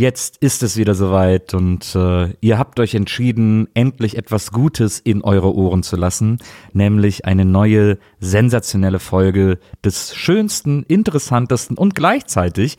jetzt 0.00 0.38
ist 0.38 0.62
es 0.62 0.78
wieder 0.78 0.94
soweit 0.94 1.52
und 1.52 1.94
äh, 1.94 2.34
ihr 2.40 2.58
habt 2.58 2.80
euch 2.80 2.94
entschieden, 2.94 3.68
endlich 3.74 4.16
etwas 4.16 4.50
Gutes 4.50 4.98
in 4.98 5.22
eure 5.22 5.54
Ohren 5.54 5.82
zu 5.82 5.96
lassen, 5.96 6.38
nämlich 6.72 7.26
eine 7.26 7.44
neue 7.44 7.98
sensationelle 8.18 8.98
Folge 8.98 9.58
des 9.84 10.16
schönsten, 10.16 10.84
interessantesten 10.84 11.76
und 11.76 11.94
gleichzeitig 11.94 12.78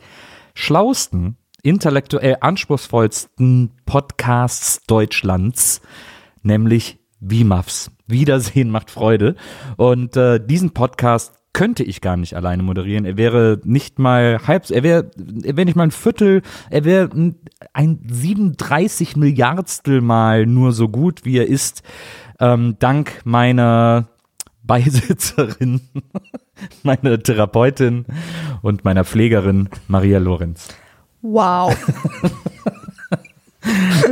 schlausten, 0.54 1.36
intellektuell 1.62 2.38
anspruchsvollsten 2.40 3.70
Podcasts 3.86 4.82
Deutschlands, 4.86 5.80
nämlich 6.42 6.98
WIMAFs. 7.20 7.92
Wiedersehen 8.08 8.70
macht 8.70 8.90
Freude. 8.90 9.36
Und 9.76 10.16
äh, 10.16 10.44
diesen 10.44 10.72
Podcast 10.72 11.41
könnte 11.52 11.82
ich 11.82 12.00
gar 12.00 12.16
nicht 12.16 12.34
alleine 12.34 12.62
moderieren. 12.62 13.04
Er 13.04 13.16
wäre 13.16 13.60
nicht 13.64 13.98
mal 13.98 14.40
halb, 14.46 14.70
er 14.70 14.82
wäre, 14.82 15.10
er 15.42 15.56
wäre 15.56 15.66
nicht 15.66 15.76
mal 15.76 15.84
ein 15.84 15.90
Viertel, 15.90 16.42
er 16.70 16.84
wäre 16.84 17.10
ein, 17.14 17.36
ein 17.72 18.00
37 18.08 19.16
Milliardstel 19.16 20.00
Mal 20.00 20.46
nur 20.46 20.72
so 20.72 20.88
gut, 20.88 21.24
wie 21.24 21.38
er 21.38 21.46
ist, 21.46 21.82
ähm, 22.40 22.76
dank 22.78 23.20
meiner 23.24 24.08
Beisitzerin, 24.62 25.80
meiner 26.82 27.22
Therapeutin 27.22 28.06
und 28.62 28.84
meiner 28.84 29.04
Pflegerin 29.04 29.68
Maria 29.88 30.18
Lorenz. 30.18 30.68
Wow. 31.20 31.76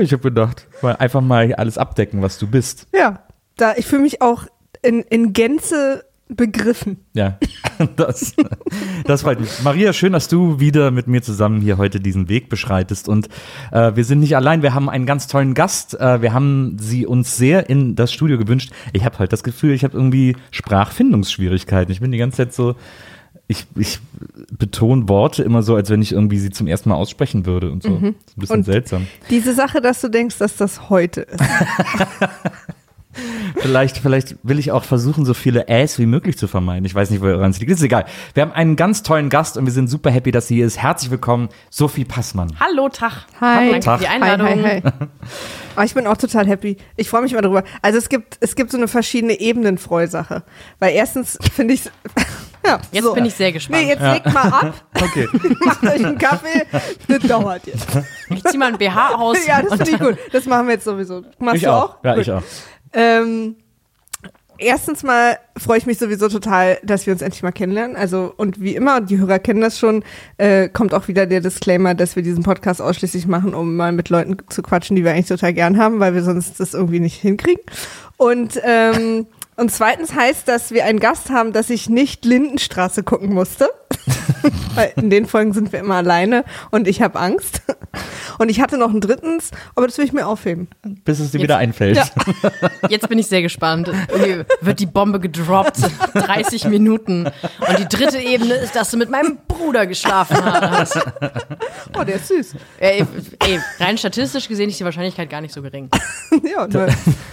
Ich 0.00 0.12
habe 0.12 0.22
gedacht, 0.22 0.68
mal 0.80 0.94
einfach 0.96 1.20
mal 1.20 1.52
alles 1.54 1.76
abdecken, 1.76 2.22
was 2.22 2.38
du 2.38 2.46
bist. 2.46 2.86
Ja, 2.94 3.24
da, 3.56 3.74
ich 3.76 3.84
fühle 3.84 4.02
mich 4.02 4.22
auch 4.22 4.46
in, 4.80 5.02
in 5.02 5.32
Gänze 5.32 6.04
begriffen. 6.36 6.98
Ja, 7.12 7.38
das, 7.96 8.34
das 9.04 9.22
freut 9.22 9.40
mich. 9.40 9.50
Maria, 9.62 9.92
schön, 9.92 10.12
dass 10.12 10.28
du 10.28 10.60
wieder 10.60 10.90
mit 10.90 11.06
mir 11.06 11.22
zusammen 11.22 11.60
hier 11.60 11.78
heute 11.78 12.00
diesen 12.00 12.28
Weg 12.28 12.48
beschreitest. 12.48 13.08
Und 13.08 13.28
äh, 13.72 13.94
wir 13.94 14.04
sind 14.04 14.20
nicht 14.20 14.36
allein, 14.36 14.62
wir 14.62 14.74
haben 14.74 14.88
einen 14.88 15.06
ganz 15.06 15.26
tollen 15.26 15.54
Gast. 15.54 15.98
Äh, 15.98 16.22
wir 16.22 16.32
haben 16.32 16.76
sie 16.78 17.06
uns 17.06 17.36
sehr 17.36 17.68
in 17.68 17.96
das 17.96 18.12
Studio 18.12 18.38
gewünscht. 18.38 18.72
Ich 18.92 19.04
habe 19.04 19.18
halt 19.18 19.32
das 19.32 19.42
Gefühl, 19.42 19.72
ich 19.72 19.84
habe 19.84 19.96
irgendwie 19.96 20.36
Sprachfindungsschwierigkeiten. 20.50 21.92
Ich 21.92 22.00
bin 22.00 22.12
die 22.12 22.18
ganze 22.18 22.38
Zeit 22.38 22.52
so, 22.54 22.76
ich, 23.48 23.66
ich 23.74 23.98
betone 24.56 25.08
Worte 25.08 25.42
immer 25.42 25.62
so, 25.62 25.74
als 25.74 25.90
wenn 25.90 26.00
ich 26.00 26.12
irgendwie 26.12 26.38
sie 26.38 26.50
zum 26.50 26.68
ersten 26.68 26.88
Mal 26.88 26.94
aussprechen 26.94 27.46
würde 27.46 27.72
und 27.72 27.82
so. 27.82 27.90
Das 27.90 27.98
ist 27.98 28.04
ein 28.04 28.14
bisschen 28.36 28.56
Und 28.56 28.64
seltsam. 28.64 29.06
Diese 29.28 29.54
Sache, 29.54 29.80
dass 29.80 30.00
du 30.00 30.08
denkst, 30.08 30.38
dass 30.38 30.56
das 30.56 30.88
heute 30.88 31.22
ist. 31.22 31.40
Vielleicht, 33.56 33.98
vielleicht 33.98 34.36
will 34.44 34.58
ich 34.58 34.70
auch 34.70 34.84
versuchen, 34.84 35.24
so 35.24 35.34
viele 35.34 35.66
Äs 35.68 35.98
wie 35.98 36.06
möglich 36.06 36.38
zu 36.38 36.46
vermeiden. 36.46 36.84
Ich 36.84 36.94
weiß 36.94 37.10
nicht, 37.10 37.20
woran 37.22 37.50
es 37.50 37.58
liegt. 37.58 37.70
Ist 37.72 37.82
egal. 37.82 38.04
Wir 38.34 38.42
haben 38.42 38.52
einen 38.52 38.76
ganz 38.76 39.02
tollen 39.02 39.28
Gast 39.28 39.56
und 39.56 39.66
wir 39.66 39.72
sind 39.72 39.88
super 39.88 40.10
happy, 40.10 40.30
dass 40.30 40.46
sie 40.48 40.56
hier 40.56 40.66
ist. 40.66 40.78
Herzlich 40.78 41.10
willkommen, 41.10 41.48
Sophie 41.70 42.04
Passmann. 42.04 42.52
Hallo, 42.60 42.88
Tag. 42.88 43.26
Hi. 43.40 43.70
Danke 43.80 43.90
für 43.90 43.98
die 43.98 44.06
Einladung. 44.08 44.46
Hi, 44.46 44.56
hi, 44.62 44.82
hi. 44.82 44.92
Aber 45.74 45.84
ich 45.84 45.94
bin 45.94 46.06
auch 46.06 46.16
total 46.16 46.46
happy. 46.46 46.76
Ich 46.96 47.08
freue 47.10 47.22
mich 47.22 47.32
mal 47.34 47.42
drüber. 47.42 47.64
Also 47.82 47.98
es 47.98 48.08
gibt, 48.08 48.36
es 48.40 48.54
gibt 48.54 48.70
so 48.70 48.76
eine 48.78 48.86
verschiedene 48.88 49.40
Ebenen 49.40 49.78
Freusache. 49.78 50.44
Weil 50.78 50.94
erstens 50.94 51.36
finde 51.52 51.74
ich 51.74 51.84
ja, 52.64 52.78
Jetzt 52.92 53.04
so. 53.04 53.14
bin 53.14 53.24
ich 53.24 53.34
sehr 53.34 53.50
gespannt. 53.50 53.82
Nee, 53.82 53.88
jetzt 53.88 54.02
legt 54.02 54.32
mal 54.32 54.48
ab, 54.48 54.74
Okay. 55.02 55.26
macht 55.64 55.82
euch 55.82 56.04
einen 56.04 56.18
Kaffee, 56.18 56.66
das 57.08 57.18
dauert 57.22 57.66
jetzt. 57.66 57.86
ich 58.28 58.44
zieh 58.44 58.58
mal 58.58 58.68
ein 58.72 58.78
BH 58.78 59.14
aus. 59.16 59.44
Ja, 59.46 59.62
das 59.62 59.72
finde 59.78 59.90
ich 59.90 59.98
gut. 59.98 60.18
Das 60.32 60.44
machen 60.46 60.66
wir 60.68 60.74
jetzt 60.74 60.84
sowieso. 60.84 61.22
Machst 61.38 61.56
Ich 61.56 61.62
du 61.62 61.72
auch. 61.72 61.96
auch? 61.96 62.04
Ja, 62.04 62.12
Gut. 62.14 62.22
ich 62.22 62.30
auch. 62.32 62.42
Ähm, 62.92 63.56
erstens 64.60 65.02
mal 65.02 65.38
freue 65.56 65.78
ich 65.78 65.86
mich 65.86 65.98
sowieso 65.98 66.28
total, 66.28 66.78
dass 66.82 67.06
wir 67.06 67.12
uns 67.12 67.22
endlich 67.22 67.42
mal 67.42 67.52
kennenlernen. 67.52 67.96
Also, 67.96 68.32
und 68.36 68.60
wie 68.60 68.74
immer, 68.76 69.00
die 69.00 69.18
Hörer 69.18 69.38
kennen 69.38 69.60
das 69.60 69.78
schon, 69.78 70.04
äh, 70.36 70.68
kommt 70.68 70.94
auch 70.94 71.08
wieder 71.08 71.26
der 71.26 71.40
Disclaimer, 71.40 71.94
dass 71.94 72.16
wir 72.16 72.22
diesen 72.22 72.42
Podcast 72.42 72.80
ausschließlich 72.80 73.26
machen, 73.26 73.54
um 73.54 73.76
mal 73.76 73.92
mit 73.92 74.08
Leuten 74.08 74.36
zu 74.48 74.62
quatschen, 74.62 74.96
die 74.96 75.04
wir 75.04 75.12
eigentlich 75.12 75.26
total 75.26 75.54
gern 75.54 75.78
haben, 75.78 76.00
weil 76.00 76.14
wir 76.14 76.22
sonst 76.22 76.60
das 76.60 76.74
irgendwie 76.74 77.00
nicht 77.00 77.20
hinkriegen. 77.20 77.62
Und, 78.16 78.60
ähm, 78.62 79.26
und 79.60 79.70
zweitens 79.70 80.14
heißt, 80.14 80.48
dass 80.48 80.70
wir 80.72 80.86
einen 80.86 81.00
Gast 81.00 81.28
haben, 81.28 81.52
dass 81.52 81.68
ich 81.68 81.90
nicht 81.90 82.24
Lindenstraße 82.24 83.02
gucken 83.02 83.34
musste. 83.34 83.68
Weil 84.74 84.92
in 84.96 85.10
den 85.10 85.26
Folgen 85.26 85.52
sind 85.52 85.70
wir 85.72 85.80
immer 85.80 85.96
alleine 85.96 86.44
und 86.70 86.88
ich 86.88 87.02
habe 87.02 87.18
Angst. 87.20 87.60
Und 88.38 88.48
ich 88.48 88.60
hatte 88.62 88.78
noch 88.78 88.88
einen 88.88 89.02
drittens, 89.02 89.50
aber 89.74 89.86
das 89.86 89.98
will 89.98 90.06
ich 90.06 90.14
mir 90.14 90.26
aufheben. 90.26 90.68
Bis 91.04 91.18
es 91.20 91.32
dir 91.32 91.38
Jetzt- 91.38 91.42
wieder 91.42 91.58
einfällt. 91.58 91.96
Ja. 91.96 92.06
Jetzt 92.88 93.06
bin 93.08 93.18
ich 93.18 93.26
sehr 93.26 93.42
gespannt. 93.42 93.90
Irgendwie 94.08 94.44
wird 94.62 94.80
die 94.80 94.86
Bombe 94.86 95.20
gedroppt. 95.20 95.78
30 96.14 96.64
Minuten. 96.68 97.26
Und 97.26 97.78
die 97.78 97.88
dritte 97.88 98.18
Ebene 98.18 98.54
ist, 98.54 98.74
dass 98.74 98.90
du 98.90 98.96
mit 98.96 99.10
meinem 99.10 99.38
Bruder 99.46 99.86
geschlafen 99.86 100.42
hast. 100.42 100.98
Oh, 101.98 102.04
der 102.04 102.14
ist 102.14 102.28
süß. 102.28 102.54
Ey, 102.78 103.04
ey, 103.40 103.60
rein 103.78 103.98
statistisch 103.98 104.48
gesehen 104.48 104.70
ist 104.70 104.80
die 104.80 104.84
Wahrscheinlichkeit 104.84 105.28
gar 105.28 105.42
nicht 105.42 105.52
so 105.52 105.60
gering. 105.60 105.90
Ja, 106.50 106.66
ne, 106.66 106.88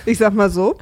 ich 0.05 0.17
sag 0.17 0.33
mal 0.33 0.49
so. 0.49 0.77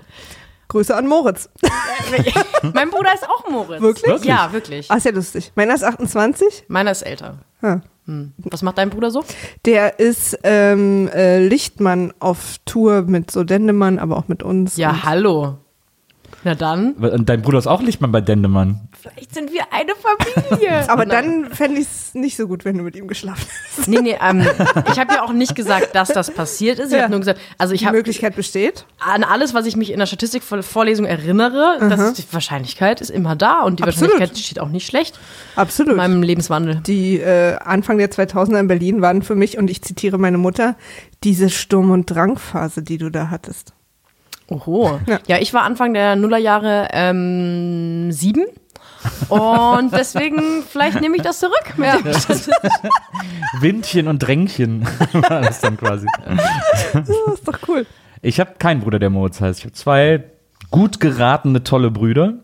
Grüße 0.67 0.95
an 0.95 1.07
Moritz. 1.07 1.49
mein 2.73 2.89
Bruder 2.89 3.13
ist 3.13 3.27
auch 3.29 3.49
Moritz. 3.49 3.81
Wirklich? 3.81 4.05
Wirklich? 4.05 4.29
Ja, 4.29 4.51
wirklich. 4.51 4.91
Ah, 4.91 4.95
ist 4.95 5.05
ja 5.05 5.11
lustig. 5.11 5.51
Meiner 5.55 5.75
ist 5.75 5.83
28. 5.83 6.65
Meiner 6.67 6.91
ist 6.91 7.03
älter. 7.03 7.39
Ja. 7.61 7.81
Hm. 8.05 8.33
Was 8.37 8.61
macht 8.61 8.77
dein 8.77 8.89
Bruder 8.89 9.09
so? 9.11 9.23
Der 9.65 9.99
ist 9.99 10.37
ähm, 10.43 11.07
äh, 11.09 11.45
Lichtmann 11.45 12.13
auf 12.19 12.57
Tour 12.65 13.03
mit 13.03 13.31
so 13.31 13.43
Dendemann, 13.43 13.97
aber 13.99 14.17
auch 14.17 14.27
mit 14.27 14.43
uns. 14.43 14.77
Ja, 14.77 15.03
hallo. 15.03 15.57
Na 16.43 16.53
dann. 16.53 16.93
Und 16.93 17.27
dein 17.27 17.41
Bruder 17.41 17.57
ist 17.57 17.67
auch 17.67 17.81
Lichtmann 17.81 18.11
bei 18.11 18.21
Dendemann. 18.21 18.87
Vielleicht 19.13 19.33
sind 19.35 19.51
wir 19.53 19.61
eine 19.71 19.91
Familie. 19.95 20.89
aber 20.89 21.05
dann 21.05 21.51
fände 21.51 21.79
ich 21.79 21.87
es 21.87 22.13
nicht 22.15 22.35
so 22.37 22.47
gut, 22.47 22.65
wenn 22.65 22.77
du 22.77 22.83
mit 22.83 22.95
ihm 22.95 23.07
geschlafen 23.07 23.45
hast. 23.77 23.87
Nee, 23.87 23.99
nee, 24.01 24.17
ähm, 24.21 24.41
ich 24.91 24.99
habe 24.99 25.13
ja 25.13 25.23
auch 25.23 25.31
nicht 25.33 25.55
gesagt, 25.55 25.93
dass 25.95 26.09
das 26.09 26.31
passiert 26.31 26.79
ist. 26.79 26.87
Ich 26.87 26.93
Ja. 26.97 27.03
habe 27.03 27.11
nur 27.11 27.19
gesagt, 27.19 27.39
also 27.57 27.73
ich 27.73 27.81
Die 27.81 27.85
habe 27.87 27.97
Möglichkeit 27.97 28.35
besteht. 28.35 28.85
an 28.99 29.23
alles, 29.23 29.53
was 29.53 29.65
ich 29.65 29.75
mich 29.75 29.91
in 29.91 29.99
der 29.99 30.05
Statistikvorlesung 30.07 31.05
erinnere, 31.05 31.77
dass 31.79 31.99
es, 31.99 32.13
die 32.13 32.33
Wahrscheinlichkeit 32.33 32.99
ist 33.01 33.09
immer 33.11 33.35
da 33.35 33.61
und 33.61 33.79
die 33.79 33.83
Absolut. 33.83 34.11
Wahrscheinlichkeit 34.13 34.37
steht 34.43 34.59
auch 34.59 34.69
nicht 34.69 34.87
schlecht 34.87 35.19
Absolut. 35.55 35.91
in 35.91 35.97
meinem 35.97 36.23
Lebenswandel. 36.23 36.75
Die 36.87 37.19
äh, 37.19 37.55
Anfang 37.57 37.97
der 37.97 38.09
2000er 38.09 38.59
in 38.59 38.67
Berlin 38.67 39.01
waren 39.01 39.21
für 39.21 39.35
mich, 39.35 39.57
und 39.57 39.69
ich 39.69 39.81
zitiere 39.83 40.17
meine 40.17 40.37
Mutter, 40.37 40.75
diese 41.23 41.49
Sturm- 41.49 41.91
und 41.91 42.05
Drangphase, 42.09 42.81
die 42.81 42.97
du 42.97 43.09
da 43.09 43.29
hattest. 43.29 43.73
Oho. 44.47 44.99
Ja. 45.07 45.19
Ja, 45.27 45.37
ich 45.39 45.53
war 45.53 45.63
Anfang 45.63 45.93
der 45.93 46.15
Nullerjahre 46.15 46.89
ähm, 46.91 48.11
sieben. 48.11 48.45
Und 49.29 49.91
deswegen, 49.93 50.63
vielleicht 50.69 51.01
nehme 51.01 51.15
ich 51.17 51.21
das 51.23 51.39
zurück. 51.39 51.73
Mit 51.77 51.87
dem 51.93 52.05
Windchen 53.61 54.07
und 54.07 54.19
Drängchen 54.19 54.83
war 55.13 55.41
das 55.41 55.61
dann 55.61 55.77
quasi. 55.77 56.07
Das 56.93 57.09
ist 57.09 57.47
doch 57.47 57.59
cool. 57.67 57.85
Ich 58.21 58.39
habe 58.39 58.53
keinen 58.57 58.81
Bruder, 58.81 58.99
der 58.99 59.09
Moritz 59.09 59.41
heißt. 59.41 59.59
Ich 59.59 59.65
habe 59.65 59.73
zwei 59.73 60.23
gut 60.71 60.99
geratene, 60.99 61.63
tolle 61.63 61.91
Brüder, 61.91 62.35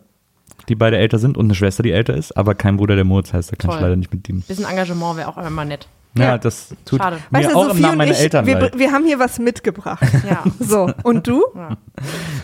die 0.69 0.75
beide 0.75 0.97
älter 0.97 1.17
sind 1.19 1.37
und 1.37 1.45
eine 1.45 1.55
Schwester, 1.55 1.83
die 1.83 1.91
älter 1.91 2.15
ist, 2.15 2.37
aber 2.37 2.55
kein 2.55 2.77
Bruder, 2.77 2.95
der 2.95 3.05
Moritz 3.05 3.33
heißt. 3.33 3.51
Da 3.51 3.55
kann 3.55 3.69
ich 3.71 3.75
Toll. 3.75 3.83
leider 3.83 3.95
nicht 3.95 4.13
mit 4.13 4.27
ihm. 4.29 4.41
bisschen 4.41 4.65
Engagement 4.65 5.17
wäre 5.17 5.27
auch 5.27 5.37
immer 5.37 5.65
nett. 5.65 5.87
Ja, 6.17 6.23
Ja. 6.23 6.37
das 6.37 6.75
tut 6.85 7.01
Schade. 7.01 7.17
mir 7.29 7.39
Weißt 7.39 7.51
du, 7.51 7.55
auch 7.55 7.61
im 7.63 7.67
Sophie 7.69 7.81
Namen 7.81 7.91
und 7.93 7.97
meiner 7.99 8.11
ich, 8.11 8.19
Eltern 8.19 8.45
wir, 8.45 8.59
leid. 8.59 8.77
wir 8.77 8.91
haben 8.91 9.05
hier 9.05 9.19
was 9.19 9.39
mitgebracht. 9.39 10.03
Ja. 10.29 10.43
So, 10.59 10.91
und 11.03 11.25
du? 11.27 11.43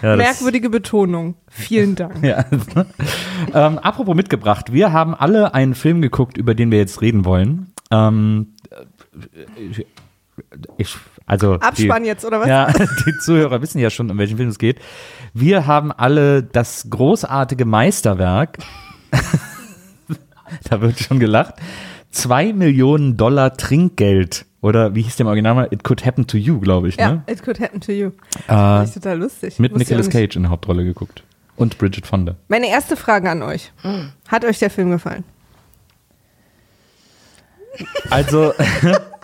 Ja, 0.02 0.16
Merkwürdige 0.16 0.70
Betonung. 0.70 1.36
Vielen 1.50 1.96
Dank. 1.96 2.16
Ja. 2.24 2.46
ähm, 3.54 3.78
apropos 3.80 4.16
mitgebracht, 4.16 4.72
wir 4.72 4.94
haben 4.94 5.14
alle 5.16 5.54
einen 5.54 5.76
Film 5.76 6.02
geguckt, 6.02 6.38
über 6.38 6.56
den 6.56 6.72
wir 6.72 6.78
jetzt 6.78 7.02
reden 7.02 7.26
wollen. 7.26 7.74
Ähm, 7.92 8.54
ich, 10.78 10.96
also 11.26 11.54
Abspann 11.56 12.04
die, 12.04 12.08
jetzt, 12.10 12.24
oder 12.26 12.40
was? 12.40 12.48
Ja, 12.48 12.72
die 13.06 13.18
Zuhörer 13.20 13.62
wissen 13.62 13.80
ja 13.80 13.90
schon, 13.90 14.10
um 14.10 14.18
welchen 14.18 14.38
Film 14.38 14.50
es 14.50 14.60
geht. 14.60 14.80
Wir 15.34 15.66
haben 15.68 15.92
alle 15.92 16.44
das 16.44 16.88
großartige 16.90 17.66
Meisterwerk, 17.66 18.60
da 20.70 20.80
wird 20.82 21.00
schon 21.00 21.20
gelacht, 21.20 21.56
zwei 22.18 22.54
Millionen 22.54 23.18
Dollar 23.18 23.56
Trinkgeld. 23.56 24.46
Oder 24.62 24.96
wie 24.96 25.04
hieß 25.04 25.16
der 25.18 25.26
im 25.26 25.28
Original 25.28 25.54
mal? 25.56 25.68
It 25.72 25.84
Could 25.84 26.06
Happen 26.06 26.26
to 26.28 26.38
You, 26.38 26.60
glaube 26.60 26.90
ich. 26.90 26.98
Ja, 26.98 27.12
Ne? 27.12 27.24
it 27.28 27.44
could 27.44 27.60
happen 27.60 27.80
to 27.80 27.92
you. 27.92 28.08
Äh, 28.08 28.12
Das 28.48 28.90
ist 28.90 28.94
total 28.96 29.20
lustig. 29.20 29.60
mit 29.60 29.72
Wusste 29.74 29.96
Nicolas. 29.96 30.10
Cage 30.10 30.36
in 30.36 30.42
der 30.44 30.52
Hauptrolle 30.52 30.84
geguckt. 30.84 31.24
Und 31.56 31.78
Bridget 31.78 32.06
Fonda. 32.08 32.36
Meine 32.50 32.68
erste 32.70 32.96
Frage 32.96 33.30
an 33.30 33.42
euch. 33.44 33.72
Hat 34.28 34.46
euch 34.46 34.60
der 34.60 34.70
Film 34.70 34.92
gefallen? 34.92 35.24
Also, 38.10 38.54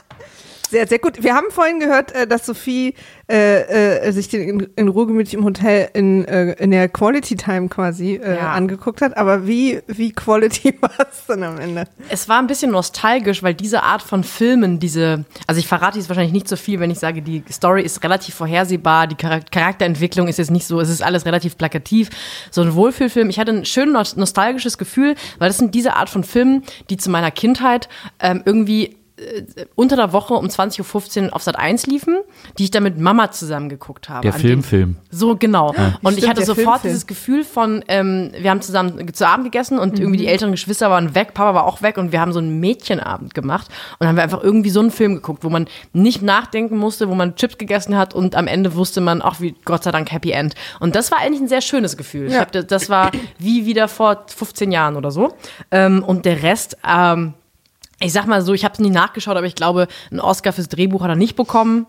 Sehr, 0.74 0.88
sehr 0.88 0.98
gut. 0.98 1.22
Wir 1.22 1.36
haben 1.36 1.52
vorhin 1.52 1.80
gehört, 1.80 2.12
äh, 2.14 2.26
dass 2.26 2.48
Sophie 2.48 2.96
äh, 3.32 4.08
äh, 4.08 4.12
sich 4.12 4.28
den 4.28 4.42
in, 4.42 4.60
in 4.76 4.88
Ruhe 4.88 5.06
gemütlich 5.06 5.36
im 5.36 5.44
Hotel 5.44 5.88
in, 5.94 6.26
äh, 6.26 6.54
in 6.54 6.72
der 6.72 6.90
Quality 6.90 7.36
Time 7.36 7.70
quasi 7.70 8.16
äh, 8.16 8.38
Ja. 8.38 8.54
angeguckt 8.54 9.02
hat. 9.04 9.16
Aber 9.16 9.46
wie, 9.46 9.82
wie 9.86 10.12
Quality 10.12 10.76
war 10.82 10.90
es 11.12 11.28
dann 11.28 11.44
am 11.44 11.60
Ende? 11.60 11.84
Es 12.10 12.28
war 12.28 12.40
ein 12.40 12.48
bisschen 12.48 12.72
nostalgisch, 12.72 13.44
weil 13.44 13.54
diese 13.54 13.84
Art 13.84 14.02
von 14.02 14.24
Filmen, 14.24 14.80
diese, 14.80 15.26
also 15.46 15.60
ich 15.60 15.68
verrate 15.68 16.00
jetzt 16.00 16.10
wahrscheinlich 16.10 16.34
nicht 16.34 16.48
so 16.48 16.56
viel, 16.56 16.80
wenn 16.80 16.90
ich 16.90 16.98
sage, 16.98 17.22
die 17.22 17.44
Story 17.52 17.84
ist 17.84 18.04
relativ 18.04 18.34
vorhersehbar, 18.34 19.06
die 19.06 19.16
Charak- 19.16 19.52
Charakterentwicklung 19.52 20.28
ist 20.28 20.40
jetzt 20.40 20.50
nicht 20.50 20.66
so, 20.66 20.80
es 20.82 20.90
ist 20.90 21.04
alles 21.04 21.28
relativ 21.28 21.56
plakativ. 21.56 22.10
So 22.50 22.62
ein 22.64 22.74
Wohlfühlfilm. 22.74 23.30
Ich 23.30 23.38
hatte 23.38 23.52
ein 23.52 23.66
schön 23.66 23.92
nos- 23.92 24.16
nostalgisches 24.16 24.80
Gefühl, 24.80 25.14
weil 25.38 25.50
das 25.50 25.60
sind 25.60 25.76
diese 25.76 25.96
Art 25.98 26.10
von 26.10 26.24
Filmen, 26.24 26.64
die 26.90 26.98
zu 26.98 27.12
meiner 27.12 27.30
Kindheit 27.30 27.90
ähm, 28.20 28.42
irgendwie 28.44 28.98
unter 29.76 29.96
der 29.96 30.12
Woche 30.12 30.34
um 30.34 30.46
20.15 30.48 31.28
Uhr 31.28 31.36
auf 31.36 31.44
Sat 31.44 31.58
1 31.58 31.86
liefen, 31.86 32.18
die 32.58 32.64
ich 32.64 32.72
dann 32.72 32.82
mit 32.84 32.98
Mama 33.00 33.32
zusammen 33.32 33.70
geguckt 33.70 34.10
habe. 34.10 34.22
Der 34.22 34.34
An 34.34 34.40
Film, 34.40 34.64
Film. 34.64 34.96
so, 35.12 35.36
genau. 35.36 35.70
Und 35.70 36.14
ich 36.14 36.18
Stimmt, 36.24 36.30
hatte 36.30 36.36
der 36.40 36.46
sofort 36.48 36.82
Filmfilm. 36.82 36.82
dieses 36.92 37.08
Gefühl 37.08 37.44
von, 37.44 37.84
ähm, 37.90 38.32
wir 38.38 38.50
haben 38.50 38.62
zusammen 38.62 39.14
zu 39.14 39.28
Abend 39.28 39.46
gegessen 39.46 39.78
und 39.78 40.00
irgendwie 40.00 40.18
Mhm. 40.18 40.24
die 40.24 40.28
älteren 40.28 40.52
Geschwister 40.52 40.90
waren 40.90 41.14
weg, 41.14 41.34
Papa 41.36 41.54
war 41.54 41.66
auch 41.66 41.82
weg 41.84 41.98
und 41.98 42.12
wir 42.12 42.20
haben 42.22 42.34
so 42.34 42.40
einen 42.40 42.60
Mädchenabend 42.60 43.34
gemacht 43.36 43.68
und 43.68 43.98
dann 44.00 44.10
haben 44.10 44.16
wir 44.16 44.24
einfach 44.24 44.42
irgendwie 44.44 44.72
so 44.72 44.80
einen 44.80 44.92
Film 44.92 45.14
geguckt, 45.16 45.44
wo 45.44 45.50
man 45.50 45.68
nicht 45.94 46.22
nachdenken 46.24 46.78
musste, 46.78 47.08
wo 47.08 47.14
man 47.16 47.36
Chips 47.36 47.58
gegessen 47.60 47.96
hat 47.96 48.16
und 48.16 48.36
am 48.36 48.48
Ende 48.48 48.74
wusste 48.76 49.00
man, 49.00 49.22
ach, 49.24 49.40
wie 49.42 49.54
Gott 49.64 49.84
sei 49.84 49.92
Dank 49.92 50.12
Happy 50.12 50.32
End. 50.32 50.56
Und 50.80 50.96
das 50.96 51.12
war 51.12 51.20
eigentlich 51.20 51.42
ein 51.42 51.48
sehr 51.48 51.62
schönes 51.62 51.98
Gefühl. 51.98 52.28
Ich 52.28 52.34
Ja. 52.34 52.40
hab, 52.42 52.52
das 52.52 52.90
war 52.90 53.12
wie 53.38 53.66
wieder 53.68 53.88
vor 53.88 54.26
15 54.28 54.72
Jahren 54.72 54.96
oder 54.96 55.12
so. 55.12 55.34
Ähm, 55.70 56.04
und 56.04 56.26
der 56.26 56.42
Rest, 56.42 56.78
ähm, 56.88 57.34
ich 58.00 58.14
sag 58.14 58.28
mal 58.28 58.42
so, 58.42 58.54
ich 58.54 58.64
habe 58.64 58.74
es 58.74 58.80
nie 58.80 58.90
nachgeschaut, 58.90 59.38
aber 59.38 59.48
ich 59.48 59.56
glaube, 59.56 59.88
einen 60.12 60.20
Oscar 60.20 60.54
fürs 60.54 60.68
Drehbuch 60.68 61.02
hat 61.02 61.10
er 61.10 61.16
nicht 61.16 61.36
bekommen. 61.36 61.88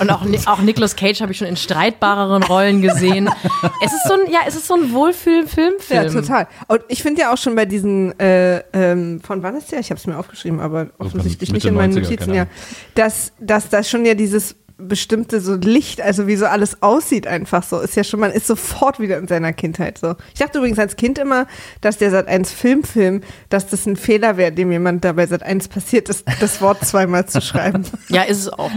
Und 0.00 0.10
auch, 0.10 0.22
auch 0.46 0.60
Nicolas 0.60 0.94
Cage 0.94 1.20
habe 1.20 1.32
ich 1.32 1.38
schon 1.38 1.48
in 1.48 1.56
streitbareren 1.56 2.42
Rollen 2.44 2.80
gesehen. 2.80 3.28
Es 3.82 3.92
ist 3.92 4.06
so 4.06 4.14
ein, 4.14 4.30
ja, 4.30 4.40
es 4.46 4.54
ist 4.54 4.66
so 4.66 4.74
ein 4.74 4.92
Wohlfühl-Filmfilm. 4.92 6.04
Ja, 6.04 6.10
total. 6.10 6.48
Und 6.68 6.82
ich 6.88 7.02
finde 7.02 7.22
ja 7.22 7.32
auch 7.32 7.38
schon 7.38 7.54
bei 7.54 7.64
diesen, 7.64 8.18
äh, 8.20 8.58
ähm, 8.72 9.20
von 9.22 9.42
wann 9.42 9.56
ist 9.56 9.72
der? 9.72 9.80
Ich 9.80 9.90
habe 9.90 9.98
es 9.98 10.06
mir 10.06 10.18
aufgeschrieben, 10.18 10.60
aber 10.60 10.88
offensichtlich 10.98 11.52
nicht 11.52 11.64
in 11.64 11.74
meinen 11.74 11.94
90er, 11.94 12.00
Notizen, 12.02 12.34
ja. 12.34 12.46
Dass, 12.94 13.32
dass 13.40 13.68
da 13.70 13.82
schon 13.82 14.04
ja 14.04 14.14
dieses 14.14 14.54
bestimmte 14.80 15.40
so 15.40 15.54
Licht, 15.54 16.00
also 16.00 16.26
wie 16.26 16.36
so 16.36 16.46
alles 16.46 16.82
aussieht 16.82 17.26
einfach 17.26 17.62
so, 17.62 17.80
ist 17.80 17.96
ja 17.96 18.04
schon, 18.04 18.20
man 18.20 18.30
ist 18.30 18.46
sofort 18.46 19.00
wieder 19.00 19.18
in 19.18 19.28
seiner 19.28 19.52
Kindheit 19.52 19.98
so. 19.98 20.16
Ich 20.32 20.40
dachte 20.40 20.58
übrigens 20.58 20.78
als 20.78 20.96
Kind 20.96 21.18
immer, 21.18 21.46
dass 21.80 21.98
der 21.98 22.10
Sat 22.10 22.28
1 22.28 22.50
Filmfilm, 22.52 23.22
dass 23.48 23.68
das 23.68 23.86
ein 23.86 23.96
Fehler 23.96 24.36
wäre, 24.36 24.52
dem 24.52 24.72
jemand 24.72 25.04
dabei 25.04 25.26
Sat 25.26 25.42
1 25.42 25.68
passiert 25.68 26.08
ist, 26.08 26.24
das 26.40 26.60
Wort 26.60 26.84
zweimal 26.84 27.26
zu 27.26 27.40
schreiben. 27.40 27.84
Ja, 28.08 28.22
ist 28.22 28.38
es 28.38 28.52
auch. 28.52 28.70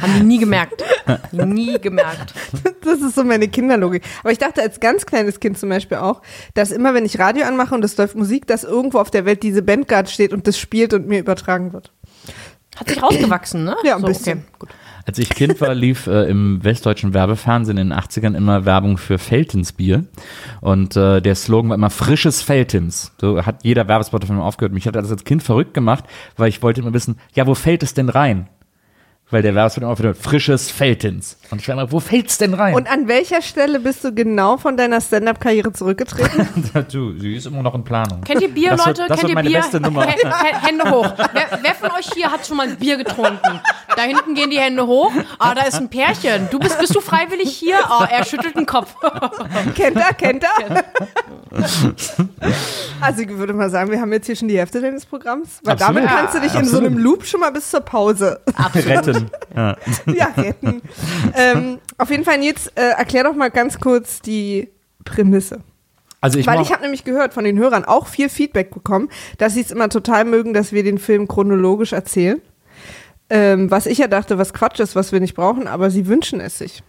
Haben 0.00 0.14
die 0.18 0.22
nie 0.22 0.38
gemerkt. 0.38 0.84
Nie 1.32 1.80
gemerkt. 1.80 2.34
Das 2.84 3.00
ist 3.00 3.16
so 3.16 3.24
meine 3.24 3.48
Kinderlogik. 3.48 4.04
Aber 4.20 4.30
ich 4.30 4.38
dachte 4.38 4.62
als 4.62 4.78
ganz 4.78 5.06
kleines 5.06 5.40
Kind 5.40 5.58
zum 5.58 5.70
Beispiel 5.70 5.98
auch, 5.98 6.22
dass 6.54 6.70
immer, 6.70 6.94
wenn 6.94 7.04
ich 7.04 7.18
Radio 7.18 7.46
anmache 7.46 7.74
und 7.74 7.84
es 7.84 7.96
läuft 7.96 8.14
Musik, 8.14 8.46
dass 8.46 8.62
irgendwo 8.62 8.98
auf 8.98 9.10
der 9.10 9.24
Welt 9.24 9.42
diese 9.42 9.62
Band 9.62 9.88
gerade 9.88 10.08
steht 10.08 10.32
und 10.32 10.46
das 10.46 10.58
spielt 10.58 10.94
und 10.94 11.08
mir 11.08 11.18
übertragen 11.18 11.72
wird. 11.72 11.90
Hat 12.78 12.88
sich 12.88 13.02
rausgewachsen, 13.02 13.64
ne? 13.64 13.76
Ja, 13.82 13.96
ein 13.96 14.02
so, 14.02 14.06
bisschen. 14.06 14.38
Okay, 14.38 14.56
gut. 14.60 14.68
Als 15.08 15.18
ich 15.18 15.30
Kind 15.30 15.58
war, 15.62 15.74
lief 15.74 16.06
äh, 16.06 16.28
im 16.28 16.62
westdeutschen 16.62 17.14
Werbefernsehen 17.14 17.78
in 17.78 17.88
den 17.88 17.98
80ern 17.98 18.36
immer 18.36 18.66
Werbung 18.66 18.98
für 18.98 19.16
Feltins 19.16 19.72
Bier. 19.72 20.04
Und 20.60 20.96
äh, 20.96 21.22
der 21.22 21.34
Slogan 21.34 21.70
war 21.70 21.76
immer 21.76 21.88
frisches 21.88 22.42
Feltins. 22.42 23.12
So 23.18 23.46
hat 23.46 23.64
jeder 23.64 23.88
Werbespot 23.88 24.22
davon 24.22 24.38
aufgehört. 24.38 24.74
Mich 24.74 24.86
hat 24.86 24.96
das 24.96 25.10
als 25.10 25.24
Kind 25.24 25.42
verrückt 25.42 25.72
gemacht, 25.72 26.04
weil 26.36 26.50
ich 26.50 26.62
wollte 26.62 26.82
immer 26.82 26.92
wissen, 26.92 27.16
ja, 27.32 27.46
wo 27.46 27.54
fällt 27.54 27.82
es 27.82 27.94
denn 27.94 28.10
rein? 28.10 28.50
Weil 29.30 29.42
der 29.42 29.54
Werbespot 29.54 29.82
immer 29.82 29.92
aufgehört, 29.92 30.16
frisches 30.16 30.70
Feltins. 30.70 31.36
Und 31.50 31.60
ich 31.60 31.68
war 31.68 31.74
immer, 31.74 31.92
wo 31.92 32.00
fällt's 32.00 32.38
denn 32.38 32.54
rein? 32.54 32.74
Und 32.74 32.90
an 32.90 33.08
welcher 33.08 33.42
Stelle 33.42 33.78
bist 33.78 34.02
du 34.02 34.14
genau 34.14 34.56
von 34.56 34.78
deiner 34.78 35.02
Stand-Up-Karriere 35.02 35.70
zurückgetreten? 35.74 36.48
du, 36.90 37.18
sie 37.18 37.36
ist 37.36 37.44
immer 37.46 37.62
noch 37.62 37.74
in 37.74 37.84
Planung. 37.84 38.22
Kennt 38.22 38.40
ihr 38.40 38.48
Bier, 38.48 38.70
Das 38.70 38.86
wird- 38.86 38.98
Leute? 38.98 39.08
das 39.08 39.20
Kennt 39.20 39.22
wird 39.24 39.28
ihr 39.30 39.34
meine 39.34 39.48
Bier? 39.50 39.58
beste 39.60 39.80
Nummer. 39.80 40.06
H- 40.06 40.66
Hände 40.66 40.90
hoch. 40.90 41.12
Wer, 41.34 41.58
wer 41.60 41.74
von 41.74 41.90
euch 41.90 42.08
hier 42.14 42.32
hat 42.32 42.46
schon 42.46 42.56
mal 42.56 42.68
ein 42.68 42.76
Bier 42.76 42.96
getrunken? 42.96 43.60
Da 43.96 44.02
hinten 44.02 44.34
gehen 44.34 44.48
die 44.48 44.58
Hände 44.60 44.86
hoch. 44.86 45.12
Ah, 45.38 45.54
da 45.54 45.62
ist 45.64 45.74
ein 45.76 45.90
Pärchen. 45.90 46.48
Du 46.50 46.58
bist, 46.58 46.78
bist 46.78 46.94
du 46.94 47.00
freiwillig 47.02 47.50
hier? 47.54 47.76
Ah, 47.84 48.08
er 48.10 48.24
schüttelt 48.24 48.56
den 48.56 48.64
Kopf. 48.64 48.94
kennt 49.74 49.96
er, 49.96 50.14
kennt 50.14 50.42
er? 50.44 50.84
also 53.00 53.22
ich 53.22 53.28
würde 53.28 53.52
mal 53.52 53.68
sagen, 53.70 53.90
wir 53.90 54.00
haben 54.00 54.12
jetzt 54.12 54.26
hier 54.26 54.36
schon 54.36 54.48
die 54.48 54.58
Hälfte 54.58 54.80
deines 54.80 55.04
Programms. 55.04 55.60
Weil 55.64 55.74
Absolut. 55.74 55.96
damit 55.96 56.10
kannst 56.10 56.34
du 56.34 56.38
dich 56.40 56.54
in 56.54 56.64
so 56.64 56.76
Absolut. 56.78 56.86
einem 56.86 56.98
Loop 56.98 57.24
schon 57.26 57.40
mal 57.40 57.50
bis 57.52 57.70
zur 57.70 57.80
Pause 57.80 58.40
Retten. 58.74 59.17
Ja. 59.54 59.76
ja, 60.06 60.26
retten. 60.36 60.82
ähm, 61.34 61.78
auf 61.96 62.10
jeden 62.10 62.24
Fall, 62.24 62.42
jetzt 62.42 62.72
äh, 62.78 62.90
erklär 62.90 63.24
doch 63.24 63.34
mal 63.34 63.50
ganz 63.50 63.78
kurz 63.78 64.20
die 64.20 64.68
Prämisse. 65.04 65.60
Also 66.20 66.38
ich 66.38 66.46
Weil 66.46 66.60
ich 66.62 66.72
habe 66.72 66.82
nämlich 66.82 67.04
gehört 67.04 67.32
von 67.32 67.44
den 67.44 67.58
Hörern 67.58 67.84
auch 67.84 68.08
viel 68.08 68.28
Feedback 68.28 68.72
bekommen, 68.74 69.08
dass 69.38 69.54
sie 69.54 69.60
es 69.60 69.70
immer 69.70 69.88
total 69.88 70.24
mögen, 70.24 70.52
dass 70.52 70.72
wir 70.72 70.82
den 70.82 70.98
Film 70.98 71.28
chronologisch 71.28 71.92
erzählen. 71.92 72.40
Ähm, 73.30 73.70
was 73.70 73.86
ich 73.86 73.98
ja 73.98 74.08
dachte, 74.08 74.38
was 74.38 74.52
Quatsch 74.52 74.80
ist, 74.80 74.96
was 74.96 75.12
wir 75.12 75.20
nicht 75.20 75.34
brauchen, 75.34 75.68
aber 75.68 75.90
sie 75.90 76.06
wünschen 76.06 76.40
es 76.40 76.58
sich. 76.58 76.82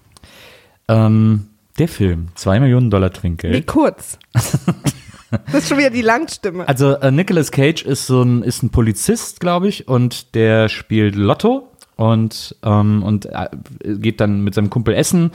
ähm, 0.87 1.47
der 1.77 1.87
Film, 1.87 2.29
zwei 2.35 2.59
Millionen 2.59 2.89
Dollar 2.89 3.11
Trinkgeld. 3.11 3.55
Wie 3.55 3.61
kurz. 3.61 4.17
das 4.33 5.53
ist 5.53 5.69
schon 5.69 5.77
wieder 5.77 5.89
die 5.89 6.01
Langstimme. 6.01 6.67
Also 6.67 6.95
äh, 6.95 7.11
Nicolas 7.11 7.51
Cage 7.51 7.83
ist 7.83 8.07
so 8.07 8.21
ein 8.21 8.43
ist 8.43 8.63
ein 8.63 8.69
Polizist, 8.69 9.39
glaube 9.39 9.67
ich, 9.69 9.87
und 9.87 10.35
der 10.35 10.69
spielt 10.69 11.15
Lotto 11.15 11.68
und 11.99 12.55
ähm, 12.63 13.03
und 13.03 13.25
äh, 13.25 13.49
geht 13.97 14.21
dann 14.21 14.41
mit 14.41 14.53
seinem 14.53 14.69
Kumpel 14.69 14.93
essen, 14.93 15.31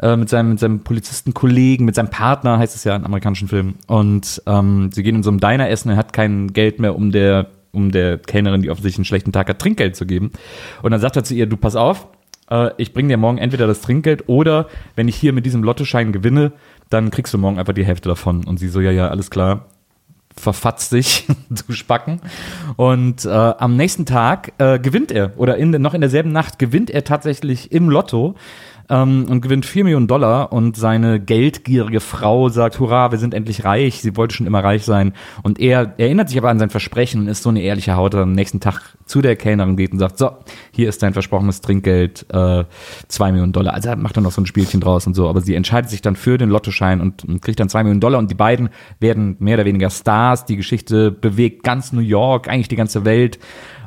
äh, 0.00 0.16
mit 0.16 0.28
seinem 0.28 0.50
mit 0.50 0.60
seinem 0.60 0.80
Polizistenkollegen, 0.80 1.84
mit 1.84 1.96
seinem 1.96 2.10
Partner 2.10 2.58
heißt 2.58 2.76
es 2.76 2.84
ja 2.84 2.94
in 2.94 3.04
amerikanischen 3.04 3.48
Filmen 3.48 3.74
und 3.88 4.40
ähm, 4.46 4.90
sie 4.92 5.02
gehen 5.02 5.16
in 5.16 5.22
so 5.24 5.30
einem 5.30 5.40
Diner 5.40 5.68
essen. 5.68 5.90
Er 5.90 5.96
hat 5.96 6.12
kein 6.12 6.52
Geld 6.52 6.78
mehr, 6.78 6.94
um 6.94 7.10
der 7.10 7.48
um 7.72 7.90
der 7.90 8.18
Kellnerin, 8.18 8.62
die 8.62 8.70
offensichtlich 8.70 9.00
einen 9.00 9.04
schlechten 9.04 9.32
Tag 9.32 9.48
hat, 9.48 9.58
Trinkgeld 9.58 9.96
zu 9.96 10.06
geben. 10.06 10.30
Und 10.80 10.92
dann 10.92 11.00
sagt 11.00 11.16
er 11.16 11.24
zu 11.24 11.34
ihr: 11.34 11.46
Du 11.46 11.56
pass 11.56 11.74
auf. 11.74 12.06
äh, 12.50 12.70
Ich 12.76 12.94
bringe 12.94 13.08
dir 13.08 13.16
morgen 13.16 13.38
entweder 13.38 13.66
das 13.66 13.80
Trinkgeld 13.80 14.28
oder 14.28 14.68
wenn 14.94 15.08
ich 15.08 15.16
hier 15.16 15.32
mit 15.32 15.44
diesem 15.44 15.64
Lottoschein 15.64 16.12
gewinne, 16.12 16.52
dann 16.88 17.10
kriegst 17.10 17.34
du 17.34 17.38
morgen 17.38 17.58
einfach 17.58 17.74
die 17.74 17.84
Hälfte 17.84 18.08
davon. 18.08 18.44
Und 18.44 18.58
sie 18.58 18.68
so, 18.68 18.80
ja, 18.80 18.92
ja, 18.92 19.08
alles 19.08 19.28
klar 19.28 19.66
verfatzt 20.38 20.90
sich 20.90 21.26
zu 21.54 21.72
Spacken. 21.72 22.20
Und 22.76 23.24
äh, 23.24 23.28
am 23.28 23.76
nächsten 23.76 24.06
Tag 24.06 24.52
äh, 24.58 24.78
gewinnt 24.78 25.12
er, 25.12 25.32
oder 25.36 25.56
in, 25.56 25.70
noch 25.70 25.94
in 25.94 26.00
derselben 26.00 26.32
Nacht 26.32 26.58
gewinnt 26.58 26.90
er 26.90 27.04
tatsächlich 27.04 27.72
im 27.72 27.88
Lotto 27.88 28.34
ähm, 28.88 29.26
und 29.28 29.40
gewinnt 29.40 29.66
4 29.66 29.84
Millionen 29.84 30.06
Dollar. 30.06 30.52
Und 30.52 30.76
seine 30.76 31.20
geldgierige 31.20 32.00
Frau 32.00 32.48
sagt, 32.48 32.78
hurra, 32.78 33.10
wir 33.10 33.18
sind 33.18 33.34
endlich 33.34 33.64
reich. 33.64 34.00
Sie 34.00 34.16
wollte 34.16 34.34
schon 34.34 34.46
immer 34.46 34.62
reich 34.62 34.84
sein. 34.84 35.12
Und 35.42 35.58
er 35.58 35.94
erinnert 35.98 36.28
sich 36.28 36.38
aber 36.38 36.50
an 36.50 36.58
sein 36.58 36.70
Versprechen 36.70 37.22
und 37.22 37.28
ist 37.28 37.42
so 37.42 37.48
eine 37.48 37.62
ehrliche 37.62 37.96
Haut, 37.96 38.14
dass 38.14 38.20
er 38.20 38.24
am 38.24 38.32
nächsten 38.32 38.60
Tag 38.60 38.96
zu 39.04 39.22
der 39.22 39.36
Kellnerin 39.36 39.76
geht 39.76 39.92
und 39.92 39.98
sagt, 39.98 40.18
so, 40.18 40.30
hier 40.70 40.88
ist 40.88 41.02
dein 41.02 41.12
versprochenes 41.12 41.60
Trinkgeld, 41.60 42.26
äh, 42.32 42.64
2 43.08 43.32
Millionen 43.32 43.52
Dollar. 43.52 43.74
Also 43.74 43.88
er 43.88 43.96
macht 43.96 44.16
dann 44.16 44.24
noch 44.24 44.32
so 44.32 44.40
ein 44.40 44.46
Spielchen 44.46 44.80
draus 44.80 45.06
und 45.06 45.14
so. 45.14 45.28
Aber 45.28 45.40
sie 45.40 45.54
entscheidet 45.54 45.90
sich 45.90 46.02
dann 46.02 46.16
für 46.16 46.38
den 46.38 46.50
Lottoschein 46.50 47.00
und, 47.00 47.24
und 47.24 47.42
kriegt 47.42 47.60
dann 47.60 47.68
2 47.68 47.82
Millionen 47.82 48.00
Dollar. 48.00 48.18
Und 48.18 48.30
die 48.30 48.34
beiden 48.34 48.70
werden 49.00 49.36
mehr 49.38 49.54
oder 49.54 49.64
weniger 49.64 49.90
Stars. 49.90 50.44
Die 50.44 50.56
Geschichte 50.56 51.10
bewegt 51.10 51.62
ganz 51.62 51.92
New 51.92 52.00
York, 52.00 52.48
eigentlich 52.48 52.68
die 52.68 52.76
ganze 52.76 53.04
Welt. 53.04 53.38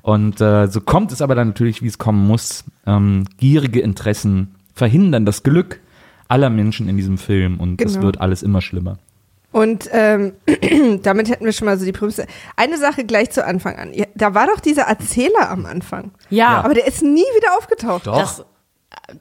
Und 0.01 0.41
äh, 0.41 0.67
so 0.67 0.81
kommt 0.81 1.11
es 1.11 1.21
aber 1.21 1.35
dann 1.35 1.49
natürlich, 1.49 1.81
wie 1.81 1.87
es 1.87 1.97
kommen 1.97 2.25
muss. 2.25 2.63
Ähm, 2.85 3.25
gierige 3.37 3.81
Interessen 3.81 4.55
verhindern 4.79 5.25
das 5.25 5.43
Glück 5.43 5.79
aller 6.27 6.49
Menschen 6.49 6.89
in 6.89 6.97
diesem 6.97 7.17
Film. 7.19 7.59
Und 7.59 7.79
es 7.81 7.93
Genau. 7.93 8.05
wird 8.07 8.19
alles 8.21 8.41
immer 8.41 8.61
schlimmer. 8.61 8.97
Und 9.51 9.89
ähm, 9.91 10.33
damit 11.03 11.29
hätten 11.29 11.45
wir 11.45 11.53
schon 11.53 11.65
mal 11.65 11.77
so 11.77 11.85
die 11.85 11.91
Prämisse. 11.91 12.25
Eine 12.55 12.77
Sache 12.77 13.03
gleich 13.03 13.31
zu 13.31 13.45
Anfang 13.45 13.77
an. 13.77 13.93
Ja, 13.93 14.05
Da 14.15 14.33
war 14.35 14.47
doch 14.47 14.59
dieser 14.59 14.83
Erzähler 14.83 15.49
am 15.49 15.65
Anfang. 15.65 16.11
Ja. 16.29 16.61
Aber 16.63 16.73
der 16.75 16.85
ist 16.87 17.01
nie 17.01 17.21
wieder 17.35 17.57
aufgetaucht. 17.57 18.05
Das, 18.07 18.43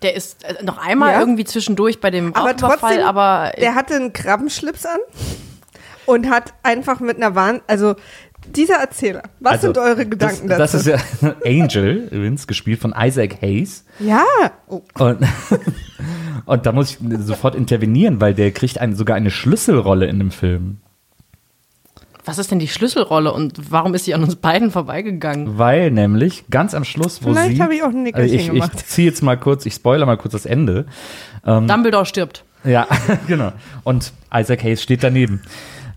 der 0.02 0.14
ist 0.14 0.44
äh, 0.44 0.62
noch 0.64 0.78
einmal 0.78 1.12
Ja. 1.14 1.20
irgendwie 1.20 1.44
zwischendurch 1.44 2.00
bei 2.00 2.10
dem 2.10 2.34
Aber 2.34 2.54
trotzdem, 2.56 3.00
aber 3.00 3.52
der 3.58 3.74
hatte 3.74 3.94
einen 3.94 4.12
Krabbenschlips 4.12 4.84
an 4.86 4.98
und 6.04 6.28
hat 6.30 6.52
einfach 6.62 7.00
mit 7.00 7.16
einer 7.16 7.34
Wahn, 7.34 7.60
also 7.66 7.94
dieser 8.56 8.76
Erzähler. 8.76 9.22
Was 9.40 9.52
Also, 9.54 9.66
sind 9.68 9.78
eure 9.78 10.06
Gedanken 10.06 10.48
das, 10.48 10.72
dazu? 10.72 10.88
Das 10.88 11.00
ist 11.02 11.22
ja 11.22 11.34
Angel, 11.44 12.08
übrigens, 12.10 12.46
gespielt 12.46 12.80
von 12.80 12.94
Isaac 12.98 13.40
Hayes. 13.42 13.84
ja. 14.00 14.24
Oh. 14.68 14.82
Und, 14.98 15.18
und 16.46 16.66
da 16.66 16.72
muss 16.72 16.90
ich 16.90 16.98
sofort 17.20 17.54
intervenieren, 17.54 18.20
weil 18.20 18.34
der 18.34 18.50
kriegt 18.52 18.78
ein, 18.80 18.94
sogar 18.94 19.16
eine 19.16 19.30
Schlüsselrolle 19.30 20.06
in 20.06 20.18
dem 20.18 20.30
Film. 20.30 20.78
was 22.24 22.38
ist 22.38 22.50
denn 22.50 22.58
die 22.58 22.68
Schlüsselrolle 22.68 23.32
und 23.32 23.70
warum 23.72 23.94
ist 23.94 24.04
sie 24.04 24.12
an 24.14 24.22
uns 24.22 24.36
beiden 24.36 24.70
vorbeigegangen? 24.70 25.56
Weil 25.58 25.90
nämlich 25.90 26.44
ganz 26.50 26.74
am 26.74 26.84
Schluss, 26.84 27.22
wo 27.22 27.30
Vielleicht 27.32 27.56
sie. 27.56 27.62
habe 27.62 27.74
ich 27.74 27.82
auch 27.82 27.88
ein 27.88 28.02
Nickerchen 28.02 28.22
Also 28.30 28.34
ich, 28.34 28.50
gemacht. 28.50 28.72
Ich 28.76 28.86
ziehe 28.86 29.08
jetzt 29.08 29.22
mal 29.22 29.36
kurz, 29.38 29.64
ich 29.64 29.72
spoiler 29.74 30.04
mal 30.04 30.16
kurz 30.18 30.32
das 30.32 30.44
Ende. 30.44 30.84
Dumbledore 31.44 32.04
stirbt. 32.04 32.44
Ja, 32.64 32.86
genau. 33.26 33.52
Und 33.84 34.12
Isaac 34.34 34.62
Hayes 34.64 34.82
steht 34.82 35.02
daneben. 35.02 35.40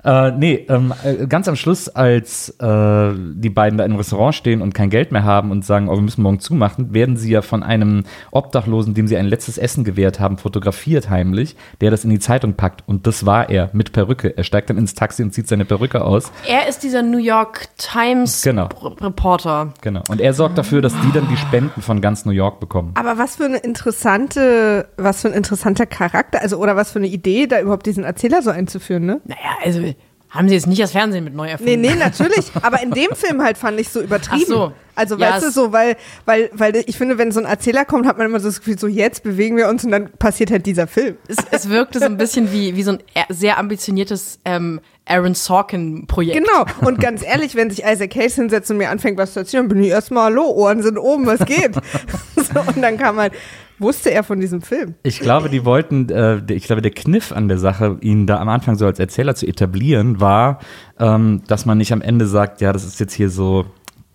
Äh, 0.04 0.32
nee, 0.32 0.66
ähm, 0.70 0.94
äh, 1.04 1.28
ganz 1.28 1.48
am 1.48 1.56
Schluss, 1.56 1.88
als 1.90 2.50
äh, 2.60 3.12
die 3.16 3.50
beiden 3.50 3.78
da 3.78 3.86
im 3.86 3.96
Restaurant 3.96 4.34
stehen 4.34 4.62
und 4.62 4.74
kein 4.74 4.90
Geld 4.90 5.12
mehr 5.12 5.24
haben 5.24 5.52
und 5.52 5.64
sagen, 5.64 5.90
oh, 5.90 5.96
wir 5.96 6.02
müssen 6.02 6.24
morgen 6.24 6.40
zumachen, 6.40 6.94
werden 6.94 7.18
sie 7.18 7.32
ja 7.32 7.42
von 7.42 7.64
einem 7.64 8.04
Obdachlosen, 8.32 8.94
dem 8.94 9.08
sie 9.08 9.18
ein 9.18 9.28
letztes 9.28 9.58
Essen 9.58 9.84
gewährt 9.84 10.20
haben, 10.20 10.38
fotografiert 10.38 11.10
heimlich, 11.10 11.56
der 11.82 11.92
das 11.92 12.04
in 12.04 12.10
die 12.10 12.20
Zeitung 12.20 12.54
packt. 12.56 12.84
Und 12.88 13.06
das 13.08 13.26
war 13.26 13.50
er 13.50 13.70
mit 13.74 13.92
Perücke. 13.92 14.36
Er 14.36 14.44
steigt 14.44 14.70
dann 14.70 14.78
ins 14.78 14.96
Taxi 14.96 15.22
und 15.24 15.34
zieht 15.34 15.48
seine 15.48 15.66
Perücke 15.66 16.04
aus. 16.04 16.32
Er 16.48 16.68
ist 16.68 16.84
dieser 16.84 17.04
New 17.04 17.20
York 17.20 17.68
Times 17.78 18.42
Genau. 18.42 18.70
Reporter. 19.02 19.74
Genau. 19.82 20.02
Und 20.10 20.20
er 20.22 20.34
sorgt 20.34 20.58
dafür, 20.58 20.82
dass 20.82 20.94
die 21.02 21.12
dann 21.14 21.28
die 21.30 21.38
Spenden 21.38 21.82
von 21.82 22.02
ganz 22.02 22.26
New 22.26 22.32
York 22.32 22.60
bekommen. 22.60 22.92
Aber 22.96 23.18
was 23.18 23.36
für 23.36 23.46
eine 23.46 23.58
interessante, 23.58 24.88
was 24.98 25.22
für 25.22 25.28
ein 25.28 25.34
interessanter 25.34 25.86
Charakter, 25.86 26.42
also 26.42 26.58
oder 26.58 26.76
was 26.76 26.92
für 26.92 27.00
eine 27.00 27.08
Idee, 27.08 27.48
da 27.48 27.60
überhaupt 27.60 27.86
diesen 27.86 28.04
Erzähler 28.04 28.42
so 28.42 28.50
einzuführen, 28.50 29.06
ne? 29.06 29.22
Naja, 29.26 29.58
also 29.64 29.91
haben 30.32 30.48
sie 30.48 30.56
jetzt 30.56 30.66
nicht 30.68 30.82
das 30.82 30.92
Fernsehen 30.94 31.24
mit 31.24 31.36
neu 31.36 31.46
Nee, 31.46 31.52
erfunden. 31.52 31.82
nee, 31.82 31.94
natürlich. 31.96 32.52
Aber 32.62 32.82
in 32.82 32.92
dem 32.92 33.10
Film 33.14 33.44
halt 33.44 33.58
fand 33.58 33.80
ich 33.80 33.90
so 33.90 34.02
übertrieben. 34.02 34.44
Ach 34.46 34.48
so. 34.48 34.72
Also, 34.96 35.18
Ja, 35.18 35.32
weißt 35.36 35.46
du, 35.46 35.52
so, 35.52 35.72
weil, 35.72 35.96
weil, 36.26 36.50
weil 36.54 36.76
ich 36.86 36.98
finde, 36.98 37.18
wenn 37.18 37.32
so 37.32 37.40
ein 37.40 37.46
Erzähler 37.46 37.86
kommt, 37.86 38.06
hat 38.06 38.18
man 38.18 38.28
immer 38.28 38.40
so 38.40 38.48
das 38.50 38.60
Gefühl, 38.60 38.78
so 38.80 38.88
jetzt 38.88 39.24
bewegen 39.24 39.56
wir 39.58 39.68
uns 39.70 39.84
und 39.86 39.92
dann 39.92 40.10
passiert 40.14 40.52
halt 40.52 40.66
dieser 40.66 40.88
Film. 40.88 41.18
Es, 41.28 41.38
es 41.52 41.70
wirkte 41.70 42.00
so 42.00 42.06
ein 42.06 42.18
bisschen 42.18 42.52
wie, 42.52 42.76
wie 42.76 42.84
so 42.84 42.92
ein 42.92 43.00
eher- 43.14 43.26
sehr 43.30 43.58
ambitioniertes 43.58 44.40
ähm, 44.46 44.80
Aaron 45.06 45.34
Sorkin-Projekt. 45.34 46.38
Genau. 46.46 46.66
Und 46.88 47.00
ganz 47.00 47.24
ehrlich, 47.24 47.56
wenn 47.56 47.70
sich 47.70 47.84
Isaac 47.86 48.16
Hayes 48.16 48.36
hinsetzt 48.36 48.70
und 48.72 48.78
mir 48.78 48.90
anfängt, 48.90 49.18
was 49.18 49.34
zu 49.34 49.40
erzählen, 49.40 49.64
dann 49.64 49.70
bin 49.76 49.84
ich 49.84 49.90
erstmal, 49.92 50.26
hallo, 50.26 50.44
Ohren 50.50 50.82
sind 50.84 50.98
oben, 50.98 51.26
was 51.26 51.40
geht? 51.46 51.74
so, 52.36 52.60
und 52.62 52.82
dann 52.82 52.98
kam 52.98 53.18
halt, 53.18 53.34
wusste 53.82 54.12
er 54.12 54.24
von 54.24 54.40
diesem 54.40 54.62
Film. 54.62 54.96
Ich 55.04 55.20
glaube, 55.20 55.50
die 55.50 55.66
wollten, 55.66 56.10
äh, 56.10 56.42
ich 56.52 56.66
glaube, 56.66 56.82
der 56.82 56.92
Kniff 56.92 57.32
an 57.32 57.48
der 57.48 57.58
Sache, 57.58 57.98
ihn 58.02 58.28
da 58.28 58.40
am 58.40 58.50
Anfang 58.50 58.76
so 58.76 58.86
als 58.86 59.00
Erzähler 59.00 59.36
zu 59.36 59.48
etablieren, 59.48 60.20
war, 60.20 60.60
ähm, 61.00 61.42
dass 61.48 61.66
man 61.66 61.78
nicht 61.78 61.94
am 61.94 62.02
Ende 62.02 62.26
sagt, 62.26 62.62
ja, 62.62 62.74
das 62.74 62.86
ist 62.86 63.00
jetzt 63.00 63.14
hier 63.14 63.30
so 63.30 63.66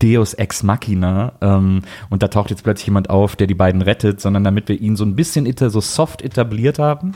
Deus 0.01 0.33
ex 0.35 0.63
machina 0.63 1.33
ähm, 1.41 1.81
und 2.09 2.21
da 2.21 2.27
taucht 2.27 2.51
jetzt 2.51 2.63
plötzlich 2.63 2.87
jemand 2.87 3.09
auf, 3.09 3.35
der 3.35 3.47
die 3.47 3.55
beiden 3.55 3.81
rettet, 3.81 4.21
sondern 4.21 4.43
damit 4.43 4.69
wir 4.69 4.79
ihn 4.79 4.95
so 4.95 5.03
ein 5.03 5.15
bisschen 5.15 5.51
so 5.57 5.81
soft 5.81 6.21
etabliert 6.21 6.79
haben. 6.79 7.13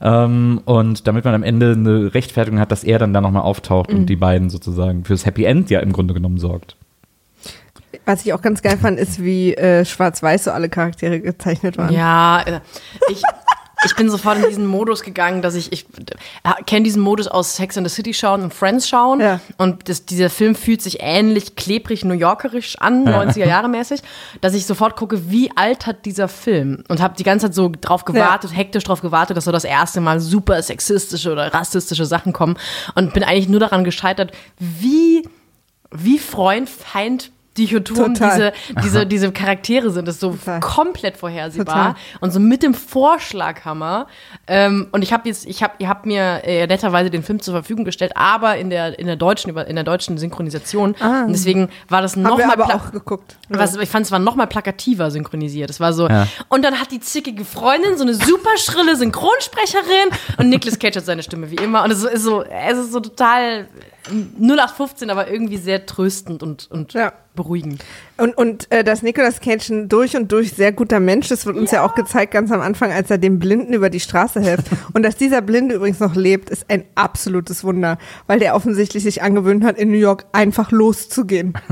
Ähm, 0.00 0.60
und 0.64 1.06
damit 1.06 1.24
man 1.24 1.34
am 1.34 1.42
Ende 1.42 1.72
eine 1.72 2.14
Rechtfertigung 2.14 2.60
hat, 2.60 2.72
dass 2.72 2.84
er 2.84 2.98
dann 2.98 3.12
da 3.12 3.20
nochmal 3.20 3.42
auftaucht 3.42 3.92
und 3.92 4.06
die 4.06 4.16
beiden 4.16 4.50
sozusagen 4.50 5.04
fürs 5.04 5.24
Happy 5.24 5.44
End 5.44 5.70
ja 5.70 5.80
im 5.80 5.92
Grunde 5.92 6.14
genommen 6.14 6.38
sorgt. 6.38 6.76
Was 8.04 8.24
ich 8.24 8.32
auch 8.32 8.42
ganz 8.42 8.62
geil 8.62 8.78
fand, 8.78 8.98
ist, 8.98 9.22
wie 9.22 9.54
äh, 9.54 9.84
schwarz-weiß 9.84 10.44
so 10.44 10.50
alle 10.50 10.68
Charaktere 10.68 11.20
gezeichnet 11.20 11.78
waren. 11.78 11.92
Ja, 11.92 12.42
äh, 12.42 12.60
ich, 13.08 13.22
ich 13.84 13.94
bin 13.94 14.10
sofort 14.10 14.38
in 14.38 14.48
diesen 14.48 14.66
Modus 14.66 15.02
gegangen, 15.02 15.42
dass 15.42 15.54
ich, 15.54 15.70
ich 15.70 15.86
äh, 16.44 16.62
kenne 16.64 16.84
diesen 16.84 17.02
Modus 17.02 17.28
aus 17.28 17.56
Sex 17.56 17.76
and 17.76 17.88
the 17.88 17.94
City 17.94 18.14
schauen 18.14 18.42
und 18.42 18.54
Friends 18.54 18.88
schauen. 18.88 19.20
Ja. 19.20 19.40
Und 19.58 19.88
das, 19.88 20.06
dieser 20.06 20.30
Film 20.30 20.54
fühlt 20.54 20.82
sich 20.82 20.98
ähnlich 21.00 21.56
klebrig 21.56 22.04
New 22.04 22.14
Yorkerisch 22.14 22.76
an, 22.80 23.06
90er 23.06 23.46
Jahre 23.46 23.68
mäßig, 23.68 24.02
dass 24.40 24.54
ich 24.54 24.66
sofort 24.66 24.96
gucke, 24.96 25.30
wie 25.30 25.50
alt 25.56 25.86
hat 25.86 26.04
dieser 26.04 26.28
Film? 26.28 26.84
Und 26.88 27.00
habe 27.00 27.14
die 27.16 27.22
ganze 27.22 27.46
Zeit 27.46 27.54
so 27.54 27.70
drauf 27.80 28.04
gewartet, 28.04 28.56
hektisch 28.56 28.84
drauf 28.84 29.02
gewartet, 29.02 29.36
dass 29.36 29.44
so 29.44 29.52
das 29.52 29.64
erste 29.64 30.00
Mal 30.00 30.20
super 30.20 30.60
sexistische 30.62 31.30
oder 31.30 31.52
rassistische 31.52 32.06
Sachen 32.06 32.32
kommen. 32.32 32.56
Und 32.94 33.12
bin 33.12 33.22
eigentlich 33.22 33.48
nur 33.48 33.60
daran 33.60 33.84
gescheitert, 33.84 34.32
wie, 34.58 35.28
wie 35.90 36.18
Freund, 36.18 36.68
Feind, 36.68 37.30
Dichotom 37.58 38.14
Total. 38.14 38.52
diese, 38.74 38.82
diese, 38.82 39.06
diese 39.06 39.32
Charaktere 39.32 39.90
sind. 39.90 40.06
Das 40.06 40.16
ist 40.16 40.20
so 40.20 40.30
Total. 40.32 40.60
komplett 40.60 41.16
vorhersehbar. 41.16 41.94
Total. 41.94 41.94
Und 42.20 42.32
so 42.32 42.40
mit 42.40 42.62
dem 42.62 42.74
Vorschlaghammer. 42.74 44.06
Ähm, 44.46 44.88
und 44.92 45.02
ich 45.02 45.12
habe 45.12 45.28
jetzt, 45.28 45.46
ich 45.46 45.62
habe, 45.62 45.74
ihr 45.78 45.88
habt 45.88 46.06
mir 46.06 46.42
äh, 46.44 46.66
netterweise 46.66 47.10
den 47.10 47.22
Film 47.22 47.40
zur 47.40 47.54
Verfügung 47.54 47.84
gestellt, 47.84 48.12
aber 48.14 48.56
in 48.56 48.70
der, 48.70 48.98
in 48.98 49.06
der 49.06 49.16
deutschen, 49.16 49.56
in 49.56 49.74
der 49.74 49.84
deutschen 49.84 50.18
Synchronisation. 50.18 50.94
Und 51.00 51.32
deswegen 51.32 51.68
war 51.88 52.02
das 52.02 52.16
Ah. 52.16 52.20
Nochmal 52.20 52.52
aber 52.52 52.74
auch 52.74 52.92
geguckt. 52.92 53.36
was, 53.48 53.76
ich 53.76 53.88
fand 53.88 54.06
es 54.06 54.12
war 54.12 54.18
noch 54.18 54.36
mal 54.36 54.46
plakativer 54.46 55.10
synchronisiert. 55.10 55.70
Es 55.70 55.80
war 55.80 55.92
so. 55.92 56.08
Ja. 56.08 56.26
Und 56.48 56.64
dann 56.64 56.80
hat 56.80 56.90
die 56.90 57.00
zickige 57.00 57.44
Freundin 57.44 57.96
so 57.96 58.02
eine 58.04 58.14
super 58.14 58.56
schrille 58.56 58.96
Synchronsprecherin 58.96 60.10
und 60.38 60.48
Nicolas 60.48 60.78
Cage 60.78 60.96
hat 60.96 61.04
seine 61.04 61.22
Stimme 61.22 61.50
wie 61.50 61.56
immer. 61.56 61.84
Und 61.84 61.90
es 61.90 62.02
ist 62.04 62.22
so, 62.22 62.42
es 62.42 62.78
ist 62.78 62.92
so 62.92 63.00
total 63.00 63.68
0815, 64.40 65.10
aber 65.10 65.28
irgendwie 65.30 65.56
sehr 65.56 65.86
tröstend 65.86 66.42
und, 66.42 66.70
und 66.70 66.92
Ja. 66.94 67.12
Beruhigend. 67.36 67.84
Und, 68.16 68.36
und 68.36 68.70
äh, 68.72 68.82
dass 68.82 69.02
Nicolas 69.02 69.40
Cage 69.40 69.70
ein 69.70 69.88
durch 69.88 70.16
und 70.16 70.32
durch 70.32 70.52
sehr 70.52 70.72
guter 70.72 71.00
Mensch 71.00 71.30
ist, 71.30 71.46
wird 71.46 71.56
uns 71.56 71.70
ja. 71.70 71.84
auch 71.84 71.94
gezeigt 71.94 72.32
ganz 72.32 72.50
am 72.50 72.60
Anfang, 72.60 72.90
als 72.90 73.10
er 73.10 73.18
dem 73.18 73.38
Blinden 73.38 73.72
über 73.72 73.90
die 73.90 74.00
Straße 74.00 74.40
hilft. 74.40 74.66
und 74.92 75.02
dass 75.02 75.16
dieser 75.16 75.42
Blinde 75.42 75.76
übrigens 75.76 76.00
noch 76.00 76.14
lebt, 76.14 76.50
ist 76.50 76.68
ein 76.68 76.84
absolutes 76.94 77.62
Wunder, 77.62 77.98
weil 78.26 78.40
der 78.40 78.56
offensichtlich 78.56 79.02
sich 79.02 79.22
angewöhnt 79.22 79.64
hat, 79.64 79.78
in 79.78 79.90
New 79.90 79.98
York 79.98 80.26
einfach 80.32 80.72
loszugehen. 80.72 81.54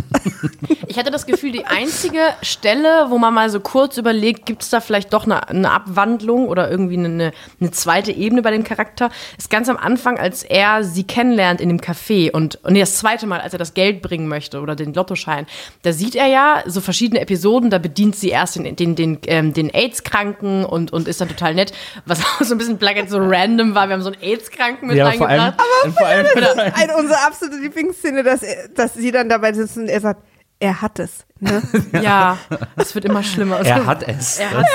Ich 0.86 0.98
hatte 0.98 1.10
das 1.10 1.26
Gefühl, 1.26 1.50
die 1.50 1.64
einzige 1.64 2.20
Stelle, 2.42 3.06
wo 3.08 3.18
man 3.18 3.34
mal 3.34 3.50
so 3.50 3.58
kurz 3.58 3.96
überlegt, 3.96 4.46
gibt 4.46 4.62
es 4.62 4.70
da 4.70 4.80
vielleicht 4.80 5.12
doch 5.12 5.24
eine, 5.24 5.48
eine 5.48 5.70
Abwandlung 5.70 6.46
oder 6.46 6.70
irgendwie 6.70 6.96
eine, 6.96 7.32
eine 7.60 7.70
zweite 7.72 8.12
Ebene 8.12 8.42
bei 8.42 8.50
dem 8.50 8.62
Charakter, 8.62 9.10
ist 9.36 9.50
ganz 9.50 9.68
am 9.68 9.76
Anfang, 9.76 10.18
als 10.18 10.44
er 10.44 10.84
sie 10.84 11.04
kennenlernt 11.04 11.60
in 11.60 11.68
dem 11.68 11.80
Café 11.80 12.30
und, 12.30 12.56
und 12.62 12.74
nee, 12.74 12.80
das 12.80 12.96
zweite 12.96 13.26
Mal, 13.26 13.40
als 13.40 13.52
er 13.52 13.58
das 13.58 13.74
Geld 13.74 14.02
bringen 14.02 14.28
möchte 14.28 14.60
oder 14.60 14.76
den 14.76 14.94
Lottoschein, 14.94 15.46
da 15.82 15.92
sieht 15.92 16.14
er 16.14 16.26
ja 16.26 16.62
so 16.66 16.80
verschiedene 16.80 17.20
Episoden, 17.20 17.70
da 17.70 17.78
bedient 17.78 18.16
sie 18.16 18.30
erst 18.30 18.56
den, 18.56 18.76
den, 18.76 18.94
den, 18.96 19.18
ähm, 19.26 19.52
den 19.52 19.70
AIDS-Kranken 19.72 20.64
und, 20.64 20.92
und 20.92 21.08
ist 21.08 21.20
dann 21.20 21.28
total 21.28 21.54
nett, 21.54 21.72
was 22.06 22.20
auch 22.24 22.42
so 22.44 22.54
ein 22.54 22.58
bisschen 22.58 22.78
plagend 22.78 23.10
so 23.10 23.18
random 23.20 23.74
war. 23.74 23.88
Wir 23.88 23.94
haben 23.94 24.02
so 24.02 24.10
einen 24.12 24.22
AIDS-Kranken 24.22 24.86
mit 24.88 24.96
Ja, 24.96 25.10
vor 25.12 25.28
allem, 25.28 25.40
reingebracht. 25.40 25.96
vor 25.98 26.06
allem 26.06 26.26
Eine, 26.74 26.96
unsere 26.96 27.20
absolute 27.26 27.56
Lieblingsszene, 27.58 28.22
dass, 28.22 28.40
dass 28.74 28.94
sie 28.94 29.10
dann 29.12 29.28
dabei 29.28 29.52
sitzt 29.52 29.76
und 29.76 29.88
er 29.88 30.00
sagt, 30.00 30.22
er 30.60 30.80
hat 30.80 30.98
es. 30.98 31.26
Ne? 31.40 31.60
Ja, 32.00 32.38
es 32.76 32.94
wird 32.94 33.04
immer 33.04 33.22
schlimmer. 33.22 33.58
er 33.60 33.84
hat 33.84 34.06
es. 34.08 34.38
Er 34.38 34.50
hat 34.52 34.66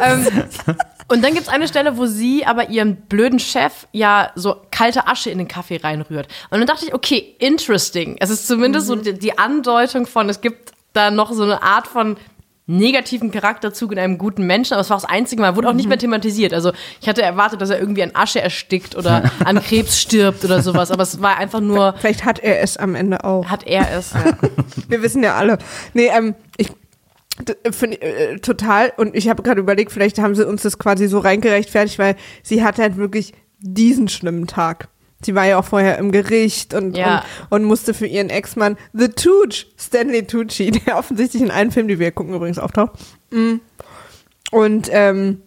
Ähm, 0.00 0.26
und 1.12 1.22
dann 1.22 1.34
gibt 1.34 1.46
es 1.46 1.52
eine 1.52 1.68
Stelle, 1.68 1.98
wo 1.98 2.06
sie 2.06 2.46
aber 2.46 2.70
ihren 2.70 2.96
blöden 2.96 3.38
Chef 3.38 3.86
ja 3.92 4.30
so 4.34 4.56
kalte 4.70 5.06
Asche 5.06 5.28
in 5.28 5.36
den 5.38 5.48
Kaffee 5.48 5.76
reinrührt. 5.76 6.26
Und 6.50 6.58
dann 6.58 6.66
dachte 6.66 6.86
ich, 6.86 6.94
okay, 6.94 7.36
interesting. 7.38 8.16
Es 8.18 8.30
ist 8.30 8.46
zumindest 8.48 8.86
so 8.86 8.96
die, 8.96 9.12
die 9.12 9.38
Andeutung 9.38 10.06
von, 10.06 10.28
es 10.30 10.40
gibt 10.40 10.72
da 10.94 11.10
noch 11.10 11.32
so 11.32 11.42
eine 11.42 11.62
Art 11.62 11.86
von 11.86 12.16
negativen 12.66 13.30
Charakterzug 13.30 13.92
in 13.92 13.98
einem 13.98 14.18
guten 14.18 14.46
Menschen, 14.46 14.72
aber 14.74 14.80
es 14.80 14.88
war 14.88 14.96
auch 14.96 15.02
das 15.02 15.10
einzige 15.10 15.42
Mal, 15.42 15.56
wurde 15.56 15.68
auch 15.68 15.74
nicht 15.74 15.88
mehr 15.88 15.98
thematisiert. 15.98 16.54
Also 16.54 16.72
ich 17.00 17.08
hatte 17.08 17.20
erwartet, 17.20 17.60
dass 17.60 17.70
er 17.70 17.78
irgendwie 17.78 18.02
an 18.02 18.12
Asche 18.14 18.40
erstickt 18.40 18.96
oder 18.96 19.30
an 19.44 19.62
Krebs 19.62 20.00
stirbt 20.00 20.44
oder 20.44 20.62
sowas, 20.62 20.90
aber 20.90 21.02
es 21.02 21.20
war 21.20 21.36
einfach 21.36 21.60
nur, 21.60 21.94
Vielleicht 21.98 22.24
hat 22.24 22.38
er 22.38 22.60
es 22.62 22.76
am 22.76 22.94
Ende 22.94 23.24
auch. 23.24 23.46
hat 23.50 23.66
er 23.66 23.90
es. 23.98 24.12
Ja. 24.12 24.38
Wir 24.88 25.02
wissen 25.02 25.22
ja 25.22 25.34
alle. 25.34 25.58
Nee, 25.92 26.10
ähm, 26.16 26.34
ich 26.56 26.70
finde 27.70 28.00
äh, 28.02 28.38
total 28.38 28.92
und 28.96 29.16
ich 29.16 29.28
habe 29.28 29.42
gerade 29.42 29.60
überlegt, 29.60 29.92
vielleicht 29.92 30.18
haben 30.18 30.34
sie 30.34 30.46
uns 30.46 30.62
das 30.62 30.78
quasi 30.78 31.08
so 31.08 31.18
reingerechtfertigt, 31.18 31.98
weil 31.98 32.16
sie 32.42 32.62
hatte 32.62 32.82
halt 32.82 32.96
wirklich 32.96 33.32
diesen 33.60 34.08
schlimmen 34.08 34.46
Tag. 34.46 34.88
Sie 35.24 35.34
war 35.34 35.46
ja 35.46 35.58
auch 35.58 35.64
vorher 35.64 35.98
im 35.98 36.10
Gericht 36.10 36.74
und, 36.74 36.96
Ja. 36.96 37.24
und, 37.50 37.62
und 37.62 37.64
musste 37.64 37.94
für 37.94 38.06
ihren 38.06 38.28
Ex-Mann 38.28 38.76
The 38.92 39.08
Tooch, 39.08 39.66
Stanley 39.78 40.26
Tucci, 40.26 40.70
der 40.86 40.98
offensichtlich 40.98 41.42
in 41.42 41.50
allen 41.50 41.70
Filmen, 41.70 41.88
die 41.88 41.98
wir 41.98 42.10
gucken, 42.10 42.34
übrigens 42.34 42.58
auftaucht. 42.58 42.92
Mm. 43.30 43.56
Und 44.50 44.88
ähm, 44.90 45.42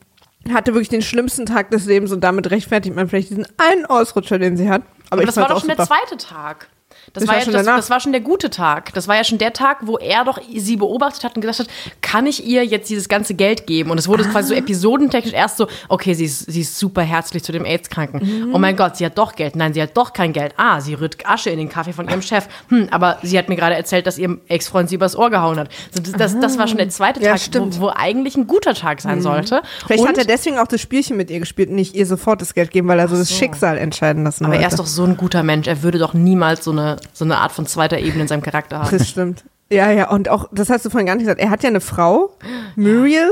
hatte 0.52 0.74
wirklich 0.74 0.90
den 0.90 1.02
schlimmsten 1.02 1.46
Tag 1.46 1.72
des 1.72 1.86
Lebens 1.86 2.12
und 2.12 2.22
damit 2.22 2.50
rechtfertigt 2.52 2.96
man 2.96 3.10
vielleicht 3.10 3.30
diesen 3.30 3.48
einen 3.58 3.86
Ausrutscher, 3.86 4.40
den 4.40 4.58
sie 4.58 4.70
hat. 4.70 4.82
Aber, 4.82 5.22
Aber 5.22 5.22
ich 5.24 5.28
das 5.28 5.38
war 5.38 5.48
doch 5.50 5.60
schon 5.60 5.76
der 5.76 5.86
zweite 5.86 6.18
Tag. 6.18 6.70
Das, 7.14 7.22
Das 7.22 7.28
war, 7.28 7.34
war 7.36 7.40
ja, 7.40 7.44
schon 7.46 7.54
das, 7.54 7.66
das 7.66 7.90
war 7.90 8.00
schon 8.00 8.12
der 8.12 8.22
gute 8.22 8.50
Tag. 8.50 8.94
Das 8.94 9.08
war 9.08 9.16
ja 9.16 9.24
schon 9.24 9.38
der 9.38 9.54
Tag, 9.54 9.80
wo 9.82 9.98
er 9.98 10.24
doch 10.26 10.40
sie 10.56 10.76
beobachtet 10.78 11.24
hat 11.24 11.36
und 11.36 11.42
gesagt 11.42 11.60
hat, 11.60 11.68
kann 12.02 12.26
ich 12.26 12.46
ihr 12.46 12.66
jetzt 12.66 12.90
dieses 12.90 13.08
ganze 13.10 13.34
Geld 13.36 13.68
geben? 13.68 13.92
Und 13.92 13.98
es 13.98 14.08
wurde 14.08 14.24
quasi 14.26 14.50
so 14.50 14.56
Ah. 14.56 14.58
episodentechnisch 14.58 15.34
erst 15.34 15.58
so, 15.58 15.68
okay, 15.90 16.14
sie 16.14 16.26
ist, 16.26 16.40
sie 16.52 16.62
ist 16.62 16.78
super 16.80 17.02
herzlich 17.02 17.44
zu 17.44 17.52
dem 17.52 17.66
AIDS-Kranken. 17.66 18.48
Mhm. 18.48 18.56
Oh 18.56 18.58
mein 18.60 18.76
Gott, 18.76 18.98
sie 18.98 19.06
hat 19.06 19.18
doch 19.18 19.36
Geld. 19.36 19.56
Nein, 19.56 19.74
sie 19.74 19.82
hat 19.82 19.96
doch 19.96 20.14
kein 20.14 20.34
Geld. 20.34 20.54
Ah, 20.58 20.82
sie 20.82 20.94
rührt 20.94 21.18
Asche 21.26 21.50
in 21.50 21.58
den 21.58 21.70
Kaffee 21.70 21.94
von 21.94 22.08
ihrem 22.10 22.22
Chef. 22.22 22.48
Hm, 22.70 22.88
aber 22.92 23.18
sie 23.24 23.38
hat 23.38 23.50
mir 23.50 23.56
gerade 23.56 23.76
erzählt, 23.76 24.08
dass 24.08 24.18
ihr 24.18 24.38
Ex-Freund 24.48 24.90
sie 24.90 24.96
übers 24.96 25.16
Ohr 25.16 25.30
gehauen 25.30 25.60
hat. 25.60 25.70
So, 25.92 26.02
das, 26.02 26.14
das, 26.14 26.40
das 26.40 26.58
war 26.58 26.68
schon 26.68 26.78
der 26.78 26.90
zweite 26.90 27.22
Ja, 27.22 27.36
Tag. 27.36 27.54
Mhm. 27.62 27.76
wo, 27.78 27.82
wo 27.82 27.92
eigentlich 27.96 28.36
ein 28.36 28.48
guter 28.48 28.74
Tag 28.74 29.02
sein 29.02 29.22
sollte. 29.22 29.62
Vielleicht 29.86 30.02
und, 30.04 30.10
hat 30.10 30.18
er 30.18 30.26
deswegen 30.26 30.58
auch 30.58 30.68
das 30.68 30.82
Spielchen 30.82 31.18
mit 31.18 31.30
ihr 31.30 31.40
gespielt 31.40 31.70
und 31.70 31.76
nicht 31.76 31.96
ihr 31.96 32.06
sofort 32.06 32.42
das 32.42 32.54
Geld 32.54 32.72
geben, 32.72 32.88
weil 32.88 33.00
er 33.00 33.08
so 33.08 33.16
das 33.18 33.32
Schicksal 33.32 33.78
entscheiden 33.78 34.24
lassen 34.24 34.46
aber 34.46 34.54
wollte. 34.54 34.64
er 34.64 34.70
ist 34.70 34.80
doch 34.80 34.86
so 34.88 35.04
ein 35.04 35.18
guter 35.18 35.44
Mensch. 35.44 35.68
Er 35.68 35.84
würde 35.84 35.98
doch 36.00 36.14
niemals 36.14 36.64
so 36.64 36.72
eine, 36.72 36.95
so 37.14 37.26
eine 37.26 37.38
Art 37.38 37.52
von 37.52 37.66
zweiter 37.66 38.00
Ebene 38.00 38.24
in 38.24 38.28
seinem 38.28 38.42
Charakter 38.42 38.80
haben. 38.80 38.98
Das 38.98 39.08
stimmt. 39.08 39.44
Ja, 39.70 39.92
ja, 39.92 40.10
und 40.10 40.30
auch, 40.30 40.48
das 40.52 40.70
hast 40.70 40.86
du 40.86 40.90
vorhin 40.90 41.08
gar 41.08 41.16
nicht 41.16 41.24
gesagt, 41.24 41.42
er 41.42 41.50
hat 41.50 41.64
ja 41.64 41.70
eine 41.70 41.82
Frau, 41.82 42.36
Muriel. 42.76 43.30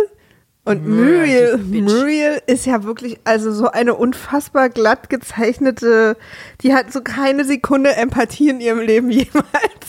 Und 0.66 0.88
Muriel. 0.88 1.58
Muriel 1.58 2.42
ist 2.48 2.66
ja 2.66 2.84
wirklich, 2.84 3.20
also 3.26 3.52
so 3.52 3.70
eine 3.70 3.96
unfassbar 3.96 4.70
glatt 4.70 5.10
gezeichnete, 5.10 6.16
die 6.62 6.74
hat 6.74 6.94
so 6.94 7.02
keine 7.02 7.44
Sekunde 7.44 7.96
Empathie 7.96 8.50
in 8.50 8.62
ihrem 8.62 8.80
Leben 8.80 9.12
jemals. 9.12 9.48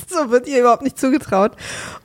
So 0.09 0.31
wird 0.31 0.49
ihr 0.49 0.61
überhaupt 0.61 0.83
nicht 0.83 0.99
zugetraut. 0.99 1.53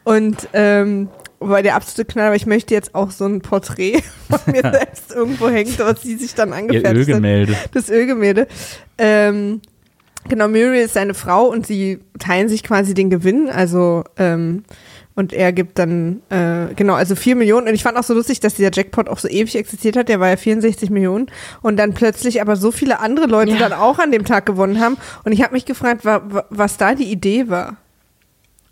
Und, 0.03 0.47
ähm, 0.53 1.09
weil 1.39 1.63
der 1.63 1.75
absolute 1.75 2.11
Knall, 2.11 2.27
aber 2.27 2.35
ich 2.35 2.45
möchte 2.45 2.73
jetzt 2.73 2.93
auch 2.93 3.11
so 3.11 3.25
ein 3.25 3.41
Porträt 3.41 4.03
von 4.29 4.39
mir 4.53 4.61
selbst 4.71 5.13
irgendwo 5.13 5.49
hängt, 5.49 5.79
was 5.79 6.01
sie 6.03 6.15
sich 6.15 6.35
dann 6.35 6.49
Ihr 6.49 6.55
angefertigt 6.55 7.09
hat. 7.09 7.15
Ölgemälde. 7.15 7.55
Das 7.73 7.89
Ölgemälde. 7.89 8.47
Ähm, 8.99 9.61
Genau, 10.29 10.47
Muriel 10.47 10.83
ist 10.85 10.93
seine 10.93 11.13
Frau 11.13 11.45
und 11.47 11.67
sie 11.67 11.99
teilen 12.19 12.47
sich 12.49 12.63
quasi 12.63 12.93
den 12.93 13.09
Gewinn, 13.09 13.49
also 13.49 14.03
ähm, 14.17 14.63
und 15.15 15.33
er 15.33 15.51
gibt 15.51 15.77
dann, 15.79 16.21
äh, 16.29 16.73
genau, 16.75 16.93
also 16.93 17.13
4 17.13 17.35
Millionen. 17.35 17.67
Und 17.67 17.73
ich 17.73 17.83
fand 17.83 17.97
auch 17.97 18.03
so 18.03 18.13
lustig, 18.13 18.39
dass 18.39 18.53
dieser 18.53 18.71
Jackpot 18.71 19.09
auch 19.09 19.17
so 19.19 19.27
ewig 19.27 19.57
existiert 19.57 19.97
hat. 19.97 20.07
Der 20.07 20.21
war 20.21 20.29
ja 20.29 20.37
64 20.37 20.89
Millionen. 20.91 21.27
Und 21.61 21.75
dann 21.75 21.93
plötzlich 21.93 22.41
aber 22.41 22.55
so 22.55 22.71
viele 22.71 23.01
andere 23.01 23.25
Leute 23.25 23.51
Ja. 23.51 23.57
dann 23.57 23.73
auch 23.73 23.99
an 23.99 24.13
dem 24.13 24.23
Tag 24.23 24.45
gewonnen 24.45 24.79
haben. 24.79 24.95
Und 25.25 25.33
ich 25.33 25.41
habe 25.43 25.51
mich 25.55 25.65
gefragt, 25.65 26.05
wa 26.05 26.21
wa 26.29 26.45
was 26.49 26.77
da 26.77 26.95
die 26.95 27.11
Idee 27.11 27.49
war. 27.49 27.75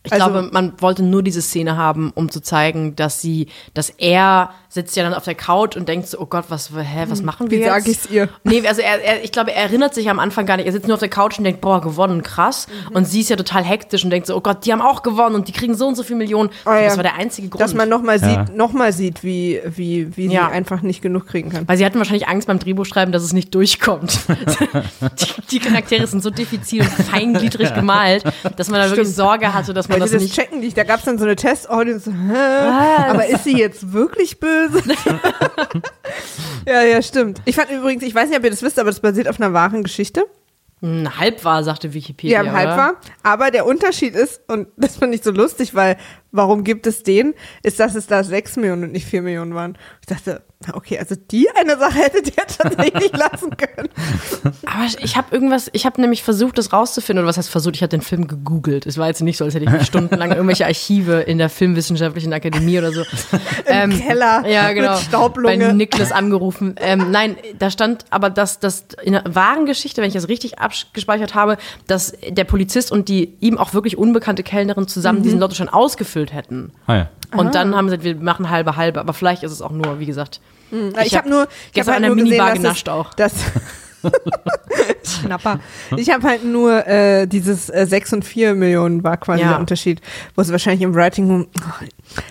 Ich 0.04 0.14
Also- 0.14 0.26
glaube, 0.30 0.50
man 0.54 0.72
wollte 0.80 1.04
nur 1.04 1.22
diese 1.22 1.42
Szene 1.42 1.76
haben, 1.76 2.14
um 2.16 2.32
zu 2.32 2.40
zeigen, 2.40 2.96
dass 2.96 3.20
sie, 3.22 3.48
dass 3.74 3.90
er 3.90 4.52
sitzt 4.70 4.96
ja 4.96 5.04
dann 5.04 5.14
auf 5.14 5.24
der 5.24 5.36
Couch 5.36 5.76
und 5.78 5.88
denkt 5.88 6.08
so, 6.08 6.20
oh 6.20 6.26
Gott, 6.26 6.46
was, 6.50 6.72
hä, 6.72 7.06
was 7.08 7.22
machen 7.22 7.50
wir 7.50 7.60
Wie 7.60 7.64
jetzt? 7.64 7.72
sag 7.74 7.88
ich's 7.88 8.10
ihr? 8.10 8.30
Nee, 8.44 8.68
also 8.68 8.82
er, 8.82 9.02
er, 9.04 9.24
ich 9.24 9.32
glaube, 9.32 9.52
er 9.54 9.64
erinnert 9.64 9.94
sich 9.94 10.10
am 10.10 10.20
Anfang 10.20 10.46
gar 10.46 10.58
nicht. 10.58 10.66
Er 10.66 10.72
sitzt 10.74 10.88
nur 10.88 10.96
auf 10.96 11.00
der 11.00 11.10
Couch 11.10 11.38
und 11.38 11.44
denkt, 11.46 11.62
boah, 11.62 11.82
gewonnen, 11.82 12.22
krass. 12.24 12.68
Mhm. 12.90 12.96
Und 12.96 13.06
sie 13.08 13.22
ist 13.22 13.30
ja 13.30 13.36
total 13.36 13.64
hektisch 13.64 14.04
und 14.04 14.10
denkt 14.10 14.28
so, 14.28 14.36
oh 14.36 14.42
Gott, 14.42 14.66
die 14.66 14.72
haben 14.74 14.82
auch 14.82 15.04
gewonnen 15.04 15.36
und 15.36 15.48
die 15.48 15.52
kriegen 15.54 15.76
so 15.76 15.88
und 15.88 15.96
so 15.96 16.04
viele 16.04 16.18
Millionen. 16.18 16.50
Oh 16.66 16.72
ja. 16.72 16.84
Das 16.84 16.98
war 16.98 17.04
der 17.04 17.16
einzige 17.16 17.48
Grund. 17.50 17.62
Dass 17.62 17.74
man 17.74 17.88
nochmal 17.90 18.20
Ja. 18.20 18.46
sieht, 18.46 18.56
noch 18.56 18.74
mal 18.74 18.92
sieht, 18.94 19.24
wie, 19.24 19.62
wie, 19.66 20.16
wie 20.18 20.28
Ja. 20.28 20.48
sie 20.48 20.54
einfach 20.54 20.82
nicht 20.82 21.02
genug 21.02 21.28
kriegen 21.28 21.50
kann. 21.50 21.68
Weil 21.68 21.78
sie 21.78 21.86
hatten 21.86 21.98
wahrscheinlich 21.98 22.28
Angst 22.28 22.48
beim 22.48 22.60
Drehbuchschreiben, 22.60 23.12
dass 23.12 23.24
es 23.24 23.34
nicht 23.34 23.56
durchkommt. 23.56 24.20
die, 24.30 25.42
die 25.52 25.60
Charaktere 25.60 26.08
sind 26.08 26.22
so 26.24 26.30
diffizil 26.30 26.82
und 26.82 26.90
feingliedrig 26.90 27.74
gemalt, 27.74 28.24
dass 28.56 28.70
man 28.70 28.82
da 28.82 28.90
wirklich. 28.90 29.08
Sorge 29.16 29.54
hatte, 29.54 29.74
dass 29.74 29.88
man 29.88 30.00
Leute, 30.00 30.12
das 30.12 30.22
das 30.22 30.24
nicht. 30.24 30.36
checken 30.36 30.60
nicht. 30.60 30.78
Da 30.78 30.84
gab 30.84 31.00
es 31.00 31.06
dann 31.06 31.18
so 31.18 31.26
eine 31.26 31.36
Test-Audience. 31.36 32.06
So, 32.06 32.12
hä? 32.12 33.10
Aber 33.10 33.26
ist 33.28 33.44
sie 33.44 33.58
jetzt 33.58 33.94
wirklich 33.94 34.40
böse? 34.40 34.67
ja, 36.68 36.84
ja, 36.84 37.02
stimmt. 37.02 37.42
Ich 37.46 37.56
fand 37.56 37.70
übrigens, 37.72 38.04
ich 38.04 38.14
weiß 38.14 38.30
nicht, 38.30 38.38
ob 38.38 38.44
ihr 38.44 38.50
das 38.50 38.62
wisst, 38.62 38.80
aber 38.80 38.90
das 38.90 39.00
basiert 39.00 39.28
auf 39.28 39.40
einer 39.40 39.54
wahren 39.54 39.84
Geschichte. 39.84 40.26
Hm, 40.82 41.18
halb 41.20 41.44
war, 41.44 41.64
sagte 41.64 41.94
Wikipedia. 41.94 42.44
Ja, 42.44 42.52
halb 42.52 42.70
war. 42.78 42.96
Aber 43.24 43.50
der 43.50 43.66
Unterschied 43.66 44.16
ist, 44.16 44.42
und 44.48 44.68
das 44.78 44.98
fand 44.98 45.16
ich 45.16 45.24
so 45.24 45.32
lustig, 45.32 45.74
weil 45.74 45.98
warum 46.32 46.64
gibt 46.64 46.88
es 46.88 47.04
den, 47.04 47.34
ist, 47.64 47.80
dass 47.80 47.96
es 47.96 48.08
da 48.08 48.24
sechs 48.24 48.56
Millionen 48.56 48.84
und 48.86 48.92
nicht 48.92 49.06
vier 49.06 49.22
Millionen 49.22 49.54
waren. 49.56 49.78
Ich 50.02 50.08
dachte, 50.08 50.42
okay, 50.74 50.98
also 51.00 51.16
die 51.16 51.48
eine 51.56 51.78
Sache 51.78 52.00
hättet 52.00 52.28
ihr 52.36 52.44
tatsächlich 52.48 53.12
lassen 53.16 53.52
können. 53.58 53.90
Aber 54.66 54.86
ich 55.02 55.16
habe 55.18 55.34
irgendwas, 55.34 55.70
ich 55.74 55.86
habe 55.86 56.02
nämlich 56.02 56.24
versucht, 56.24 56.58
das 56.58 56.74
rauszufinden, 56.74 57.24
oder 57.24 57.30
was 57.30 57.38
heißt 57.38 57.50
versucht, 57.50 57.76
ich 57.76 57.82
habe 57.82 57.90
den 57.90 58.02
Film 58.02 58.28
gegoogelt. 58.28 58.86
Es 58.86 58.98
war 58.98 59.08
jetzt 59.08 59.22
nicht 59.22 59.38
so, 59.38 59.46
als 59.46 59.54
hätte 59.56 59.66
ich 59.66 59.86
stundenlang 59.86 60.32
irgendwelche 60.32 60.66
Archive 60.66 61.22
in 61.22 61.38
der 61.38 61.50
Filmwissenschaftlichen 61.50 62.34
Akademie 62.34 62.78
oder 62.80 62.92
so. 62.92 63.04
Im 63.84 63.92
Keller 64.00 64.48
Ja, 64.48 64.72
genau. 64.74 64.94
mit 64.94 65.00
Staublunge. 65.02 65.58
Bei 65.68 65.74
Niklas 65.74 66.12
angerufen. 66.12 66.76
Ähm, 66.80 67.12
nein, 67.12 67.38
da 67.60 67.70
stand 67.70 68.06
aber, 68.10 68.30
dass 68.30 68.60
das 68.60 68.86
in 69.04 69.16
einer 69.16 69.36
wahren 69.36 69.66
Geschichte, 69.66 70.02
wenn 70.02 70.08
ich 70.08 70.14
das 70.16 70.28
richtig 70.28 70.60
abgespeichert 70.60 71.36
habe, 71.36 71.58
dass 71.88 72.14
der 72.28 72.44
Polizist 72.46 72.92
und 72.92 73.10
die 73.10 73.36
ihm 73.40 73.58
auch 73.58 73.74
wirklich 73.74 73.98
unbekannte 73.98 74.44
Kellnerin 74.44 74.84
Mhm. 74.84 74.88
zusammen 74.88 75.24
diesen 75.24 75.40
Lottoschein 75.40 75.70
ausgefüllt 75.70 76.27
hätten. 76.34 76.72
Ah, 76.88 76.96
ja. 76.96 77.08
Und 77.36 77.56
dann 77.56 77.76
haben 77.76 77.90
sie 77.90 77.98
gesagt, 77.98 78.18
wir 78.18 78.24
machen 78.24 78.50
halbe 78.50 78.76
halbe, 78.78 79.00
aber 79.00 79.14
vielleicht 79.14 79.44
ist 79.44 79.52
es 79.52 79.62
auch 79.62 79.72
nur, 79.72 80.00
wie 80.00 80.06
gesagt. 80.06 80.40
Ich, 80.72 80.78
Ich 81.08 81.16
habe 81.16 81.18
hab 81.18 81.26
nur, 81.26 81.48
ich 81.68 81.74
gestern 81.74 81.76
hab 81.76 81.88
halt 81.88 81.96
an 81.96 82.02
der 82.02 82.10
nur 82.10 82.16
gesehen, 82.18 82.30
Minibar 82.30 82.50
dass 82.50 82.58
genascht 82.60 82.88
es, 82.88 82.94
auch. 82.94 83.14
Dass 83.14 83.34
Schnapper. 85.04 85.60
Ich 85.96 86.10
habe 86.12 86.28
halt 86.28 86.44
nur 86.46 86.86
äh, 86.88 87.26
dieses 87.28 87.70
äh, 87.70 87.86
6 87.88 88.14
und 88.14 88.26
4 88.26 88.54
Millionen 88.54 89.04
war 89.04 89.18
quasi 89.18 89.42
Ja. 89.42 89.50
der 89.50 89.60
Unterschied, 89.60 90.02
wo 90.36 90.42
es 90.42 90.52
wahrscheinlich 90.52 90.82
im 90.82 90.94
Writing 90.94 91.30
Room 91.30 91.48
oh, 91.60 91.86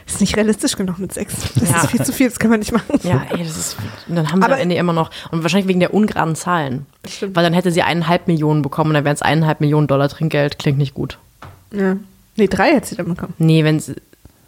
ist 0.07 0.21
nicht 0.21 0.37
realistisch 0.37 0.77
genug 0.77 0.99
mit 0.99 1.13
6. 1.13 1.35
Das 1.55 1.71
Ja. 1.71 1.77
ist 1.83 1.91
viel 1.91 2.03
zu 2.03 2.13
viel, 2.13 2.29
das 2.29 2.39
kann 2.39 2.51
man 2.51 2.61
nicht 2.61 2.73
machen. 2.73 3.01
Ja, 3.03 3.23
ey, 3.31 3.39
das 3.39 3.57
ist. 3.57 3.77
Und 4.09 4.17
dann 4.17 4.31
haben 4.31 4.41
sie 4.41 4.45
Aber- 4.47 4.55
am 4.55 4.61
Ende 4.61 4.77
immer 4.77 4.93
noch. 4.93 5.11
Und 5.31 5.43
wahrscheinlich 5.43 5.69
wegen 5.69 5.81
der 5.81 5.93
ungeraden 5.95 6.37
Zahlen. 6.37 6.87
Stimmt. 7.09 7.35
Weil 7.37 7.45
dann 7.45 7.53
hätte 7.55 7.73
sie 7.73 7.83
eineinhalb 7.83 8.29
Millionen 8.29 8.63
bekommen 8.63 8.91
und 8.91 8.95
dann 8.95 9.05
wären 9.05 9.15
es 9.15 9.23
eineinhalb 9.23 9.61
Millionen 9.61 9.87
Dollar 9.87 10.09
Trinkgeld. 10.09 10.59
Klingt 10.59 10.79
nicht 10.79 10.95
gut. 10.95 11.19
Ja. 11.73 11.97
Nee, 12.37 12.49
drei 12.49 12.73
hätte 12.75 12.89
sie 12.89 12.97
dann 12.97 13.07
bekommen. 13.09 13.35
Nee, 13.39 13.65
wenn 13.65 13.77
es 13.77 13.93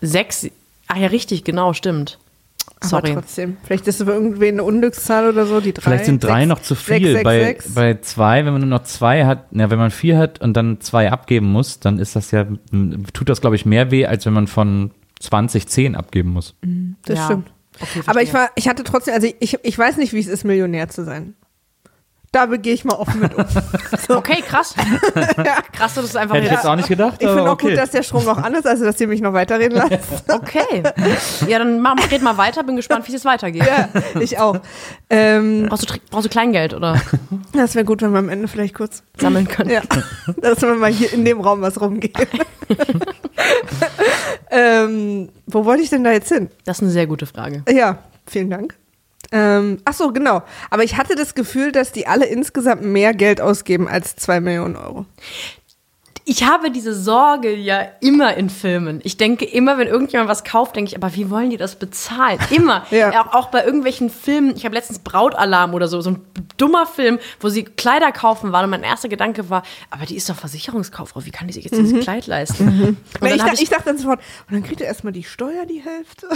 sechs. 0.01 0.47
Ach 0.87 0.97
ja, 0.97 1.09
richtig, 1.09 1.45
genau, 1.45 1.73
stimmt. 1.73 2.19
Sorry. 2.81 3.11
Aber 3.11 3.21
trotzdem. 3.23 3.57
Vielleicht 3.65 3.87
ist 3.89 4.01
es 4.01 4.07
für 4.07 4.13
irgendwen 4.13 4.55
eine 4.55 4.63
Unglückszahl 4.65 5.29
oder 5.29 5.47
so, 5.47 5.61
die 5.61 5.73
drei. 5.73 5.83
Vielleicht 5.83 6.05
sind 6.05 6.23
drei 6.23 6.41
sechs, 6.41 6.49
noch 6.49 6.63
zu 6.63 6.75
viel. 6.77 7.13
sechs, 7.13 7.25
bei, 7.25 7.41
sechs. 7.45 7.75
bei 7.75 7.95
zwei, 8.01 8.45
wenn 8.45 8.53
man 8.53 8.61
nur 8.63 8.71
noch 8.71 8.85
zwei 8.85 9.25
hat, 9.27 9.47
na, 9.51 9.71
wenn 9.71 9.79
man 9.79 9.91
vier 9.91 10.17
hat 10.17 10.41
und 10.41 10.55
dann 10.57 10.81
zwei 10.81 11.11
abgeben 11.11 11.47
muss, 11.51 11.81
dann 11.81 11.99
ist 11.99 12.15
das 12.15 12.31
ja, 12.31 12.47
tut 13.13 13.29
das, 13.29 13.41
glaube 13.41 13.57
ich, 13.57 13.67
mehr 13.67 13.91
weh, 13.91 14.07
als 14.07 14.27
wenn 14.27 14.33
man 14.33 14.47
von 14.47 14.93
20 15.21 15.67
10 15.67 15.97
abgeben 15.97 16.31
muss. 16.31 16.55
Das 17.05 17.19
Ja. 17.19 17.25
stimmt. 17.25 17.51
Okay, 17.81 18.03
Aber 18.07 18.23
ich 18.23 18.33
war, 18.35 18.51
ich 18.55 18.69
hatte 18.69 18.85
trotzdem, 18.85 19.15
also 19.15 19.29
ich, 19.41 19.59
ich 19.63 19.79
weiß 19.79 19.97
nicht, 19.99 20.13
wie 20.13 20.19
es 20.21 20.27
ist, 20.27 20.45
Millionär 20.45 20.89
zu 20.89 21.05
sein. 21.05 21.35
Da 22.31 22.45
gehe 22.47 22.75
ich 22.75 22.85
mal 22.85 22.95
offen 22.95 23.21
mit 23.21 23.35
um. 23.35 23.45
Okay, 24.09 24.43
krass. 24.47 24.75
Krass, 25.73 25.95
dass 25.95 25.95
du 25.95 26.01
es 26.03 26.17
einfach 26.17 26.35
Hätte 26.37 26.47
ich 26.47 26.53
jetzt 26.53 26.67
auch 26.67 26.77
nicht 26.77 26.89
gedacht, 26.89 27.17
Ich 27.21 27.27
finde 27.27 27.45
auch 27.45 27.53
okay. 27.53 27.71
gut, 27.71 27.79
dass 27.79 27.91
der 27.91 28.03
Strom 28.03 28.25
noch 28.25 28.39
an 28.39 28.55
ist, 28.55 28.67
also 28.67 28.85
dass 28.85 28.99
ihr 29.01 29.07
mich 29.09 29.21
noch 29.21 29.33
weiterreden 29.33 29.77
lasst. 29.91 30.31
Okay. 30.31 30.83
Ja, 31.47 31.59
dann 31.59 31.81
mach, 31.81 31.97
red 32.11 32.23
mal 32.23 32.37
weiter. 32.39 32.63
Bin 32.65 32.77
gespannt, 32.77 33.07
wie 33.09 33.15
es 33.15 33.25
weitergeht. 33.25 33.65
ja, 33.67 33.89
ich 34.21 34.39
auch. 34.39 34.61
Ähm, 35.11 35.67
Brauchst, 35.69 35.91
du, 35.91 35.95
brauchst 36.11 36.27
du 36.27 36.31
Kleingeld 36.31 36.75
oder 36.75 37.01
das 37.53 37.75
wäre 37.75 37.85
gut, 37.85 38.03
wenn 38.03 38.13
wir 38.13 38.19
am 38.19 38.29
Ende 38.29 38.49
vielleicht 38.49 38.75
kurz, 38.75 39.03
sammeln 39.17 39.47
können? 39.47 39.71
ja, 39.71 39.83
dass 40.41 40.63
wir 40.63 40.75
mal 40.75 40.91
hier 40.91 41.13
in 41.13 41.25
dem 41.25 41.41
Raum 41.41 41.61
was 41.61 41.81
rumgehen. 41.81 42.13
ähm, 44.51 45.29
wo 45.47 45.65
wollte 45.65 45.83
ich 45.83 45.91
denn 45.91 46.05
da 46.05 46.13
jetzt 46.13 46.29
hin? 46.29 46.51
Das 46.65 46.79
ist 46.79 46.83
eine 46.83 46.93
sehr 46.93 47.07
gute 47.07 47.27
Frage. 47.27 47.63
Ja, 47.71 47.99
vielen 48.27 48.51
Dank. 48.51 48.75
Ähm, 49.31 49.79
ach 49.85 49.93
so, 49.93 50.13
genau. 50.13 50.43
Aber 50.71 50.85
ich 50.85 50.97
hatte 50.97 51.15
das 51.15 51.35
Gefühl, 51.35 51.73
dass 51.73 51.93
die 51.93 52.07
alle 52.07 52.27
insgesamt 52.27 52.83
mehr 52.83 53.13
Geld 53.13 53.41
ausgeben 53.41 53.89
als 53.89 54.17
zwei 54.17 54.41
Millionen 54.41 54.77
Euro. 54.77 55.07
Ich 56.29 56.45
habe 56.45 56.71
diese 56.71 56.95
Sorge 56.95 57.55
ja 57.55 57.87
immer 58.01 58.35
in 58.35 58.51
Filmen. 58.51 59.01
Ich 59.03 59.17
denke 59.17 59.47
immer, 59.47 59.79
wenn 59.79 59.89
irgendjemand 59.89 60.29
was 60.29 60.45
kauft, 60.45 60.77
denke 60.77 60.91
ich, 60.91 60.97
aber 60.97 61.15
wie 61.15 61.31
wollen 61.31 61.49
die 61.49 61.57
das 61.57 61.77
bezahlen? 61.77 62.39
Immer. 62.51 62.85
Ja. 62.91 63.23
Auch, 63.23 63.33
auch 63.33 63.47
bei 63.47 63.65
irgendwelchen 63.65 64.11
Filmen. 64.11 64.55
Ich 64.55 64.67
habe 64.67 64.75
letztens 64.75 64.99
Brautalarm 64.99 65.73
oder 65.73 65.89
so, 65.89 66.03
so 66.03 66.11
ein 66.11 66.21
dummer 66.59 66.85
Film, 66.85 67.19
wo 67.41 67.49
sie 67.49 67.65
Kleider 67.65 68.13
kaufen 68.13 68.53
waren 68.53 68.65
und 68.65 68.71
mein 68.71 68.83
erster 68.83 69.09
Gedanke 69.09 69.49
war, 69.49 69.63
aber 69.91 70.05
die 70.05 70.17
ist 70.17 70.29
doch 70.29 70.35
Versicherungskauffrau, 70.35 71.25
wie 71.25 71.31
kann 71.31 71.47
die 71.47 71.55
sich 71.55 71.65
jetzt 71.65 71.77
dieses 71.77 72.03
Kleid 72.03 72.27
leisten? 72.27 72.99
Dann 73.21 73.33
ich, 73.33 73.41
habe 73.41 73.51
da, 73.51 73.55
ich, 73.55 73.63
ich 73.63 73.69
dachte 73.71 73.85
dann 73.87 73.99
sofort, 73.99 74.21
und 74.49 74.55
dann 74.55 74.63
kriegt 74.63 74.81
er 74.81 74.87
erstmal 74.87 75.13
die 75.13 75.25
Steuer 75.25 75.65
die 75.65 75.81
Hälfte. 75.81 76.29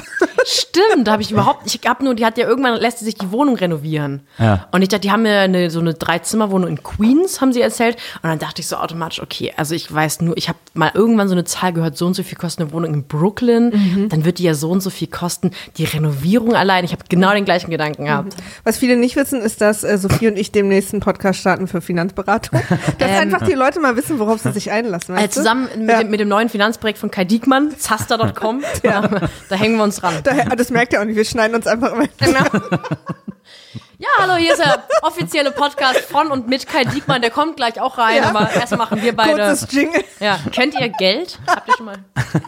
Stimmt, 0.46 1.06
da 1.06 1.12
habe 1.12 1.22
ich 1.22 1.30
überhaupt, 1.32 1.66
ich 1.66 1.80
habe 1.86 2.04
nur, 2.04 2.14
die 2.14 2.24
hat 2.24 2.38
ja 2.38 2.46
irgendwann, 2.46 2.80
lässt 2.80 3.00
sie 3.00 3.04
sich 3.04 3.16
die 3.16 3.30
Wohnung 3.30 3.56
renovieren. 3.56 4.22
Ja. 4.38 4.68
Und 4.72 4.82
ich 4.82 4.88
dachte, 4.88 5.02
die 5.02 5.10
haben 5.10 5.26
ja 5.26 5.40
eine, 5.40 5.70
so 5.70 5.80
eine 5.80 5.94
Drei-Zimmer-Wohnung 5.94 6.68
in 6.68 6.82
Queens, 6.82 7.40
haben 7.40 7.52
sie 7.52 7.60
erzählt. 7.60 7.96
Und 8.22 8.30
dann 8.30 8.38
dachte 8.38 8.60
ich 8.60 8.68
so 8.68 8.76
automatisch, 8.76 9.20
okay, 9.20 9.52
also 9.56 9.74
ich 9.74 9.81
weiß 9.90 10.20
nur, 10.20 10.36
ich 10.36 10.48
habe 10.48 10.58
mal 10.74 10.90
irgendwann 10.92 11.28
so 11.28 11.34
eine 11.34 11.44
Zahl 11.44 11.72
gehört, 11.72 11.96
so 11.96 12.06
und 12.06 12.14
so 12.14 12.22
viel 12.22 12.36
kostet 12.36 12.60
eine 12.66 12.72
Wohnung 12.72 12.92
in 12.92 13.04
Brooklyn, 13.04 14.08
dann 14.10 14.24
wird 14.26 14.38
die 14.38 14.42
ja 14.42 14.52
so 14.54 14.70
und 14.70 14.82
so 14.82 14.90
viel 14.90 15.08
kosten. 15.08 15.52
Die 15.78 15.84
Renovierung 15.84 16.54
allein, 16.54 16.84
ich 16.84 16.92
habe 16.92 17.04
genau 17.08 17.32
den 17.32 17.44
gleichen 17.44 17.70
Gedanken 17.70 18.04
gehabt. 18.04 18.34
Was 18.64 18.76
viele 18.78 18.96
nicht 18.96 19.16
wissen, 19.16 19.40
ist, 19.40 19.60
dass 19.62 19.82
äh, 19.84 19.96
Sophie 19.96 20.28
und 20.28 20.36
ich 20.36 20.52
demnächst 20.52 20.92
einen 20.92 21.00
Podcast 21.00 21.40
starten 21.40 21.66
für 21.66 21.80
Finanzberatung. 21.80 22.60
Dass 22.98 23.10
Ähm. 23.10 23.16
einfach 23.20 23.42
die 23.46 23.52
Leute 23.54 23.80
mal 23.80 23.96
wissen, 23.96 24.18
worauf 24.18 24.40
sie 24.40 24.52
sich 24.52 24.70
einlassen. 24.70 25.16
Äh, 25.16 25.30
zusammen 25.30 25.68
mit, 25.78 25.88
Ja. 25.88 25.98
dem, 26.02 26.10
mit 26.10 26.20
dem 26.20 26.28
neuen 26.28 26.48
Finanzprojekt 26.48 26.98
von 26.98 27.10
Kai 27.10 27.24
Diekmann, 27.24 27.70
Zaster.com, 27.78 28.62
da, 28.82 29.08
da 29.48 29.56
hängen 29.56 29.76
wir 29.76 29.84
uns 29.84 29.96
dran. 29.96 30.14
Daher, 30.24 30.44
das 30.56 30.70
merkt 30.70 30.92
ihr 30.92 31.00
auch 31.00 31.04
nicht, 31.04 31.16
wir 31.16 31.24
schneiden 31.24 31.54
uns 31.56 31.66
einfach 31.66 31.92
immer. 31.92 32.06
Ja, 33.98 34.08
hallo, 34.18 34.34
hier 34.34 34.52
ist 34.52 34.58
der 34.58 34.82
offizielle 35.02 35.52
Podcast 35.52 36.00
von 36.00 36.28
und 36.32 36.48
mit 36.48 36.66
Kai 36.66 36.82
Diekmann, 36.84 37.22
der 37.22 37.30
kommt 37.30 37.56
gleich 37.56 37.80
auch 37.80 37.98
rein, 37.98 38.16
Ja. 38.22 38.30
aber 38.30 38.50
erst 38.52 38.76
machen 38.76 39.00
wir 39.00 39.14
beide. 39.14 39.34
Kurzes 39.44 39.68
Jingle. 39.72 40.02
Ja, 40.18 40.40
kennt 40.50 40.74
ihr 40.78 40.88
Geld? 40.88 41.38
Habt 41.46 41.68
ihr 41.68 41.74
schon 41.76 41.86
mal? 41.86 41.98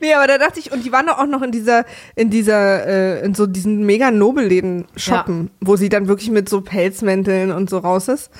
Nee, 0.00 0.14
aber 0.14 0.28
da 0.28 0.38
dachte 0.38 0.60
ich, 0.60 0.70
und 0.70 0.84
die 0.84 0.92
waren 0.92 1.06
doch 1.08 1.18
auch 1.18 1.26
noch 1.26 1.42
in 1.42 1.50
dieser, 1.50 1.84
in 2.14 2.30
dieser, 2.30 2.86
äh, 2.86 3.24
in 3.24 3.34
so 3.34 3.46
diesen 3.46 3.84
mega 3.84 4.12
Nobelläden 4.12 4.84
shoppen, 4.96 5.50
wo 5.60 5.74
sie 5.74 5.88
dann 5.88 6.06
wirklich 6.06 6.30
mit 6.30 6.48
so 6.48 6.60
Pelzmänteln 6.60 7.50
und 7.50 7.68
so 7.68 7.78
raus 7.78 8.06
ist. 8.06 8.30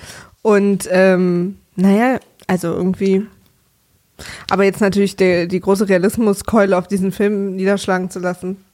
Und 0.43 0.89
ähm, 0.93 1.59
naja, 1.75 2.21
also 2.47 2.69
irgendwie. 2.69 3.27
Aber 4.49 4.63
jetzt 4.63 4.81
natürlich 4.81 5.17
der, 5.17 5.47
die 5.47 5.59
große 5.61 5.89
Realismuskeule 5.89 6.79
auf 6.79 6.87
diesen 6.87 7.11
Film 7.11 7.57
niederschlagen 7.57 8.11
zu 8.11 8.21
lassen, 8.21 8.65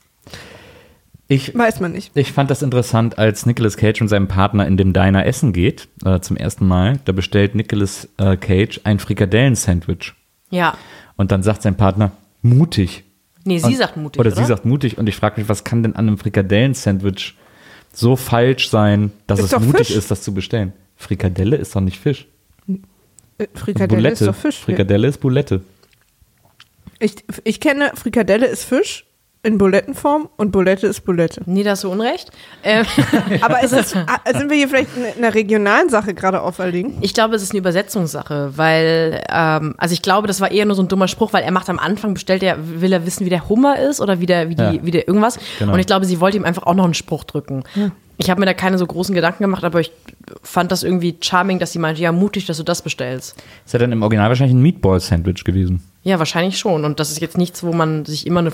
Ich, 1.26 1.56
weiß 1.56 1.80
man 1.80 1.92
nicht. 1.92 2.10
ich 2.14 2.32
fand 2.32 2.50
das 2.50 2.60
interessant, 2.62 3.16
als 3.18 3.46
Nicolas 3.46 3.76
Cage 3.78 4.02
und 4.02 4.08
seinem 4.08 4.28
Partner 4.28 4.66
in 4.66 4.76
dem 4.76 4.92
Diner 4.92 5.24
essen 5.24 5.52
geht, 5.54 5.88
äh, 6.04 6.20
zum 6.20 6.36
ersten 6.36 6.66
Mal. 6.66 7.00
Da 7.06 7.12
bestellt 7.12 7.54
Nicolas 7.54 8.08
äh, 8.18 8.36
Cage 8.36 8.80
ein 8.84 8.98
Frikadellen-Sandwich. 8.98 10.12
Ja. 10.50 10.76
Und 11.16 11.32
dann 11.32 11.42
sagt 11.42 11.62
sein 11.62 11.76
Partner, 11.76 12.12
mutig. 12.42 13.04
Nee, 13.44 13.58
sie 13.58 13.66
Und- 13.66 13.76
sagt 13.76 13.96
mutig, 13.96 14.20
Oder, 14.20 14.32
oder? 14.32 14.36
sie 14.36 14.44
sagt 14.46 14.64
mutig. 14.66 14.98
Und 14.98 15.08
ich 15.08 15.16
frage 15.16 15.40
mich, 15.40 15.48
was 15.48 15.64
kann 15.64 15.82
denn 15.82 15.96
an 15.96 16.08
einem 16.08 16.18
Frikadellen-Sandwich 16.18 17.34
so 17.92 18.16
falsch 18.16 18.68
sein, 18.68 19.10
dass 19.26 19.40
Ist 19.40 19.52
es 19.54 19.60
mutig 19.60 19.86
Fisch. 19.88 19.96
ist, 19.96 20.10
das 20.10 20.22
zu 20.22 20.34
bestellen? 20.34 20.72
Frikadelle 20.96 21.56
ist 21.56 21.74
doch 21.74 21.80
nicht 21.80 21.98
Fisch. 21.98 22.26
Äh, 23.38 23.46
Frikadelle 23.54 23.88
Boulette. 23.88 24.12
ist 24.24 24.26
doch 24.26 24.34
Fisch. 24.34 24.58
Frikadelle 24.58 25.08
ist 25.08 25.18
Boulette. 25.20 25.62
Ich, 27.00 27.14
ich 27.44 27.60
kenne, 27.60 27.92
Frikadelle 27.94 28.46
ist 28.46 28.64
Fisch 28.64 29.03
in 29.44 29.58
Bulettenform 29.58 30.28
und 30.36 30.50
Bulette 30.52 30.86
ist 30.86 31.02
Bulette. 31.02 31.42
Nee, 31.46 31.62
da 31.62 31.70
hast 31.72 31.84
du 31.84 31.90
Unrecht. 31.90 32.30
Ähm, 32.62 32.84
Aber 33.42 33.62
ist 33.62 33.72
es, 33.72 33.94
ah, 33.94 34.06
sind 34.36 34.50
wir 34.50 34.56
hier 34.56 34.68
vielleicht 34.68 34.88
in 34.96 35.22
einer 35.22 35.34
regionalen 35.34 35.90
Sache 35.90 36.14
gerade 36.14 36.40
auferlegen? 36.42 36.94
Ich 37.02 37.14
glaube, 37.14 37.36
es 37.36 37.42
ist 37.42 37.50
eine 37.52 37.58
Übersetzungssache, 37.58 38.52
weil, 38.56 39.22
ähm, 39.30 39.74
also 39.78 39.92
ich 39.92 40.02
glaube, 40.02 40.26
das 40.26 40.40
war 40.40 40.50
eher 40.50 40.64
nur 40.64 40.74
so 40.74 40.82
ein 40.82 40.88
dummer 40.88 41.08
Spruch, 41.08 41.32
weil 41.32 41.42
er 41.44 41.52
macht 41.52 41.68
am 41.68 41.78
Anfang, 41.78 42.14
bestellt 42.14 42.42
er, 42.42 42.56
will 42.80 42.92
er 42.92 43.04
wissen, 43.06 43.26
wie 43.26 43.30
der 43.30 43.48
Hummer 43.48 43.78
ist 43.78 44.00
oder 44.00 44.18
wie 44.20 44.26
der, 44.26 44.48
wie 44.48 44.54
die, 44.54 44.62
Ja. 44.62 44.74
wie 44.82 44.90
der 44.90 45.06
irgendwas. 45.06 45.38
Genau. 45.58 45.74
Und 45.74 45.78
ich 45.78 45.86
glaube, 45.86 46.06
sie 46.06 46.20
wollte 46.20 46.36
ihm 46.38 46.44
einfach 46.44 46.62
auch 46.64 46.74
noch 46.74 46.84
einen 46.84 46.94
Spruch 46.94 47.24
drücken. 47.24 47.64
Ich 48.16 48.30
habe 48.30 48.40
mir 48.40 48.46
da 48.46 48.54
keine 48.54 48.78
so 48.78 48.86
großen 48.86 49.14
Gedanken 49.14 49.42
gemacht, 49.42 49.64
aber 49.64 49.80
ich 49.80 49.90
fand 50.42 50.70
das 50.72 50.84
irgendwie 50.84 51.16
charming, 51.20 51.58
dass 51.58 51.72
sie 51.72 51.78
meinte, 51.80 52.00
ja, 52.00 52.12
mutig, 52.12 52.46
dass 52.46 52.56
du 52.56 52.62
das 52.62 52.80
bestellst. 52.80 53.34
Ist 53.66 53.72
ja 53.72 53.78
dann 53.78 53.92
im 53.92 54.02
Original 54.02 54.28
wahrscheinlich 54.28 54.54
ein 54.56 54.62
Meatball-Sandwich 54.62 55.44
gewesen. 55.44 55.82
Ja, 56.04 56.18
wahrscheinlich 56.18 56.58
schon. 56.58 56.84
Und 56.84 57.00
das 57.00 57.10
ist 57.10 57.20
jetzt 57.20 57.36
nichts, 57.36 57.62
wo 57.64 57.72
man 57.72 58.04
sich 58.04 58.26
immer 58.26 58.40
eine 58.40 58.52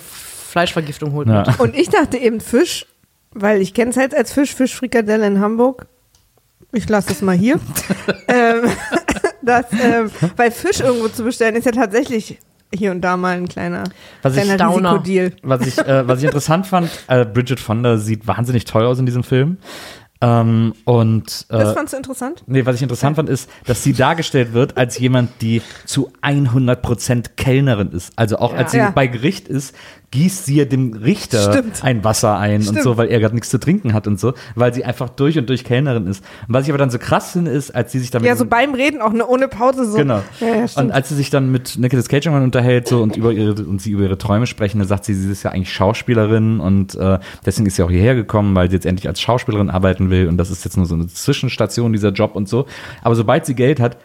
Fleischvergiftung 0.50 1.12
holt. 1.12 1.28
Ja. 1.28 1.44
Und 1.58 1.74
ich 1.76 1.88
dachte 1.88 2.16
eben 2.18 2.40
Fisch, 2.40 2.86
weil 3.32 3.60
ich 3.60 3.74
kenne 3.74 3.90
es 3.90 3.96
halt 3.96 4.14
als 4.14 4.32
Fisch, 4.32 4.54
Fischfrikadelle 4.54 5.26
in 5.26 5.40
Hamburg. 5.40 5.86
Ich 6.72 6.88
lasse 6.88 7.12
es 7.12 7.22
mal 7.22 7.36
hier. 7.36 7.58
ähm, 8.28 8.62
das, 9.42 9.66
ähm, 9.72 10.10
weil 10.36 10.50
Fisch 10.50 10.80
irgendwo 10.80 11.08
zu 11.08 11.24
bestellen 11.24 11.56
ist 11.56 11.64
ja 11.66 11.72
tatsächlich 11.72 12.38
hier 12.72 12.92
und 12.92 13.00
da 13.00 13.16
mal 13.16 13.36
ein 13.36 13.48
kleiner, 13.48 13.84
Was 14.22 14.36
ich 14.36 14.42
kleiner 14.44 14.56
Downer. 14.64 14.90
Risikodeal. 14.92 15.32
Was 15.42 15.66
ich, 15.66 15.78
äh, 15.78 16.06
was 16.06 16.18
ich 16.20 16.24
interessant 16.26 16.66
fand, 16.68 16.88
äh, 17.08 17.24
Bridget 17.24 17.58
Fonda 17.58 17.96
sieht 17.96 18.26
wahnsinnig 18.28 18.64
toll 18.64 18.84
aus 18.86 18.98
in 19.00 19.06
diesem 19.06 19.24
Film. 19.24 19.56
Ähm, 20.22 20.74
und 20.84 21.46
Das 21.50 21.70
äh, 21.70 21.74
fandst 21.74 21.94
du 21.94 21.96
interessant? 21.96 22.44
nee, 22.46 22.66
was 22.66 22.76
ich 22.76 22.82
interessant 22.82 23.16
fand, 23.16 23.28
ist, 23.28 23.48
dass 23.64 23.82
sie 23.82 23.94
dargestellt 23.94 24.52
wird 24.52 24.76
als 24.76 24.98
jemand, 24.98 25.30
die 25.40 25.62
zu 25.86 26.12
100% 26.22 27.30
Kellnerin 27.36 27.90
ist. 27.92 28.12
Also 28.16 28.36
auch 28.38 28.52
als 28.54 28.72
sie 28.72 28.78
Ja. 28.78 28.90
bei 28.90 29.06
Gericht 29.06 29.48
ist, 29.48 29.74
gießt 30.10 30.46
sie 30.46 30.56
ja 30.56 30.64
dem 30.64 30.92
Richter 30.92 31.52
Stimmt. 31.52 31.84
ein 31.84 32.02
Wasser 32.02 32.36
ein 32.36 32.56
und 32.56 32.62
Stimmt. 32.64 32.82
so, 32.82 32.96
weil 32.96 33.08
er 33.08 33.20
gerade 33.20 33.34
nichts 33.34 33.48
zu 33.48 33.60
trinken 33.60 33.94
hat 33.94 34.08
und 34.08 34.18
so, 34.18 34.34
weil 34.56 34.74
sie 34.74 34.84
einfach 34.84 35.08
durch 35.08 35.38
und 35.38 35.48
durch 35.48 35.62
Kellnerin 35.64 36.06
ist. 36.06 36.24
Und 36.48 36.54
was 36.54 36.64
ich 36.64 36.70
aber 36.70 36.78
dann 36.78 36.90
so 36.90 36.98
krass 36.98 37.32
finde, 37.32 37.52
ist, 37.52 37.70
als 37.70 37.92
sie 37.92 38.00
sich 38.00 38.10
damit 38.10 38.26
Ja, 38.26 38.34
so 38.34 38.44
beim 38.44 38.74
Reden 38.74 39.00
auch 39.00 39.12
ne, 39.12 39.24
ohne 39.26 39.46
Pause 39.46 39.84
so. 39.84 39.96
Genau. 39.96 40.22
Ja, 40.40 40.48
ja, 40.48 40.66
und 40.76 40.90
als 40.90 41.10
sie 41.10 41.14
sich 41.14 41.30
dann 41.30 41.52
mit 41.52 41.78
Nicolas 41.78 42.08
Cage 42.08 42.26
irgendwann 42.26 42.44
unterhält 42.44 42.88
so 42.88 43.02
und 43.02 43.16
über 43.16 43.32
ihre 43.32 43.54
und 43.64 43.80
sie 43.80 43.92
über 43.92 44.02
ihre 44.02 44.18
Träume 44.18 44.46
sprechen, 44.46 44.78
dann 44.78 44.88
sagt 44.88 45.04
sie, 45.04 45.14
sie 45.14 45.30
ist 45.30 45.44
ja 45.44 45.52
eigentlich 45.52 45.72
Schauspielerin 45.72 46.58
und 46.58 46.96
äh, 46.96 47.20
deswegen 47.46 47.66
ist 47.66 47.76
sie 47.76 47.84
auch 47.84 47.90
hierher 47.90 48.16
gekommen, 48.16 48.54
weil 48.56 48.68
sie 48.68 48.76
jetzt 48.76 48.86
endlich 48.86 49.06
als 49.06 49.20
Schauspielerin 49.20 49.70
arbeiten 49.70 50.10
will 50.10 50.26
und 50.26 50.38
das 50.38 50.50
ist 50.50 50.64
jetzt 50.64 50.76
nur 50.76 50.86
so 50.86 50.96
eine 50.96 51.06
Zwischenstation 51.06 51.92
dieser 51.92 52.10
Job 52.10 52.34
und 52.34 52.48
so. 52.48 52.66
Aber 53.02 53.14
sobald 53.14 53.46
sie 53.46 53.54
Geld 53.54 53.78
hat, 53.78 53.96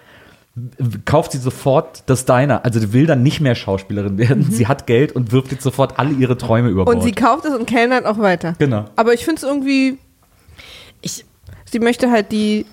kauft 1.03 1.33
sie 1.33 1.37
sofort 1.37 2.03
das 2.05 2.25
Diner. 2.25 2.63
Also 2.63 2.79
die 2.79 2.93
will 2.93 3.05
dann 3.05 3.23
nicht 3.23 3.41
mehr 3.41 3.55
Schauspielerin 3.55 4.17
werden. 4.17 4.47
Sie 4.49 4.67
hat 4.67 4.87
Geld 4.87 5.11
und 5.11 5.31
wirft 5.31 5.51
jetzt 5.51 5.63
sofort 5.63 5.99
alle 5.99 6.11
ihre 6.13 6.37
Träume 6.37 6.69
über 6.69 6.85
Bord. 6.85 6.95
und 6.95 7.03
sie 7.03 7.11
kauft 7.11 7.45
es 7.45 7.53
und 7.53 7.65
kellnert 7.65 8.05
auch 8.05 8.19
weiter. 8.19 8.55
genau. 8.57 8.85
Aber 8.95 9.13
ich 9.13 9.25
finde 9.25 9.39
es 9.39 9.43
irgendwie, 9.43 9.97
Ich, 11.01 11.25
sie 11.69 11.79
möchte 11.79 12.09
halt 12.09 12.31
die, 12.31 12.65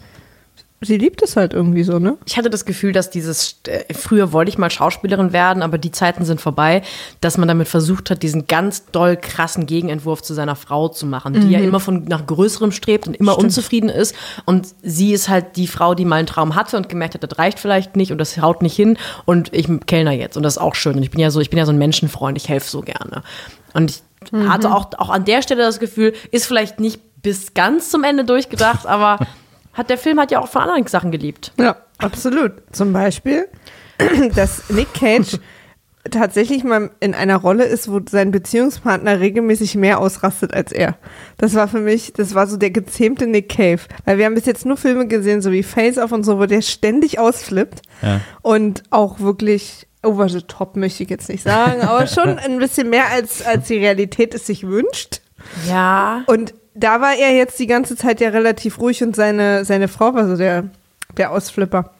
sie 0.84 0.98
liebt 0.98 1.22
es 1.22 1.36
halt 1.36 1.52
irgendwie 1.52 1.82
so, 1.82 1.98
ne? 1.98 2.16
ich 2.24 2.36
hatte 2.36 2.50
das 2.50 2.64
Gefühl, 2.64 2.92
dass 2.92 3.10
dieses, 3.10 3.56
äh, 3.66 3.92
früher 3.94 4.32
wollte 4.32 4.48
ich 4.48 4.58
mal 4.58 4.70
Schauspielerin 4.70 5.32
werden, 5.32 5.62
aber 5.62 5.78
die 5.78 5.90
Zeiten 5.90 6.24
sind 6.24 6.40
vorbei, 6.40 6.82
dass 7.20 7.38
man 7.38 7.48
damit 7.48 7.68
versucht 7.68 8.10
hat, 8.10 8.22
diesen 8.22 8.46
ganz 8.46 8.86
doll 8.86 9.16
krassen 9.16 9.66
Gegenentwurf 9.66 10.22
zu 10.22 10.34
seiner 10.34 10.56
Frau 10.56 10.88
zu 10.88 11.06
machen, 11.06 11.34
die 11.34 11.50
ja 11.50 11.60
immer 11.60 11.80
von 11.80 12.04
nach 12.04 12.26
Größerem 12.26 12.72
strebt 12.72 13.06
und 13.06 13.14
immer 13.14 13.38
unzufrieden 13.38 13.88
ist. 13.88 14.14
Und 14.44 14.68
sie 14.82 15.12
ist 15.12 15.28
halt 15.28 15.56
die 15.56 15.66
Frau, 15.66 15.94
die 15.94 16.04
mal 16.04 16.16
einen 16.16 16.26
Traum 16.26 16.54
hatte 16.54 16.76
und 16.76 16.88
gemerkt 16.88 17.14
hat, 17.14 17.22
das 17.22 17.38
reicht 17.38 17.58
vielleicht 17.58 17.96
nicht 17.96 18.12
und 18.12 18.18
das 18.18 18.40
haut 18.40 18.62
nicht 18.62 18.76
hin 18.76 18.98
und 19.24 19.52
ich 19.52 19.68
kellner 19.86 20.12
jetzt 20.12 20.36
und 20.36 20.42
das 20.42 20.54
ist 20.54 20.62
auch 20.62 20.74
schön. 20.74 20.96
Und 20.96 21.02
ich 21.02 21.10
bin 21.10 21.20
ja 21.20 21.30
so, 21.30 21.40
ich 21.40 21.50
bin 21.50 21.58
ja 21.58 21.66
so 21.66 21.72
ein 21.72 21.78
Menschenfreund, 21.78 22.36
ich 22.36 22.48
helfe 22.48 22.68
so 22.68 22.80
gerne. 22.80 23.22
Und 23.74 23.90
ich 23.90 24.02
hatte 24.48 24.72
auch, 24.72 24.86
auch 24.98 25.10
an 25.10 25.24
der 25.24 25.42
Stelle 25.42 25.62
das 25.62 25.80
Gefühl, 25.80 26.12
ist 26.30 26.46
vielleicht 26.46 26.80
nicht 26.80 27.00
bis 27.22 27.54
ganz 27.54 27.90
zum 27.90 28.04
Ende 28.04 28.24
durchgedacht, 28.24 28.86
aber 28.86 29.18
hat 29.72 29.90
der 29.90 29.98
Film 29.98 30.18
hat 30.20 30.30
ja 30.30 30.40
auch 30.40 30.48
von 30.48 30.62
anderen 30.62 30.86
Sachen 30.86 31.10
geliebt. 31.10 31.52
Ja, 31.58 31.76
absolut. 31.98 32.52
Zum 32.72 32.92
Beispiel, 32.92 33.48
dass 34.34 34.68
Nick 34.70 34.92
Cage 34.94 35.38
tatsächlich 36.10 36.64
mal 36.64 36.90
in 36.98 37.14
einer 37.14 37.36
Rolle 37.36 37.64
ist, 37.64 37.90
wo 37.90 38.00
sein 38.08 38.32
Beziehungspartner 38.32 39.20
regelmäßig 39.20 39.76
mehr 39.76 40.00
ausrastet 40.00 40.52
als 40.52 40.72
er. 40.72 40.96
Das 41.38 41.54
war 41.54 41.68
für 41.68 41.78
mich, 41.78 42.12
das 42.12 42.34
war 42.34 42.48
so 42.48 42.56
der 42.56 42.70
gezähmte 42.72 43.26
Nick 43.28 43.50
Cave. 43.50 43.82
Weil 44.04 44.18
wir 44.18 44.24
haben 44.26 44.34
bis 44.34 44.46
jetzt 44.46 44.66
nur 44.66 44.76
Filme 44.76 45.06
gesehen, 45.06 45.42
so 45.42 45.52
wie 45.52 45.62
Face 45.62 45.98
Off 45.98 46.10
und 46.10 46.24
so, 46.24 46.38
wo 46.40 46.46
der 46.46 46.60
ständig 46.62 47.20
ausflippt 47.20 47.82
Ja. 48.02 48.20
und 48.42 48.82
auch 48.90 49.20
wirklich 49.20 49.86
over 50.02 50.28
the 50.28 50.42
top 50.42 50.74
möchte 50.74 51.04
ich 51.04 51.10
jetzt 51.10 51.28
nicht 51.28 51.44
sagen, 51.44 51.82
aber 51.82 52.06
schon 52.08 52.36
ein 52.36 52.58
bisschen 52.58 52.90
mehr 52.90 53.06
als, 53.12 53.46
als 53.46 53.68
die 53.68 53.78
Realität 53.78 54.34
es 54.34 54.44
sich 54.46 54.66
wünscht. 54.66 55.20
Ja. 55.68 56.24
Und 56.26 56.52
da 56.74 57.00
war 57.00 57.14
er 57.14 57.34
jetzt 57.34 57.58
die 57.58 57.66
ganze 57.66 57.96
Zeit 57.96 58.20
ja 58.20 58.30
relativ 58.30 58.78
ruhig 58.78 59.02
und 59.02 59.14
seine, 59.16 59.64
seine 59.64 59.88
Frau 59.88 60.14
war 60.14 60.26
so 60.28 60.36
der, 60.36 60.64
der 61.16 61.30
Ausflipper. 61.32 61.90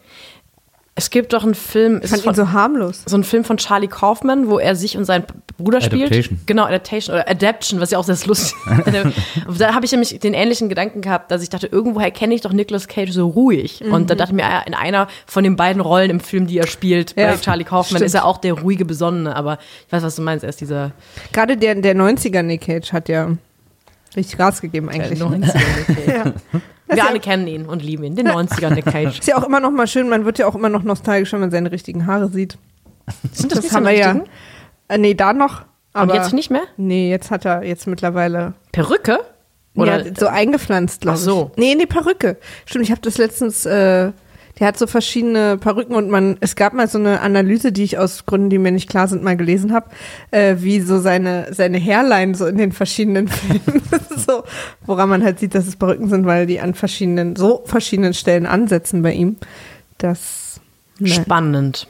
Es 0.95 1.09
gibt 1.09 1.33
doch 1.33 1.43
einen 1.43 1.55
Film, 1.55 1.97
Ich 2.03 2.11
ist 2.11 2.23
fand 2.23 2.37
ihn 2.37 2.45
so 2.45 2.51
harmlos. 2.51 3.01
so 3.07 3.17
ein 3.17 3.23
Film 3.23 3.43
von 3.43 3.57
Charlie 3.57 3.87
Kaufman, 3.87 4.47
wo 4.47 4.59
er 4.59 4.75
sich 4.75 4.95
und 4.95 5.05
seinen 5.05 5.23
Bruder 5.57 5.81
spielt. 5.81 6.03
Adaptation. 6.11 6.39
Genau, 6.45 6.65
Adaptation 6.65 7.15
oder 7.15 7.27
Adaption, 7.27 7.79
was 7.79 7.89
ja 7.89 7.97
auch 7.97 8.03
sehr 8.03 8.15
lustig 8.27 8.53
ist. 8.85 9.59
da 9.59 9.73
habe 9.73 9.85
ich 9.85 9.91
nämlich 9.91 10.19
den 10.19 10.35
ähnlichen 10.35 10.69
Gedanken 10.69 11.01
gehabt, 11.01 11.31
dass 11.31 11.41
ich 11.41 11.49
dachte, 11.49 11.65
irgendwoher 11.65 12.11
kenne 12.11 12.35
ich 12.35 12.41
doch 12.41 12.53
Nicolas 12.53 12.87
Cage 12.87 13.11
so 13.11 13.27
ruhig. 13.27 13.83
Und 13.83 14.11
da 14.11 14.13
dachte 14.15 14.33
ich 14.33 14.35
mir, 14.35 14.45
ah, 14.45 14.61
in 14.67 14.75
einer 14.75 15.07
von 15.25 15.43
den 15.43 15.55
beiden 15.55 15.81
Rollen 15.81 16.11
im 16.11 16.19
Film, 16.19 16.45
die 16.45 16.59
er 16.59 16.67
spielt, 16.67 17.15
Ja, 17.17 17.31
bei 17.31 17.37
Charlie 17.37 17.63
Kaufman, 17.63 17.97
stimmt. 17.97 18.05
ist 18.05 18.13
er 18.13 18.25
auch 18.25 18.37
der 18.37 18.53
ruhige 18.53 18.85
Besonnene. 18.85 19.35
Aber 19.35 19.57
ich 19.87 19.91
weiß, 19.93 20.03
was 20.03 20.15
du 20.15 20.21
meinst, 20.21 20.43
er 20.43 20.49
ist 20.49 20.61
dieser 20.61 20.91
Gerade 21.31 21.57
der, 21.57 21.73
der 21.73 21.95
90er 21.95 22.43
Nick 22.43 22.61
Cage 22.61 22.93
hat 22.93 23.09
ja 23.09 23.29
richtig 24.15 24.37
Gas 24.37 24.61
gegeben 24.61 24.89
eigentlich. 24.89 25.21
90er 25.21 25.37
Nick 25.37 25.87
Cage. 25.87 26.07
Ja. 26.07 26.23
Das 26.87 26.97
Wir 26.97 27.03
ja, 27.05 27.09
alle 27.09 27.19
kennen 27.21 27.47
ihn 27.47 27.65
und 27.65 27.81
lieben 27.81 28.03
ihn, 28.03 28.15
den 28.15 28.27
90er 28.27 28.69
Nick 28.69 28.85
Cage. 28.85 29.19
ist 29.19 29.27
ja 29.27 29.37
auch 29.37 29.45
immer 29.45 29.59
noch 29.61 29.71
mal 29.71 29.87
schön, 29.87 30.09
man 30.09 30.25
wird 30.25 30.37
ja 30.37 30.47
auch 30.47 30.53
immer 30.55 30.67
noch 30.69 30.83
nostalgisch, 30.83 31.31
wenn 31.31 31.39
man 31.39 31.49
seine 31.49 31.71
richtigen 31.71 32.05
Haare 32.05 32.27
sieht. 32.27 32.57
Sind 33.31 33.51
Das, 33.51 33.61
nicht 33.63 33.73
haben 33.73 33.85
wir 33.85 33.95
ja. 33.95 34.21
Äh, 34.89 34.97
nee, 34.97 35.13
da 35.13 35.31
noch. 35.33 35.63
Aber 35.93 36.11
Und 36.11 36.17
jetzt 36.17 36.33
nicht 36.33 36.51
mehr? 36.51 36.63
Nee, 36.77 37.09
jetzt 37.09 37.31
hat 37.31 37.45
er 37.45 37.63
jetzt 37.63 37.87
mittlerweile 37.87 38.53
Perücke? 38.71 39.19
Oder 39.75 40.05
ja, 40.05 40.13
so 40.15 40.27
eingepflanzt, 40.27 41.01
glaube 41.01 41.17
Ach 41.17 41.21
so. 41.21 41.51
ich. 41.53 41.57
Nee, 41.57 41.75
nee, 41.75 41.85
Perücke. 41.85 42.37
Stimmt, 42.65 42.85
ich 42.85 42.91
habe 42.91 43.01
das 43.01 43.17
letztens, 43.17 43.65
äh, 43.65 44.11
der 44.59 44.67
hat 44.67 44.77
so 44.77 44.85
verschiedene 44.85 45.57
Perücken 45.57 45.95
und 45.95 46.09
man, 46.09 46.37
es 46.39 46.55
gab 46.55 46.73
mal 46.73 46.87
so 46.87 46.99
eine 46.99 47.21
Analyse, 47.21 47.71
die 47.71 47.83
ich 47.83 47.97
aus 47.97 48.25
Gründen, 48.25 48.49
die 48.49 48.59
mir 48.59 48.71
nicht 48.71 48.89
klar 48.89 49.07
sind, 49.07 49.23
mal 49.23 49.35
gelesen 49.35 49.73
habe, 49.73 49.87
äh, 50.31 50.57
wie 50.59 50.79
so 50.79 50.99
seine, 50.99 51.53
seine 51.53 51.79
Hairline 51.79 52.35
so 52.35 52.45
in 52.45 52.57
den 52.57 52.71
verschiedenen 52.71 53.27
Filmen, 53.29 53.81
so, 54.15 54.43
woran 54.85 55.09
man 55.09 55.23
halt 55.23 55.39
sieht, 55.39 55.55
dass 55.55 55.67
es 55.67 55.75
Perücken 55.75 56.07
sind, 56.09 56.25
weil 56.25 56.45
die 56.45 56.59
an 56.59 56.75
verschiedenen, 56.75 57.35
so 57.35 57.63
verschiedenen 57.65 58.13
Stellen 58.13 58.45
ansetzen 58.45 59.01
bei 59.01 59.13
ihm. 59.13 59.37
Das, 59.97 60.59
ne. 60.99 61.09
spannend. 61.09 61.87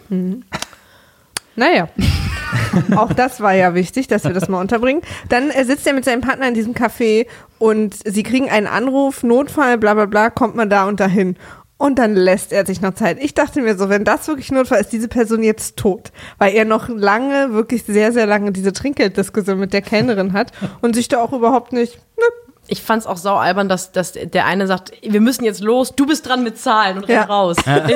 Naja. 1.56 1.90
Auch 2.96 3.14
das 3.14 3.42
war 3.42 3.54
ja 3.54 3.74
wichtig, 3.74 4.08
dass 4.08 4.24
wir 4.24 4.34
das 4.34 4.48
mal 4.48 4.62
unterbringen. 4.62 5.02
Dann 5.30 5.50
äh, 5.50 5.66
sitzt 5.66 5.86
er 5.88 5.94
mit 5.94 6.06
seinem 6.06 6.22
Partner 6.22 6.48
in 6.48 6.54
diesem 6.54 6.74
Café 6.74 7.26
und 7.60 7.96
sie 8.06 8.24
kriegen 8.24 8.50
einen 8.50 8.68
Anruf, 8.68 9.24
Notfall, 9.24 9.78
bla 9.78 9.94
bla 9.94 10.06
bla, 10.06 10.30
kommt 10.30 10.56
man 10.56 10.70
da 10.70 10.88
und 10.88 11.00
dahin. 11.00 11.36
Und 11.84 12.00
dann 12.00 12.16
lässt 12.16 12.54
er 12.54 12.66
sich 12.66 12.80
noch 12.80 12.94
Zeit. 12.94 13.22
Ich 13.22 13.34
dachte 13.34 13.62
mir 13.62 13.78
so, 13.78 13.90
wenn 13.90 14.06
das 14.06 14.30
wirklich 14.30 14.50
Notfall 14.54 14.80
ist, 14.80 14.94
diese 14.94 15.10
Person 15.10 15.44
jetzt 15.44 15.76
tot. 15.76 16.14
Weil 16.38 16.56
er 16.56 16.64
noch 16.64 16.88
lange, 16.88 17.52
wirklich 17.52 17.84
sehr, 17.84 18.14
sehr 18.14 18.26
lange 18.26 18.54
diese 18.54 18.72
Trinkgelddiskussion 18.72 19.60
mit 19.60 19.74
der 19.74 19.82
Kellnerin 19.82 20.32
hat 20.32 20.54
und 20.80 20.96
sich 20.96 21.10
da 21.10 21.18
auch 21.22 21.34
überhaupt 21.34 21.74
nicht, 21.74 21.98
ne, 22.18 22.24
Ich 22.68 22.82
fand's 22.82 23.06
auch 23.06 23.18
sau 23.18 23.36
albern, 23.36 23.68
dass, 23.68 23.92
dass 23.92 24.14
der 24.14 24.46
eine 24.46 24.68
sagt, 24.68 24.94
wir 25.02 25.20
müssen 25.20 25.44
jetzt 25.44 25.62
los, 25.62 25.94
du 25.96 26.06
bist 26.06 26.26
dran 26.28 26.44
mit 26.44 26.58
Zahlen 26.58 26.98
und 26.98 27.04
renn 27.04 27.16
Ja. 27.18 27.24
raus. 27.24 27.58
Dann 27.66 27.90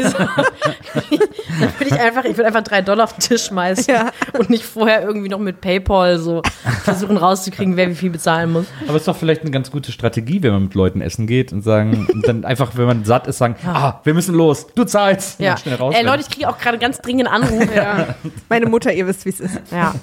würde 1.80 1.86
ich 1.86 2.00
einfach, 2.00 2.24
ich 2.26 2.38
würde 2.38 2.48
einfach 2.48 2.64
drei 2.64 2.82
Dollar 2.82 3.06
auf 3.06 3.14
den 3.14 3.22
Tisch 3.22 3.46
schmeißen 3.46 3.94
Ja. 3.94 4.12
und 4.38 4.50
nicht 4.50 4.66
vorher 4.66 5.02
irgendwie 5.04 5.30
noch 5.30 5.40
mit 5.40 5.62
PayPal 5.62 6.20
so 6.20 6.42
versuchen 6.84 7.18
rauszukriegen, 7.18 7.76
wer 7.78 7.90
wie 7.90 7.96
viel 7.96 8.10
bezahlen 8.10 8.52
muss. 8.52 8.66
Aber 8.88 8.96
es 8.96 9.04
ist 9.04 9.08
doch 9.08 9.16
vielleicht 9.16 9.42
eine 9.42 9.52
ganz 9.52 9.72
gute 9.72 9.92
Strategie, 9.92 10.42
wenn 10.44 10.52
man 10.52 10.64
mit 10.64 10.76
Leuten 10.76 11.02
essen 11.02 11.28
geht 11.28 11.52
und 11.54 11.62
sagen, 11.64 12.08
und 12.12 12.28
dann 12.28 12.46
einfach, 12.46 12.72
wenn 12.76 12.86
man 12.86 13.06
satt 13.06 13.28
ist, 13.28 13.38
sagen, 13.38 13.56
ah, 13.66 14.00
wir 14.04 14.14
müssen 14.14 14.36
los, 14.36 14.68
du 14.76 14.84
zahlst. 14.84 15.40
Und 15.40 15.46
Ja. 15.46 15.58
schnell 15.58 15.76
raus. 15.76 15.96
Ey, 15.98 16.06
Leute, 16.06 16.22
ich 16.22 16.30
kriege 16.30 16.50
auch 16.50 16.58
gerade 16.58 16.78
ganz 16.78 17.00
dringend 17.00 17.30
Anrufe. 17.30 17.74
Ja. 17.74 18.16
meine 18.50 18.66
Mutter, 18.66 18.92
ihr 18.94 19.08
wisst, 19.08 19.26
wie 19.26 19.30
es 19.30 19.40
ist. 19.40 19.60
ja. 19.72 19.96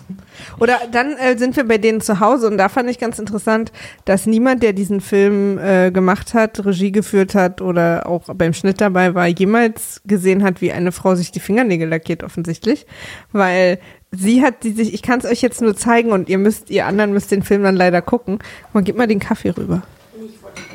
Oder 0.58 0.78
dann 0.90 1.12
äh, 1.16 1.36
sind 1.38 1.56
wir 1.56 1.66
bei 1.66 1.78
denen 1.78 2.00
zu 2.00 2.20
Hause 2.20 2.46
und 2.48 2.58
da 2.58 2.68
fand 2.68 2.90
ich 2.90 2.98
ganz 2.98 3.18
interessant, 3.18 3.72
dass 4.04 4.26
niemand, 4.26 4.53
der 4.62 4.72
diesen 4.72 5.00
Film 5.00 5.58
äh, 5.58 5.90
gemacht 5.90 6.34
hat, 6.34 6.64
Regie 6.64 6.92
geführt 6.92 7.34
hat 7.34 7.60
oder 7.60 8.06
auch 8.06 8.22
beim 8.34 8.52
Schnitt 8.52 8.80
dabei 8.80 9.14
war, 9.14 9.26
jemals 9.26 10.00
gesehen 10.06 10.42
hat, 10.42 10.60
wie 10.60 10.72
eine 10.72 10.92
Frau 10.92 11.14
sich 11.14 11.30
die 11.30 11.40
Fingernägel 11.40 11.88
lackiert, 11.88 12.22
offensichtlich. 12.22 12.86
Weil 13.32 13.78
sie 14.10 14.42
hat 14.42 14.62
die 14.64 14.72
sich, 14.72 14.94
ich 14.94 15.02
kann 15.02 15.18
es 15.18 15.24
euch 15.24 15.42
jetzt 15.42 15.60
nur 15.62 15.76
zeigen 15.76 16.12
und 16.12 16.28
ihr 16.28 16.38
müsst, 16.38 16.70
ihr 16.70 16.86
anderen 16.86 17.12
müsst 17.12 17.30
den 17.30 17.42
Film 17.42 17.62
dann 17.62 17.76
leider 17.76 18.02
gucken. 18.02 18.38
Man 18.72 18.84
gib 18.84 18.96
mal 18.96 19.06
den 19.06 19.20
Kaffee 19.20 19.50
rüber. 19.50 19.82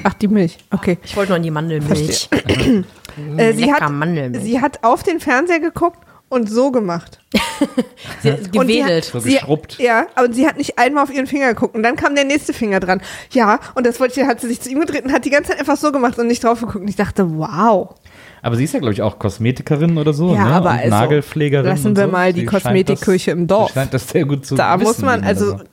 Ach, 0.04 0.13
die 0.13 0.28
Milch. 0.28 0.58
Okay. 0.72 0.98
Ich 1.04 1.15
wollte 1.15 1.32
nur 1.32 1.38
an 1.38 1.44
die 1.44 1.52
Mandelmilch. 1.52 2.30
Äh, 3.38 3.54
sie, 3.54 3.74
hat, 3.74 3.92
Mandelmilch. 3.92 4.44
sie 4.44 4.62
hat 4.62 4.84
auf 4.84 5.04
den 5.04 5.20
Fernseher 5.20 5.60
geguckt 5.60 6.00
und 6.30 6.50
so 6.50 6.72
gemacht. 6.72 7.20
Sie, 8.22 8.30
Und 8.32 8.54
die 8.68 8.80
gewedelt. 8.80 9.06
hat- 9.06 9.12
So 9.12 9.20
sie, 9.20 9.34
geschrubbt. 9.34 9.78
Ja, 9.80 10.08
aber 10.15 10.32
sie 10.32 10.48
hat 10.48 10.58
nicht 10.58 10.78
einmal 10.80 11.04
auf 11.04 11.12
ihren 11.13 11.28
Finger 11.28 11.50
geguckt. 11.50 11.76
Und 11.76 11.84
dann 11.84 11.96
kam 11.96 12.15
der 12.15 12.24
nächste 12.26 12.54
Finger 12.54 12.80
dran. 12.80 13.02
Ja, 13.32 13.60
und 13.76 13.86
das 13.86 14.00
wollte 14.00 14.20
ich, 14.22 14.26
hat 14.28 14.39
sie 14.42 14.48
sich 14.48 14.62
zu 14.62 14.70
ihm 14.70 14.80
gedreht 14.80 15.04
und 15.04 15.12
hat 15.12 15.26
die 15.26 15.30
ganze 15.30 15.52
Zeit 15.52 15.60
einfach 15.60 15.78
so 15.78 15.92
gemacht 15.92 16.18
und 16.18 16.28
nicht 16.28 16.44
drauf 16.44 16.60
geguckt. 16.62 16.78
Und 16.82 16.88
ich 16.88 16.96
dachte, 16.96 17.38
wow. 17.38 17.96
Aber 18.42 18.56
sie 18.56 18.63
ist 18.63 18.74
ja, 18.74 18.80
glaube 18.80 18.94
ich, 18.94 19.02
auch 19.02 19.20
Kosmetikerin 19.20 19.98
oder 19.98 20.13
so. 20.13 20.34
Ja, 20.34 20.46
ne? 20.46 20.54
aber 20.54 20.70
und 20.72 20.78
also, 20.78 20.89
Nagelpflegerin. 20.89 21.65
lassen 21.65 21.88
und 21.88 21.98
wir 21.98 22.06
so. 22.06 22.12
mal 22.12 22.32
die 22.34 22.42
Sie 22.42 22.46
das, 22.46 23.28
im 23.28 23.48
Dorf. 23.48 23.68
Sie 23.70 23.74
scheint 23.74 23.94
das 23.94 24.08
sehr 24.08 24.26
gut 24.26 24.46
zu 24.46 24.56
Da 24.56 24.76
wissen, 24.80 24.88
muss 24.88 24.98
man, 25.00 25.24
also, 25.24 25.54
das- 25.54 25.65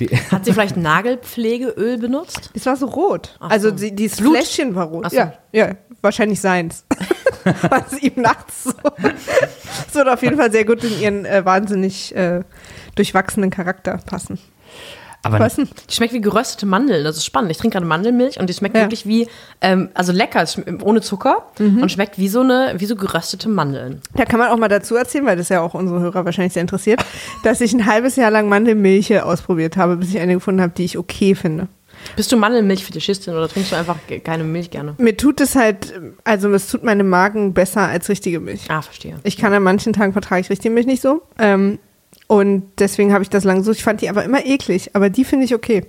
die, 0.00 0.08
Hat 0.30 0.44
sie 0.44 0.52
vielleicht 0.52 0.76
Nagelpflegeöl 0.76 1.98
benutzt? 1.98 2.50
es 2.54 2.66
war 2.66 2.76
so 2.76 2.86
rot. 2.86 3.36
Ach 3.40 3.50
also 3.50 3.70
so. 3.70 3.76
die, 3.76 3.94
dieses 3.94 4.18
Blut? 4.18 4.36
Fläschchen 4.36 4.74
war 4.74 4.86
rot. 4.86 5.04
Ach 5.06 5.10
so. 5.10 5.16
Ja, 5.16 5.32
ja, 5.52 5.74
wahrscheinlich 6.02 6.40
seins. 6.40 6.84
Was 7.44 8.00
ihm 8.00 8.22
nachts 8.22 8.64
so. 8.64 8.72
Es 9.88 9.94
würde 9.94 10.14
auf 10.14 10.22
jeden 10.22 10.36
Fall 10.36 10.50
sehr 10.50 10.64
gut 10.64 10.82
in 10.82 11.00
ihren 11.00 11.24
äh, 11.26 11.44
wahnsinnig 11.44 12.14
äh, 12.16 12.42
durchwachsenen 12.94 13.50
Charakter 13.50 13.98
passen. 14.06 14.38
Aber 15.24 15.38
Was 15.40 15.56
denn? 15.56 15.68
Die 15.90 15.94
schmeckt 15.94 16.12
wie 16.12 16.20
geröstete 16.20 16.66
Mandeln. 16.66 17.04
Das 17.04 17.16
ist 17.16 17.24
spannend. 17.24 17.50
Ich 17.50 17.58
trinke 17.58 17.74
gerade 17.74 17.86
Mandelmilch 17.86 18.38
und 18.38 18.48
die 18.48 18.54
schmeckt 18.54 18.76
Ja. 18.76 18.82
wirklich 18.82 19.06
wie, 19.06 19.26
ähm, 19.60 19.88
also 19.94 20.12
lecker, 20.12 20.44
ohne 20.82 21.00
Zucker 21.00 21.46
und 21.58 21.90
schmeckt 21.90 22.18
wie 22.18 22.28
so 22.28 22.40
eine, 22.40 22.74
wie 22.78 22.86
so 22.86 22.96
geröstete 22.96 23.48
Mandeln. 23.48 24.00
Da 24.14 24.24
kann 24.24 24.38
man 24.38 24.48
auch 24.50 24.56
mal 24.58 24.68
dazu 24.68 24.96
erzählen, 24.96 25.26
weil 25.26 25.36
das 25.36 25.48
ja 25.48 25.60
auch 25.60 25.74
unsere 25.74 26.00
Hörer 26.00 26.24
wahrscheinlich 26.24 26.52
sehr 26.52 26.62
interessiert, 26.62 27.04
dass 27.42 27.60
ich 27.60 27.72
ein 27.72 27.86
halbes 27.86 28.16
Jahr 28.16 28.30
lang 28.30 28.48
Mandelmilch 28.48 29.20
ausprobiert 29.22 29.76
habe, 29.76 29.96
bis 29.96 30.10
ich 30.10 30.18
eine 30.20 30.34
gefunden 30.34 30.60
habe, 30.60 30.72
die 30.76 30.84
ich 30.84 30.98
okay 30.98 31.34
finde. 31.34 31.68
Bist 32.16 32.30
du 32.32 32.36
Mandelmilchfetischistin 32.36 33.34
oder 33.34 33.48
trinkst 33.48 33.72
du 33.72 33.76
einfach 33.76 33.96
keine 34.24 34.44
Milch 34.44 34.70
gerne? 34.70 34.94
Mir 34.98 35.16
tut 35.16 35.40
es 35.40 35.56
halt, 35.56 35.92
also 36.24 36.50
es 36.52 36.68
tut 36.68 36.84
meinem 36.84 37.08
Magen 37.08 37.54
besser 37.54 37.82
als 37.82 38.08
richtige 38.08 38.40
Milch. 38.40 38.62
Ah, 38.68 38.82
verstehe. 38.82 39.16
Ich 39.24 39.36
kann 39.38 39.52
an 39.54 39.62
manchen 39.62 39.92
Tagen 39.92 40.12
vertrage 40.12 40.42
ich 40.42 40.50
richtige 40.50 40.74
Milch 40.74 40.86
nicht 40.86 41.00
so. 41.00 41.22
Ähm, 41.38 41.78
und 42.26 42.64
deswegen 42.78 43.12
habe 43.12 43.22
ich 43.22 43.30
das 43.30 43.44
lange 43.44 43.62
so. 43.62 43.72
Ich 43.72 43.84
fand 43.84 44.00
die 44.00 44.08
aber 44.08 44.24
immer 44.24 44.44
eklig, 44.44 44.90
aber 44.94 45.10
die 45.10 45.24
finde 45.24 45.44
ich 45.44 45.54
okay. 45.54 45.86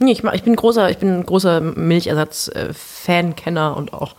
Nee, 0.00 0.12
ich, 0.12 0.22
mach, 0.22 0.32
ich 0.34 0.44
bin 0.44 0.54
großer, 0.54 0.90
ich 0.90 0.98
bin 0.98 1.08
ein 1.08 1.26
großer 1.26 1.60
Milchersatz-Fan, 1.60 3.34
Kenner 3.34 3.76
und 3.76 3.92
auch 3.92 4.14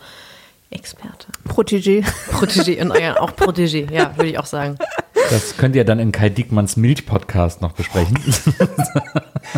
Experte. 0.70 1.26
Protégé. 1.48 2.04
Protégé, 2.30 2.80
und, 2.80 2.96
ja, 2.98 3.18
auch 3.18 3.30
Protégé, 3.36 3.90
ja, 3.90 4.16
würde 4.16 4.30
ich 4.30 4.38
auch 4.38 4.46
sagen. 4.46 4.76
das 5.30 5.56
könnt 5.56 5.74
ihr 5.74 5.84
dann 5.84 5.98
in 5.98 6.12
Kai 6.12 6.28
Diekmanns 6.28 6.76
Milch-Podcast 6.76 7.60
noch 7.60 7.72
besprechen. 7.72 8.16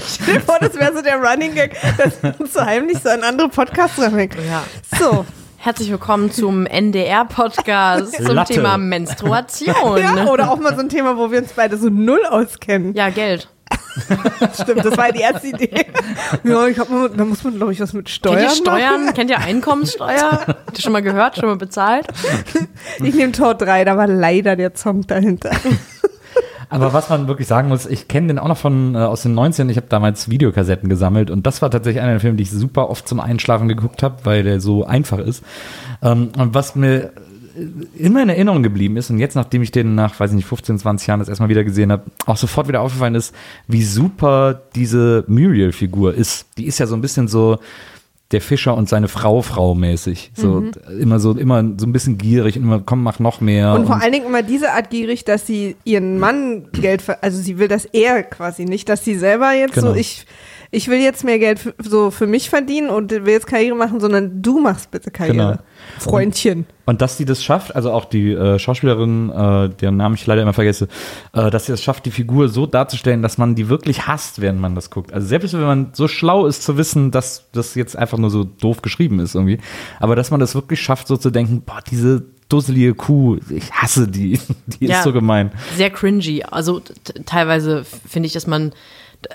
Stell 0.07 0.35
dir 0.35 0.41
vor, 0.41 0.59
das 0.61 0.75
wäre 0.75 0.95
so 0.95 1.03
der 1.03 1.17
Running 1.17 1.55
Gag, 1.55 1.77
dass 1.99 2.23
wir 2.23 2.35
uns 2.39 2.53
so 2.55 2.61
heimlich 2.61 2.99
so 3.03 3.11
an 3.11 3.25
andere 3.25 3.49
Podcasts 3.49 4.01
ranhängen. 4.01 4.39
Ja. 4.49 4.65
So. 4.99 5.27
Herzlich 5.65 5.93
willkommen 5.93 6.33
zum 6.33 6.67
NDR-Podcast 6.67 8.17
zum 8.17 8.35
Latte. 8.35 8.55
Thema 8.55 8.79
Menstruation. 8.79 9.97
Ja, 9.97 10.27
oder 10.27 10.51
auch 10.51 10.59
mal 10.59 10.75
so 10.75 10.81
ein 10.81 10.89
Thema, 10.89 11.17
wo 11.17 11.31
wir 11.31 11.39
uns 11.39 11.53
beide 11.53 11.77
so 11.77 11.89
null 11.89 12.19
auskennen. 12.29 12.95
Ja, 12.95 13.11
Geld. 13.11 13.49
Stimmt, 14.61 14.85
das 14.85 14.97
war 14.97 15.13
die 15.13 15.21
erste 15.21 15.47
Idee. 15.47 15.87
Ja, 16.43 16.67
ich 16.67 16.77
hab 16.81 16.91
mal, 16.91 17.09
da 17.11 17.25
muss 17.25 17.45
man, 17.45 17.55
glaube 17.55 17.73
ich, 17.73 17.79
was 17.79 17.93
mit 17.93 18.09
Steuern 18.09 18.39
Kennt 18.39 18.51
ihr 18.51 18.57
Steuern? 18.57 19.05
machen. 19.05 19.15
Kennt 19.15 19.31
ihr 19.31 19.39
Einkommenssteuer? 19.39 20.47
Habt 20.49 20.79
ihr 20.79 20.83
schon 20.83 20.93
mal 20.93 21.01
gehört? 21.03 21.37
Schon 21.37 21.49
mal 21.49 21.57
bezahlt? 21.57 22.09
Ich 23.01 23.15
nehme 23.15 23.31
Tor 23.31 23.55
3, 23.55 23.85
da 23.85 23.97
war 23.97 24.09
leider 24.09 24.57
der 24.57 24.73
Song 24.75 25.07
dahinter. 25.07 25.53
Aber 26.73 26.93
was 26.95 27.11
man 27.11 27.29
wirklich 27.29 27.47
sagen 27.47 27.69
muss, 27.69 27.85
ich 27.85 28.09
kenne 28.09 28.29
den 28.29 28.39
auch 28.39 28.49
noch 28.49 28.57
von 28.57 28.95
äh, 28.95 28.99
aus 28.99 29.23
den 29.23 29.35
19. 29.35 29.69
Ich 29.69 29.77
habe 29.77 29.89
damals 29.89 30.31
Videokassetten 30.31 30.89
gesammelt 30.89 31.31
und 31.31 31.47
das 31.47 31.61
war 31.61 31.71
tatsächlich 31.71 32.03
einer 32.03 32.13
der 32.13 32.21
Filme, 32.21 32.37
die 32.37 32.45
ich 32.45 32.51
super 32.51 32.89
oft 32.89 33.07
zum 33.07 33.21
Einschlafen 33.21 33.69
geguckt 33.69 34.03
habe, 34.03 34.17
weil 34.25 34.43
der 34.43 34.59
so 34.59 34.85
einfach 34.85 35.19
ist. 35.19 35.45
Ähm, 36.03 36.31
und 36.39 36.55
was 36.55 36.75
mir 36.75 37.13
äh, 37.57 37.67
immer 37.99 38.23
in 38.23 38.31
Erinnerung 38.31 38.63
geblieben 38.63 38.97
ist 38.97 39.11
und 39.11 39.19
jetzt, 39.19 39.35
nachdem 39.35 39.61
ich 39.61 39.71
den 39.71 39.95
nach, 39.95 40.19
weiß 40.19 40.31
ich 40.31 40.37
nicht, 40.37 40.47
15, 40.47 40.79
20 40.79 41.07
Jahren 41.07 41.21
das 41.21 41.29
erstmal 41.29 41.51
wieder 41.51 41.63
gesehen 41.63 41.93
habe, 41.93 42.05
auch 42.25 42.39
sofort 42.39 42.69
wieder 42.69 42.81
aufgefallen 42.81 43.15
ist, 43.17 43.35
wie 43.69 43.85
super 43.85 44.63
diese 44.75 45.25
Muriel-Figur 45.27 46.15
ist. 46.15 46.47
Die 46.57 46.65
ist 46.65 46.79
ja 46.79 46.87
so 46.87 46.95
ein 46.95 47.03
bisschen 47.03 47.29
so 47.29 47.59
der 48.33 48.41
Fischer 48.41 48.77
und 48.77 48.89
seine 48.89 49.09
Frau 49.09 49.43
Frau 49.43 49.75
mäßig. 49.75 50.33
So 50.35 50.65
immer 50.99 51.21
so 51.21 51.33
immer 51.33 51.63
so 51.77 51.87
ein 51.87 51.93
bisschen 51.93 52.19
gierig 52.19 52.57
und 52.57 52.65
immer 52.65 52.81
komm 52.85 53.03
mach 53.03 53.19
noch 53.19 53.41
mehr. 53.41 53.75
Und 53.75 53.87
vor 53.87 54.01
allen 54.01 54.13
Dingen 54.13 54.27
immer 54.27 54.43
diese 54.43 54.73
Art 54.73 54.91
gierig, 54.91 55.25
dass 55.25 55.47
sie 55.47 55.77
ihren 55.85 56.19
Mann 56.19 56.69
Geld, 56.73 57.03
ver 57.03 57.19
also 57.23 57.41
sie 57.41 57.59
will 57.59 57.69
das 57.69 57.85
er 57.85 58.23
quasi 58.23 58.65
nicht, 58.65 58.89
dass 58.89 59.05
sie 59.05 59.15
selber 59.15 59.53
jetzt 59.53 59.75
Genau. 59.75 59.93
so, 59.93 59.95
ich, 59.95 60.27
ich 60.75 60.89
will 60.89 60.99
jetzt 60.99 61.23
mehr 61.23 61.39
Geld 61.39 61.65
f- 61.65 61.75
so 61.79 62.11
für 62.11 62.27
mich 62.27 62.49
verdienen 62.51 62.89
und 62.91 63.11
will 63.13 63.29
jetzt 63.29 63.47
Karriere 63.47 63.77
machen, 63.77 64.01
sondern 64.01 64.43
du 64.43 64.59
machst 64.59 64.91
bitte 64.91 65.11
Karriere. 65.13 65.37
Genau. 65.37 65.59
Freundchen. 66.01 66.67
Und 66.87 67.01
dass 67.03 67.17
sie 67.19 67.25
das 67.25 67.45
schafft, 67.45 67.77
also 67.77 67.93
auch 67.93 68.07
die 68.07 68.33
äh, 68.33 68.59
Schauspielerin, 68.59 69.31
äh, 69.31 69.69
deren 69.69 69.97
Namen 69.99 70.15
ich 70.17 70.27
leider 70.27 70.43
immer 70.43 70.53
vergesse, 70.55 70.89
äh, 71.33 71.51
dass 71.51 71.67
sie 71.67 71.73
es 71.73 71.83
schafft, 71.83 72.07
die 72.07 72.11
Figur 72.11 72.49
so 72.49 72.67
darzustellen, 72.67 73.23
dass 73.23 73.39
man 73.39 73.55
die 73.55 73.69
wirklich 73.69 74.07
hasst, 74.09 74.41
während 74.41 74.61
man 74.61 74.75
das 74.75 74.91
guckt. 74.91 75.13
Also 75.13 75.27
selbst 75.29 75.53
wenn 75.53 75.61
man 75.61 75.91
so 75.93 76.09
schlau 76.09 76.47
ist 76.47 76.63
zu 76.65 76.77
wissen, 76.77 77.11
dass 77.11 77.51
das 77.53 77.75
jetzt 77.75 77.97
einfach 77.97 78.19
nur 78.19 78.31
so 78.31 78.43
doof 78.45 78.83
geschrieben 78.83 79.21
ist 79.21 79.35
irgendwie, 79.35 79.59
aber 80.01 80.17
dass 80.17 80.31
man 80.31 80.41
das 80.41 80.55
wirklich 80.55 80.81
schafft, 80.81 81.07
so 81.07 81.17
zu 81.17 81.31
denken, 81.31 81.63
boah, 81.65 81.81
diese 81.89 82.25
dusselige 82.49 82.95
Kuh, 82.95 83.37
ich 83.51 83.71
hasse 83.73 84.09
die, 84.09 84.39
die 84.81 84.87
Ja. 84.87 84.99
ist 84.99 85.05
so 85.05 85.13
gemein. 85.13 85.53
Sehr 85.77 85.91
cringy. 85.91 86.43
Also 86.51 86.81
teilweise 87.27 87.85
finde 88.09 88.27
ich, 88.27 88.33
dass 88.33 88.47
man 88.47 88.73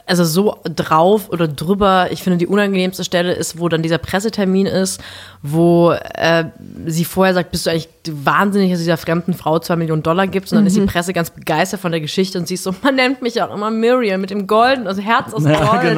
also 0.06 0.24
so 0.24 0.58
drauf 0.64 1.30
oder 1.30 1.48
drüber, 1.48 2.08
ich 2.12 2.24
finde 2.24 2.38
die 2.38 2.48
unangenehmste 2.48 3.04
Stelle 3.04 3.34
ist, 3.34 3.60
wo 3.60 3.70
dann 3.70 3.82
dieser 3.82 3.98
Pressetermin 3.98 4.66
ist, 4.66 5.02
wo 5.42 5.92
äh, 5.92 6.46
sie 6.86 7.06
vorher 7.06 7.34
sagt, 7.34 7.52
bist 7.52 7.66
du 7.66 7.70
eigentlich 7.70 7.90
wahnsinnig, 8.10 8.72
dass 8.72 8.80
du 8.80 8.84
dieser 8.84 8.98
fremden 8.98 9.34
Frau 9.34 9.60
zwei 9.60 9.76
Millionen 9.76 10.04
Dollar 10.04 10.28
gibst 10.28 10.52
und 10.54 10.58
dann 10.58 10.66
ist 10.66 10.76
die 10.76 10.82
Presse 10.82 11.14
ganz 11.14 11.30
begeistert 11.30 11.80
von 11.80 11.92
der 11.92 12.02
Geschichte 12.02 12.38
und 12.38 12.48
sie 12.48 12.56
ist 12.56 12.64
so, 12.64 12.74
man 12.84 12.96
nennt 12.96 13.22
mich 13.22 13.42
auch 13.42 13.54
immer 13.54 13.72
Miriam 13.72 14.22
mit 14.22 14.30
dem 14.30 14.48
Golden, 14.48 14.88
also 14.88 15.02
Herz 15.02 15.34
aus 15.34 15.44
Gold. 15.44 15.98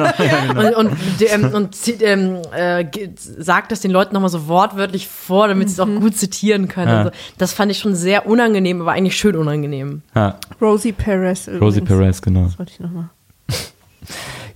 Und, 0.56 0.74
und, 0.74 0.96
ähm, 1.20 1.54
und 1.54 1.74
sie, 1.74 1.92
ähm, 2.02 2.38
äh, 2.54 2.84
sagt 3.16 3.72
das 3.72 3.80
den 3.80 3.90
Leuten 3.90 4.14
nochmal 4.14 4.30
so 4.30 4.48
wortwörtlich 4.48 5.08
vor, 5.08 5.48
damit 5.48 5.68
sie 5.68 5.74
es 5.74 5.80
auch 5.80 6.00
gut 6.00 6.16
zitieren 6.16 6.68
können. 6.68 6.88
Ja. 6.88 6.98
Also, 6.98 7.10
das 7.38 7.52
fand 7.52 7.70
ich 7.70 7.78
schon 7.78 7.94
sehr 7.94 8.26
unangenehm, 8.26 8.80
aber 8.80 8.92
eigentlich 8.92 9.16
schön 9.16 9.36
unangenehm. 9.36 10.02
Ja, 10.14 10.36
Rosie 10.60 10.92
Perez. 10.92 11.46
Übrigens. 11.46 11.62
Rosie 11.62 11.80
Perez, 11.80 12.22
genau. 12.22 12.44
Das 12.44 12.58
wollte 12.58 12.72
ich 12.72 12.80
nochmal. 12.80 13.10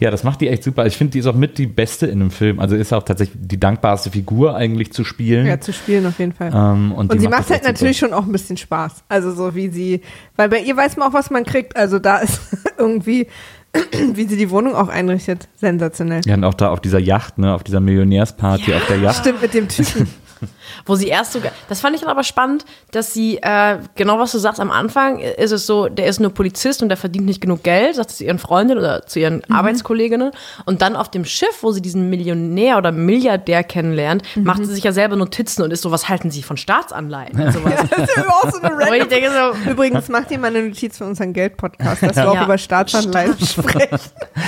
Ja, 0.00 0.10
das 0.10 0.24
macht 0.24 0.40
die 0.40 0.48
echt 0.48 0.64
super. 0.64 0.86
Ich 0.86 0.96
finde, 0.96 1.12
die 1.12 1.18
ist 1.20 1.26
auch 1.26 1.34
mit 1.34 1.58
die 1.58 1.66
beste 1.66 2.06
in 2.06 2.18
dem 2.18 2.30
Film. 2.30 2.58
Also 2.60 2.76
ist 2.76 2.92
auch 2.92 3.02
tatsächlich 3.02 3.38
die 3.40 3.60
dankbarste 3.60 4.10
Figur 4.10 4.56
eigentlich 4.56 4.92
zu 4.92 5.04
spielen. 5.04 5.46
Ja, 5.46 5.60
zu 5.60 5.72
spielen 5.72 6.06
auf 6.06 6.18
jeden 6.18 6.32
Fall. 6.32 6.50
Ähm, 6.54 6.92
und 6.92 7.12
Und 7.12 7.20
sie 7.20 7.28
macht 7.28 7.40
das 7.40 7.50
halt 7.50 7.60
echt 7.60 7.64
super. 7.64 7.72
natürlich 7.72 7.98
schon 7.98 8.12
auch 8.12 8.24
ein 8.24 8.32
bisschen 8.32 8.56
Spaß. 8.56 9.04
Also 9.08 9.32
so 9.32 9.54
wie 9.54 9.68
sie, 9.68 10.00
weil 10.36 10.48
bei 10.48 10.58
ihr 10.60 10.76
weiß 10.76 10.96
man 10.96 11.08
auch, 11.08 11.14
was 11.14 11.30
man 11.30 11.44
kriegt. 11.44 11.76
Also 11.76 11.98
da 11.98 12.18
ist 12.18 12.40
irgendwie, 12.78 13.28
wie 14.14 14.26
sie 14.26 14.36
die 14.36 14.50
Wohnung 14.50 14.74
auch 14.74 14.88
einrichtet, 14.88 15.48
sensationell. 15.56 16.22
Ja, 16.26 16.34
und 16.34 16.44
auch 16.44 16.54
da 16.54 16.70
auf 16.70 16.80
dieser 16.80 16.98
Yacht, 16.98 17.38
ne, 17.38 17.54
auf 17.54 17.62
dieser 17.64 17.80
Millionärsparty 17.80 18.74
auf 18.74 18.86
der 18.86 18.98
Yacht. 18.98 19.20
Stimmt 19.20 19.42
mit 19.42 19.54
dem 19.54 19.68
Typen. 19.68 20.08
Wo 20.86 20.94
sie 20.96 21.08
erst 21.08 21.32
sogar, 21.32 21.52
das 21.68 21.80
fand 21.80 21.94
ich 21.94 22.00
dann 22.02 22.10
aber 22.10 22.24
spannend, 22.24 22.64
dass 22.90 23.12
sie, 23.14 23.38
äh, 23.42 23.78
genau 23.94 24.18
was 24.18 24.32
du 24.32 24.38
sagst, 24.38 24.60
am 24.60 24.70
Anfang 24.70 25.18
ist 25.18 25.52
es 25.52 25.66
so, 25.66 25.88
der 25.88 26.06
ist 26.06 26.20
nur 26.20 26.32
Polizist 26.32 26.82
und 26.82 26.88
der 26.88 26.96
verdient 26.96 27.26
nicht 27.26 27.40
genug 27.40 27.62
Geld, 27.62 27.96
sagt 27.96 28.10
sie 28.10 28.16
zu 28.18 28.24
ihren 28.24 28.38
Freundinnen 28.38 28.78
oder 28.80 29.06
zu 29.06 29.18
ihren 29.20 29.42
Arbeitskolleginnen. 29.50 30.30
Und 30.64 30.82
dann 30.82 30.96
auf 30.96 31.10
dem 31.10 31.24
Schiff, 31.24 31.62
wo 31.62 31.72
sie 31.72 31.82
diesen 31.82 32.10
Millionär 32.10 32.78
oder 32.78 32.92
Milliardär 32.92 33.64
kennenlernt, 33.64 34.22
macht 34.36 34.58
sie 34.64 34.74
sich 34.74 34.84
ja 34.84 34.92
selber 34.92 35.16
Notizen 35.16 35.62
und 35.62 35.72
ist 35.72 35.82
so, 35.82 35.90
was 35.90 36.08
halten 36.08 36.30
sie 36.30 36.42
von 36.42 36.56
Staatsanleihen? 36.56 37.38
Und 37.40 37.52
sowas. 37.52 37.74
Das 37.94 38.10
ist 38.16 38.28
auch 38.28 38.50
so 38.50 38.60
eine 38.60 38.74
ich 38.82 38.90
random 38.90 39.08
denke 39.08 39.30
so, 39.64 39.70
Übrigens, 39.70 40.08
mach 40.08 40.24
dir 40.24 40.38
mal 40.38 40.48
eine 40.48 40.62
Notiz 40.68 40.98
für 40.98 41.04
unseren 41.04 41.32
Geld-Podcast, 41.32 42.02
dass 42.02 42.16
wir 42.16 42.30
auch 42.30 42.34
Ja. 42.34 42.44
über 42.44 42.58
Staatsanleihen 42.58 43.36
sprechen. 43.38 43.98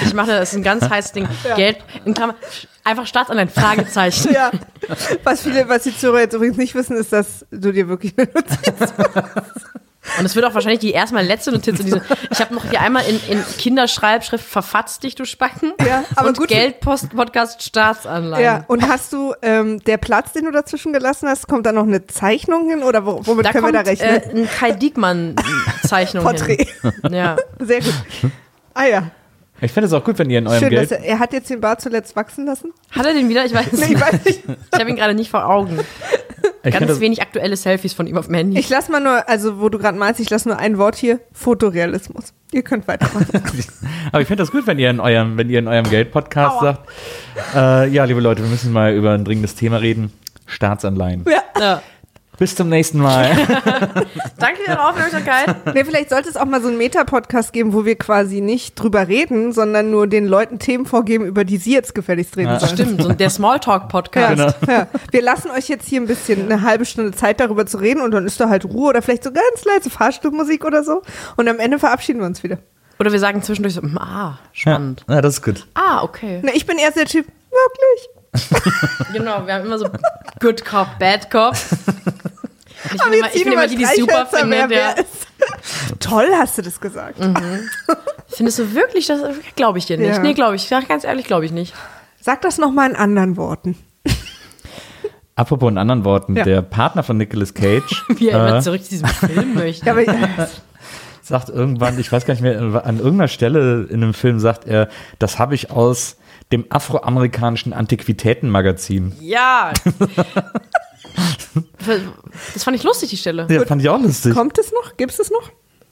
ich 0.05 0.14
mache 0.14 0.29
das 0.29 0.51
ist 0.51 0.57
ein 0.57 0.62
ganz 0.62 0.88
heißes 0.88 1.12
Ding. 1.12 1.29
Geld, 1.57 1.79
in 2.05 2.14
Klammer, 2.14 2.35
einfach 2.87 3.07
Staatsanleihen, 3.07 3.49
Fragezeichen. 3.51 4.31
Ja. 4.37 4.51
Was 5.25 5.42
viele, 5.42 5.68
was 5.68 5.83
die 5.83 5.96
Zuhörer 5.96 6.20
jetzt 6.20 6.35
übrigens 6.35 6.57
nicht 6.57 6.75
wissen, 6.75 6.96
ist, 6.96 7.12
dass 7.12 7.44
du 7.51 7.72
dir 7.72 7.88
wirklich 7.88 8.14
eine 8.18 8.29
Notiz 8.33 8.92
Und 10.18 10.25
es 10.25 10.37
wird 10.37 10.44
auch 10.44 10.55
wahrscheinlich 10.55 10.79
die 10.81 10.92
erstmal 10.92 11.25
letzte 11.25 11.51
Notiz. 11.51 11.81
in 11.81 11.87
Diese, 11.87 12.03
ich 12.31 12.40
habe 12.40 12.55
noch 12.55 12.64
hier 12.70 12.81
einmal 12.81 13.03
in, 13.09 13.18
in 13.29 13.44
Kinderschreibschrift 13.59 14.44
verfatzt 14.44 15.03
dich, 15.03 15.14
du 15.16 15.25
Spacken. 15.25 15.72
Ja, 15.85 16.05
aber 16.14 16.29
und 16.29 16.38
gut. 16.38 16.49
Geldpost-Podcast 16.49 17.62
Staatsanleihen. 17.62 18.44
Ja, 18.44 18.64
und 18.68 18.87
hast 18.88 19.12
du 19.12 19.35
ähm, 19.42 19.81
der 19.81 19.96
Platz, 19.96 20.33
den 20.33 20.44
du 20.44 20.53
dazwischen 20.53 20.92
gelassen 20.92 21.29
hast, 21.29 21.49
kommt 21.49 21.66
da 21.66 21.72
noch 21.72 21.83
eine 21.85 22.07
Zeichnung 22.07 22.68
hin 22.68 22.83
oder 22.85 23.05
wo, 23.05 23.20
womit 23.27 23.46
Da 23.46 23.53
können 23.53 23.64
kommt 23.64 23.75
wir 23.75 23.83
da 23.83 23.90
rechnen? 23.90 24.37
äh, 24.37 24.40
ein 24.42 24.49
Kai 24.49 24.70
Diekmann-Zeichnung 24.72 26.22
Porträt. 26.25 26.68
hin. 26.83 26.92
Ja. 27.12 27.37
Sehr 27.59 27.81
gut. 27.81 27.94
Ah 28.75 28.85
ja, 28.87 29.11
Ich 29.61 29.73
finde 29.73 29.87
es 29.87 29.92
auch 29.92 30.05
gut, 30.05 30.19
wenn 30.19 30.29
ihr 30.29 30.38
in 30.38 30.47
eurem 30.47 30.59
schön, 30.61 30.75
dass 30.75 30.90
Geld. 30.90 31.03
er, 31.03 31.07
er 31.07 31.19
hat 31.19 31.33
jetzt 31.33 31.49
den 31.49 31.61
Bart 31.61 31.81
zuletzt 31.81 32.14
wachsen 32.16 32.45
lassen. 32.47 32.73
Hat 32.90 33.07
er 33.07 33.14
den 33.14 33.29
wieder? 33.29 33.45
Ich 33.45 33.55
weiß 33.55 33.73
Nee, 33.73 33.79
nicht. 33.81 33.90
ich 33.92 34.01
weiß 34.01 34.25
nicht. 34.25 34.42
Ich 34.73 34.79
habe 34.79 34.90
ihn 34.90 34.97
gerade 34.97 35.14
nicht 35.14 35.31
vor 35.31 35.47
Augen. 35.47 35.79
Ich 36.62 36.77
Ganz 36.77 37.01
wenig 37.01 37.23
aktuelle 37.23 37.57
Selfies 37.57 37.95
von 37.95 38.07
ihm 38.07 38.19
auf 38.19 38.27
dem 38.27 38.35
Handy. 38.35 38.59
Ich 38.59 38.69
lasse 38.69 38.90
mal 38.90 39.01
nur, 39.01 39.29
also 39.29 39.61
wo 39.61 39.69
du 39.69 39.79
gerade 39.79 39.97
malst, 39.97 40.21
ich 40.21 40.29
lasse 40.31 40.49
nur 40.49 40.59
ein 40.59 40.79
Wort 40.79 40.97
hier, 40.97 41.21
Fotorealismus. 41.33 42.35
Ihr 42.53 42.62
könnt 42.62 42.88
weitermachen. 42.88 43.29
aber 44.12 44.21
ich 44.21 44.27
finde 44.27 44.42
das 44.42 44.51
gut, 44.51 44.66
wenn 44.66 44.79
ihr 44.79 44.90
in 44.90 44.99
eurem, 45.01 45.38
wenn 45.38 45.49
ihr 45.49 45.61
in 45.61 45.69
eurem 45.69 45.88
Geld-Podcast 45.88 46.61
sagt, 46.61 46.88
äh, 47.55 47.88
ja, 47.88 48.05
liebe 48.05 48.21
Leute, 48.21 48.42
wir 48.42 48.51
müssen 48.51 48.73
mal 48.73 48.92
über 48.95 49.12
ein 49.12 49.25
dringendes 49.25 49.55
Thema 49.55 49.77
reden. 49.77 50.12
Staatsanleihen. 50.47 51.25
ja. 51.29 51.42
ja. 51.61 51.83
Bis 52.38 52.55
zum 52.55 52.68
nächsten 52.68 52.99
Mal. 52.99 53.31
Danke 54.38 54.61
für 54.64 54.70
Ihre 54.70 54.87
Aufmerksamkeit. 54.88 55.75
Nee, 55.75 55.85
vielleicht 55.85 56.11
sollte 56.11 56.29
es 56.29 56.37
auch 56.37 56.44
mal 56.44 56.61
so 56.61 56.68
einen 56.68 56.77
Meta-Podcast 56.77 57.53
geben, 57.53 57.72
wo 57.72 57.85
wir 57.87 57.96
quasi 57.96 58.40
nicht 58.42 58.75
drüber 58.75 59.09
reden, 59.09 59.53
sondern 59.53 59.90
nur 59.90 60.07
den 60.07 60.27
Leuten 60.27 60.59
Themen 60.59 60.85
vorgeben, 60.85 61.25
über 61.25 61.44
die 61.44 61.57
sie 61.57 61.72
jetzt 61.72 61.94
gefälligst 61.94 62.37
reden 62.37 62.51
Ja. 62.51 62.61
sollen. 62.61 62.72
Stimmt, 62.75 63.03
so 63.03 63.12
der 63.12 63.31
Smalltalk-Podcast. 63.31 64.61
Genau. 64.61 64.72
Ja, 64.72 64.87
wir 65.11 65.22
lassen 65.22 65.51
euch 65.51 65.68
jetzt 65.68 65.88
hier 65.88 66.01
ein 66.01 66.07
bisschen 66.07 66.51
eine 66.51 66.62
halbe 66.62 66.85
Stunde 66.85 67.12
Zeit 67.12 67.40
darüber 67.40 67.64
zu 67.64 67.79
reden 67.79 68.03
und 68.03 68.11
dann 68.11 68.27
ist 68.27 68.38
da 68.38 68.49
halt 68.51 68.64
Ruhe 68.66 68.90
oder 68.90 69.01
vielleicht 69.03 69.25
so 69.25 69.33
ganz 69.33 69.64
leise 69.64 69.88
Fahrstuhlmusik 69.88 70.64
oder 70.64 70.85
so 70.85 71.03
und 71.37 71.49
am 71.49 71.59
Ende 71.59 71.79
verabschieden 71.79 72.20
wir 72.20 72.27
uns 72.27 72.42
wieder. 72.42 72.59
Oder 72.99 73.12
wir 73.12 73.18
sagen 73.18 73.42
zwischendurch 73.42 73.75
so, 73.75 73.83
hm, 73.83 73.99
ah, 73.99 74.38
spannend. 74.53 75.05
Ja, 75.09 75.20
das 75.20 75.35
ist 75.35 75.42
gut. 75.42 75.66
Ah, 75.75 76.03
okay. 76.03 76.40
Na, 76.42 76.53
ich 76.55 76.66
bin 76.66 76.79
erst 76.79 76.96
der 76.96 77.05
Typ, 77.07 77.27
wirklich. 77.27 78.09
Genau, 79.12 79.46
wir 79.46 79.55
haben 79.55 79.64
immer 79.66 79.79
so 79.79 79.87
Good 80.40 80.64
Cop, 80.64 80.99
Bad 80.99 81.31
Cop. 81.31 81.55
Ich 82.94 83.03
bin 83.03 83.12
immer, 83.12 83.27
ich 83.35 83.44
bin 83.44 83.53
immer 83.53 83.66
die, 83.66 83.77
die 83.77 83.87
super 84.01 84.27
findet. 84.27 84.70
Ja. 84.70 84.94
Toll 85.99 86.29
hast 86.38 86.59
du 86.59 86.62
das 86.62 86.81
gesagt. 86.81 87.18
Findest 88.29 88.59
du 88.59 88.75
wirklich, 88.75 89.07
das 89.07 89.20
glaube 89.57 89.79
ich 89.79 89.87
dir 89.87 89.99
nicht. 89.99 90.09
Ja. 90.09 90.18
Nee, 90.20 90.35
glaube 90.35 90.57
ich. 90.57 90.68
Ganz 90.68 91.05
ehrlich, 91.05 91.27
glaube 91.27 91.44
ich 91.46 91.53
nicht. 91.53 91.75
Sag 92.20 92.42
das 92.42 92.59
nochmal 92.59 92.90
in 92.90 92.96
anderen 92.96 93.37
Worten. 93.37 93.77
Apropos 95.37 95.70
in 95.70 95.77
anderen 95.79 96.05
Worten, 96.05 96.35
Ja. 96.35 96.44
der 96.44 96.62
Partner 96.62 97.03
von 97.03 97.18
Nicolas 97.18 97.53
Cage 97.53 98.05
Wie 98.09 98.31
er 98.31 98.38
immer 98.49 98.59
äh, 98.59 98.62
zurück 98.62 98.83
zu 98.83 98.88
diesem 98.90 99.09
Film 99.09 99.55
möchte. 99.55 99.90
Aber, 99.90 100.03
sagt 101.22 101.51
irgendwann, 101.51 101.99
ich 101.99 102.11
weiß 102.11 102.25
gar 102.25 102.33
nicht 102.35 102.42
mehr, 102.42 102.59
an 102.59 102.96
irgendeiner 102.99 103.29
Stelle 103.29 103.87
in 103.90 104.03
einem 104.03 104.14
Film 104.14 104.40
sagt 104.40 104.66
er, 104.66 104.88
das 105.18 105.38
habe 105.38 105.55
ich 105.55 105.70
aus 105.70 106.16
dem 106.52 106.64
afroamerikanischen 106.68 107.72
Antiquitätenmagazin. 107.72 109.12
Ja. 109.20 109.72
Das 112.52 112.64
fand 112.64 112.76
ich 112.76 112.82
lustig, 112.82 113.11
die 113.11 113.16
Stelle. 113.16 113.46
Ja, 113.48 113.64
fand 113.64 113.80
ich 113.80 113.88
auch 113.88 114.00
lustig. 114.00 114.35
kommt 114.35 114.59
es 114.59 114.72
noch? 114.72 114.96
Gibt 114.98 115.12
es 115.12 115.18
es 115.18 115.30
noch? 115.30 115.50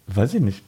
Weiß 0.08 0.34
ich 0.34 0.40
nicht. 0.42 0.62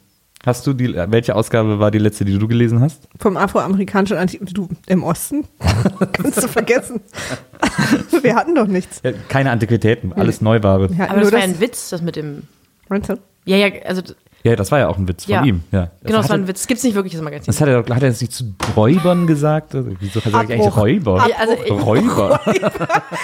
Hast 0.45 0.65
du 0.65 0.73
die, 0.73 0.95
welche 0.95 1.35
Ausgabe 1.35 1.79
war 1.79 1.91
die 1.91 1.97
letzte, 1.97 2.23
die 2.23 2.37
du 2.37 2.47
gelesen 2.47 2.79
hast? 2.79 3.07
Vom 3.19 3.37
afroamerikanischen 3.37 4.17
Anti 4.17 4.39
du 4.39 4.69
im 4.85 5.03
Osten? 5.03 5.45
Kannst 6.13 6.43
du 6.43 6.47
vergessen. 6.47 7.01
Wir 8.21 8.35
hatten 8.35 8.55
doch 8.55 8.67
nichts. 8.67 9.01
Ja, 9.03 9.11
keine 9.29 9.51
Antiquitäten, 9.51 10.13
alles 10.13 10.41
Neuware. 10.41 10.89
Aber 10.97 11.13
nur 11.13 11.23
das 11.23 11.31
war 11.33 11.39
ja 11.39 11.45
ein 11.45 11.59
Witz, 11.59 11.89
das 11.89 12.01
mit 12.01 12.15
dem. 12.15 12.43
Meinst 12.87 13.09
du? 13.09 13.17
Ja, 13.45 13.57
ja, 13.57 13.69
also 13.85 14.01
Ja, 14.47 14.55
das 14.55 14.71
war 14.71 14.79
ja 14.79 14.87
auch 14.87 14.97
ein 14.97 15.07
Witz 15.07 15.27
Ja. 15.27 15.39
von 15.39 15.47
ihm. 15.47 15.63
Ja. 15.71 15.89
genau, 16.03 16.17
das 16.19 16.29
war 16.29 16.37
ein 16.37 16.47
Witz. 16.47 16.59
Das 16.61 16.67
gibt's 16.67 16.83
nicht 16.83 16.95
wirklich, 16.95 17.13
das 17.13 17.21
Magazin. 17.21 17.45
Das 17.47 17.59
hat 17.61 17.67
er, 17.67 17.83
doch- 17.83 17.95
hat 17.95 18.01
er 18.03 18.09
das 18.09 18.21
nicht 18.21 18.33
zu 18.33 18.53
Räubern 18.75 19.27
gesagt? 19.27 19.75
Oder 19.75 19.91
Wieso 19.99 20.19
sage 20.19 20.53
ich 20.53 20.59
eigentlich. 20.59 20.75
Räuber? 20.77 21.23
Also 21.39 21.53
ich- 21.63 21.71
Räuber. 21.71 22.39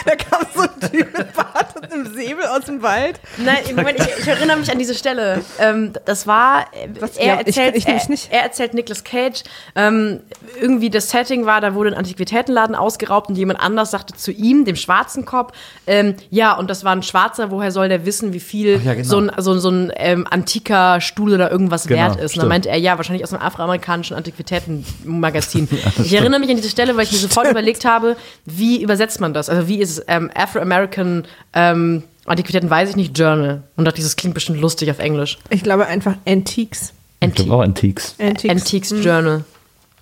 Da 0.05 0.15
kam 0.15 0.41
so 0.55 0.61
ein 0.61 0.91
Typ 0.91 1.17
mit 1.17 1.33
Bart 1.33 1.72
und 1.83 1.93
einem 1.93 2.13
Säbel 2.13 2.45
aus 2.45 2.65
dem 2.65 2.81
Wald. 2.81 3.19
Nein, 3.37 3.57
im 3.69 3.75
Moment, 3.75 3.99
ich, 3.99 4.07
ich 4.19 4.27
erinnere 4.27 4.57
mich 4.57 4.71
an 4.71 4.79
diese 4.79 4.95
Stelle. 4.95 5.41
Ähm, 5.59 5.93
das 6.05 6.25
war, 6.27 6.61
äh, 6.73 6.87
Was? 6.99 7.17
er, 7.17 7.25
Ja, 7.25 7.33
ich- 7.41 7.47
erzählt, 7.47 7.75
ich 7.75 7.85
nämlich 7.85 8.03
er, 8.05 8.09
nicht. 8.09 8.31
er 8.31 8.41
erzählt 8.43 8.73
Nicolas 8.73 9.03
Cage, 9.03 9.43
ähm, 9.75 10.21
irgendwie 10.59 10.89
das 10.89 11.09
Setting 11.09 11.45
war, 11.45 11.61
da 11.61 11.73
wurde 11.75 11.89
ein 11.91 11.95
Antiquitätenladen 11.97 12.75
ausgeraubt 12.75 13.29
und 13.29 13.35
jemand 13.35 13.59
anders 13.59 13.91
sagte 13.91 14.13
zu 14.15 14.31
ihm, 14.31 14.65
dem 14.65 14.75
schwarzen 14.75 15.25
Kopf, 15.25 15.53
ähm, 15.87 16.15
ja, 16.29 16.53
und 16.53 16.69
das 16.69 16.83
war 16.83 16.93
ein 16.95 17.03
Schwarzer, 17.03 17.51
woher 17.51 17.71
soll 17.71 17.89
der 17.89 18.05
wissen, 18.05 18.33
wie 18.33 18.39
viel 18.39 18.79
ja, 18.83 18.93
genau. 18.93 19.07
so 19.07 19.17
ein, 19.19 19.31
so, 19.37 19.57
so 19.59 19.69
ein 19.69 19.91
ähm, 19.95 20.25
antiker 20.29 21.01
Stuhl 21.01 21.33
oder 21.33 21.51
irgendwas 21.51 21.87
Genau, 21.87 21.99
wert 22.01 22.19
ist. 22.19 22.35
Und 22.35 22.41
dann 22.41 22.49
meinte 22.49 22.69
er, 22.69 22.77
ja, 22.77 22.97
wahrscheinlich 22.97 23.23
aus 23.23 23.33
einem 23.33 23.41
afroamerikanischen 23.43 24.15
Antiquitätenmagazin. 24.15 25.67
ich 26.03 26.13
erinnere 26.13 26.39
mich 26.39 26.49
an 26.49 26.55
diese 26.55 26.69
Stelle, 26.69 26.95
weil 26.95 27.03
ich 27.03 27.11
mir 27.11 27.17
sofort 27.17 27.47
überlegt 27.51 27.85
habe, 27.85 28.15
wie 28.45 28.81
übersetzt 28.81 29.19
man 29.19 29.33
das? 29.33 29.49
Also 29.49 29.67
wie 29.67 29.79
ist 29.81 29.97
es 29.99 30.05
ähm, 30.07 30.31
Afro-American 30.33 31.25
ähm, 31.73 32.03
Antiquitäten, 32.25 32.69
weiß 32.69 32.89
ich 32.91 32.95
nicht, 32.95 33.17
Journal. 33.17 33.63
Und 33.75 33.85
dachte, 33.85 34.01
das 34.01 34.15
klingt 34.15 34.33
bestimmt 34.33 34.61
lustig 34.61 34.89
auf 34.89 34.99
Englisch. 34.99 35.37
Ich 35.49 35.63
glaube 35.63 35.85
einfach 35.87 36.15
Antiques. 36.25 36.93
Ich 37.19 37.33
glaube 37.35 37.53
auch 37.53 37.61
Antiques. 37.61 38.15
Antiques. 38.19 38.49
Antiques 38.49 38.89
Journal. 38.91 39.43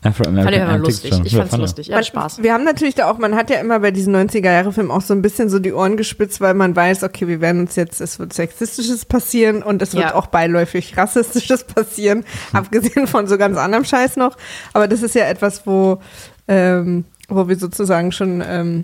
Fand 0.03 0.15
ich 0.15 0.21
Afro-American 0.21 0.61
aber 0.63 0.71
Antiques. 0.73 1.03
lustig. 1.03 1.11
Journal. 1.11 1.27
Ich 1.27 1.33
Ja, 1.33 1.37
fand's 1.39 1.51
fand 1.51 1.59
er. 1.59 1.63
lustig. 1.65 1.87
Ja, 1.87 1.95
Man- 1.95 2.03
Spaß. 2.03 2.41
Wir 2.43 2.53
haben 2.53 2.63
natürlich 2.63 2.95
da 2.95 3.09
auch, 3.11 3.19
man 3.19 3.35
hat 3.35 3.49
ja 3.51 3.59
immer 3.59 3.79
bei 3.79 3.91
diesen 3.91 4.15
90er-Jahre-Filmen 4.15 4.89
auch 4.89 5.01
so 5.01 5.13
ein 5.13 5.21
bisschen 5.21 5.47
so 5.49 5.59
die 5.59 5.73
Ohren 5.73 5.95
gespitzt, 5.97 6.41
weil 6.41 6.55
man 6.55 6.75
weiß, 6.75 7.03
okay, 7.03 7.27
wir 7.27 7.39
werden 7.41 7.61
uns 7.61 7.75
jetzt, 7.75 8.01
es 8.01 8.17
wird 8.17 8.33
Sexistisches 8.33 9.05
passieren 9.05 9.61
und 9.61 9.81
es 9.83 9.93
wird 9.93 10.05
Ja. 10.05 10.15
auch 10.15 10.25
beiläufig 10.27 10.97
Rassistisches 10.97 11.63
passieren, 11.65 12.23
abgesehen 12.53 13.05
von 13.05 13.27
so 13.27 13.37
ganz 13.37 13.57
anderem 13.57 13.85
Scheiß 13.85 14.15
noch. 14.17 14.35
Aber 14.73 14.87
das 14.87 15.03
ist 15.03 15.13
ja 15.13 15.25
etwas, 15.25 15.67
wo, 15.67 15.99
ähm, 16.47 17.05
wo 17.29 17.47
wir 17.47 17.57
sozusagen 17.57 18.11
schon, 18.11 18.43
ähm, 18.45 18.83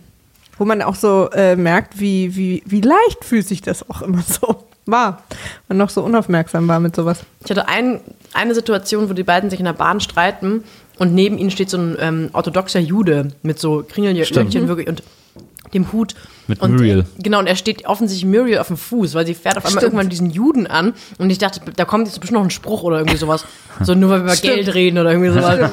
wo 0.58 0.66
man 0.66 0.82
auch 0.82 0.96
so 0.96 1.30
äh, 1.32 1.56
merkt, 1.56 2.00
wie, 2.00 2.36
wie, 2.36 2.64
wie 2.66 2.82
leicht 2.82 3.24
fühlt 3.24 3.48
sich 3.48 3.62
das 3.62 3.90
auch 3.90 4.02
immer 4.02 4.22
so 4.22 4.64
war. 4.86 5.24
Man 5.68 5.78
noch 5.78 5.90
so 5.90 6.02
unaufmerksam 6.04 6.68
war 6.68 6.80
mit 6.80 6.96
sowas. 6.96 7.20
Ich 7.44 7.52
hatte 7.52 7.68
ein, 7.68 8.00
eine 8.34 8.56
Situation, 8.56 9.10
wo 9.10 9.14
die 9.14 9.24
beiden 9.24 9.50
sich 9.50 9.60
in 9.60 9.66
der 9.66 9.74
Bahn 9.74 10.00
streiten 10.00 10.64
und 10.98 11.14
neben 11.14 11.38
ihnen 11.38 11.52
steht 11.52 11.70
so 11.70 11.78
ein 11.78 11.98
ähm, 12.00 12.30
orthodoxer 12.34 12.80
Jude 12.80 13.34
mit 13.44 13.60
so 13.60 13.84
Kringeljöckchen 13.88 14.68
wirklich 14.68 14.88
und 14.88 15.04
dem 15.74 15.92
Hut. 15.92 16.16
Mit 16.48 16.62
und, 16.62 16.76
Muriel. 16.76 17.00
äh, 17.00 17.22
Genau, 17.22 17.40
und 17.40 17.48
er 17.48 17.56
steht 17.58 17.86
offensichtlich 17.86 18.26
Muriel 18.32 18.60
auf 18.60 18.68
dem 18.68 18.78
Fuß, 18.78 19.14
weil 19.16 19.26
sie 19.26 19.34
fährt 19.34 19.58
auf 19.58 19.66
einmal 19.66 19.72
Stimmt. 19.82 19.84
irgendwann 19.84 20.10
diesen 20.10 20.30
Juden 20.30 20.66
an 20.66 20.94
und 21.18 21.30
ich 21.30 21.38
dachte, 21.40 21.60
da 21.76 21.84
kommt 21.84 22.08
jetzt 22.08 22.20
bestimmt 22.22 22.40
noch 22.40 22.46
ein 22.46 22.52
Spruch 22.52 22.84
oder 22.84 23.00
irgendwie 23.00 23.18
sowas. 23.18 23.46
So 23.84 23.94
nur 23.94 24.10
weil 24.10 24.22
wir 24.22 24.24
über 24.24 24.36
Stimmt. 24.36 24.56
Geld 24.56 24.74
reden 24.74 24.98
oder 24.98 25.12
irgendwie 25.12 25.30
sowas. 25.30 25.70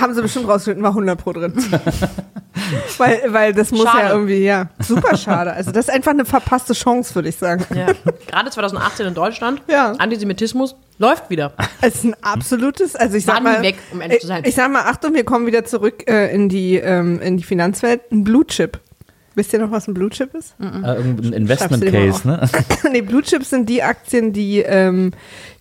Haben 0.00 0.14
sie 0.14 0.22
bestimmt 0.22 0.46
rausgefunden, 0.46 0.84
war 0.84 0.90
100 0.90 1.18
pro 1.20 1.32
drin. 1.32 1.52
weil, 2.98 3.20
weil 3.28 3.52
das 3.52 3.72
muss 3.72 3.82
Schade. 3.82 3.98
ja 4.04 4.10
irgendwie, 4.12 4.44
ja, 4.44 4.68
super 4.78 5.16
schade. 5.16 5.52
Also 5.52 5.72
das 5.72 5.88
ist 5.88 5.94
einfach 5.94 6.12
eine 6.12 6.24
verpasste 6.24 6.72
Chance, 6.72 7.16
würde 7.16 7.28
ich 7.28 7.36
sagen. 7.36 7.64
Ja. 7.74 7.86
Gerade 8.28 8.50
2018 8.50 9.06
in 9.06 9.14
Deutschland, 9.14 9.60
Ja. 9.68 9.92
Antisemitismus 9.98 10.76
läuft 10.98 11.30
wieder. 11.30 11.52
Es 11.80 11.96
ist 11.96 12.04
ein 12.04 12.14
absolutes, 12.22 12.94
also 12.94 13.16
ich 13.16 13.24
sag 13.24 13.42
mal, 13.42 13.60
weg, 13.62 13.76
um 13.92 14.00
ehrlich 14.00 14.20
zu 14.20 14.28
sein. 14.28 14.42
Ich, 14.44 14.50
ich 14.50 14.54
sag 14.54 14.70
mal, 14.70 14.82
Achtung, 14.82 15.14
wir 15.14 15.24
kommen 15.24 15.46
wieder 15.46 15.64
zurück 15.64 16.08
äh, 16.08 16.32
in 16.32 16.48
die 16.48 16.76
ähm, 16.76 17.20
in 17.20 17.36
die 17.38 17.44
Finanzwelt. 17.44 18.02
Ein 18.12 18.22
Blue 18.24 18.46
Chip. 18.46 18.78
Wisst 19.38 19.52
ihr 19.52 19.60
noch, 19.60 19.70
was 19.70 19.86
ein 19.86 19.94
Blue 19.94 20.10
Chip 20.10 20.34
ist? 20.34 20.56
Äh, 20.60 20.96
irgendein 20.96 21.32
Investment 21.32 21.86
Case, 21.86 22.26
ne? 22.26 22.48
nee, 22.90 23.02
Blue 23.02 23.22
Chips 23.22 23.50
sind 23.50 23.68
die 23.68 23.84
Aktien, 23.84 24.32
die 24.32 24.58
ähm, 24.62 25.12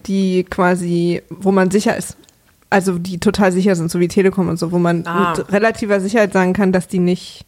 die 0.07 0.45
quasi, 0.49 1.21
wo 1.29 1.51
man 1.51 1.69
sicher 1.69 1.95
ist. 1.95 2.17
Also 2.71 2.97
die 2.97 3.19
total 3.19 3.51
sicher 3.51 3.75
sind, 3.75 3.91
so 3.91 3.99
wie 3.99 4.07
Telekom 4.07 4.49
und 4.49 4.57
so, 4.57 4.71
wo 4.71 4.79
man 4.79 5.05
Ah. 5.05 5.35
mit 5.37 5.51
relativer 5.51 5.99
Sicherheit 5.99 6.33
sagen 6.33 6.53
kann, 6.53 6.71
dass 6.71 6.87
die 6.87 6.97
nicht 6.97 7.45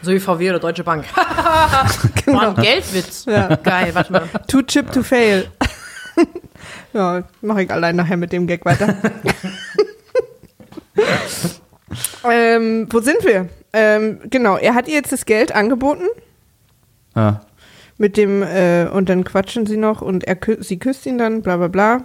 So 0.00 0.10
wie 0.10 0.20
VW 0.20 0.48
oder 0.48 0.58
Deutsche 0.58 0.84
Bank. 0.84 1.04
Genau. 2.24 2.54
Ein 2.54 2.62
Geldwitz. 2.62 3.26
Ja. 3.26 3.54
Geil, 3.56 3.90
warte 3.94 4.10
mal. 4.12 4.22
Too 4.46 4.62
chip 4.62 4.90
to 4.90 5.02
fail. 5.02 5.48
ja, 6.94 7.24
mache 7.42 7.64
ich 7.64 7.70
allein 7.70 7.94
nachher 7.96 8.16
mit 8.16 8.32
dem 8.32 8.46
Gag 8.46 8.64
weiter. 8.64 8.96
ähm, 12.28 12.86
wo 12.90 13.00
sind 13.00 13.22
wir? 13.24 13.48
Ähm, 13.72 14.20
genau, 14.30 14.56
er 14.56 14.74
hat 14.74 14.88
ihr 14.88 14.94
jetzt 14.94 15.12
das 15.12 15.26
Geld 15.26 15.54
angeboten 15.54 16.04
Ja. 17.14 17.42
mit 17.98 18.16
dem 18.16 18.42
äh, 18.42 18.86
und 18.92 19.08
dann 19.08 19.24
quatschen 19.24 19.66
sie 19.66 19.76
noch 19.76 20.00
und 20.02 20.24
er 20.24 20.36
kü 20.36 20.62
sie 20.62 20.78
küsst 20.78 21.04
ihn 21.06 21.18
dann, 21.18 21.42
bla 21.42 21.56
bla 21.58 21.68
bla. 21.68 22.04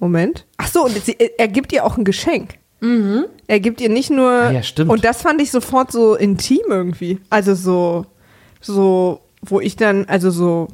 Moment. 0.00 0.46
Ach 0.56 0.68
so, 0.68 0.84
und 0.84 0.92
sie, 1.04 1.16
er 1.38 1.48
gibt 1.48 1.72
ihr 1.72 1.84
auch 1.84 1.96
ein 1.98 2.04
Geschenk. 2.04 2.54
Er 3.48 3.58
gibt 3.58 3.80
ihr 3.80 3.88
nicht 3.88 4.08
nur 4.10 4.30
Ah 4.30 4.50
ja, 4.52 4.62
stimmt. 4.62 4.88
und 4.88 5.04
das 5.04 5.22
fand 5.22 5.42
ich 5.42 5.50
sofort 5.50 5.90
so 5.90 6.14
intim 6.14 6.60
irgendwie. 6.68 7.18
Also 7.28 7.56
so 7.56 8.06
so 8.60 9.20
wo 9.42 9.58
ich 9.60 9.74
dann 9.74 10.04
also 10.04 10.30
so 10.30 10.68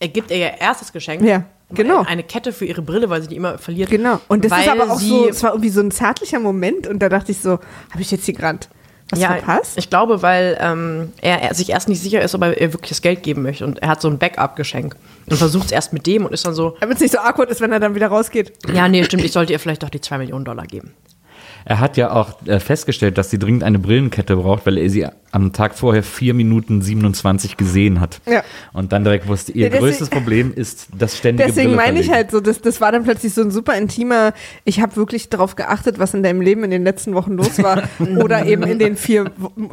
Er 0.00 0.08
gibt 0.08 0.30
ihr 0.30 0.38
ihr 0.38 0.54
erstes 0.58 0.90
Geschenk. 0.90 1.22
Ja, 1.22 1.44
genau. 1.70 2.02
Eine 2.02 2.22
Kette 2.22 2.52
für 2.52 2.64
ihre 2.64 2.82
Brille, 2.82 3.10
weil 3.10 3.22
sie 3.22 3.28
die 3.28 3.36
immer 3.36 3.58
verliert. 3.58 3.90
Genau. 3.90 4.20
Und 4.28 4.44
das 4.44 4.58
ist 4.58 4.68
aber 4.68 4.90
auch 4.90 5.00
so, 5.00 5.28
es 5.28 5.42
war 5.42 5.52
irgendwie 5.52 5.70
so 5.70 5.80
ein 5.80 5.90
zärtlicher 5.90 6.40
Moment 6.40 6.86
und 6.86 7.00
da 7.00 7.08
dachte 7.08 7.32
ich 7.32 7.38
so, 7.38 7.58
habe 7.90 8.00
ich 8.00 8.10
jetzt 8.10 8.24
hier 8.24 8.34
gerade 8.34 8.60
was 9.10 9.20
ja, 9.20 9.34
verpasst? 9.34 9.76
ich 9.76 9.90
glaube, 9.90 10.22
weil 10.22 10.56
ähm, 10.60 11.12
er, 11.20 11.42
er 11.42 11.54
sich 11.54 11.70
erst 11.70 11.88
nicht 11.88 12.00
sicher 12.00 12.22
ist, 12.22 12.34
ob 12.34 12.42
er 12.42 12.58
ihr 12.60 12.72
wirklich 12.72 12.88
das 12.88 13.02
Geld 13.02 13.22
geben 13.22 13.42
möchte. 13.42 13.64
Und 13.64 13.80
er 13.80 13.88
hat 13.88 14.00
so 14.00 14.08
ein 14.08 14.18
Backup-Geschenk. 14.18 14.96
Und 15.26 15.36
versucht 15.36 15.66
es 15.66 15.72
erst 15.72 15.92
mit 15.92 16.06
dem 16.06 16.24
und 16.24 16.32
ist 16.32 16.46
dann 16.46 16.54
so, 16.54 16.76
Damit 16.80 16.96
es 16.96 17.02
nicht 17.02 17.12
so 17.12 17.18
awkward 17.18 17.50
ist, 17.50 17.60
wenn 17.60 17.72
er 17.72 17.80
dann 17.80 17.94
wieder 17.94 18.08
rausgeht. 18.08 18.52
ja, 18.72 18.88
nee, 18.88 19.04
stimmt, 19.04 19.24
ich 19.24 19.32
sollte 19.32 19.52
ihr 19.52 19.60
vielleicht 19.60 19.82
doch 19.82 19.90
die 19.90 20.00
2 20.00 20.18
Millionen 20.18 20.44
Dollar 20.44 20.66
geben. 20.66 20.94
Er 21.64 21.80
hat 21.80 21.96
ja 21.96 22.10
auch 22.12 22.46
äh, 22.46 22.60
festgestellt, 22.60 23.16
dass 23.18 23.30
sie 23.30 23.38
dringend 23.38 23.62
eine 23.62 23.78
Brillenkette 23.78 24.36
braucht, 24.36 24.66
weil 24.66 24.78
er 24.78 24.90
sie 24.90 25.06
am 25.32 25.52
Tag 25.52 25.74
vorher 25.74 26.02
4 26.02 26.34
Minuten 26.34 26.80
27 26.82 27.56
gesehen 27.56 28.00
hat. 28.00 28.20
Ja. 28.26 28.42
Und 28.72 28.92
dann 28.92 29.02
direkt 29.02 29.26
wusste, 29.26 29.52
ihr 29.52 29.64
Ja, 29.64 29.68
deswegen- 29.70 29.86
größtes 29.86 30.10
Problem 30.10 30.52
ist 30.54 30.88
das 30.96 31.16
ständige 31.16 31.48
Deswegen 31.48 31.70
Brille 31.70 31.76
meine 31.76 32.00
ich 32.00 32.10
halt 32.10 32.30
so, 32.30 32.40
das, 32.40 32.60
das 32.60 32.80
war 32.80 32.92
dann 32.92 33.02
plötzlich 33.04 33.34
so 33.34 33.40
ein 33.42 33.50
super 33.50 33.76
intimer, 33.76 34.32
ich 34.64 34.80
habe 34.80 34.94
wirklich 34.96 35.28
darauf 35.30 35.56
geachtet, 35.56 35.98
was 35.98 36.14
in 36.14 36.22
deinem 36.22 36.40
Leben 36.40 36.62
in 36.64 36.70
den 36.70 36.84
letzten 36.84 37.14
Wochen 37.14 37.32
los 37.32 37.62
war. 37.62 37.82
oder 38.22 38.46
eben 38.46 38.62
in 38.64 38.78
den 38.78 38.96
vier 38.96 39.30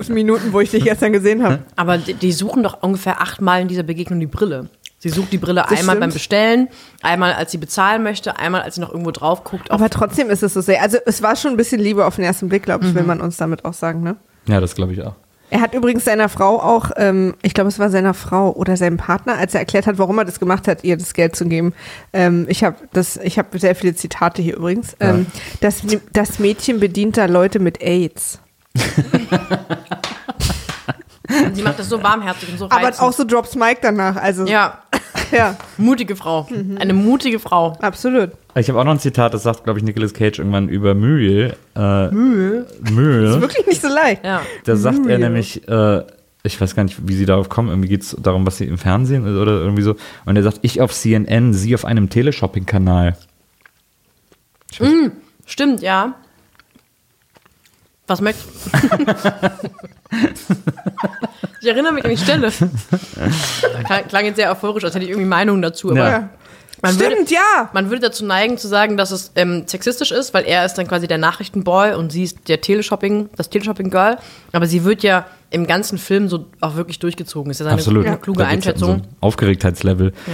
Minuten, 0.10 0.54
wo 0.54 0.62
ich 0.62 0.72
dich 0.72 0.84
gestern 0.84 1.14
gesehen 1.14 1.44
habe. 1.44 1.60
Aber 1.76 1.98
die, 1.98 2.14
die 2.14 2.32
suchen 2.32 2.64
doch 2.64 2.82
ungefähr 2.82 3.22
achtmal 3.22 3.62
in 3.62 3.68
dieser 3.68 3.84
Begegnung 3.84 4.20
die 4.20 4.28
Brille. 4.28 4.70
Sie 5.04 5.10
sucht 5.10 5.32
die 5.34 5.39
Brille 5.39 5.62
Das 5.68 5.72
einmal 5.80 5.95
stimmt. 5.95 5.99
beim 5.99 6.10
Bestellen, 6.14 6.68
einmal 7.02 7.34
als 7.34 7.52
sie 7.52 7.58
bezahlen 7.58 8.04
möchte, 8.04 8.38
einmal 8.38 8.62
als 8.62 8.76
sie 8.76 8.82
noch 8.82 8.91
irgendwo 8.91 9.10
drauf 9.12 9.43
guckt. 9.43 9.72
Aber 9.72 9.89
trotzdem 9.89 10.30
ist 10.30 10.43
es 10.43 10.54
so 10.54 10.62
sehr, 10.62 10.82
also 10.82 10.97
es 11.06 11.22
war 11.24 11.36
schon 11.36 11.52
ein 11.52 11.58
bisschen 11.58 11.82
Liebe 11.82 12.06
auf 12.06 12.16
den 12.18 12.24
ersten 12.24 12.49
Blick, 12.49 12.62
glaube 12.64 12.86
ich, 12.86 12.91
Mhm. 12.91 12.95
will 12.97 13.04
man 13.04 13.20
uns 13.20 13.36
damit 13.38 13.66
auch 13.66 13.74
sagen, 13.74 14.02
ne? 14.04 14.16
Ja, 14.47 14.60
das 14.62 14.76
glaube 14.76 14.93
ich 14.93 15.02
auch. 15.02 15.16
Er 15.49 15.60
hat 15.60 15.74
übrigens 15.74 16.06
seiner 16.06 16.30
Frau 16.30 16.62
auch, 16.62 16.91
ähm, 16.95 17.34
ich 17.41 17.54
glaube, 17.54 17.68
es 17.68 17.78
war 17.80 17.89
seiner 17.89 18.14
Frau 18.14 18.52
oder 18.54 18.78
seinem 18.78 18.95
Partner, 18.97 19.38
als 19.38 19.54
er 19.54 19.60
erklärt 19.62 19.86
hat, 19.88 19.97
warum 19.97 20.18
er 20.20 20.24
das 20.26 20.39
gemacht 20.39 20.66
hat, 20.68 20.84
ihr 20.86 20.95
das 20.97 21.14
Geld 21.14 21.36
zu 21.36 21.45
geben. 21.45 21.74
Ähm, 22.14 22.45
ich 22.47 22.64
habe 22.64 22.78
das, 22.93 23.18
ich 23.18 23.38
habe 23.38 23.60
sehr 23.60 23.76
viele 23.76 23.93
Zitate 23.95 24.41
hier 24.41 24.56
übrigens. 24.56 24.95
Ähm, 25.02 25.26
das, 25.62 25.82
das 26.14 26.39
Mädchen 26.39 26.80
bedient 26.80 27.18
da 27.18 27.26
Leute 27.26 27.60
mit 27.60 27.82
AIDS. 27.82 28.39
Sie 31.54 31.62
macht 31.64 31.80
das 31.80 31.88
so 31.88 32.02
warmherzig 32.04 32.49
und 32.52 32.58
so 32.58 32.66
Aber 32.66 32.76
reizend. 32.88 33.02
auch 33.02 33.14
so 33.14 33.24
drops 33.24 33.56
Mike 33.56 33.80
danach. 33.82 34.16
Also 34.18 34.45
ja, 34.45 34.80
ja, 35.38 35.58
mutige 35.78 36.16
Frau. 36.16 36.48
Eine 36.78 36.94
mutige 36.94 37.40
Frau. 37.40 37.78
absolut. 37.82 38.32
Ich 38.56 38.68
habe 38.70 38.80
auch 38.80 38.84
noch 38.84 38.92
ein 38.92 39.00
Zitat, 39.00 39.34
das 39.34 39.44
sagt, 39.44 39.64
glaube 39.64 39.80
ich, 39.80 39.86
Nicolas 39.86 40.14
Cage 40.14 40.40
irgendwann 40.40 40.68
über 40.68 40.94
Mühe. 40.94 41.56
Äh, 41.76 42.08
Mühe? 42.12 42.68
Mühe. 42.92 43.42
Wirklich 43.42 43.66
nicht 43.66 43.82
so 43.82 43.88
leicht. 43.88 44.26
Ja. 44.26 44.42
Da 44.66 44.76
sagt 44.76 45.06
er 45.08 45.18
nämlich, 45.18 45.68
äh, 45.70 46.04
ich 46.44 46.60
weiß 46.60 46.76
gar 46.76 46.84
nicht, 46.84 47.08
wie 47.08 47.14
sie 47.14 47.26
darauf 47.26 47.50
kommen, 47.50 47.70
irgendwie 47.70 47.90
geht 47.90 48.02
es 48.02 48.18
darum, 48.20 48.46
was 48.46 48.58
sie 48.58 48.66
im 48.66 48.78
Fernsehen 48.78 49.26
ist 49.26 49.38
oder 49.38 49.54
irgendwie 49.54 49.84
so. 49.84 49.96
Und 50.26 50.36
er 50.36 50.44
sagt, 50.44 50.60
ich 50.64 50.82
auf 50.82 50.94
CNN, 50.94 51.54
sie 51.54 51.76
auf 51.76 51.86
einem 51.86 52.10
Teleshopping-Kanal. 52.10 53.16
Stimmt, 55.46 55.82
ja. 55.82 56.16
Was 58.08 58.22
möchtest 58.22 58.49
Ich 61.62 61.68
erinnere 61.68 61.93
mich 61.93 62.04
an 62.04 62.10
die 62.10 62.18
Stelle. 62.18 62.52
Klang, 63.86 64.08
klang 64.08 64.26
jetzt 64.26 64.38
sehr 64.38 64.52
euphorisch, 64.52 64.84
als 64.84 64.95
hätte 64.95 65.06
ich 65.06 65.12
irgendwie 65.12 65.28
Meinungen 65.28 65.62
dazu. 65.62 65.91
Aber 65.91 66.10
Ja. 66.10 66.30
Man, 66.82 66.99
würde, 66.99 67.12
Stimmt, 67.14 67.30
ja. 67.30 67.70
man 67.74 67.89
würde 67.91 68.02
dazu 68.02 68.26
neigen 68.26 68.58
zu 68.58 68.68
sagen, 68.68 68.97
dass 68.97 69.12
es 69.12 69.32
ähm, 69.36 69.68
sexistisch 69.68 70.12
ist, 70.12 70.34
weil 70.34 70.45
er 70.45 70.66
ist 70.66 70.74
dann 70.76 70.88
quasi 70.88 71.08
der 71.08 71.20
Nachrichtenboy 71.20 71.93
und 71.93 72.12
sie 72.12 72.24
ist 72.24 72.47
der 72.47 72.60
Teleshopping, 72.60 73.30
das 73.36 73.52
Teleshopping-Girl. 73.52 74.18
Aber 74.52 74.66
sie 74.66 74.84
wird 74.84 75.04
ja 75.04 75.28
im 75.52 75.68
ganzen 75.68 75.97
Film 75.97 76.30
so 76.30 76.45
auch 76.62 76.76
wirklich 76.78 76.97
durchgezogen. 76.99 77.52
Ist 77.52 77.60
ja 77.60 77.66
seine 77.66 77.76
Absolut. 77.76 78.06
eine 78.06 78.18
kluge 78.18 78.39
ja 78.41 78.45
so 78.47 78.52
Einschätzung. 78.54 78.89
ein 78.93 79.02
Aufgeregtheitslevel. 79.20 80.14
Ja. 80.28 80.34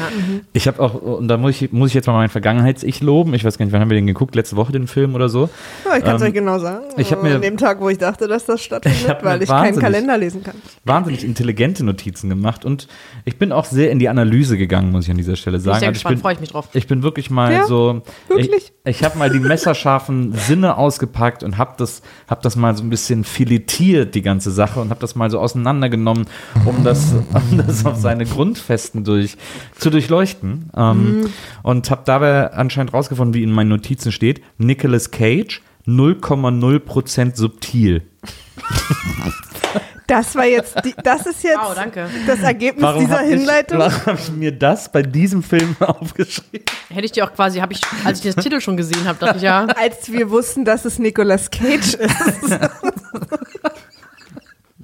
Ich 0.54 0.68
habe 0.68 0.80
auch, 0.82 0.94
und 1.02 1.28
da 1.28 1.38
muss 1.38 1.60
ich, 1.62 1.72
muss 1.72 1.90
ich 1.90 1.96
jetzt 1.96 2.06
mal 2.06 2.14
mein 2.14 2.30
Vergangenheits-Ich 2.30 3.02
loben. 3.02 3.34
Ich 3.34 3.44
weiß 3.44 3.58
gar 3.58 3.66
nicht, 3.66 3.74
wann 3.74 3.82
haben 3.82 3.90
wir 3.90 3.96
den 3.98 4.06
geguckt? 4.08 4.36
Letzte 4.36 4.56
Woche 4.58 4.72
den 4.72 4.86
Film 4.88 5.16
oder 5.16 5.28
so? 5.28 5.50
Ja, 5.86 5.98
ich 5.98 6.04
kann 6.04 6.18
es 6.18 6.22
Ähm, 6.22 6.28
euch 6.28 6.34
genau 6.36 6.60
sagen. 6.60 6.86
ich 6.98 7.12
hab 7.12 7.24
mir- 7.24 7.36
An 7.36 7.42
dem 7.42 7.58
Tag, 7.58 7.82
wo 7.82 7.90
ich 7.90 7.98
dachte, 7.98 8.28
dass 8.28 8.46
das 8.46 8.60
Ich 8.62 8.66
stattfindet, 8.66 9.08
mir 9.08 9.24
weil 9.24 9.42
ich 9.42 9.50
keinen 9.50 9.80
Kalender 9.80 10.18
lesen 10.18 10.44
kann. 10.44 10.56
Wahnsinnig 10.86 11.24
intelligente 11.26 11.84
Notizen 11.84 12.30
gemacht 12.30 12.64
und 12.64 12.88
ich 13.26 13.38
bin 13.40 13.52
auch 13.52 13.66
sehr 13.66 13.90
in 13.92 13.98
die 14.00 14.10
Analyse 14.10 14.58
gegangen, 14.58 14.92
muss 14.92 15.06
ich 15.06 15.12
an 15.12 15.18
dieser 15.18 15.36
Stelle 15.36 15.60
sagen. 15.60 15.80
sehr 15.80 15.90
Also 15.90 16.16
freue 16.22 16.34
ich 16.34 16.40
mich 16.40 16.52
drauf. 16.52 16.70
Ich 16.74 16.86
bin 16.88 17.02
wirklich 17.02 17.30
mal 17.32 17.52
Ja, 17.54 17.66
so. 17.66 18.02
wirklich? 18.28 18.72
Ich, 18.86 18.98
ich 18.98 19.04
habe 19.04 19.18
mal 19.18 19.30
die 19.32 19.40
messerscharfen 19.40 20.34
Sinne 20.34 20.78
ausgepackt 20.78 21.44
und 21.44 21.58
habe 21.58 21.74
das, 21.78 22.02
hab 22.28 22.42
das 22.44 22.56
mal 22.56 22.76
so 22.78 22.84
ein 22.84 22.90
bisschen 22.92 23.24
filetiert, 23.24 24.14
die 24.16 24.22
ganze 24.22 24.52
Sache, 24.52 24.80
und 24.80 24.90
habe 24.92 25.00
das 25.00 25.07
mal 25.16 25.30
so 25.30 25.40
auseinandergenommen, 25.40 26.26
um 26.66 26.84
das, 26.84 27.14
um 27.52 27.58
das 27.66 27.86
auf 27.86 27.98
seine 27.98 28.26
Grundfesten 28.26 29.04
durch, 29.04 29.38
zu 29.78 29.90
durchleuchten. 29.90 30.70
Ähm, 30.76 31.30
Und 31.64 31.90
habe 31.92 32.02
dabei 32.06 32.52
anscheinend 32.54 32.94
rausgefunden, 32.94 33.34
wie 33.34 33.44
in 33.44 33.52
meinen 33.52 33.70
Notizen 33.70 34.12
steht: 34.12 34.42
Nicolas 34.58 35.12
Cage 35.12 35.62
0,0% 35.88 37.36
subtil. 37.36 38.02
Das 40.08 40.36
war 40.36 40.46
jetzt, 40.46 40.74
die, 40.86 40.96
das 41.04 41.26
ist 41.26 41.44
jetzt 41.44 41.58
Wow, 41.58 41.76
danke. 41.76 42.10
das 42.26 42.40
Ergebnis 42.40 42.96
dieser 42.98 43.20
hab 43.20 43.26
Hinleitung. 43.26 43.78
Ich, 43.78 43.86
warum 43.86 44.06
habe 44.06 44.18
ich 44.18 44.32
mir 44.32 44.54
das 44.54 44.90
bei 44.90 45.02
diesem 45.02 45.44
Film 45.44 45.76
aufgeschrieben? 45.82 46.64
Hätte 46.88 47.06
ich 47.06 47.12
dir 47.12 47.26
auch 47.26 47.34
quasi, 47.34 47.60
habe 47.60 47.74
ich, 47.74 47.82
als 48.06 48.24
ich 48.24 48.34
den 48.34 48.42
Titel 48.42 48.62
schon 48.62 48.78
gesehen 48.78 49.06
habe, 49.06 49.20
dachte 49.20 49.36
ich 49.36 49.44
ja, 49.44 49.66
als 49.66 50.10
wir 50.10 50.30
wussten, 50.30 50.64
dass 50.64 50.86
es 50.86 50.98
Nicolas 50.98 51.52
Cage 51.52 51.96
ist. 51.96 52.60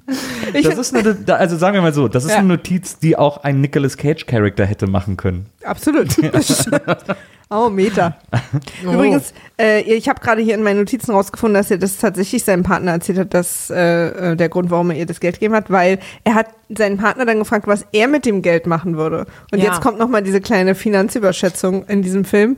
ich 0.54 0.66
Das 0.66 0.76
ist 0.78 0.94
eine, 0.94 1.16
also 1.38 1.56
sagen 1.56 1.74
wir 1.74 1.82
mal 1.82 1.94
so, 1.94 2.08
das 2.08 2.24
ist 2.24 2.32
Ja. 2.32 2.38
eine 2.38 2.48
Notiz, 2.48 2.98
die 2.98 3.16
auch 3.16 3.38
ein 3.44 3.60
Nicolas 3.60 3.96
Cage 3.96 4.26
Charakter 4.26 4.66
hätte 4.66 4.86
machen 4.86 5.16
können. 5.16 5.46
absolut. 5.64 6.08
oh, 7.50 7.70
Meter. 7.70 8.16
Übrigens, 8.82 9.32
äh, 9.58 9.80
ich 9.82 10.08
habe 10.08 10.20
gerade 10.20 10.42
hier 10.42 10.54
in 10.54 10.62
meinen 10.62 10.78
Notizen 10.80 11.12
rausgefunden, 11.12 11.54
dass 11.54 11.70
er 11.70 11.78
das 11.78 11.96
tatsächlich 11.96 12.44
seinem 12.44 12.62
Partner 12.64 12.92
erzählt 12.92 13.18
hat, 13.18 13.34
dass 13.34 13.70
äh, 13.70 14.32
äh, 14.32 14.36
der 14.36 14.48
Grund, 14.50 14.70
warum 14.70 14.90
er 14.90 14.96
ihr 14.98 15.06
das 15.06 15.20
Geld 15.20 15.36
gegeben 15.36 15.54
hat, 15.54 15.70
weil 15.70 15.98
er 16.24 16.34
hat 16.34 16.48
seinen 16.68 16.98
Partner 16.98 17.24
dann 17.24 17.38
gefragt, 17.38 17.66
was 17.66 17.86
er 17.92 18.08
mit 18.08 18.26
dem 18.26 18.42
Geld 18.42 18.66
machen 18.66 18.96
würde. 18.96 19.26
Und 19.52 19.58
Ja. 19.60 19.66
jetzt 19.66 19.80
kommt 19.80 19.98
noch 19.98 20.08
mal 20.08 20.22
diese 20.22 20.40
kleine 20.40 20.74
Finanzüberschätzung 20.74 21.86
in 21.86 22.02
diesem 22.02 22.24
Film. 22.24 22.56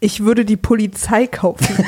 Ich 0.00 0.24
würde 0.24 0.44
die 0.44 0.56
Polizei 0.56 1.26
kaufen. 1.26 1.84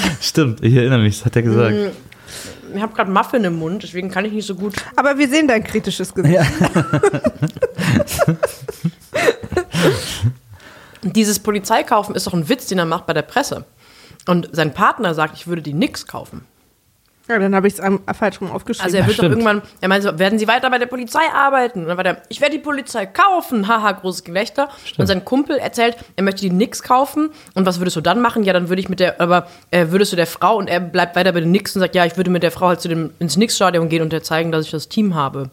Stimmt, 0.20 0.62
ich 0.62 0.74
erinnere 0.74 1.00
mich, 1.00 1.18
das 1.18 1.26
hat 1.26 1.36
er 1.36 1.42
gesagt. 1.42 1.76
ich 2.74 2.82
habe 2.82 2.94
gerade 2.94 3.10
Muffin 3.10 3.44
im 3.44 3.58
Mund, 3.58 3.82
deswegen 3.82 4.10
kann 4.10 4.24
ich 4.24 4.32
nicht 4.32 4.46
so 4.46 4.54
gut. 4.54 4.74
Aber 4.96 5.18
wir 5.18 5.28
sehen 5.28 5.48
dein 5.48 5.64
kritisches 5.64 6.14
Gesicht. 6.14 6.40
Und 11.02 11.16
Dieses 11.16 11.38
Polizeikaufen 11.40 12.14
ist 12.14 12.26
doch 12.26 12.34
ein 12.34 12.48
Witz, 12.48 12.66
den 12.66 12.78
er 12.78 12.86
macht 12.86 13.06
bei 13.06 13.12
der 13.12 13.22
Presse. 13.22 13.64
Und 14.26 14.48
sein 14.52 14.72
Partner 14.72 15.14
sagt, 15.14 15.36
ich 15.36 15.46
würde 15.46 15.62
die 15.62 15.74
nix 15.74 16.06
kaufen. 16.06 16.46
Ja, 17.32 17.38
dann 17.38 17.54
habe 17.54 17.66
ich 17.68 17.78
es 17.78 17.80
falsch 18.18 18.40
rum 18.40 18.50
aufgeschrieben. 18.50 18.84
Also 18.86 18.96
er 18.96 19.06
wird 19.06 19.18
doch 19.18 19.24
stimmt. 19.24 19.32
irgendwann, 19.32 19.62
er 19.80 19.88
meinte 19.88 20.08
so, 20.08 20.18
werden 20.18 20.38
Sie 20.38 20.46
weiter 20.48 20.70
bei 20.70 20.78
der 20.78 20.86
Polizei 20.86 21.20
arbeiten? 21.34 21.82
Und 21.82 21.88
dann 21.88 21.96
war 21.96 22.04
der, 22.04 22.22
ich 22.28 22.40
werde 22.40 22.56
die 22.56 22.62
Polizei 22.62 23.06
kaufen, 23.06 23.66
haha, 23.68 23.92
großes 23.92 24.24
Gelächter. 24.24 24.68
Und 24.98 25.06
sein 25.06 25.24
Kumpel 25.24 25.56
erzählt, 25.58 25.96
er 26.16 26.22
möchte 26.24 26.42
die 26.42 26.50
nix 26.50 26.82
kaufen. 26.82 27.30
Und 27.54 27.66
was 27.66 27.80
würdest 27.80 27.96
du 27.96 28.00
dann 28.00 28.20
machen? 28.20 28.42
Ja, 28.44 28.52
dann 28.52 28.68
würde 28.68 28.80
ich 28.80 28.88
mit 28.88 29.00
der, 29.00 29.20
aber 29.20 29.46
äh, 29.70 29.86
würdest 29.88 30.12
du 30.12 30.16
der 30.16 30.26
Frau, 30.26 30.56
und 30.56 30.68
er 30.68 30.80
bleibt 30.80 31.16
weiter 31.16 31.32
bei 31.32 31.40
den 31.40 31.50
Nix 31.50 31.74
und 31.74 31.80
sagt, 31.80 31.94
ja, 31.94 32.04
ich 32.04 32.16
würde 32.16 32.30
mit 32.30 32.42
der 32.42 32.50
Frau 32.52 32.68
halt 32.68 32.80
zu 32.80 32.88
dem, 32.88 33.10
ins 33.18 33.36
Nix-Stadion 33.36 33.88
gehen 33.88 34.02
und 34.02 34.12
ihr 34.12 34.22
zeigen, 34.22 34.52
dass 34.52 34.64
ich 34.66 34.70
das 34.70 34.88
Team 34.88 35.14
habe. 35.14 35.50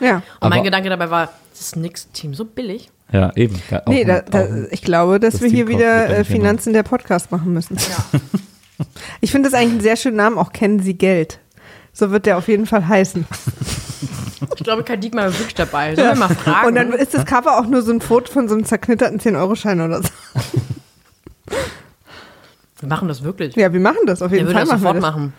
ja. 0.00 0.16
Und 0.16 0.22
Aber- 0.40 0.50
mein 0.50 0.64
Gedanke 0.64 0.88
dabei 0.88 1.10
war, 1.10 1.24
ist 1.52 1.60
das 1.72 1.76
Nix-Team 1.76 2.34
so 2.34 2.44
billig? 2.44 2.90
Ja, 3.12 3.32
eben. 3.36 3.60
Ja, 3.70 3.82
Nee, 3.86 4.00
ein- 4.02 4.06
da, 4.08 4.20
da, 4.22 4.46
ich 4.70 4.82
glaube, 4.82 5.20
dass 5.20 5.34
das 5.34 5.42
wir 5.42 5.48
hier 5.48 5.66
Team 5.66 5.76
wieder 5.78 6.06
kauft, 6.06 6.18
äh, 6.18 6.24
Finanzen 6.24 6.72
der 6.72 6.82
Podcast 6.82 7.30
machen 7.30 7.52
müssen. 7.52 7.76
Ich 9.20 9.30
finde 9.30 9.48
das 9.50 9.58
eigentlich 9.58 9.72
einen 9.72 9.80
sehr 9.80 9.96
schönen 9.96 10.16
Namen, 10.16 10.38
auch 10.38 10.52
kennen 10.52 10.80
Sie 10.80 10.94
Geld. 10.94 11.38
So 11.92 12.10
wird 12.10 12.26
der 12.26 12.36
auf 12.38 12.48
jeden 12.48 12.66
Fall 12.66 12.86
heißen. 12.86 13.26
Ich 14.56 14.64
glaube, 14.64 14.84
Diekmann 14.98 15.28
ist 15.28 15.38
wirklich 15.38 15.54
dabei. 15.54 15.94
Sollen 15.94 16.08
wir 16.08 16.14
mal 16.16 16.34
fragen? 16.34 16.66
Und 16.68 16.74
dann 16.74 16.92
ist 16.92 17.14
das 17.14 17.24
Cover 17.24 17.58
auch 17.58 17.66
nur 17.66 17.82
so 17.82 17.92
ein 17.92 18.00
Foto 18.02 18.30
von 18.30 18.48
so 18.48 18.54
einem 18.54 18.64
zerknitterten 18.64 19.18
10-Euro-Schein 19.18 19.80
oder 19.80 20.02
so. 20.02 20.08
wir 22.80 22.88
machen 22.88 23.08
das 23.08 23.22
wirklich. 23.22 23.56
Ja, 23.56 23.72
wir 23.72 23.80
machen 23.80 24.00
das, 24.06 24.20
auf 24.22 24.28
Der 24.30 24.38
jeden 24.38 24.48
würde 24.48 24.58
Fall 24.58 24.66
das 24.66 24.80
machen 24.82 24.82
wir 24.82 25.00
sofort 25.00 25.02
das. 25.02 25.14
machen. 25.14 25.32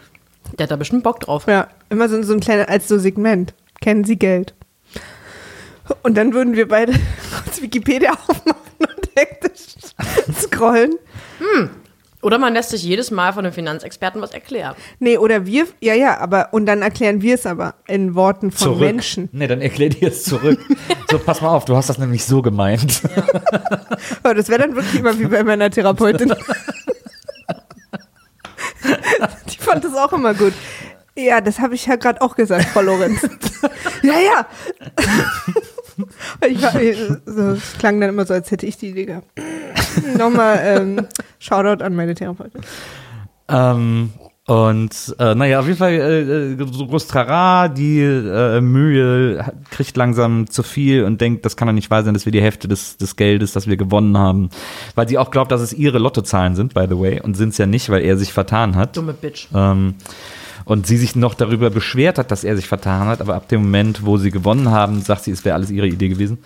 Der 0.57 0.63
hat 0.63 0.71
da 0.71 0.75
bestimmt 0.77 1.03
Bock 1.03 1.19
drauf. 1.19 1.45
Ja, 1.47 1.67
immer 1.89 2.09
so, 2.09 2.21
so 2.23 2.33
ein 2.33 2.39
kleiner, 2.39 2.69
als 2.69 2.87
so 2.87 2.97
Segment. 2.97 3.53
Kennen 3.81 4.03
Sie 4.03 4.17
Geld? 4.17 4.55
Und 6.03 6.15
dann 6.15 6.33
würden 6.33 6.55
wir 6.55 6.67
beide 6.67 6.93
kurz 7.43 7.61
Wikipedia 7.61 8.11
aufmachen 8.13 8.53
und 8.79 9.09
hektisch 9.15 9.75
scrollen. 10.41 10.95
Oder 12.27 12.39
man 12.39 12.53
lässt 12.53 12.71
sich 12.71 12.83
jedes 12.83 13.09
Mal 13.09 13.31
von 13.31 13.45
einem 13.45 13.53
Finanzexperten 13.53 14.21
was 14.21 14.31
erklären. 14.31 14.75
Nee, 14.99 15.17
oder 15.17 15.45
wir, 15.45 15.65
ja, 15.79 15.93
ja, 15.93 16.17
aber, 16.17 16.49
und 16.51 16.65
dann 16.65 16.81
erklären 16.81 17.21
wir 17.21 17.35
es 17.35 17.45
aber 17.45 17.75
in 17.87 18.15
Worten 18.15 18.51
von 18.51 18.57
zurück. 18.57 18.81
Menschen. 18.81 19.29
Nee, 19.31 19.47
dann 19.47 19.61
erklär 19.61 19.87
dir 19.87 20.09
es 20.09 20.25
zurück. 20.25 20.59
so, 21.09 21.19
pass 21.19 21.39
mal 21.39 21.47
auf, 21.47 21.63
du 21.63 21.77
hast 21.77 21.87
das 21.87 21.99
nämlich 21.99 22.25
so 22.25 22.41
gemeint. 22.41 23.01
Aber 24.23 24.35
das 24.35 24.49
wäre 24.49 24.59
dann 24.59 24.75
wirklich 24.75 24.99
immer 24.99 25.17
wie 25.17 25.27
bei 25.27 25.41
meiner 25.41 25.69
Therapeutin. 25.71 26.33
Die 29.49 29.57
fand 29.59 29.85
das 29.85 29.95
auch 29.95 30.11
immer 30.11 30.33
gut. 30.33 30.51
Ja, 31.15 31.39
das 31.39 31.61
habe 31.61 31.75
ich 31.75 31.85
ja 31.85 31.95
gerade 31.95 32.21
auch 32.21 32.35
gesagt, 32.35 32.65
Frau 32.65 32.81
Lorenz. 32.81 33.21
ja, 34.03 34.19
ja. 34.19 34.45
ich 36.47 36.61
war, 36.61 36.73
so, 37.25 37.41
es 37.51 37.77
klang 37.77 37.99
dann 37.99 38.09
immer 38.09 38.25
so, 38.25 38.33
als 38.33 38.51
hätte 38.51 38.65
ich 38.65 38.77
die 38.77 38.89
Idee 38.89 39.05
gehabt. 39.05 39.27
Nochmal 40.17 40.59
ähm, 40.63 41.07
Shoutout 41.39 41.83
an 41.83 41.95
meine 41.95 42.13
Therapeutin. 42.13 42.61
ähm, 43.49 44.11
und 44.47 45.13
äh, 45.19 45.35
naja, 45.35 45.59
auf 45.59 45.65
jeden 45.65 45.77
Fall 45.77 45.91
äh, 45.91 46.21
äh, 46.53 46.67
so 46.71 46.87
groß 46.87 47.07
Trara, 47.07 47.67
die 47.67 47.99
äh, 47.99 48.61
Mühe 48.61 49.43
kriegt 49.71 49.97
langsam 49.97 50.49
zu 50.49 50.63
viel 50.63 51.03
und 51.03 51.19
denkt, 51.19 51.43
das 51.43 51.57
kann 51.57 51.67
doch 51.67 51.73
nicht 51.73 51.91
wahr 51.91 52.03
sein, 52.03 52.13
dass 52.13 52.23
wir 52.23 52.31
die 52.31 52.41
Hälfte 52.41 52.69
des, 52.69 52.95
des 52.95 53.17
Geldes, 53.17 53.51
das 53.51 53.67
wir 53.67 53.75
gewonnen 53.75 54.17
haben, 54.17 54.49
weil 54.95 55.09
sie 55.09 55.17
auch 55.17 55.31
glaubt, 55.31 55.51
dass 55.51 55.59
es 55.59 55.73
ihre 55.73 55.99
Lottozahlen 55.99 56.55
sind, 56.55 56.73
by 56.73 56.85
the 56.89 56.97
way, 56.97 57.19
und 57.19 57.35
sind 57.35 57.49
es 57.49 57.57
ja 57.57 57.65
nicht, 57.65 57.89
weil 57.89 58.03
er 58.03 58.15
sich 58.15 58.31
vertan 58.31 58.77
hat. 58.77 58.95
Dumme 58.95 59.11
Bitch. 59.11 59.49
Ähm, 59.53 59.95
und 60.67 60.85
sie 60.85 60.97
sich 60.97 61.15
noch 61.15 61.33
darüber 61.33 61.69
beschwert 61.69 62.17
hat, 62.17 62.29
dass 62.29 62.43
er 62.43 62.57
sich 62.57 62.67
vertan 62.67 63.07
hat, 63.07 63.21
aber 63.21 63.35
ab 63.35 63.47
dem 63.47 63.61
Moment, 63.61 64.05
wo 64.05 64.17
sie 64.17 64.31
gewonnen 64.31 64.69
haben, 64.69 65.01
sagt 65.01 65.23
sie, 65.23 65.31
es 65.31 65.45
wäre 65.45 65.55
alles 65.55 65.71
ihre 65.71 65.87
Idee 65.87 66.09
gewesen. 66.09 66.39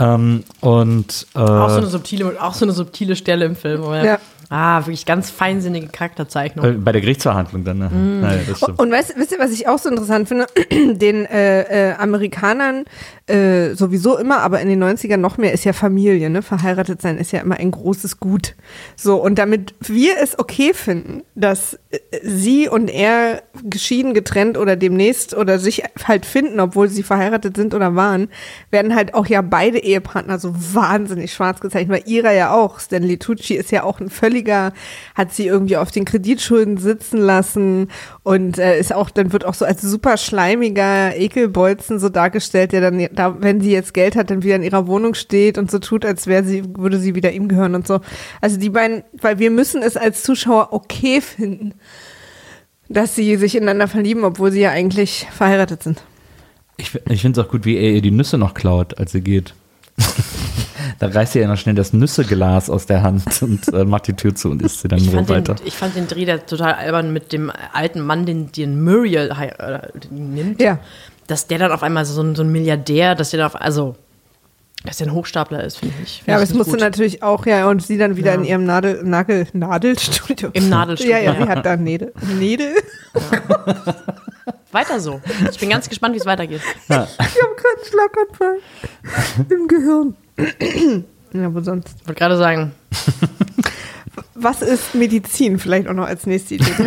Ähm, 0.00 0.42
und 0.60 1.26
äh, 1.36 1.38
Auch 1.38 1.70
so, 1.70 1.76
eine 1.76 1.86
subtile, 1.86 2.42
auch 2.42 2.54
so 2.54 2.64
eine 2.64 2.72
subtile 2.72 3.14
Stelle 3.14 3.44
im 3.44 3.54
Film. 3.54 3.82
Wo 3.84 3.92
er 3.92 4.04
Ja. 4.04 4.18
Ah, 4.54 4.80
wirklich 4.80 5.06
ganz 5.06 5.30
feinsinnige 5.30 5.86
Charakterzeichnung. 5.86 6.66
Äh, 6.66 6.72
Bei 6.72 6.92
der 6.92 7.00
Gerichtsverhandlung 7.00 7.64
dann, 7.64 7.78
ne? 7.78 7.88
Mm. 7.88 8.54
Stimmt. 8.54 8.78
Und 8.78 8.90
weißt, 8.92 9.14
wisst 9.16 9.32
ihr, 9.32 9.38
was 9.38 9.50
ich 9.50 9.66
auch 9.66 9.78
so 9.78 9.88
interessant 9.88 10.28
finde? 10.28 10.46
Den 10.70 11.24
äh, 11.24 11.92
äh, 11.92 11.94
Amerikanern 11.94 12.84
äh, 13.26 13.74
sowieso 13.74 14.18
immer, 14.18 14.40
aber 14.40 14.60
in 14.60 14.68
den 14.68 14.82
90ern 14.82 15.16
noch 15.16 15.38
mehr 15.38 15.52
ist 15.52 15.64
ja 15.64 15.72
Familie, 15.72 16.28
ne? 16.28 16.42
Verheiratet 16.42 17.00
sein 17.00 17.16
ist 17.16 17.32
ja 17.32 17.40
immer 17.40 17.56
ein 17.56 17.70
großes 17.70 18.20
Gut. 18.20 18.54
So, 18.94 19.16
und 19.22 19.38
damit 19.38 19.74
wir 19.80 20.16
es 20.20 20.38
okay 20.38 20.74
finden, 20.74 21.22
dass 21.34 21.78
äh, 21.90 21.98
sie 22.22 22.68
und 22.68 22.90
er 22.90 23.42
geschieden, 23.64 24.12
getrennt 24.12 24.58
oder 24.58 24.76
demnächst 24.76 25.34
oder 25.34 25.58
sich 25.58 25.82
halt 26.06 26.26
finden, 26.26 26.60
obwohl 26.60 26.88
sie 26.88 27.02
verheiratet 27.02 27.56
sind 27.56 27.72
oder 27.72 27.94
waren, 27.96 28.28
werden 28.70 28.94
halt 28.94 29.14
auch 29.14 29.26
ja 29.26 29.40
beide 29.40 29.78
Ehepartner 29.78 30.38
so 30.38 30.54
wahnsinnig 30.54 31.32
schwarz 31.32 31.60
gezeichnet, 31.60 32.02
weil 32.02 32.12
ihrer 32.12 32.32
ja 32.32 32.52
auch. 32.52 32.80
Stanley 32.80 33.16
Tucci 33.16 33.54
ist 33.54 33.70
ja 33.70 33.84
auch 33.84 34.00
ein 34.00 34.10
völliger, 34.42 34.72
hat 35.14 35.32
sie 35.32 35.46
irgendwie 35.46 35.76
auf 35.76 35.90
den 35.90 36.04
Kreditschulden 36.04 36.76
sitzen 36.76 37.18
lassen 37.18 37.88
und 38.22 38.58
äh, 38.58 38.78
ist 38.78 38.92
auch, 38.92 39.10
dann 39.10 39.32
wird 39.32 39.44
auch 39.44 39.54
so 39.54 39.64
als 39.64 39.82
super 39.82 40.16
schleimiger 40.16 41.16
Ekelbolzen 41.16 41.98
so 41.98 42.08
dargestellt, 42.08 42.72
der 42.72 42.80
dann, 42.80 43.08
da, 43.12 43.40
wenn 43.40 43.60
sie 43.60 43.72
jetzt 43.72 43.94
Geld 43.94 44.16
hat, 44.16 44.30
dann 44.30 44.42
wieder 44.42 44.56
in 44.56 44.62
ihrer 44.62 44.86
Wohnung 44.86 45.14
steht 45.14 45.58
und 45.58 45.70
so 45.70 45.78
tut, 45.78 46.04
als 46.04 46.26
wäre 46.26 46.44
sie, 46.44 46.64
würde 46.76 46.98
sie 46.98 47.14
wieder 47.14 47.32
ihm 47.32 47.48
gehören 47.48 47.74
und 47.74 47.86
so. 47.86 48.00
Also 48.40 48.58
die 48.58 48.70
beiden, 48.70 49.04
weil 49.20 49.38
wir 49.38 49.50
müssen 49.50 49.82
es 49.82 49.96
als 49.96 50.22
Zuschauer 50.22 50.72
okay 50.72 51.20
finden, 51.20 51.74
dass 52.88 53.14
sie 53.14 53.36
sich 53.36 53.54
ineinander 53.54 53.88
verlieben, 53.88 54.24
obwohl 54.24 54.50
sie 54.50 54.60
ja 54.60 54.70
eigentlich 54.70 55.26
verheiratet 55.30 55.82
sind. 55.82 56.02
Ich, 56.76 56.94
ich 57.08 57.22
finde 57.22 57.40
es 57.40 57.46
auch 57.46 57.50
gut, 57.50 57.64
wie 57.64 57.76
er 57.76 57.92
ihr 57.92 58.02
die 58.02 58.10
Nüsse 58.10 58.38
noch 58.38 58.54
klaut, 58.54 58.98
als 58.98 59.12
sie 59.12 59.20
geht. 59.20 59.54
Da 60.98 61.08
reißt 61.08 61.32
sie 61.34 61.40
ja 61.40 61.48
noch 61.48 61.56
schnell 61.56 61.74
das 61.74 61.92
Nüsseglas 61.92 62.70
aus 62.70 62.86
der 62.86 63.02
Hand 63.02 63.42
und 63.42 63.68
äh, 63.72 63.84
macht 63.84 64.06
die 64.08 64.14
Tür 64.14 64.34
zu 64.34 64.50
und 64.50 64.62
isst 64.62 64.80
sie 64.80 64.88
dann 64.88 64.98
Ich 64.98 65.06
nur 65.06 65.14
fand, 65.16 65.28
den, 65.30 65.36
weiter. 65.36 65.56
ich 65.64 65.74
fand 65.76 65.96
den 65.96 66.08
Dreh 66.08 66.24
da 66.24 66.38
total 66.38 66.74
albern 66.74 67.12
mit 67.12 67.32
dem 67.32 67.50
alten 67.72 68.00
Mann, 68.00 68.26
den, 68.26 68.52
den 68.52 68.82
Muriel 68.82 69.30
äh, 69.38 69.78
nimmt. 70.10 70.60
Ja. 70.60 70.78
Dass 71.26 71.46
der 71.46 71.58
dann 71.58 71.72
auf 71.72 71.82
einmal 71.82 72.04
so 72.04 72.20
ein, 72.22 72.34
so 72.34 72.42
ein 72.42 72.50
Milliardär, 72.52 73.14
dass 73.14 73.30
der 73.30 73.38
dann 73.38 73.46
auf, 73.46 73.60
also, 73.60 73.94
dass 74.84 74.96
der 74.98 75.06
ein 75.06 75.12
Hochstapler 75.12 75.62
ist, 75.62 75.78
finde 75.78 75.94
ich. 76.02 76.16
find 76.18 76.28
Ja, 76.28 76.34
aber 76.34 76.42
es 76.42 76.52
musste 76.52 76.72
gut. 76.72 76.80
natürlich 76.80 77.22
auch, 77.22 77.46
ja, 77.46 77.68
und 77.68 77.82
sie 77.82 77.96
dann 77.98 78.16
wieder 78.16 78.32
Ja. 78.34 78.38
in 78.40 78.44
ihrem 78.44 78.64
Nadel, 78.64 79.02
Nagel, 79.04 79.46
Nadelstudio. 79.52 80.50
Im 80.52 80.68
Nadelstudio, 80.68 81.12
Ja, 81.14 81.20
ja, 81.22 81.32
ja. 81.34 81.42
sie 81.44 81.48
hat 81.48 81.64
da 81.64 81.76
Nädel. 81.76 82.12
Nädel? 82.38 82.74
Weiter 84.72 84.98
so. 85.00 85.20
Ich 85.50 85.58
bin 85.58 85.68
ganz 85.68 85.88
gespannt, 85.88 86.14
wie 86.14 86.18
es 86.18 86.26
weitergeht. 86.26 86.62
Ich 86.88 86.90
habe 86.90 87.06
gerade 87.16 87.76
einen 87.76 87.86
Schlaganfall 87.88 88.58
im 89.50 89.68
Gehirn. 89.68 90.16
Ja, 91.32 91.54
wo 91.54 91.60
sonst? 91.60 91.96
Ich 92.00 92.08
wollte 92.08 92.18
gerade 92.18 92.36
sagen, 92.36 92.72
Was 94.34 94.62
ist 94.62 94.94
Medizin? 94.94 95.58
Vielleicht 95.58 95.88
auch 95.88 95.94
noch 95.94 96.06
als 96.06 96.26
nächste 96.26 96.56
Idee. 96.56 96.66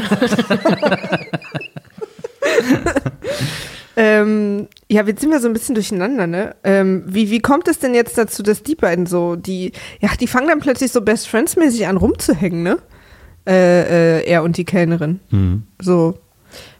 ähm, 3.95 4.68
ja, 4.89 5.03
jetzt 5.03 5.22
sind 5.22 5.32
wir 5.32 5.39
so 5.39 5.47
ein 5.47 5.53
bisschen 5.53 5.76
durcheinander, 5.76 6.28
ne? 6.28 6.56
Ähm, 6.64 7.03
wie, 7.08 7.32
wie 7.32 7.39
kommt 7.39 7.68
es 7.68 7.80
denn 7.80 7.93
jetzt 7.93 8.18
dazu, 8.18 8.43
dass 8.43 8.64
die 8.64 8.76
beiden 8.76 9.06
so, 9.06 9.36
die, 9.36 9.72
ja, 10.01 10.10
die 10.20 10.28
fangen 10.28 10.47
dann 10.47 10.60
plötzlich 10.60 10.91
so 10.91 11.01
Best 11.01 11.28
Friends-mäßig 11.28 11.88
an 11.88 11.97
rumzuhängen, 11.97 12.64
ne? 12.64 12.78
Äh, 13.47 14.20
äh, 14.20 14.26
er 14.26 14.43
und 14.43 14.58
die 14.58 14.66
Kellnerin. 14.66 15.20
So. 15.82 16.20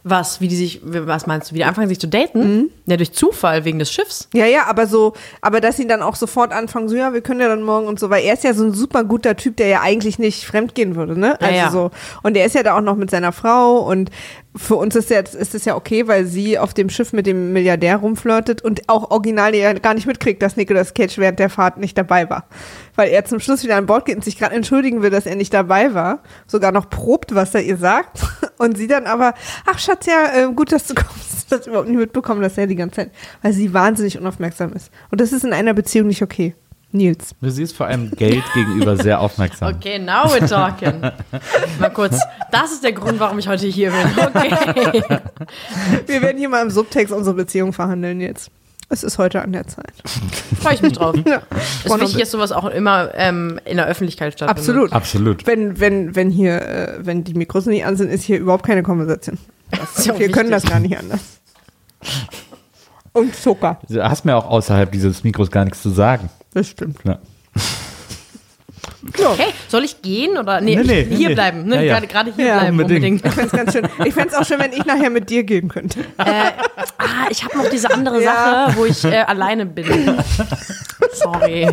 Was, 0.08 0.40
wie 0.40 0.46
die 0.46 0.54
sich, 0.54 0.80
was 0.84 1.26
meinst 1.26 1.50
du, 1.50 1.54
wie 1.54 1.58
die 1.58 1.64
anfangen 1.64 1.88
sich 1.88 1.98
zu 1.98 2.06
daten? 2.06 2.38
Mhm. 2.38 2.70
Ja, 2.86 2.96
durch 2.96 3.12
Zufall, 3.12 3.64
wegen 3.64 3.80
des 3.80 3.90
Schiffs. 3.90 4.28
Ja, 4.32 4.46
ja, 4.46 4.66
aber 4.68 4.86
so, 4.86 5.14
aber 5.42 5.60
dass 5.60 5.76
sie 5.76 5.86
dann 5.88 6.00
auch 6.00 6.14
sofort 6.14 6.52
anfangen, 6.52 6.88
so, 6.88 6.94
ja, 6.94 7.12
wir 7.12 7.22
können 7.22 7.40
ja 7.40 7.48
dann 7.48 7.62
morgen 7.62 7.88
und 7.88 7.98
so, 7.98 8.08
weil 8.08 8.22
er 8.24 8.34
ist 8.34 8.44
ja 8.44 8.54
so 8.54 8.64
ein 8.64 8.72
super 8.72 9.02
guter 9.02 9.36
Typ, 9.36 9.56
der 9.56 9.66
ja 9.66 9.80
eigentlich 9.80 10.20
nicht 10.20 10.44
fremdgehen 10.44 10.94
würde, 10.94 11.18
ne? 11.18 11.36
Ja, 11.40 11.46
Also 11.46 11.56
ja. 11.56 11.70
so. 11.70 11.90
Und 12.22 12.36
er 12.36 12.46
ist 12.46 12.54
ja 12.54 12.62
da 12.62 12.76
auch 12.76 12.82
noch 12.82 12.94
mit 12.94 13.10
seiner 13.10 13.32
Frau 13.32 13.78
und 13.78 14.10
für 14.56 14.76
uns 14.76 14.96
ist 14.96 15.10
jetzt, 15.10 15.34
ist 15.34 15.54
es 15.54 15.64
ja 15.64 15.76
okay, 15.76 16.06
weil 16.08 16.26
sie 16.26 16.58
auf 16.58 16.74
dem 16.74 16.88
Schiff 16.88 17.12
mit 17.12 17.26
dem 17.26 17.52
Milliardär 17.52 17.96
rumflirtet 17.96 18.62
und 18.62 18.88
auch 18.88 19.10
original 19.10 19.54
ja 19.54 19.72
gar 19.74 19.94
nicht 19.94 20.06
mitkriegt, 20.06 20.42
dass 20.42 20.56
Nicolas 20.56 20.94
Cage 20.94 21.18
während 21.18 21.38
der 21.38 21.50
Fahrt 21.50 21.78
nicht 21.78 21.96
dabei 21.96 22.28
war. 22.30 22.46
Weil 22.94 23.10
er 23.10 23.24
zum 23.24 23.40
Schluss 23.40 23.62
wieder 23.62 23.76
an 23.76 23.86
Bord 23.86 24.06
geht 24.06 24.16
und 24.16 24.24
sich 24.24 24.38
gerade 24.38 24.54
entschuldigen 24.54 25.02
will, 25.02 25.10
dass 25.10 25.26
er 25.26 25.36
nicht 25.36 25.52
dabei 25.52 25.94
war, 25.94 26.22
sogar 26.46 26.72
noch 26.72 26.88
probt, 26.88 27.34
was 27.34 27.54
er 27.54 27.62
ihr 27.62 27.76
sagt. 27.76 28.20
Und 28.58 28.78
sie 28.78 28.86
dann 28.86 29.04
aber, 29.04 29.34
ach 29.66 29.78
Schatz, 29.78 30.06
ja, 30.06 30.34
äh, 30.34 30.50
gut, 30.50 30.72
dass 30.72 30.86
du 30.86 30.94
kommst. 30.94 31.52
Das 31.52 31.66
überhaupt 31.66 31.88
nicht 31.88 31.98
mitbekommen, 31.98 32.40
dass 32.40 32.56
er 32.56 32.66
die 32.66 32.74
ganze 32.74 32.96
Zeit, 32.96 33.10
weil 33.42 33.52
sie 33.52 33.74
wahnsinnig 33.74 34.18
unaufmerksam 34.18 34.72
ist. 34.72 34.90
Und 35.10 35.20
das 35.20 35.32
ist 35.32 35.44
in 35.44 35.52
einer 35.52 35.74
Beziehung 35.74 36.08
nicht 36.08 36.22
okay. 36.22 36.54
Nils. 36.92 37.34
Sie 37.42 37.62
ist 37.62 37.76
vor 37.76 37.86
allem 37.86 38.10
Geld 38.12 38.44
gegenüber 38.54 38.96
sehr 38.96 39.20
aufmerksam. 39.20 39.74
Okay, 39.74 39.98
now 39.98 40.24
we're 40.26 40.48
talking. 40.48 41.00
Mal 41.80 41.90
kurz, 41.90 42.18
das 42.52 42.72
ist 42.72 42.84
der 42.84 42.92
Grund, 42.92 43.20
warum 43.20 43.38
ich 43.38 43.48
heute 43.48 43.66
hier 43.66 43.90
bin. 43.90 44.26
Okay. 44.26 45.02
Wir 46.06 46.22
werden 46.22 46.38
hier 46.38 46.48
mal 46.48 46.62
im 46.62 46.70
Subtext 46.70 47.12
unsere 47.12 47.34
Beziehung 47.36 47.72
verhandeln 47.72 48.20
jetzt. 48.20 48.50
Es 48.88 49.02
ist 49.02 49.18
heute 49.18 49.42
an 49.42 49.52
der 49.52 49.66
Zeit. 49.66 49.92
Freue 50.62 50.74
ich 50.74 50.82
mich 50.82 50.92
drauf. 50.92 51.16
Ja. 51.26 51.42
Es 51.84 51.90
ist 51.92 52.00
wichtig, 52.00 52.18
dass 52.20 52.30
sowas 52.30 52.52
auch 52.52 52.66
immer 52.66 53.10
ähm, 53.14 53.58
in 53.64 53.78
der 53.78 53.86
Öffentlichkeit 53.86 54.34
stattfindet. 54.34 54.58
Absolut. 54.68 54.92
Absolut. 54.92 55.46
Wenn, 55.46 55.80
wenn, 55.80 56.14
wenn 56.14 56.30
hier, 56.30 56.62
äh, 56.62 56.94
wenn 57.04 57.24
die 57.24 57.34
Mikros 57.34 57.66
nicht 57.66 57.84
an 57.84 57.96
sind, 57.96 58.10
ist 58.10 58.22
hier 58.22 58.38
überhaupt 58.38 58.64
keine 58.64 58.84
Konversation. 58.84 59.38
Das 59.72 59.98
ist 59.98 60.06
ja 60.06 60.16
Wir 60.18 60.30
können 60.30 60.52
das 60.52 60.62
wichtig. 60.62 60.70
gar 60.72 60.80
nicht 60.80 60.96
anders. 60.96 61.20
Und 63.12 63.34
Zucker. 63.34 63.80
Du 63.88 64.02
hast 64.04 64.24
mir 64.24 64.36
auch 64.36 64.46
außerhalb 64.48 64.92
dieses 64.92 65.24
Mikros 65.24 65.50
gar 65.50 65.64
nichts 65.64 65.82
zu 65.82 65.90
sagen. 65.90 66.30
Das 66.56 66.70
stimmt. 66.70 66.96
Ja. 67.04 67.18
Ja. 69.18 69.30
Okay, 69.30 69.52
soll 69.68 69.84
ich 69.84 70.00
gehen 70.00 70.38
oder? 70.38 70.62
Nee, 70.62 70.76
Nee, 70.76 70.82
nee, 70.84 71.00
ich, 71.02 71.16
hier 71.18 71.28
nee. 71.28 71.34
bleiben. 71.34 71.64
Ne? 71.66 71.76
Ja, 71.76 71.82
ja. 71.82 71.92
Gerade, 71.94 72.06
gerade 72.06 72.32
hier 72.34 72.46
Ja, 72.46 72.58
bleiben, 72.60 72.80
unbedingt. 72.80 73.22
unbedingt. 73.22 73.26
Ich 73.26 73.32
fände 73.34 73.46
es 73.46 73.52
ganz 73.52 73.72
schön. 73.72 73.88
Ich 74.06 74.14
fände 74.14 74.28
es 74.30 74.34
auch 74.34 74.46
schön, 74.46 74.58
wenn 74.58 74.72
ich 74.72 74.86
nachher 74.86 75.10
mit 75.10 75.28
dir 75.28 75.44
gehen 75.44 75.68
könnte. 75.68 76.00
Ah, 76.16 76.52
ich 77.28 77.44
habe 77.44 77.58
noch 77.58 77.68
diese 77.68 77.90
andere 77.92 78.22
Ja. 78.22 78.68
Sache, 78.68 78.76
wo 78.78 78.86
ich 78.86 79.04
äh, 79.04 79.18
alleine 79.18 79.66
bin. 79.66 79.84
Sorry. 81.12 81.68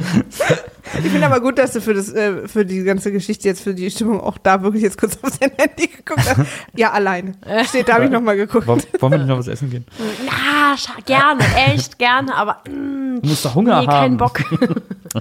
Ich 1.04 1.10
finde 1.12 1.26
aber 1.26 1.40
gut, 1.40 1.58
dass 1.58 1.72
du 1.74 1.82
für, 1.82 1.94
das, 1.94 2.12
äh, 2.14 2.48
für 2.48 2.66
die 2.66 2.84
ganze 2.84 3.12
Geschichte 3.12 3.48
jetzt, 3.48 3.62
für 3.62 3.74
die 3.74 3.90
Stimmung 3.90 4.20
auch 4.20 4.38
da 4.38 4.62
wirklich 4.62 4.84
jetzt 4.84 4.98
kurz 4.98 5.18
auf 5.22 5.38
dein 5.40 5.52
Handy 5.58 5.88
geguckt 5.88 6.20
hast. 6.28 6.48
Ja, 6.76 6.92
alleine. 6.92 7.34
Steht, 7.68 7.88
da 7.90 7.94
habe 7.96 8.06
ich 8.06 8.12
nochmal 8.12 8.36
geguckt. 8.38 8.68
Wollen, 8.68 8.82
wollen 9.00 9.12
wir 9.12 9.18
nicht 9.20 9.28
noch 9.28 9.40
was 9.40 9.48
essen 9.48 9.70
gehen? 9.70 9.86
Ja, 10.26 10.76
gerne, 11.06 11.42
echt 11.74 11.98
gerne, 12.00 12.36
aber 12.36 12.58
mm, 12.70 13.22
Du 13.22 13.30
musst 13.30 13.46
doch 13.46 13.56
Hunger 13.56 13.82
nee, 13.82 13.88
haben. 13.88 14.00
keinen 14.02 14.18
Bock. 14.18 14.42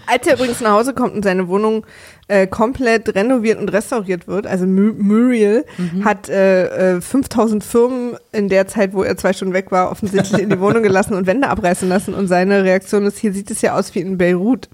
Als 0.06 0.26
er 0.26 0.34
übrigens 0.34 0.60
nach 0.60 0.72
Hause 0.72 0.94
kommt 0.94 1.14
und 1.14 1.22
seine 1.22 1.48
Wohnung 1.48 1.84
äh, 2.28 2.46
komplett 2.46 3.14
renoviert 3.14 3.58
und 3.60 3.68
restauriert 3.70 4.26
wird, 4.26 4.46
also 4.46 4.66
Mu- 4.66 4.94
Muriel 4.96 5.64
hat 6.04 6.28
äh, 6.28 6.96
äh, 6.96 7.00
5000 7.00 7.62
Firmen 7.62 8.16
in 8.32 8.48
der 8.48 8.66
Zeit, 8.66 8.94
wo 8.94 9.02
er 9.02 9.16
zwei 9.16 9.32
Stunden 9.32 9.52
weg 9.54 9.70
war, 9.70 9.90
offensichtlich 9.90 10.40
in 10.40 10.48
die 10.50 10.60
Wohnung 10.60 10.82
gelassen 10.82 11.14
und 11.14 11.26
Wände 11.26 11.48
abreißen 11.48 11.88
lassen. 11.88 12.14
Und 12.14 12.28
seine 12.28 12.64
Reaktion 12.64 13.04
ist, 13.04 13.18
hier 13.18 13.32
sieht 13.32 13.50
es 13.50 13.60
ja 13.60 13.74
aus 13.76 13.94
wie 13.94 14.00
in 14.00 14.16
Beirut. 14.18 14.68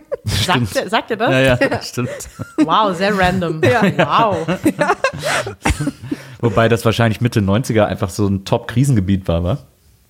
Sagt, 0.24 0.76
er- 0.76 0.88
sagt 0.88 1.10
er 1.10 1.16
das? 1.16 1.30
Ja, 1.30 1.40
ja, 1.68 1.82
stimmt. 1.82 2.10
Wow, 2.58 2.96
sehr 2.96 3.16
random. 3.18 3.60
Ja. 3.62 3.82
Wow. 3.98 4.46
Wobei 6.40 6.68
das 6.68 6.84
wahrscheinlich 6.84 7.20
Mitte 7.20 7.40
90er 7.40 7.84
einfach 7.84 8.10
so 8.10 8.26
ein 8.26 8.44
Top-Krisengebiet 8.44 9.28
war, 9.28 9.44
wa? 9.44 9.58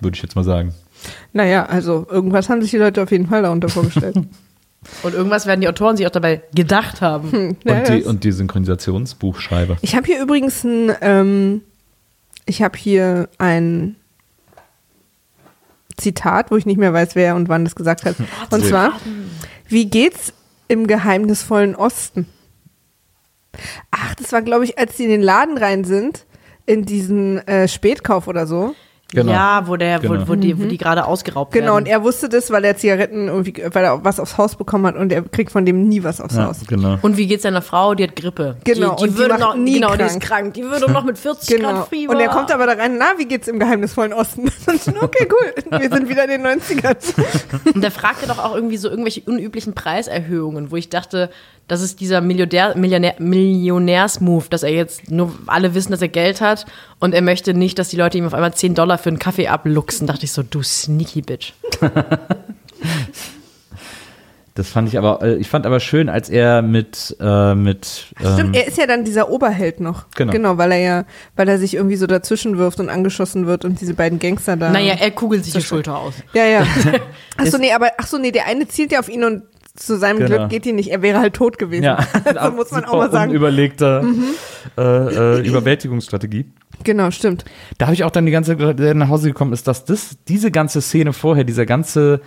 Würde 0.01 0.17
ich 0.17 0.23
jetzt 0.23 0.37
mal 0.37 0.45
sagen. 0.45 0.75
Naja, 1.33 1.67
also 1.67 2.07
irgendwas 2.11 2.49
haben 2.49 2.63
sich 2.63 2.71
die 2.71 2.77
Leute 2.79 3.03
auf 3.03 3.11
jeden 3.11 3.27
Fall 3.27 3.43
darunter 3.43 3.69
vorgestellt. 3.69 4.17
Und 5.03 5.15
irgendwas 5.15 5.47
werden 5.47 5.61
die 5.61 5.69
Autoren 5.69 5.97
sich 5.97 6.07
auch 6.07 6.11
dabei 6.11 6.43
gedacht 6.55 7.01
haben. 7.01 7.57
Ja, 7.65 7.79
und, 7.79 7.89
die, 7.89 8.03
und 8.03 8.25
die 8.25 8.33
Synchronisationsbuchschreiber. 8.33 9.77
Ich 9.83 9.95
habe 9.95 10.07
hier 10.07 10.23
übrigens 10.23 10.65
ein, 10.65 10.93
ähm, 11.03 11.63
ich 12.47 12.63
habe 12.63 12.79
hier 12.79 13.29
ein 13.39 13.97
Zitat, 15.99 16.51
wo 16.51 16.57
ich 16.57 16.65
nicht 16.65 16.79
mehr 16.79 16.95
weiß, 16.95 17.15
wer 17.15 17.37
und 17.37 17.49
wann 17.49 17.65
das 17.65 17.75
gesagt 17.75 18.05
hat. 18.07 18.17
Und 18.51 18.65
zwar, 18.65 18.95
wie 19.71 19.87
geht's 19.87 20.33
im 20.69 20.87
geheimnisvollen 20.87 21.75
Osten? 21.75 22.27
Ach, 23.91 24.15
das 24.15 24.33
war, 24.33 24.43
glaube 24.43 24.65
ich, 24.65 24.79
als 24.79 24.97
die 24.97 25.05
in 25.05 25.11
den 25.11 25.23
Laden 25.23 25.59
rein 25.59 25.85
sind, 25.85 26.27
in 26.67 26.85
diesen 26.85 27.39
äh, 27.49 27.69
Spätkauf 27.69 28.29
oder 28.29 28.47
so. 28.47 28.75
Genau. 29.13 29.33
Ja, 29.33 29.63
wo, 29.67 29.77
der, 29.77 29.99
Genau. 29.99 30.21
wo, 30.23 30.29
wo, 30.29 30.35
die, 30.37 30.57
wo 30.57 30.67
die 30.67 30.79
gerade 30.79 31.05
ausgeraubt 31.05 31.53
Genau, 31.53 31.73
und 31.77 31.87
werden. 31.87 32.01
er 32.01 32.05
wusste 32.05 32.29
das, 32.29 32.51
weil 32.53 32.65
er 32.65 32.77
Zigaretten 32.77 33.27
irgendwie, 33.27 33.55
weil 33.73 33.85
er 33.85 34.05
was 34.05 34.21
aufs 34.21 34.39
Haus 34.39 34.55
bekommen 34.55 34.87
hat 34.87 34.95
und 34.97 35.13
er 35.13 35.23
kriegt 35.23 35.51
von 35.51 35.67
dem 35.67 35.89
nie 35.89 36.05
was 36.05 36.21
aufs 36.21 36.37
Ja, 36.37 36.47
Haus. 36.47 36.61
genau. 36.69 36.97
Und 37.03 37.17
wie 37.17 37.27
geht's 37.27 37.43
seiner 37.43 37.61
Frau? 37.63 37.95
Die 37.97 38.05
hat 38.05 38.15
Grippe. 38.15 38.57
Genau, 38.63 38.95
Die, 38.97 39.03
und 39.03 39.03
die 39.03 39.09
die 39.15 39.17
würde 39.19 39.29
macht 39.31 39.41
noch, 39.41 39.55
nie 39.57 39.75
genau, 39.75 39.97
die 39.97 40.03
ist 40.05 40.21
krank. 40.21 40.23
krank. 40.23 40.55
Die 40.55 40.63
würde 40.63 40.91
noch 40.93 41.03
mit 41.05 41.19
40 41.19 41.57
Genau. 41.57 41.73
Grad 41.73 41.89
Fieber. 41.89 42.15
Und 42.15 42.21
er 42.21 42.29
kommt 42.29 42.53
aber 42.53 42.67
da 42.67 42.75
rein, 42.75 42.99
na, 42.99 43.07
wie 43.19 43.27
geht's 43.27 43.49
im 43.49 43.59
geheimnisvollen 43.59 44.13
Osten? 44.13 44.43
Und 44.67 45.03
okay, 45.03 45.29
cool. 45.31 45.81
Wir 45.81 45.91
sind 45.91 46.09
wieder 46.09 46.25
in 46.25 46.31
den 46.43 46.47
90ern. 46.61 46.97
Und 47.75 47.83
der 47.83 47.91
fragte 47.91 48.27
doch 48.29 48.39
auch 48.39 48.55
irgendwie 48.55 48.77
so 48.77 48.89
irgendwelche 48.89 49.23
unüblichen 49.23 49.75
Preiserhöhungen, 49.75 50.71
wo 50.71 50.77
ich 50.77 50.89
dachte, 50.89 51.31
das 51.71 51.83
ist 51.83 52.01
dieser 52.01 52.21
Milliardär, 52.21 52.77
Millionär, 52.77 53.15
Millionärs-Move, 53.21 54.47
dass 54.51 54.65
er 54.65 54.73
jetzt 54.73 55.09
nur 55.09 55.33
alle 55.47 55.73
wissen, 55.75 55.93
dass 55.93 56.03
er 56.03 56.09
Geld 56.09 56.41
hat 56.41 56.67
und 56.99 57.15
er 57.15 57.23
möchte 57.23 57.55
nicht, 57.55 57.79
dass 57.79 57.91
die 57.91 57.97
Leute 57.97 58.19
ihm 58.19 58.27
auf 58.27 58.35
einmal 58.35 58.53
10 58.53 58.75
Dollar 58.75 58.99
für 58.99 59.09
einen 59.11 59.21
Kaffee 59.21 59.47
abluchsen. 59.47 60.09
Dachte 60.09 60.25
ich 60.25 60.33
so, 60.33 60.43
du 60.43 60.63
sneaky 60.63 61.23
Bitch. 61.23 61.53
Das 64.55 64.69
fand 64.69 64.89
ich 64.89 64.99
aber, 64.99 65.23
äh, 65.23 65.37
ich 65.37 65.49
fand 65.49 65.65
aber 65.65 65.81
schön, 65.81 66.09
als 66.09 66.29
er 66.29 66.61
mit, 66.61 67.17
äh, 67.21 67.55
mit, 67.55 68.13
ähm, 68.21 68.35
Stimmt, 68.35 68.57
er 68.57 68.67
ist 68.67 68.77
ja 68.77 68.87
dann 68.87 69.05
dieser 69.05 69.31
Oberheld 69.31 69.81
noch. 69.81 70.11
Genau. 70.17 70.33
Genau, 70.33 70.59
weil 70.59 70.73
er 70.73 70.79
ja, 70.79 71.05
weil 71.37 71.49
er 71.49 71.59
sich 71.59 71.75
irgendwie 71.75 71.97
so 71.97 72.07
dazwischen 72.07 72.59
wirft 72.59 72.81
und 72.81 72.91
angeschossen 72.91 73.47
wird 73.47 73.65
und 73.65 73.81
diese 73.81 73.95
beiden 73.95 74.19
Gangster 74.19 74.57
da. 74.57 74.71
Naja, 74.71 74.97
er 75.01 75.13
kugelt 75.13 75.45
sich 75.45 75.55
die 75.55 75.63
Schulter 75.63 75.97
aus. 75.97 76.15
Ja, 76.35 76.45
ja. 76.45 76.67
Achso, 77.39 77.59
nee, 77.59 77.73
aber, 77.73 77.93
ach 77.97 78.07
so, 78.07 78.19
nee, 78.19 78.33
der 78.33 78.47
eine 78.49 78.67
zielt 78.67 78.91
ja 78.93 78.99
auf 78.99 79.09
ihn 79.09 79.25
und 79.25 79.45
zu 79.81 79.97
seinem 79.99 80.19
Genau. 80.19 80.29
Glück 80.37 80.49
geht 80.51 80.65
die 80.65 80.73
nicht. 80.73 80.91
Er 80.91 81.03
wäre 81.03 81.19
halt 81.19 81.35
tot 81.35 81.59
gewesen. 81.59 81.85
ja, 81.85 81.99
Also 82.25 82.53
muss 82.57 82.71
man 82.71 82.85
auch 82.85 82.99
mal 82.99 83.11
sagen. 83.11 83.31
Mhm. 83.31 83.37
Unüberlegter 83.37 84.05
äh, 84.79 84.83
äh, 84.83 85.47
Überwältigungsstrategie. 85.47 86.47
Genau, 86.85 87.11
stimmt. 87.11 87.45
Da 87.79 87.87
habe 87.87 87.95
ich 87.95 88.05
auch 88.05 88.11
dann 88.11 88.27
die 88.27 88.33
ganze 88.33 88.57
Zeit 88.57 88.79
der 88.79 88.95
nach 88.95 89.09
Hause 89.09 89.29
gekommen 89.29 89.53
ist, 89.53 89.67
dass 89.67 89.85
das, 89.85 90.17
diese 90.29 90.51
ganze 90.51 90.81
Szene 90.81 91.13
vorher, 91.13 91.45
dieser 91.45 91.67
ganze 91.67 92.21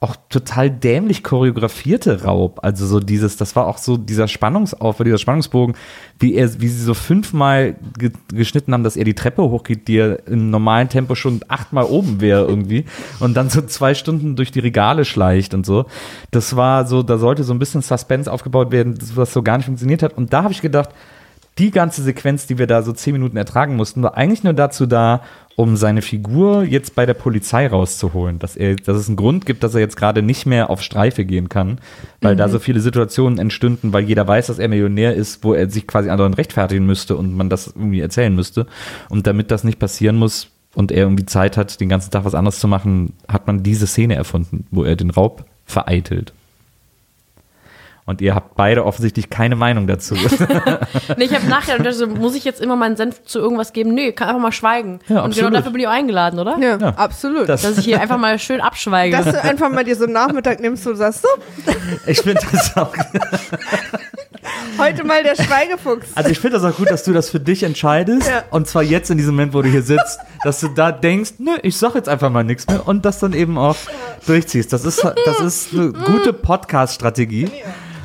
auch 0.00 0.14
total 0.28 0.70
dämlich 0.70 1.24
choreografierte 1.24 2.22
Raub, 2.22 2.60
also 2.62 2.86
so 2.86 3.00
dieses, 3.00 3.36
das 3.36 3.56
war 3.56 3.66
auch 3.66 3.78
so 3.78 3.96
dieser 3.96 4.28
Spannungsaufbau, 4.28 5.02
dieser 5.02 5.18
Spannungsbogen, 5.18 5.74
wie 6.20 6.34
er, 6.34 6.60
wie 6.60 6.68
sie 6.68 6.84
so 6.84 6.94
fünfmal 6.94 7.74
ge 7.98 8.12
geschnitten 8.32 8.72
haben, 8.72 8.84
dass 8.84 8.96
er 8.96 9.02
die 9.02 9.14
Treppe 9.14 9.42
hochgeht, 9.42 9.88
die 9.88 9.96
er 9.96 10.24
im 10.28 10.50
normalen 10.50 10.88
Tempo 10.88 11.16
schon 11.16 11.40
achtmal 11.48 11.84
oben 11.84 12.20
wäre 12.20 12.46
irgendwie 12.46 12.84
und 13.18 13.36
dann 13.36 13.50
so 13.50 13.60
zwei 13.62 13.94
Stunden 13.94 14.36
durch 14.36 14.52
die 14.52 14.60
Regale 14.60 15.04
schleicht 15.04 15.52
und 15.52 15.66
so. 15.66 15.86
Das 16.30 16.54
war 16.54 16.86
so, 16.86 17.02
da 17.02 17.18
sollte 17.18 17.42
so 17.42 17.52
ein 17.52 17.58
bisschen 17.58 17.82
Suspense 17.82 18.30
aufgebaut 18.30 18.70
werden, 18.70 18.96
was 19.16 19.32
so 19.32 19.42
gar 19.42 19.56
nicht 19.56 19.66
funktioniert 19.66 20.04
hat. 20.04 20.16
Und 20.16 20.32
da 20.32 20.44
habe 20.44 20.52
ich 20.52 20.62
gedacht, 20.62 20.90
die 21.58 21.70
ganze 21.70 22.02
Sequenz, 22.02 22.46
die 22.46 22.58
wir 22.58 22.66
da 22.66 22.82
so 22.82 22.92
zehn 22.92 23.12
Minuten 23.12 23.36
ertragen 23.36 23.76
mussten, 23.76 24.02
war 24.02 24.16
eigentlich 24.16 24.44
nur 24.44 24.52
dazu 24.52 24.86
da, 24.86 25.22
um 25.56 25.76
seine 25.76 26.02
Figur 26.02 26.62
jetzt 26.62 26.94
bei 26.94 27.04
der 27.04 27.14
Polizei 27.14 27.66
rauszuholen. 27.66 28.38
Dass, 28.38 28.56
er, 28.56 28.76
dass 28.76 28.96
es 28.96 29.08
einen 29.08 29.16
Grund 29.16 29.44
gibt, 29.44 29.64
dass 29.64 29.74
er 29.74 29.80
jetzt 29.80 29.96
gerade 29.96 30.22
nicht 30.22 30.46
mehr 30.46 30.70
auf 30.70 30.82
Streife 30.82 31.24
gehen 31.24 31.48
kann, 31.48 31.80
weil 32.20 32.36
da 32.36 32.48
so 32.48 32.60
viele 32.60 32.80
Situationen 32.80 33.40
entstünden, 33.40 33.92
weil 33.92 34.04
jeder 34.04 34.26
weiß, 34.28 34.46
dass 34.46 34.60
er 34.60 34.68
Millionär 34.68 35.14
ist, 35.14 35.42
wo 35.42 35.54
er 35.54 35.68
sich 35.68 35.88
quasi 35.88 36.10
anderen 36.10 36.34
rechtfertigen 36.34 36.86
müsste 36.86 37.16
und 37.16 37.36
man 37.36 37.50
das 37.50 37.66
irgendwie 37.66 38.00
erzählen 38.00 38.34
müsste. 38.34 38.66
Und 39.08 39.26
damit 39.26 39.50
das 39.50 39.64
nicht 39.64 39.80
passieren 39.80 40.14
muss 40.14 40.48
und 40.76 40.92
er 40.92 40.98
irgendwie 40.98 41.26
Zeit 41.26 41.56
hat, 41.56 41.80
den 41.80 41.88
ganzen 41.88 42.12
Tag 42.12 42.24
was 42.24 42.36
anderes 42.36 42.60
zu 42.60 42.68
machen, 42.68 43.14
hat 43.26 43.48
man 43.48 43.64
diese 43.64 43.88
Szene 43.88 44.14
erfunden, 44.14 44.66
wo 44.70 44.84
er 44.84 44.94
den 44.94 45.10
Raub 45.10 45.44
vereitelt. 45.64 46.32
Und 48.08 48.22
ihr 48.22 48.34
habt 48.34 48.54
beide 48.56 48.86
offensichtlich 48.86 49.28
keine 49.28 49.54
Meinung 49.54 49.86
dazu. 49.86 50.14
Nee, 51.18 51.24
ich 51.24 51.34
habe 51.34 51.46
nachher 51.48 51.76
und 51.76 51.84
dachte 51.84 51.96
so, 51.98 52.06
muss 52.06 52.34
ich 52.34 52.42
jetzt 52.44 52.60
immer 52.60 52.74
meinen 52.74 52.96
Senf 52.96 53.22
zu 53.24 53.38
irgendwas 53.38 53.72
geben? 53.74 53.92
Nee, 53.92 54.12
kann 54.12 54.28
einfach 54.28 54.40
mal 54.40 54.52
schweigen. 54.52 55.00
Ja, 55.08 55.22
und 55.24 55.34
genau 55.34 55.50
dafür 55.50 55.72
bin 55.72 55.82
ich 55.82 55.86
auch 55.86 55.92
eingeladen, 55.92 56.38
oder? 56.40 56.56
Ja, 56.58 56.76
Ja. 56.78 56.88
absolut. 56.96 57.48
Das- 57.48 57.62
Dass 57.62 57.76
ich 57.76 57.84
hier 57.84 58.00
einfach 58.00 58.16
mal 58.16 58.38
schön 58.38 58.60
abschweige. 58.62 59.14
Dass 59.16 59.26
du 59.26 59.42
einfach 59.42 59.68
mal 59.70 59.84
dir 59.84 59.94
so 59.94 60.04
einen 60.04 60.14
Nachmittag 60.14 60.58
nimmst 60.60 60.86
und 60.86 60.96
sagst, 60.96 61.20
so, 61.22 61.28
Ich 62.06 62.20
finde 62.20 62.40
das 62.50 62.74
auch. 62.78 62.94
heute 64.78 65.04
mal 65.04 65.22
der 65.22 65.34
Schweigefuchs. 65.34 66.06
Also 66.14 66.30
ich 66.30 66.38
finde 66.38 66.58
das 66.58 66.72
auch 66.72 66.76
gut, 66.76 66.90
dass 66.90 67.04
du 67.04 67.12
das 67.12 67.28
für 67.28 67.40
dich 67.40 67.62
entscheidest. 67.62 68.28
Ja. 68.28 68.44
Und 68.50 68.66
zwar 68.68 68.82
jetzt 68.82 69.10
in 69.10 69.18
diesem 69.18 69.34
Moment, 69.34 69.52
wo 69.52 69.60
du 69.62 69.68
hier 69.68 69.82
sitzt, 69.82 70.18
dass 70.44 70.60
du 70.60 70.68
da 70.68 70.92
denkst, 70.92 71.32
nö, 71.38 71.56
ich 71.62 71.76
sag 71.76 71.94
jetzt 71.94 72.08
einfach 72.08 72.30
mal 72.30 72.44
nichts 72.44 72.66
mehr 72.66 72.86
und 72.88 73.04
das 73.04 73.18
dann 73.18 73.34
eben 73.34 73.58
auch 73.58 73.76
durchziehst. 74.26 74.72
Das 74.72 74.84
ist, 74.84 75.04
das 75.26 75.40
ist 75.40 75.74
eine 75.74 75.92
gute 75.92 76.32
Podcast-Strategie. 76.32 77.50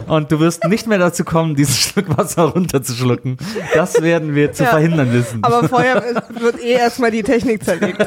Und 0.08 0.32
du 0.32 0.40
wirst 0.40 0.64
nicht 0.66 0.88
mehr 0.88 0.98
dazu 0.98 1.24
kommen, 1.24 1.56
dieses 1.56 1.78
Stück 1.78 2.18
Wasser 2.18 2.44
runterzuschlucken. 2.44 3.38
Das 3.74 4.02
werden 4.02 4.36
wir 4.36 4.52
zu 4.54 4.64
Ja. 4.64 4.70
verhindern 4.70 5.12
wissen. 5.14 5.44
Aber 5.44 5.68
vorher 5.68 6.24
wird 6.40 6.60
eh 6.62 6.74
erstmal 6.74 7.12
die 7.12 7.24
Technik 7.24 7.64
zerlegt. 7.64 8.00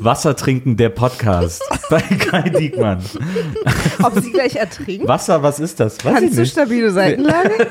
Wasser 0.00 0.34
trinken, 0.36 0.76
der 0.76 0.88
Podcast 0.90 1.62
bei 1.90 2.00
Kai 2.00 2.48
Diekmann. 2.50 3.02
Ob 4.02 4.18
sie 4.20 4.32
gleich 4.32 4.56
ertrinkt? 4.56 5.06
Wasser, 5.06 5.42
was 5.42 5.60
ist 5.60 5.80
das? 5.80 6.02
Weiß 6.04 6.14
Kannst 6.14 6.30
ich 6.32 6.36
du 6.36 6.46
stabile 6.46 6.90
Seitenlage? 6.90 7.68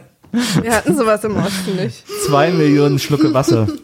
Wir 0.62 0.74
hatten 0.76 0.96
sowas 0.96 1.24
im 1.24 1.36
Osten 1.36 1.76
nicht. 1.76 2.04
Zwei 2.26 2.50
Millionen 2.50 2.98
Schlucke 2.98 3.32
Wasser. 3.34 3.66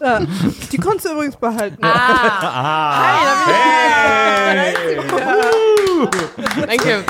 Ja. 0.00 0.20
Die 0.70 0.76
konntest 0.76 1.06
du 1.06 1.12
übrigens 1.12 1.36
behalten. 1.36 1.78
Danke. 6.66 7.04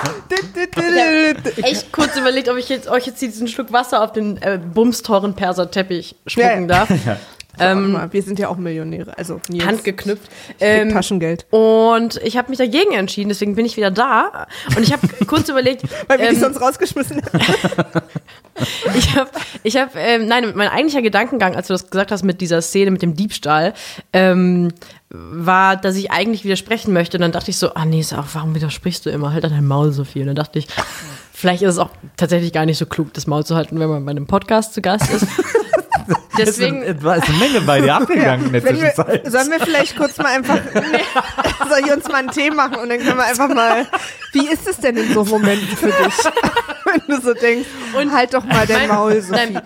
Echt 1.63 1.93
kurz 1.93 2.17
überlegt, 2.17 2.49
ob 2.49 2.57
ich 2.57 2.69
jetzt, 2.69 2.89
euch 2.89 3.07
jetzt 3.07 3.21
diesen 3.21 3.49
Schluck 3.49 3.73
Wasser 3.73 4.03
auf 4.03 4.13
den 4.13 4.41
äh, 4.43 4.59
bumsteuren 4.59 5.35
Perserteppich 5.35 6.15
spucken 6.27 6.69
Ja, 6.69 6.85
ja. 6.85 6.87
darf. 6.87 6.89
Ähm, 7.59 7.93
mal, 7.93 8.13
wir 8.13 8.23
sind 8.23 8.39
ja 8.39 8.49
auch 8.49 8.57
Millionäre, 8.57 9.17
also 9.17 9.41
Nils 9.49 9.65
Handgeknüpft. 9.65 10.29
Ähm, 10.61 10.91
Taschengeld. 10.91 11.47
und 11.51 12.21
ich 12.23 12.37
habe 12.37 12.51
mich 12.51 12.59
dagegen 12.59 12.93
entschieden, 12.93 13.29
deswegen 13.29 13.55
bin 13.55 13.65
ich 13.65 13.77
wieder 13.77 13.91
da. 13.91 14.47
Und 14.77 14.83
ich 14.83 14.93
habe 14.93 15.07
kurz 15.27 15.49
überlegt, 15.49 15.83
Weil 16.09 16.19
wir 16.19 16.27
ähm, 16.27 16.35
dich 16.35 16.41
sonst 16.41 16.61
rausgeschmissen 16.61 17.23
hätten. 17.23 17.39
ich 18.97 19.17
habe, 19.17 19.31
ich 19.63 19.77
habe, 19.77 19.91
ähm, 19.99 20.27
nein, 20.27 20.53
mein 20.55 20.69
eigentlicher 20.69 21.03
Gedankengang, 21.03 21.57
als 21.57 21.69
du 21.69 21.75
das 21.75 21.91
gesagt 21.91 22.13
hast 22.13 22.25
mit 22.25 22.41
dieser 22.41 22.63
Szene 22.63 22.91
mit 22.91 23.03
dem 23.03 23.15
Diebstahl, 23.15 23.75
ähm, 24.13 24.73
war, 25.09 25.77
dass 25.77 25.97
ich 25.97 26.11
eigentlich 26.11 26.45
widersprechen 26.45 26.93
möchte. 26.93 27.17
Und 27.17 27.23
dann 27.23 27.33
dachte 27.33 27.51
ich 27.51 27.59
so, 27.59 27.75
ah 27.75 27.85
nee, 27.85 28.05
auch, 28.17 28.27
warum 28.33 28.55
widersprichst 28.55 29.07
du 29.07 29.11
immer? 29.11 29.33
Halt 29.33 29.45
an 29.45 29.53
dein 29.53 29.67
Maul 29.67 29.93
so 29.93 30.05
viel. 30.05 30.23
Und 30.23 30.29
dann 30.29 30.37
dachte 30.37 30.59
ich, 30.59 30.67
vielleicht 31.33 31.63
ist 31.63 31.75
es 31.75 31.79
auch 31.79 31.91
tatsächlich 32.17 32.53
gar 32.53 32.67
nicht 32.67 32.79
so 32.79 32.87
klug, 32.87 33.13
das 33.15 33.27
Maul 33.27 33.45
zu 33.45 33.57
halten, 33.57 33.79
wenn 33.79 33.89
man 33.89 34.05
bei 34.05 34.11
einem 34.11 34.27
Podcast 34.27 34.75
zu 34.75 34.83
Gast 34.83 35.13
ist. 35.13 35.27
Deswegen, 36.39 36.83
Es 36.83 37.03
war 37.03 37.17
ist 37.17 37.29
eine 37.29 37.39
Menge 37.39 37.61
bei 37.63 37.81
dir 37.81 37.95
abgegangen 37.97 38.47
in 38.47 38.53
der 38.53 38.65
Wenn 38.65 38.77
wir, 38.81 38.93
Zwischenzeit. 38.95 39.31
sollen 39.31 39.51
wir 39.51 39.61
vielleicht 39.61 39.97
kurz 39.97 40.17
mal 40.19 40.27
einfach, 40.27 40.59
soll 41.69 41.79
ich 41.85 41.93
uns 41.93 42.07
mal 42.09 42.17
einen 42.17 42.31
Tee 42.31 42.51
machen 42.51 42.77
und 42.77 42.89
dann 42.89 42.99
können 42.99 43.17
wir 43.17 43.25
einfach 43.25 43.49
mal, 43.49 43.87
wie 44.33 44.47
ist 44.49 44.67
es 44.69 44.79
denn 44.79 44.97
in 44.97 45.13
so 45.13 45.25
Momenten 45.25 45.77
für 45.77 45.87
dich? 45.87 45.95
Wenn 46.85 47.17
du 47.17 47.21
so 47.21 47.35
denkst, 47.35 47.69
und 47.99 48.13
halt 48.13 48.33
doch 48.35 48.45
mal 48.45 48.67
dein 48.67 48.89
Maul, 48.89 49.21
Sophie. 49.21 49.53
Nein, 49.53 49.63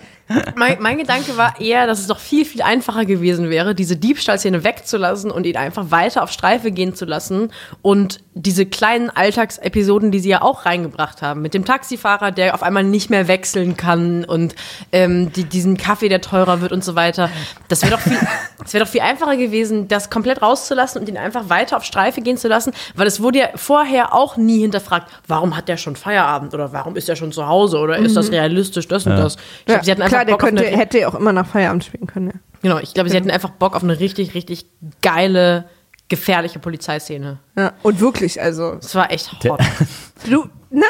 mein, 0.55 0.77
mein 0.81 0.97
Gedanke 0.97 1.37
war 1.37 1.59
eher, 1.59 1.87
dass 1.87 1.99
es 1.99 2.07
doch 2.07 2.19
viel, 2.19 2.45
viel 2.45 2.61
einfacher 2.61 3.05
gewesen 3.05 3.49
wäre, 3.49 3.75
diese 3.75 3.95
Diebstahlszene 3.95 4.63
wegzulassen 4.63 5.31
und 5.31 5.45
ihn 5.45 5.57
einfach 5.57 5.91
weiter 5.91 6.23
auf 6.23 6.31
Streife 6.31 6.71
gehen 6.71 6.95
zu 6.95 7.05
lassen 7.05 7.51
und 7.81 8.19
diese 8.33 8.65
kleinen 8.65 9.09
Alltagsepisoden, 9.09 10.11
die 10.11 10.19
sie 10.19 10.29
ja 10.29 10.41
auch 10.41 10.65
reingebracht 10.65 11.21
haben, 11.21 11.41
mit 11.41 11.53
dem 11.53 11.65
Taxifahrer, 11.65 12.31
der 12.31 12.53
auf 12.53 12.63
einmal 12.63 12.83
nicht 12.83 13.09
mehr 13.09 13.27
wechseln 13.27 13.75
kann 13.75 14.23
und 14.23 14.55
ähm, 14.91 15.31
die, 15.33 15.43
diesen 15.43 15.77
Kaffee, 15.77 16.09
der 16.09 16.21
teurer 16.21 16.61
wird 16.61 16.71
und 16.71 16.83
so 16.83 16.95
weiter. 16.95 17.29
Das 17.67 17.81
wäre 17.81 17.91
doch 17.91 17.99
viel, 17.99 18.17
das 18.59 18.73
wäre 18.73 18.85
doch 18.85 18.91
viel 18.91 19.01
einfacher 19.01 19.35
gewesen, 19.35 19.87
das 19.87 20.09
komplett 20.09 20.41
rauszulassen 20.41 21.01
und 21.01 21.09
ihn 21.09 21.17
einfach 21.17 21.49
weiter 21.49 21.77
auf 21.77 21.83
Streife 21.83 22.21
gehen 22.21 22.37
zu 22.37 22.47
lassen, 22.47 22.71
weil 22.95 23.07
es 23.07 23.21
wurde 23.21 23.39
ja 23.39 23.49
vorher 23.55 24.13
auch 24.13 24.37
nie 24.37 24.61
hinterfragt, 24.61 25.11
warum 25.27 25.57
hat 25.57 25.67
der 25.67 25.77
schon 25.77 25.95
Feierabend 25.95 26.53
oder 26.53 26.71
warum 26.71 26.95
ist 26.95 27.09
er 27.09 27.15
schon 27.15 27.31
zu 27.31 27.47
Hause 27.47 27.79
oder 27.79 27.97
ist 27.97 28.15
das 28.15 28.31
realistisch, 28.31 28.87
das 28.87 29.05
und 29.05 29.17
das. 29.17 29.35
Ich 29.35 29.41
Ja, 29.67 29.75
glaub, 29.75 29.85
sie 29.85 29.91
hatten 29.91 30.01
einfach 30.01 30.20
klar, 30.25 30.37
der 30.37 30.37
könnte, 30.37 30.65
eine, 30.67 30.77
hätte 30.77 30.99
ja 30.99 31.07
auch 31.07 31.15
immer 31.15 31.33
nach 31.33 31.47
Feierabend 31.47 31.83
spielen 31.83 32.07
können. 32.07 32.27
Ja. 32.27 32.33
Genau, 32.61 32.77
ich 32.79 32.93
glaube, 32.93 33.09
sie 33.09 33.17
hatten 33.17 33.31
einfach 33.31 33.51
Bock 33.51 33.75
auf 33.75 33.83
eine 33.83 33.99
richtig, 33.99 34.33
richtig 34.35 34.65
geile, 35.01 35.65
gefährliche 36.09 36.59
Polizeiszene. 36.59 37.39
Ja, 37.57 37.73
und 37.83 37.99
wirklich, 37.99 38.41
also, 38.41 38.75
Das 38.75 38.93
war 38.95 39.11
echt 39.11 39.43
Der- 39.43 39.51
hot. 39.53 39.61
du, 40.29 40.45
na, 40.69 40.85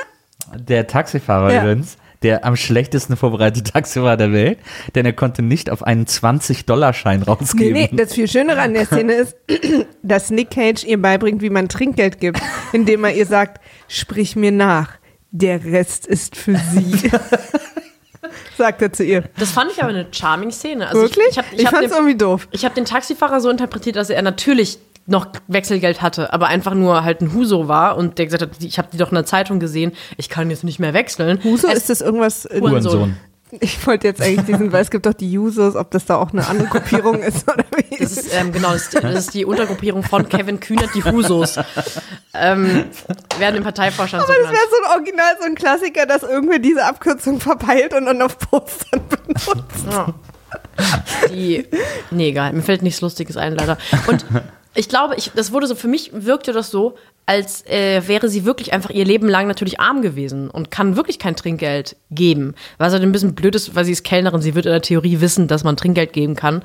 Der 0.58 0.88
Taxifahrer 0.88 1.54
Ja. 1.54 1.62
übrigens, 1.62 1.98
der 2.24 2.46
am 2.46 2.56
schlechtesten 2.56 3.16
vorbereitete 3.18 3.72
Taxifahrer 3.72 4.18
der 4.18 4.32
Welt, 4.32 4.60
denn 4.94 5.06
er 5.08 5.14
konnte 5.14 5.42
nicht 5.42 5.70
auf 5.72 5.82
einen 5.82 6.06
20-Dollar-Schein 6.06 7.20
nee, 7.22 7.26
rausgeben. 7.26 7.74
nee, 7.74 7.90
das 7.94 8.14
viel 8.14 8.28
Schönere 8.28 8.60
an 8.62 8.74
der 8.74 8.86
Szene 8.86 9.14
ist, 9.14 9.36
dass 10.04 10.30
Nick 10.30 10.52
Cage 10.52 10.84
ihr 10.84 11.02
beibringt, 11.02 11.42
wie 11.42 11.50
man 11.50 11.68
Trinkgeld 11.70 12.20
gibt, 12.20 12.40
indem 12.74 13.06
er 13.06 13.14
ihr 13.14 13.26
sagt, 13.26 13.60
sprich 13.88 14.36
mir 14.36 14.52
nach, 14.52 14.90
der 15.32 15.64
Rest 15.64 16.06
ist 16.06 16.36
für 16.36 16.56
sie. 16.58 17.10
Sagt 18.58 18.82
er 18.82 18.92
zu 18.94 19.04
ihr. 19.04 19.24
Das 19.38 19.52
fand 19.52 19.72
ich 19.72 19.80
aber 19.82 19.90
eine 19.90 20.08
charming 20.12 20.52
Szene. 20.52 20.88
Also 20.88 21.02
Wirklich? 21.02 21.26
Ich, 21.30 21.32
ich, 21.34 21.38
hab, 21.38 21.54
ich 21.54 21.60
ich, 21.62 21.70
fand's 21.70 21.90
den, 21.90 21.92
irgendwie 21.98 22.18
doof. 22.18 22.48
ich 22.52 22.66
hab 22.66 22.76
den 22.76 22.86
Taxifahrer 22.86 23.40
so 23.42 23.50
interpretiert, 23.50 23.96
dass 23.96 24.10
er 24.10 24.22
natürlich 24.22 24.80
noch 25.08 25.28
Wechselgeld 25.48 26.02
hatte, 26.02 26.32
aber 26.32 26.48
einfach 26.48 26.74
nur 26.76 27.04
halt 27.04 27.22
ein 27.22 27.34
Huso 27.34 27.68
war 27.68 27.98
und 27.98 28.18
der 28.20 28.26
gesagt 28.26 28.44
hat, 28.44 28.50
ich 28.64 28.78
habe 28.78 28.90
die 28.94 28.98
doch 28.98 29.10
in 29.10 29.16
der 29.16 29.26
Zeitung 29.26 29.60
gesehen, 29.60 29.94
ich 30.18 30.30
kann 30.30 30.50
jetzt 30.52 30.64
nicht 30.64 30.80
mehr 30.80 30.94
wechseln. 30.94 31.40
Huso, 31.44 31.68
Es- 31.68 31.74
ist 31.80 31.90
das 31.90 32.02
irgendwas? 32.02 32.46
äh, 32.46 32.60
Hurensohn. 32.62 33.18
Ich 33.60 33.86
wollte 33.86 34.08
jetzt 34.08 34.22
eigentlich 34.22 34.46
diesen, 34.46 34.72
weil 34.72 34.82
es 34.82 34.90
gibt 34.90 35.06
doch 35.06 35.14
die 35.14 35.32
Jusos, 35.32 35.76
ob 35.76 35.92
das 35.92 36.06
da 36.06 36.16
auch 36.16 36.32
eine 36.32 36.48
andere 36.48 36.68
Gruppierung 36.70 37.22
ist 37.22 37.48
oder 37.52 37.66
wie. 37.76 37.98
Das 37.98 38.14
ist, 38.14 38.34
ähm, 38.34 38.52
genau, 38.52 38.72
das 38.72 38.84
ist, 38.84 38.94
die, 38.94 39.02
das 39.02 39.14
ist 39.26 39.34
die 39.34 39.46
Untergruppierung 39.46 40.04
von 40.04 40.28
Kevin 40.30 40.60
Kühnert, 40.60 40.90
die 40.96 41.04
Husos. 41.04 41.58
Ähm, 42.34 42.86
werden 43.40 43.58
im 43.58 43.64
Parteivorstand 43.64 44.26
so 44.26 44.32
Aber 44.32 44.42
das 44.42 44.50
genannt. 44.52 44.58
wäre 44.58 44.70
so 44.70 44.86
ein 44.86 44.98
Original, 45.00 45.36
so 45.40 45.46
ein 45.46 45.56
Klassiker, 45.56 46.06
dass 46.06 46.24
irgendwer 46.24 46.60
diese 46.60 46.86
Abkürzung 46.86 47.40
verpeilt 47.40 47.94
und 47.94 48.06
dann 48.06 48.22
auf 48.22 48.38
Postern 48.40 49.02
benutzt. 49.10 49.86
Ja. 49.92 50.14
Die, 51.30 51.68
nee, 52.10 52.30
egal, 52.30 52.54
mir 52.54 52.62
fällt 52.62 52.82
nichts 52.82 53.02
Lustiges 53.02 53.38
ein, 53.38 53.56
leider. 53.56 53.78
Und 54.08 54.26
Ich 54.74 54.88
glaube, 54.88 55.16
ich, 55.18 55.32
das 55.36 55.52
wurde 55.52 55.68
so, 55.68 55.76
für 55.76 55.90
mich 55.90 56.12
wirkte 56.14 56.54
das 56.54 56.72
so, 56.72 56.96
als 57.26 57.66
äh, 57.68 58.08
wäre 58.08 58.30
sie 58.30 58.46
wirklich 58.46 58.74
einfach 58.74 58.90
ihr 58.90 59.06
Leben 59.06 59.30
lang 59.30 59.48
natürlich 59.48 59.80
arm 59.80 60.02
gewesen 60.02 60.50
und 60.50 60.72
kann 60.72 60.96
wirklich 60.96 61.20
kein 61.20 61.36
Trinkgeld 61.36 61.96
geben. 62.10 62.56
Was 62.78 62.94
halt 62.94 63.04
ein 63.04 63.12
bisschen 63.12 63.36
blöd 63.36 63.56
ist, 63.56 63.76
weil 63.76 63.86
sie 63.86 63.92
ist 63.92 64.04
Kellnerin, 64.04 64.42
sie 64.42 64.56
wird 64.56 64.66
in 64.66 64.72
der 64.72 64.82
Theorie 64.82 65.22
wissen, 65.22 65.48
dass 65.48 65.64
man 65.64 65.78
Trinkgeld 65.78 66.14
geben 66.14 66.36
kann. 66.36 66.64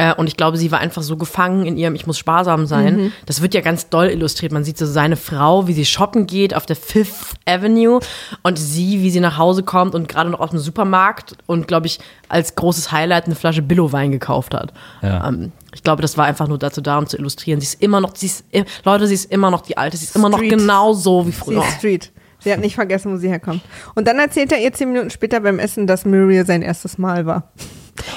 Äh, 0.00 0.14
und 0.14 0.26
ich 0.28 0.36
glaube, 0.38 0.56
sie 0.56 0.72
war 0.72 0.78
einfach 0.78 1.02
so 1.02 1.18
gefangen 1.18 1.66
in 1.66 1.76
ihrem 1.76 1.94
Ich 1.94 2.06
muss 2.06 2.16
sparsam 2.16 2.64
sein. 2.64 3.12
Das 3.26 3.42
wird 3.42 3.52
ja 3.52 3.60
ganz 3.60 3.90
doll 3.90 4.06
illustriert. 4.08 4.50
Man 4.50 4.64
sieht 4.64 4.78
so 4.78 4.86
seine 4.86 5.16
Frau, 5.16 5.66
wie 5.66 5.74
sie 5.74 5.84
shoppen 5.84 6.26
geht 6.26 6.54
auf 6.54 6.64
der 6.64 6.76
Fifth 6.76 7.34
Avenue 7.44 8.00
und 8.42 8.58
sie, 8.58 9.02
wie 9.02 9.10
sie 9.10 9.20
nach 9.20 9.36
Hause 9.36 9.62
kommt 9.62 9.94
und 9.94 10.08
gerade 10.08 10.30
noch 10.30 10.40
aus 10.40 10.50
dem 10.50 10.58
Supermarkt 10.58 11.36
und, 11.46 11.68
glaube 11.68 11.86
ich, 11.86 12.00
als 12.30 12.54
großes 12.54 12.92
Highlight 12.92 13.26
eine 13.26 13.34
Flasche 13.34 13.60
Billo-Wein 13.60 14.10
gekauft 14.10 14.54
hat. 14.54 14.72
Ja. 15.02 15.28
Ähm, 15.28 15.52
ich 15.74 15.82
glaube, 15.82 16.00
das 16.00 16.16
war 16.16 16.24
einfach 16.24 16.48
nur 16.48 16.58
dazu 16.58 16.80
da, 16.80 16.96
um 16.96 17.06
zu 17.06 17.18
illustrieren. 17.18 17.60
Sie 17.60 17.66
ist 17.66 17.82
immer 17.82 18.00
noch, 18.00 18.16
sie 18.16 18.26
ist, 18.26 18.44
i- 18.54 18.64
Leute, 18.84 19.06
sie 19.06 19.14
ist 19.14 19.30
immer 19.30 19.50
noch 19.50 19.60
die 19.60 19.76
Alte. 19.76 19.96
Sie 19.98 20.04
ist 20.06 20.16
immer 20.16 20.28
noch 20.30 20.38
Street. 20.38 20.50
genau 20.58 20.92
so 20.94 21.26
wie 21.26 21.30
Sie 21.32 21.36
früher. 21.36 21.62
ist 21.62 21.74
Street. 21.78 22.10
Sie 22.38 22.50
hat 22.50 22.60
nicht 22.60 22.74
vergessen, 22.74 23.12
wo 23.12 23.18
sie 23.18 23.28
herkommt. 23.28 23.60
Und 23.94 24.08
dann 24.08 24.18
erzählt 24.18 24.50
er 24.50 24.58
ihr 24.60 24.72
zehn 24.72 24.88
Minuten 24.92 25.10
später 25.10 25.40
beim 25.40 25.58
Essen, 25.58 25.86
dass 25.86 26.06
Muriel 26.06 26.46
sein 26.46 26.62
erstes 26.62 26.96
Mal 26.96 27.26
war. 27.26 27.52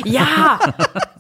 Ja, 0.06 0.60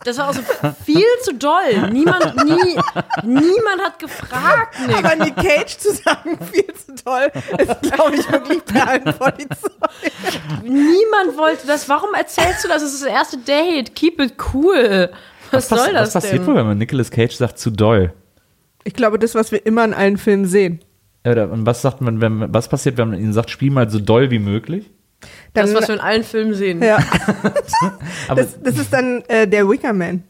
das 0.03 0.18
war 0.18 0.30
auch 0.30 0.34
so 0.34 0.41
viel 0.86 1.05
zu 1.24 1.34
doll. 1.36 1.89
Niemand, 1.91 2.36
nie, 2.45 2.80
niemand 3.24 3.82
hat 3.84 3.99
gefragt, 3.99 4.76
Nick. 4.88 4.97
Aber 4.97 5.16
Nick 5.16 5.36
Cage 5.36 5.78
zu 5.78 5.93
sagen, 5.93 6.38
viel 6.51 6.74
zu 6.74 6.95
toll, 7.03 7.32
ist, 7.57 7.82
glaube 7.93 8.16
ich, 8.16 8.32
wirklich 8.32 8.64
Perlen 8.66 9.14
vor 9.14 9.32
die 9.32 9.47
Säule. 9.59 10.14
Niemand 10.64 11.38
wollte 11.38 11.68
das. 11.68 11.88
Warum 11.89 12.14
erzählst 12.14 12.64
du 12.64 12.68
das? 12.68 12.82
Das 12.82 12.93
ist 12.93 13.03
das 13.03 13.09
erste 13.09 13.38
Date. 13.38 13.95
Keep 13.95 14.20
it 14.22 14.34
cool. 14.53 15.09
Was, 15.51 15.68
pass- 15.68 15.84
soll 15.86 15.93
das 15.93 16.07
was 16.07 16.14
passiert 16.24 16.39
denn? 16.41 16.47
wohl, 16.47 16.55
wenn 16.55 16.66
man 16.66 16.78
Nicolas 16.78 17.11
Cage 17.11 17.36
sagt, 17.36 17.59
zu 17.59 17.70
doll? 17.72 18.14
Ich 18.84 18.93
glaube, 18.93 19.20
das, 19.20 19.36
was 19.36 19.51
wir 19.51 19.66
immer 19.66 19.86
in 19.86 19.93
allen 19.93 20.18
Filmen 20.18 20.45
sehen. 20.45 20.80
Oder, 21.26 21.49
und 21.49 21.66
was 21.66 21.82
sagt 21.82 22.01
man, 22.01 22.20
wenn, 22.20 22.53
was 22.53 22.68
passiert, 22.68 22.97
wenn 22.97 23.09
man 23.11 23.20
ihnen 23.20 23.32
sagt, 23.34 23.49
spiel 23.49 23.72
mal 23.72 23.89
so 23.89 23.99
doll 23.99 24.30
wie 24.32 24.39
möglich? 24.39 24.89
Dann, 25.53 25.65
Das, 25.67 25.76
was 25.76 25.88
wir 25.88 25.95
in 25.95 26.01
allen 26.01 26.24
Filmen 26.24 26.53
sehen. 26.53 26.82
ja, 26.84 26.97
das, 28.36 28.59
das 28.61 28.78
ist 28.78 28.91
dann 28.93 29.21
äh, 29.28 29.47
der 29.47 29.69
Wicker 29.69 29.93
Man. 29.93 30.24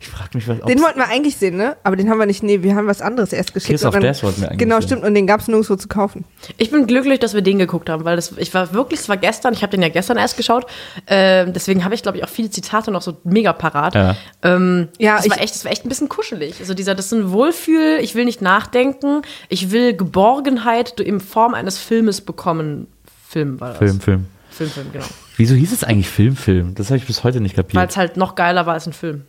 ich 0.00 0.08
frage 0.08 0.30
mich, 0.32 0.48
was 0.48 0.60
Den 0.60 0.80
wollten 0.82 0.98
wir 0.98 1.08
eigentlich 1.08 1.36
sehen, 1.36 1.56
ne? 1.58 1.76
Aber 1.82 1.94
den 1.96 2.08
haben 2.08 2.18
wir 2.18 2.24
nicht. 2.24 2.42
Nee, 2.42 2.62
wir 2.62 2.74
haben 2.74 2.86
was 2.86 3.02
anderes 3.02 3.34
erst 3.34 3.52
geschickt. 3.52 3.72
Kiss 3.72 3.84
of 3.84 3.92
dann- 3.92 4.02
Death 4.02 4.22
wollten 4.22 4.40
wir 4.40 4.48
eigentlich 4.48 4.58
Genau, 4.58 4.76
sehen. 4.80 4.86
stimmt. 4.88 5.04
Und 5.04 5.14
den 5.14 5.26
gab 5.26 5.40
es 5.40 5.48
nirgendwo 5.48 5.76
zu 5.76 5.88
kaufen. 5.88 6.24
Ich 6.56 6.70
bin 6.70 6.86
glücklich, 6.86 7.18
dass 7.18 7.34
wir 7.34 7.42
den 7.42 7.58
geguckt 7.58 7.90
haben, 7.90 8.04
weil 8.06 8.16
das, 8.16 8.32
ich 8.38 8.54
war 8.54 8.72
wirklich, 8.72 9.00
es 9.00 9.08
war 9.10 9.18
gestern, 9.18 9.52
ich 9.52 9.62
habe 9.62 9.70
den 9.72 9.82
ja 9.82 9.90
gestern 9.90 10.16
erst 10.16 10.38
geschaut, 10.38 10.66
ähm, 11.06 11.52
deswegen 11.52 11.84
habe 11.84 11.94
ich, 11.94 12.02
glaube 12.02 12.16
ich, 12.16 12.24
auch 12.24 12.28
viele 12.30 12.48
Zitate 12.48 12.90
noch 12.90 13.02
so 13.02 13.18
mega 13.24 13.52
parat. 13.52 13.94
Ja. 13.94 14.16
Ähm, 14.42 14.88
Ja, 14.98 15.16
das, 15.16 15.28
war 15.28 15.36
ich- 15.36 15.42
echt, 15.42 15.54
das 15.54 15.64
war 15.66 15.72
echt 15.72 15.84
ein 15.84 15.90
bisschen 15.90 16.08
kuschelig. 16.08 16.54
Also 16.60 16.72
dieser, 16.72 16.94
das 16.94 17.06
ist 17.06 17.12
ein 17.12 17.30
Wohlfühl, 17.32 17.98
ich 18.00 18.14
will 18.14 18.24
nicht 18.24 18.40
nachdenken, 18.40 19.20
ich 19.50 19.70
will 19.70 19.94
Geborgenheit 19.94 20.98
in 21.00 21.20
Form 21.20 21.52
eines 21.52 21.76
Filmes 21.76 22.22
bekommen. 22.22 22.86
Film 23.30 23.60
war 23.60 23.68
das. 23.70 23.78
Film, 23.78 24.00
Film. 24.00 24.26
Film, 24.50 24.70
Film, 24.70 24.92
genau. 24.92 25.04
Wieso 25.36 25.54
hieß 25.54 25.72
es 25.72 25.84
eigentlich 25.84 26.08
Film, 26.08 26.34
Film? 26.36 26.74
Das 26.74 26.88
habe 26.88 26.98
ich 26.98 27.06
bis 27.06 27.22
heute 27.22 27.40
nicht 27.40 27.56
Weil 27.56 27.62
kapiert. 27.64 27.90
es 27.90 27.96
halt 27.96 28.16
noch 28.16 28.34
geiler 28.34 28.66
war 28.66 28.74
als 28.74 28.86
ein 28.88 28.92
Film. 28.92 29.24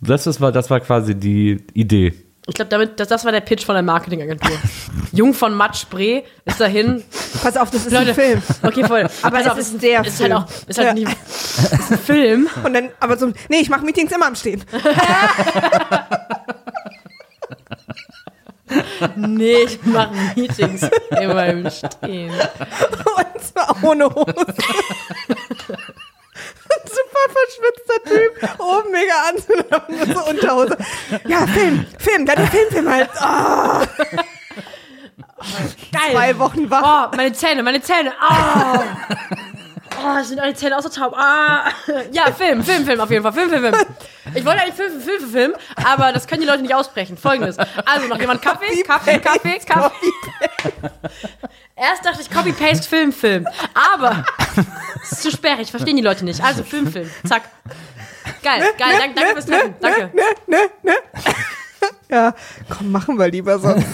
Das, 0.00 0.26
ist, 0.26 0.40
war, 0.40 0.50
das 0.50 0.68
war 0.70 0.80
quasi 0.80 1.14
die 1.14 1.64
Idee. 1.72 2.14
Ich 2.48 2.54
glaube, 2.54 2.68
damit, 2.70 2.98
das, 2.98 3.06
das 3.08 3.24
war 3.24 3.30
der 3.30 3.40
Pitch 3.42 3.64
von 3.64 3.74
der 3.74 3.82
Marketingagentur. 3.84 4.50
Jung 5.12 5.34
von 5.34 5.54
Matt 5.54 5.76
Spree 5.76 6.22
ist 6.46 6.60
dahin. 6.60 7.04
Pass 7.42 7.56
auf, 7.56 7.70
das 7.70 7.86
ist 7.86 7.92
Leute, 7.92 8.08
ein 8.10 8.14
Film. 8.14 8.42
Okay, 8.62 8.84
voll. 8.84 9.08
Aber 9.22 9.36
Pass 9.36 9.46
es 9.46 9.52
auf, 9.52 9.58
ist 9.58 9.82
der 9.82 10.04
ist 10.04 10.16
Film. 10.16 10.32
Halt 10.34 10.42
auch, 10.44 10.68
ist 10.68 10.78
halt 10.78 10.88
Ja. 10.88 10.94
nicht, 10.94 11.08
ist 11.08 11.92
ein 11.92 11.98
Film. 11.98 12.48
Und 12.64 12.74
dann, 12.74 12.88
aber 12.98 13.16
so, 13.16 13.26
nee, 13.48 13.58
ich 13.60 13.68
mache 13.70 13.84
Meetings 13.84 14.10
immer 14.10 14.26
am 14.26 14.34
Stehen. 14.34 14.64
Nee, 19.16 19.62
ich 19.64 19.82
mache 19.84 20.14
Meetings 20.36 20.88
immer 21.20 21.46
im 21.46 21.70
Stehen. 21.70 22.30
Und 22.32 23.42
zwar 23.42 23.76
ohne 23.82 24.06
Hose. 24.06 24.34
Super 26.84 27.24
verschwitzter 27.32 28.00
Typ. 28.04 28.60
Oben 28.60 28.90
mega 28.92 29.14
an, 29.28 29.36
nur 29.88 30.06
so 30.16 30.30
Unterhose. 30.30 30.76
Ja, 31.26 31.46
Film, 31.46 31.86
Film, 31.98 32.26
dann 32.26 32.36
der 32.36 32.46
Filmfilm 32.46 32.88
halt. 32.88 33.08
Oh, 33.20 33.82
Geil. 35.92 36.12
zwei 36.12 36.38
Wochen 36.38 36.70
wach. 36.70 37.10
Oh, 37.12 37.16
meine 37.16 37.32
Zähne, 37.32 37.62
meine 37.62 37.80
Zähne. 37.80 38.12
Oh. 38.20 38.78
Oh, 40.00 40.22
sind 40.22 40.40
alle 40.40 40.54
Zähne 40.54 40.76
außer 40.76 40.90
taub. 40.90 41.14
Ah. 41.16 41.70
Ja, 42.12 42.32
Film, 42.32 42.62
Film, 42.62 42.84
Film 42.84 43.00
auf 43.00 43.10
jeden 43.10 43.22
Fall. 43.22 43.32
Film, 43.32 43.50
Film, 43.50 43.62
Film. 43.62 43.86
Ich 44.34 44.44
wollte 44.44 44.62
eigentlich 44.62 44.74
Film, 44.74 45.00
Film, 45.00 45.20
Film, 45.20 45.30
Film, 45.30 45.54
aber 45.76 46.12
das 46.12 46.26
können 46.26 46.42
die 46.42 46.46
Leute 46.46 46.62
nicht 46.62 46.74
aussprechen. 46.74 47.16
Folgendes. 47.16 47.56
Also, 47.58 48.06
noch 48.06 48.18
jemand 48.18 48.42
Kaffee, 48.42 48.82
Kaffee, 48.82 49.18
Kaffee, 49.18 49.58
Kaffee. 49.58 50.06
Erst 51.76 52.04
dachte 52.04 52.20
ich 52.22 52.30
Copy-Paste, 52.30 52.88
Film, 52.88 53.12
Film. 53.12 53.46
Aber 53.94 54.24
es 55.02 55.12
ist 55.12 55.22
zu 55.22 55.30
sperrig, 55.30 55.70
verstehen 55.70 55.96
die 55.96 56.02
Leute 56.02 56.24
nicht. 56.24 56.42
Also, 56.42 56.64
Film, 56.64 56.90
Film. 56.90 57.10
Zack. 57.26 57.42
Geil, 58.42 58.62
geil. 58.78 58.96
Danke, 58.98 59.14
danke 59.14 59.32
fürs 59.32 59.46
Treffen. 59.46 59.74
Danke. 59.80 60.10
Ne, 60.14 60.22
ne, 60.46 60.70
ne. 60.82 60.92
Ja, 62.10 62.34
komm, 62.68 62.90
machen 62.90 63.18
wir 63.18 63.28
lieber 63.28 63.58
sonst. 63.58 63.86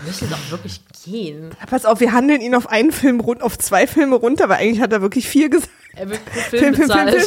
Wir 0.00 0.06
müssen 0.06 0.30
doch 0.30 0.50
wirklich 0.50 0.80
gehen. 1.04 1.50
Pass 1.68 1.84
auf, 1.84 2.00
wir 2.00 2.12
handeln 2.12 2.40
ihn 2.40 2.54
auf 2.54 2.68
einen 2.68 2.92
Film 2.92 3.20
rund, 3.20 3.42
auf 3.42 3.58
zwei 3.58 3.86
Filme 3.86 4.16
runter, 4.16 4.48
weil 4.48 4.58
eigentlich 4.58 4.80
hat 4.80 4.92
er 4.92 5.02
wirklich 5.02 5.28
vier 5.28 5.48
gesagt. 5.50 5.70
Er 5.94 6.10
wird 6.10 6.20
Film, 6.30 6.74
Film, 6.74 6.74
Film, 6.74 6.90
Film. 6.90 7.08
Film. 7.08 7.24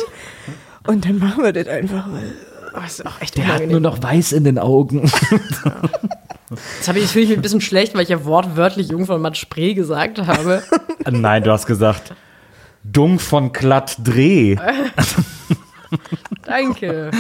Und 0.88 1.06
dann 1.06 1.20
machen 1.20 1.44
wir 1.44 1.54
das 1.54 1.68
einfach. 1.68 2.08
Oh, 2.74 2.80
das 2.82 3.00
ist 3.00 3.06
auch 3.06 3.22
echt 3.22 3.38
Der 3.38 3.48
hat 3.48 3.68
nur 3.68 3.82
noch 3.82 4.02
weiß 4.02 4.32
in 4.32 4.46
den 4.46 4.58
Augen. 4.58 5.02
Jetzt 6.78 6.88
habe 6.88 7.00
ich, 7.00 7.08
fühle 7.08 7.24
ich 7.24 7.30
mich 7.30 7.38
ein 7.38 7.42
bisschen 7.42 7.62
schlecht, 7.62 7.96
weil 7.96 8.04
ich 8.04 8.10
ja 8.10 8.26
wortwörtlich 8.26 8.90
Jung 8.90 9.06
von 9.06 9.22
Matt 9.22 9.38
Spree 9.38 9.74
gesagt 9.74 10.26
habe. 10.26 10.64
Nein, 11.10 11.44
du 11.44 11.52
hast 11.52 11.66
gesagt, 11.66 12.14
dumm 12.84 13.20
von 13.20 13.52
glatt 13.52 13.98
Dreh. 14.04 14.58
Danke. 16.46 17.12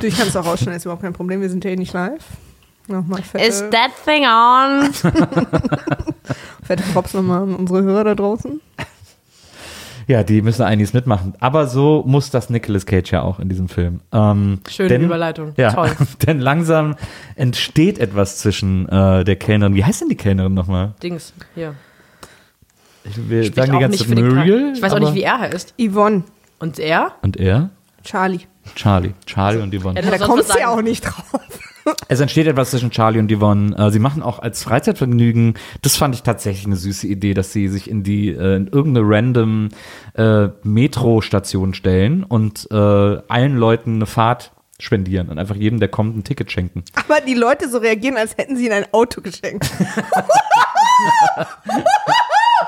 du, 0.00 0.06
ich 0.06 0.16
kann 0.16 0.28
es 0.28 0.36
auch 0.36 0.44
rausschneiden, 0.44 0.76
ist 0.76 0.84
überhaupt 0.84 1.02
kein 1.02 1.12
Problem. 1.12 1.40
Wir 1.40 1.48
sind 1.48 1.64
ja 1.64 1.70
eh 1.70 1.76
nicht 1.76 1.92
live. 1.92 2.24
Nochmal 2.90 3.22
fette, 3.22 3.44
Is 3.44 3.64
that 3.70 3.90
thing 4.04 4.24
on? 4.24 4.92
fette 6.64 6.82
Props 6.92 7.14
nochmal 7.14 7.42
an 7.44 7.54
unsere 7.54 7.82
Hörer 7.82 8.04
da 8.04 8.14
draußen. 8.14 8.60
Ja, 10.08 10.24
die 10.24 10.42
müssen 10.42 10.62
einiges 10.62 10.92
mitmachen. 10.92 11.34
Aber 11.38 11.68
so 11.68 12.02
muss 12.04 12.30
das 12.30 12.50
Nicolas 12.50 12.84
Cage 12.84 13.12
ja 13.12 13.22
auch 13.22 13.38
in 13.38 13.48
diesem 13.48 13.68
Film. 13.68 14.00
Ähm, 14.10 14.58
Schöne 14.68 14.88
denn, 14.88 15.04
Überleitung. 15.04 15.52
Ja, 15.56 15.72
Toll. 15.72 15.92
denn 16.26 16.40
langsam 16.40 16.96
entsteht 17.36 18.00
etwas 18.00 18.38
zwischen 18.38 18.88
äh, 18.88 19.22
der 19.22 19.36
Kellnerin. 19.36 19.76
Wie 19.76 19.84
heißt 19.84 20.00
denn 20.00 20.08
die 20.08 20.16
Kellnerin 20.16 20.52
nochmal? 20.52 20.94
Dings, 21.00 21.32
hier. 21.54 21.74
Wir 23.04 23.44
Spricht 23.44 23.54
sagen 23.54 23.70
die 23.70 23.76
auch 23.76 23.80
ganze 23.80 23.90
nicht 23.90 24.00
Zeit 24.00 24.08
für 24.08 24.14
den 24.16 24.30
Charakter. 24.30 24.50
Muriel. 24.52 24.72
Ich 24.74 24.82
weiß 24.82 24.92
auch 24.94 24.98
nicht, 24.98 25.14
wie 25.14 25.22
er 25.22 25.38
heißt. 25.38 25.74
Yvonne, 25.80 26.24
Und 26.58 26.80
er? 26.80 27.12
Und 27.22 27.36
er? 27.36 27.70
Charlie. 28.02 28.40
Charlie. 28.74 29.14
Charlie 29.26 29.60
und 29.62 29.72
Yvonne. 29.72 30.02
Ja, 30.02 30.10
da 30.10 30.18
kommst 30.18 30.52
du 30.52 30.58
ja 30.58 30.68
auch 30.68 30.82
nicht 30.82 31.02
drauf. 31.02 31.40
Es 32.08 32.20
entsteht 32.20 32.46
etwas 32.46 32.70
zwischen 32.70 32.90
Charlie 32.90 33.18
und 33.18 33.30
Yvonne. 33.30 33.76
Äh, 33.76 33.90
sie 33.90 33.98
machen 33.98 34.22
auch 34.22 34.38
als 34.38 34.62
Freizeitvergnügen, 34.62 35.54
das 35.82 35.96
fand 35.96 36.14
ich 36.14 36.22
tatsächlich 36.22 36.66
eine 36.66 36.76
süße 36.76 37.06
Idee, 37.06 37.34
dass 37.34 37.52
sie 37.52 37.68
sich 37.68 37.88
in 37.90 38.02
die 38.02 38.28
äh, 38.28 38.56
in 38.56 38.66
irgendeine 38.68 39.06
random 39.08 39.68
äh, 40.14 40.48
Metrostation 40.62 41.74
stellen 41.74 42.24
und 42.24 42.68
äh, 42.70 42.74
allen 42.74 43.56
Leuten 43.56 43.96
eine 43.96 44.06
Fahrt 44.06 44.52
spendieren 44.78 45.28
und 45.28 45.38
einfach 45.38 45.56
jedem, 45.56 45.78
der 45.78 45.88
kommt, 45.88 46.16
ein 46.16 46.24
Ticket 46.24 46.50
schenken. 46.50 46.84
Aber 46.94 47.20
die 47.20 47.34
Leute 47.34 47.68
so 47.68 47.78
reagieren, 47.78 48.16
als 48.16 48.36
hätten 48.36 48.56
sie 48.56 48.66
ihnen 48.66 48.84
ein 48.84 48.92
Auto 48.92 49.20
geschenkt. 49.20 49.70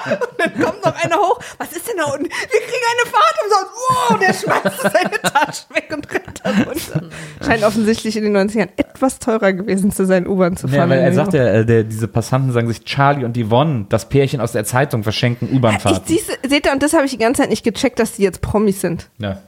Und 0.07 0.29
dann 0.39 0.61
kommt 0.63 0.85
noch 0.85 0.95
einer 1.05 1.17
hoch. 1.17 1.39
Was 1.59 1.73
ist 1.73 1.89
denn 1.89 1.97
da 1.99 2.05
unten? 2.05 2.25
Wir 2.25 2.61
kriegen 2.61 2.85
eine 2.93 3.11
Fahrt 3.11 3.35
umsonst. 3.45 3.73
Wow, 3.89 4.19
der 4.19 4.33
schmeißt 4.35 4.81
seine 4.83 5.23
Tasche 5.23 5.63
weg 5.75 5.91
und 5.93 6.11
rennt 6.13 6.41
da 6.45 6.51
runter. 6.51 7.09
Scheint 7.45 7.65
offensichtlich 7.65 8.17
in 8.17 8.25
den 8.25 8.37
90ern 8.37 8.69
etwas 8.77 9.19
teurer 9.19 9.53
gewesen 9.53 9.93
zu 9.93 10.05
sein, 10.07 10.27
U-Bahn 10.27 10.57
zu 10.57 10.67
Ja, 10.69 10.79
fahren. 10.79 10.91
weil 10.91 10.99
er 11.01 11.13
sagt 11.13 11.35
ja, 11.35 11.47
äh, 11.47 11.65
der, 11.67 11.85
diese 11.85 12.09
Passanten 12.09 12.53
sagen 12.53 12.69
sich, 12.69 12.85
Charlie 12.85 13.25
und 13.25 13.37
Yvonne, 13.37 13.87
das 13.89 14.09
Pärchen 14.09 14.41
aus 14.41 14.53
der 14.53 14.65
Zeitung, 14.65 15.03
verschenken 15.03 15.49
U-Bahn-Fahrten. 15.55 16.07
seht 16.07 16.67
ihr, 16.67 16.73
und 16.73 16.83
das 16.83 16.93
habe 16.93 17.05
ich 17.05 17.11
die 17.13 17.19
ganze 17.19 17.43
Zeit 17.43 17.51
nicht 17.51 17.65
gecheckt, 17.65 17.99
dass 17.99 18.13
die 18.13 18.23
jetzt 18.23 18.41
Promis 18.41 18.81
sind. 18.81 19.09
Ja. 19.19 19.39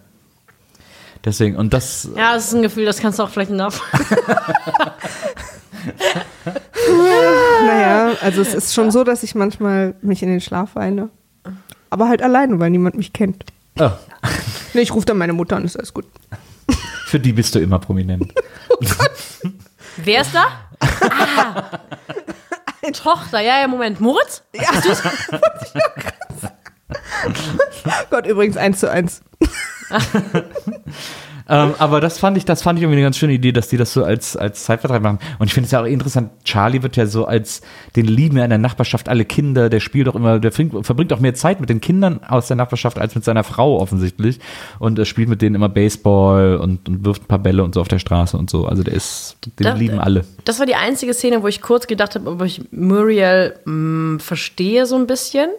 Deswegen, 1.25 1.57
und 1.57 1.73
das, 1.73 2.09
Ja, 2.17 2.35
das 2.35 2.49
ist 2.49 2.55
ein 2.55 2.63
Gefühl, 2.63 2.85
das 2.85 2.99
kannst 2.99 3.19
du 3.19 3.23
auch 3.23 3.31
vielleicht 3.31 3.51
nach. 3.51 3.73
Naja, 7.67 8.13
also 8.21 8.41
es 8.43 8.55
ist 8.55 8.75
schon 8.75 8.91
so, 8.91 9.05
dass 9.05 9.23
ich 9.23 9.35
manchmal 9.35 9.95
mich 10.03 10.23
in 10.23 10.29
den 10.29 10.41
Schlaf 10.41 10.75
weine. 10.75 11.11
Aber 11.91 12.09
halt 12.09 12.23
alleine, 12.23 12.59
weil 12.61 12.71
niemand 12.71 12.97
mich 12.97 13.13
kennt. 13.13 13.45
oh, 13.79 13.91
Nee, 14.73 14.81
ich 14.81 14.93
rufe 14.95 15.07
dann 15.07 15.19
meine 15.19 15.33
Mutter 15.33 15.57
an, 15.57 15.65
ist 15.65 15.77
alles 15.77 15.95
gut. 15.95 16.07
für 17.07 17.21
die 17.21 17.33
bist 17.33 17.55
du 17.55 17.59
immer 17.61 17.79
prominent. 17.79 18.33
Wer 19.99 20.23
ist 20.23 20.35
da? 20.35 20.47
Ah. 20.81 21.63
Tochter, 22.93 23.41
ja, 23.41 23.61
ja, 23.61 23.69
Moment. 23.69 24.01
Moritz? 24.01 24.43
Ja, 24.53 24.69
Gott, 28.11 28.27
übrigens 28.27 28.57
eins 28.57 28.81
zu 28.81 28.91
eins. 28.91 29.23
ähm, 31.47 31.75
aber 31.79 32.01
das 32.01 32.19
fand 32.19 32.39
ich, 32.39 32.47
das 32.47 32.63
fand 32.63 32.79
ich 32.79 32.83
irgendwie 32.83 32.97
eine 32.97 33.07
ganz 33.07 33.19
schöne 33.19 33.35
Idee, 33.35 33.53
dass 33.53 33.69
die 33.69 33.77
das 33.77 33.93
so 33.93 34.03
als, 34.03 34.35
als 34.35 34.65
Zeitvertreib 34.65 35.03
machen. 35.03 35.19
Und 35.39 35.47
ich 35.47 35.53
finde 35.55 35.67
es 35.67 35.73
ja 35.73 35.83
auch 35.83 35.85
interessant, 35.85 36.31
Charlie 36.45 36.83
wird 36.83 36.97
ja 36.97 37.05
so 37.07 37.27
als, 37.27 37.61
den 37.97 38.07
lieben 38.07 38.39
ja 38.39 38.45
in 38.45 38.51
der 38.51 38.59
Nachbarschaft 38.59 39.11
alle 39.11 39.27
Kinder, 39.27 39.69
der 39.69 39.81
spielt 39.81 40.09
auch 40.09 40.15
immer, 40.15 40.39
der 40.41 40.53
verbringt, 40.53 40.87
verbringt 40.87 41.13
auch 41.13 41.21
mehr 41.21 41.35
Zeit 41.35 41.61
mit 41.61 41.69
den 41.69 41.83
Kindern 41.83 42.21
aus 42.27 42.47
der 42.49 42.57
Nachbarschaft 42.57 42.99
als 42.99 43.15
mit 43.15 43.25
seiner 43.25 43.45
Frau 43.45 43.79
offensichtlich. 43.79 44.41
Und 44.79 44.99
er 44.99 45.05
spielt 45.05 45.29
mit 45.29 45.43
denen 45.43 45.55
immer 45.55 45.69
Baseball 45.69 46.57
und, 46.57 46.89
und 46.89 47.05
wirft 47.05 47.25
ein 47.25 47.29
paar 47.29 47.39
Bälle 47.41 47.63
und 47.63 47.75
so 47.75 47.83
auf 47.83 47.89
der 47.89 47.99
Straße 47.99 48.39
und 48.39 48.49
so. 48.49 48.67
Also 48.67 48.83
der 48.83 48.95
ist, 48.95 49.37
den 49.59 49.65
Das- 49.65 49.79
lieben 49.79 49.99
alle. 49.99 50.25
Das 50.47 50.59
war 50.61 50.67
die 50.67 50.77
einzige 50.77 51.13
Szene, 51.13 51.43
wo 51.43 51.49
ich 51.49 51.61
kurz 51.61 51.87
gedacht 51.87 52.15
habe, 52.15 52.31
ob 52.31 52.43
ich 52.43 52.63
Muriel 52.71 53.55
mh, 53.67 54.19
verstehe 54.21 54.87
so 54.87 54.97
ein 54.97 55.07
bisschen. 55.07 55.51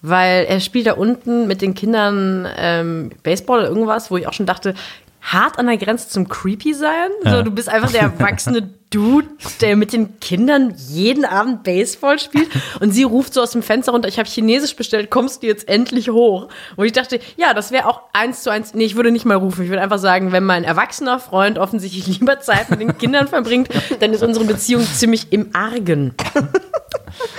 Weil 0.00 0.44
er 0.46 0.60
spielt 0.60 0.86
da 0.86 0.92
unten 0.92 1.46
mit 1.48 1.60
den 1.60 1.74
Kindern 1.74 2.48
ähm, 2.56 3.10
Baseball 3.22 3.60
oder 3.60 3.68
irgendwas, 3.68 4.10
wo 4.10 4.16
ich 4.16 4.26
auch 4.26 4.32
schon 4.32 4.46
dachte, 4.46 4.74
hart 5.20 5.58
an 5.58 5.66
der 5.66 5.76
Grenze 5.76 6.08
zum 6.08 6.28
Creepy 6.28 6.74
sein. 6.74 7.10
So, 7.24 7.42
du 7.42 7.50
bist 7.50 7.68
einfach 7.68 7.90
der 7.90 8.02
erwachsene 8.02 8.62
Dude, 8.90 9.28
der 9.60 9.76
mit 9.76 9.92
den 9.92 10.18
Kindern 10.18 10.72
jeden 10.88 11.26
Abend 11.26 11.62
Baseball 11.62 12.18
spielt. 12.18 12.48
Und 12.80 12.92
sie 12.92 13.02
ruft 13.02 13.34
so 13.34 13.42
aus 13.42 13.50
dem 13.50 13.62
Fenster 13.62 13.92
runter, 13.92 14.08
ich 14.08 14.18
habe 14.18 14.28
Chinesisch 14.28 14.76
bestellt, 14.76 15.10
kommst 15.10 15.42
du 15.42 15.46
jetzt 15.46 15.68
endlich 15.68 16.08
hoch? 16.08 16.48
Wo 16.76 16.84
ich 16.84 16.92
dachte, 16.92 17.20
ja, 17.36 17.52
das 17.52 17.70
wäre 17.70 17.86
auch 17.86 18.00
eins 18.14 18.42
zu 18.42 18.50
eins. 18.50 18.72
Nee, 18.72 18.84
ich 18.84 18.96
würde 18.96 19.10
nicht 19.10 19.26
mal 19.26 19.36
rufen. 19.36 19.64
Ich 19.64 19.68
würde 19.68 19.82
einfach 19.82 19.98
sagen, 19.98 20.32
wenn 20.32 20.44
mein 20.44 20.64
erwachsener 20.64 21.18
Freund 21.18 21.58
offensichtlich 21.58 22.06
lieber 22.18 22.40
Zeit 22.40 22.70
mit 22.70 22.80
den 22.80 22.96
Kindern 22.96 23.28
verbringt, 23.28 23.68
dann 24.00 24.14
ist 24.14 24.22
unsere 24.22 24.46
Beziehung 24.46 24.82
ziemlich 24.82 25.26
im 25.32 25.50
Argen. 25.52 26.14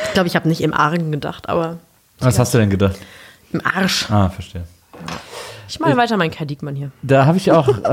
Ich 0.06 0.14
glaube, 0.14 0.28
ich 0.28 0.36
habe 0.36 0.48
nicht 0.48 0.62
im 0.62 0.74
Argen 0.74 1.12
gedacht, 1.12 1.50
aber 1.50 1.80
Was 2.20 2.40
hast 2.40 2.54
du 2.54 2.58
denn 2.58 2.70
gedacht? 2.70 2.98
im 3.52 3.62
Arsch. 3.66 4.10
Ah, 4.12 4.30
verstehe. 4.30 4.64
Ich 5.68 5.80
mache 5.80 5.96
weiter 5.98 6.18
meinen 6.18 6.32
Kadikmann 6.32 6.76
hier. 6.76 6.92
Da 7.04 7.26
habe 7.26 7.38
ich 7.38 7.52
auch, 7.52 7.68
äh, 7.84 7.90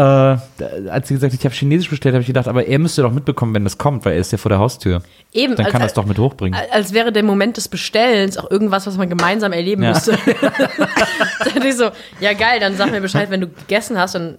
als 0.89 1.09
sie 1.09 1.14
gesagt 1.14 1.33
hat, 1.33 1.39
ich 1.41 1.45
habe 1.45 1.55
Chinesisch 1.55 1.91
bestellt, 1.91 2.14
habe 2.14 2.20
ich 2.22 2.27
gedacht, 2.27 2.49
aber 2.49 2.66
er 2.66 2.79
müsste 2.79 3.03
doch 3.03 3.12
mitbekommen, 3.12 3.55
wenn 3.55 3.64
das 3.64 3.77
kommt, 3.79 4.05
weil 4.05 4.14
er 4.14 4.18
ist 4.20 4.33
ja 4.33 4.39
vor 4.39 4.49
der 4.49 4.59
Haustür. 4.59 5.03
Eben, 5.33 5.57
Dann 5.57 5.66
als- 5.66 5.72
kann 5.72 5.83
er 5.83 5.87
es 5.87 5.93
doch 5.95 6.07
mit 6.07 6.18
hochbringen. 6.18 6.59
Als 6.72 6.93
wäre 6.95 7.12
der 7.12 7.22
Moment 7.22 7.57
des 7.59 7.68
Bestellens 7.68 8.39
auch 8.39 8.51
irgendwas, 8.51 8.87
was 8.87 8.97
man 8.97 9.09
gemeinsam 9.11 9.53
erleben 9.53 9.83
Ja. 9.83 9.91
müsste. 9.91 10.12
da 10.41 11.45
dachte 11.45 11.68
ich 11.68 11.77
so, 11.77 11.91
ja 12.20 12.33
geil, 12.33 12.61
dann 12.61 12.77
sag 12.77 12.91
mir 12.91 13.01
Bescheid, 13.03 13.31
wenn 13.31 13.43
du 13.43 13.49
gegessen 13.49 13.99
hast, 13.99 14.14
dann 14.14 14.39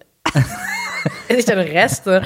esse 1.28 1.40
ich 1.40 1.46
deine 1.46 1.64
Reste. 1.66 2.24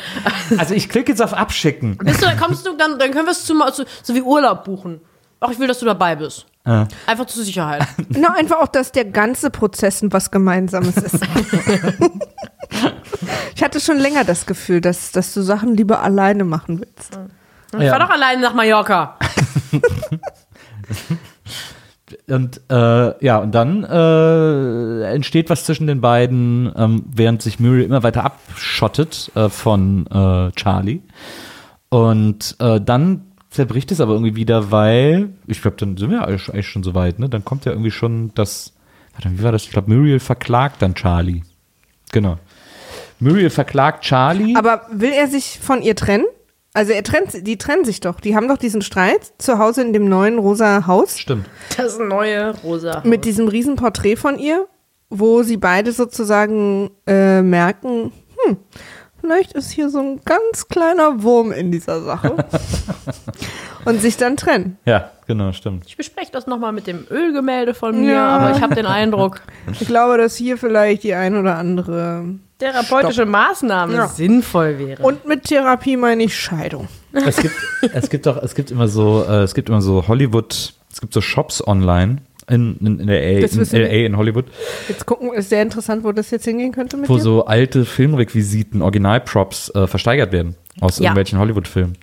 Also 0.57 0.74
ich 0.74 0.88
klicke 0.89 1.12
jetzt 1.12 1.22
auf 1.22 1.34
Abschicken. 1.34 1.97
Bist 1.97 2.24
du, 2.24 2.28
kommst 2.38 2.66
du 2.66 2.76
dann, 2.78 2.97
dann 2.99 3.12
können 3.12 3.26
wir 3.26 3.32
es 3.32 3.45
zu, 3.45 3.53
zu, 3.74 3.84
so 4.01 4.16
wie 4.16 4.22
Urlaub 4.22 4.64
buchen. 4.64 5.01
Ach, 5.41 5.51
ich 5.51 5.59
will, 5.59 5.68
dass 5.68 5.80
du 5.80 5.86
dabei 5.86 6.16
bist. 6.16 6.45
Ja. 6.66 6.88
Einfach 7.07 7.26
zur 7.26 7.43
Sicherheit. 7.43 7.88
Na, 8.09 8.34
einfach 8.36 8.62
auch, 8.62 8.68
dass 8.68 8.91
der 8.91 9.05
ganze 9.05 9.49
Prozess 9.49 10.03
was 10.03 10.30
Gemeinsames 10.32 10.95
ist. 10.97 11.20
ich 13.55 13.64
hatte 13.64 13.80
schon 13.80 13.97
länger 13.97 14.24
das 14.24 14.45
Gefühl, 14.45 14.80
dass, 14.82 15.12
dass 15.12 15.34
du 15.34 15.41
Sachen 15.41 15.76
lieber 15.76 16.01
alleine 16.01 16.43
machen 16.43 16.80
willst. 16.80 17.20
Ich 17.80 17.89
fahr 17.89 17.99
doch 17.99 18.09
alleine 18.09 18.41
nach 18.41 18.53
Mallorca. 18.53 19.18
Und 22.28 22.62
äh, 22.70 23.26
ja, 23.26 23.38
und 23.38 23.53
dann 23.53 23.84
äh, 23.84 25.14
entsteht 25.14 25.49
was 25.49 25.66
zwischen 25.66 25.88
den 25.88 26.01
beiden, 26.01 26.72
ähm, 26.76 27.03
während 27.07 27.41
sich 27.41 27.59
Muriel 27.59 27.84
immer 27.84 28.03
weiter 28.03 28.24
abschottet 28.26 29.32
äh, 29.36 29.49
von 29.49 30.07
äh, 30.07 30.51
Charlie. 30.51 31.01
Und 31.89 32.55
äh, 32.59 32.80
dann 32.82 33.30
zerbricht 33.52 33.91
es 33.91 34.02
aber 34.02 34.14
irgendwie 34.14 34.36
wieder, 34.36 34.72
weil, 34.72 35.30
ich 35.45 35.62
glaube, 35.62 35.78
dann 35.78 35.97
sind 35.97 36.10
wir 36.10 36.26
eigentlich 36.26 36.49
eigentlich 36.49 36.70
schon 36.70 36.84
so 36.84 36.95
weit, 36.95 37.20
ne? 37.20 37.30
Dann 37.30 37.45
kommt 37.45 37.66
ja 37.66 37.72
irgendwie 37.74 37.91
schon 37.91 38.32
das, 38.34 38.74
warte, 39.14 39.30
wie 39.38 39.43
war 39.43 39.52
das? 39.52 39.64
Ich 39.66 39.72
glaube, 39.72 39.93
Muriel 39.93 40.20
verklagt 40.20 40.82
dann 40.82 40.95
Charlie. 40.95 41.43
Genau. 42.12 42.38
Muriel 43.20 43.49
verklagt 43.49 44.04
Charlie. 44.04 44.56
Aber 44.56 44.88
will 44.91 45.12
er 45.12 45.28
sich 45.28 45.60
von 45.62 45.82
ihr 45.82 45.95
trennen? 45.95 46.26
Also 46.74 46.93
er 46.93 47.04
trennt, 47.04 47.45
die 47.45 47.58
trennen 47.58 47.84
sich 47.84 47.99
doch. 47.99 48.22
Die 48.22 48.36
haben 48.36 48.47
doch 48.47 48.58
diesen 48.58 48.82
Streit 48.82 49.34
zu 49.38 49.60
Hause 49.60 49.82
in 49.82 49.91
dem 49.91 50.08
neuen 50.08 50.39
rosa 50.39 50.88
Haus 50.88 51.20
Stimmt. 51.20 51.45
Das 51.76 51.99
neue 51.99 52.56
rosa. 52.62 53.02
mit 53.04 53.26
diesem 53.26 53.49
riesen 53.49 53.76
Porträt 53.76 54.16
von 54.16 54.39
ihr, 54.39 54.68
wo 55.10 55.43
sie 55.43 55.58
beide 55.58 55.91
sozusagen 55.91 56.91
äh, 57.06 57.41
merken, 57.41 58.14
hm, 58.45 58.58
vielleicht 59.22 59.53
ist 59.53 59.72
hier 59.72 59.89
so 59.89 59.99
ein 59.99 60.19
ganz 60.26 60.67
kleiner 60.67 61.24
Wurm 61.24 61.51
in 61.51 61.72
dieser 61.72 62.01
Sache. 62.01 62.36
Und 63.86 63.99
sich 63.99 64.15
dann 64.17 64.38
trennen. 64.38 64.78
Ja, 64.86 65.09
genau, 65.26 65.51
stimmt. 65.53 65.86
Ich 65.88 65.97
bespreche 65.97 66.32
das 66.32 66.45
nochmal 66.45 66.72
mit 66.72 66.86
dem 66.86 67.05
Ölgemälde 67.09 67.74
von 67.74 67.99
mir, 67.99 68.13
Ja. 68.13 68.28
aber 68.38 68.55
ich 68.55 68.61
habe 68.61 68.76
den 68.76 68.86
Eindruck, 68.86 69.41
Ich 69.80 69.88
glaube, 69.88 70.17
dass 70.19 70.36
hier 70.36 70.57
vielleicht 70.57 71.03
die 71.03 71.13
ein 71.15 71.36
oder 71.36 71.55
andere. 71.57 72.26
therapeutische 72.59 73.26
Maßnahme 73.26 73.95
Ja. 73.95 74.07
sinnvoll 74.07 74.78
wäre. 74.78 75.01
Und 75.01 75.26
mit 75.26 75.45
Therapie 75.45 75.97
meine 75.97 76.22
ich 76.24 76.38
Scheidung. 76.38 76.88
Es 77.11 77.38
gibt, 77.38 77.55
es 77.93 78.09
gibt 78.09 78.26
doch, 78.28 78.38
es 78.43 78.53
gibt 78.53 78.69
immer 78.69 78.88
so, 78.88 79.26
äh, 79.28 79.41
es 79.41 79.55
gibt 79.55 79.69
immer 79.69 79.82
so 79.82 80.07
Hollywood, 80.07 80.74
es 80.91 81.01
gibt 81.01 81.11
so 81.13 81.22
Shops 81.22 81.65
online 81.65 82.17
in, 82.52 82.78
in, 82.80 82.99
in 82.99 83.08
der 83.08 83.34
LA, 83.34 83.41
Das 83.41 83.56
in. 83.56 83.82
LA 83.82 83.88
in 84.06 84.18
Hollywood, 84.18 84.45
Jetzt 84.88 85.06
gucken, 85.06 85.34
ist 85.34 85.49
sehr 85.49 85.62
interessant, 85.62 86.04
wo 86.04 86.12
das 86.12 86.30
jetzt 86.32 86.45
hingehen 86.45 86.72
könnte 86.72 86.97
mit 86.97 87.10
wo 87.10 87.16
dir. 87.16 87.22
so 87.22 87.45
alte 87.45 87.86
Filmrequisiten, 87.86 88.82
Originalprops 88.82 89.70
äh, 89.76 89.88
versteigert 89.88 90.32
werden 90.32 90.56
aus 90.80 90.97
Ja. 90.99 91.06
irgendwelchen 91.06 91.39
Hollywood-Filmen. 91.39 91.97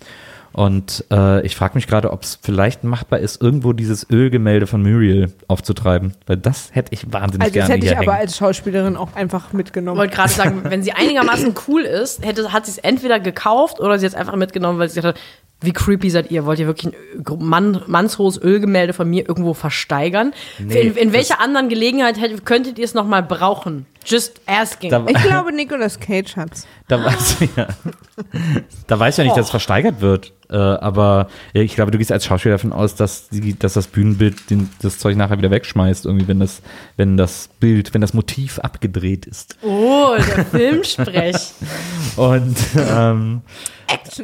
Und 0.52 1.04
äh, 1.12 1.44
ich 1.46 1.54
frage 1.54 1.74
mich 1.74 1.86
gerade, 1.86 2.10
ob 2.10 2.22
es 2.22 2.38
vielleicht 2.42 2.82
machbar 2.82 3.20
ist, 3.20 3.40
irgendwo 3.40 3.72
dieses 3.74 4.08
Ölgemälde 4.10 4.66
von 4.66 4.82
Muriel 4.82 5.30
aufzutreiben, 5.46 6.14
weil 6.26 6.38
das 6.38 6.70
hätte 6.72 6.92
ich 6.94 7.12
wahnsinnig 7.12 7.42
Also 7.46 7.54
das 7.54 7.66
gerne 7.68 7.74
hätte 7.74 7.84
ich 7.86 7.92
hier 7.92 7.98
aber 8.00 8.12
hängen. 8.14 8.22
als 8.22 8.36
Schauspielerin 8.38 8.96
auch 8.96 9.14
einfach 9.14 9.48
Ich 9.48 9.52
mitgenommen. 9.52 9.98
wollte 9.98 10.16
gerade 10.16 10.30
sagen, 10.32 10.62
wenn 10.64 10.82
sie 10.82 10.92
einigermaßen 10.92 11.54
cool 11.68 11.82
ist, 11.82 12.24
hätte, 12.26 12.52
hat 12.52 12.64
sie 12.66 12.72
es 12.72 12.78
entweder 12.78 13.20
gekauft 13.20 13.78
oder 13.78 13.98
sie 13.98 14.06
hat 14.06 14.14
es 14.14 14.18
einfach 14.18 14.36
mitgenommen, 14.36 14.78
weil 14.80 14.88
sie 14.88 14.96
gesagt 15.00 15.16
hat, 15.18 15.22
wie 15.60 15.72
creepy 15.72 16.08
seid 16.08 16.30
ihr? 16.30 16.46
Wollt 16.46 16.60
ihr 16.60 16.66
wirklich 16.66 16.94
ein 16.94 17.38
Mann, 17.40 17.82
mannshohes 17.88 18.40
Ölgemälde 18.40 18.92
von 18.92 19.10
mir 19.10 19.28
irgendwo 19.28 19.54
versteigern? 19.54 20.32
Nee, 20.58 20.80
in, 20.82 20.96
in 20.96 21.12
welcher 21.12 21.40
anderen 21.40 21.68
Gelegenheit 21.68 22.20
hättet, 22.20 22.46
könntet 22.46 22.78
ihr 22.78 22.84
es 22.84 22.94
nochmal 22.94 23.24
brauchen? 23.24 23.86
Just 24.04 24.40
asking. 24.46 24.90
Da, 24.90 25.04
Ich 25.08 25.20
glaube, 25.20 25.52
Nicolas 25.52 25.98
Cage 25.98 26.36
hat's. 26.36 26.66
da, 26.86 27.04
weiß, 27.04 27.36
ja, 27.56 27.68
da 28.86 28.98
weiß 28.98 29.16
ja 29.16 29.24
nicht, 29.24 29.36
dass 29.36 29.46
es 29.46 29.50
versteigert 29.50 30.00
wird. 30.00 30.32
Äh, 30.48 30.56
aber 30.56 31.28
ich 31.52 31.74
glaube, 31.74 31.90
du 31.90 31.98
gehst 31.98 32.12
als 32.12 32.24
Schauspieler 32.24 32.54
davon 32.54 32.72
aus, 32.72 32.94
dass, 32.94 33.28
die, 33.28 33.58
dass 33.58 33.74
das 33.74 33.88
Bühnenbild 33.88 34.48
den, 34.50 34.70
das 34.80 34.98
Zeug 34.98 35.16
nachher 35.16 35.38
wieder 35.38 35.50
wegschmeißt, 35.50 36.06
irgendwie, 36.06 36.28
wenn 36.28 36.40
das, 36.40 36.62
wenn 36.96 37.16
das 37.16 37.50
Bild, 37.60 37.92
wenn 37.92 38.00
das 38.00 38.14
Motiv 38.14 38.60
abgedreht 38.60 39.26
ist. 39.26 39.58
oh, 39.62 40.14
der 40.16 40.44
Filmsprech. 40.46 41.52
Und 42.16 42.56
ähm, 42.76 43.42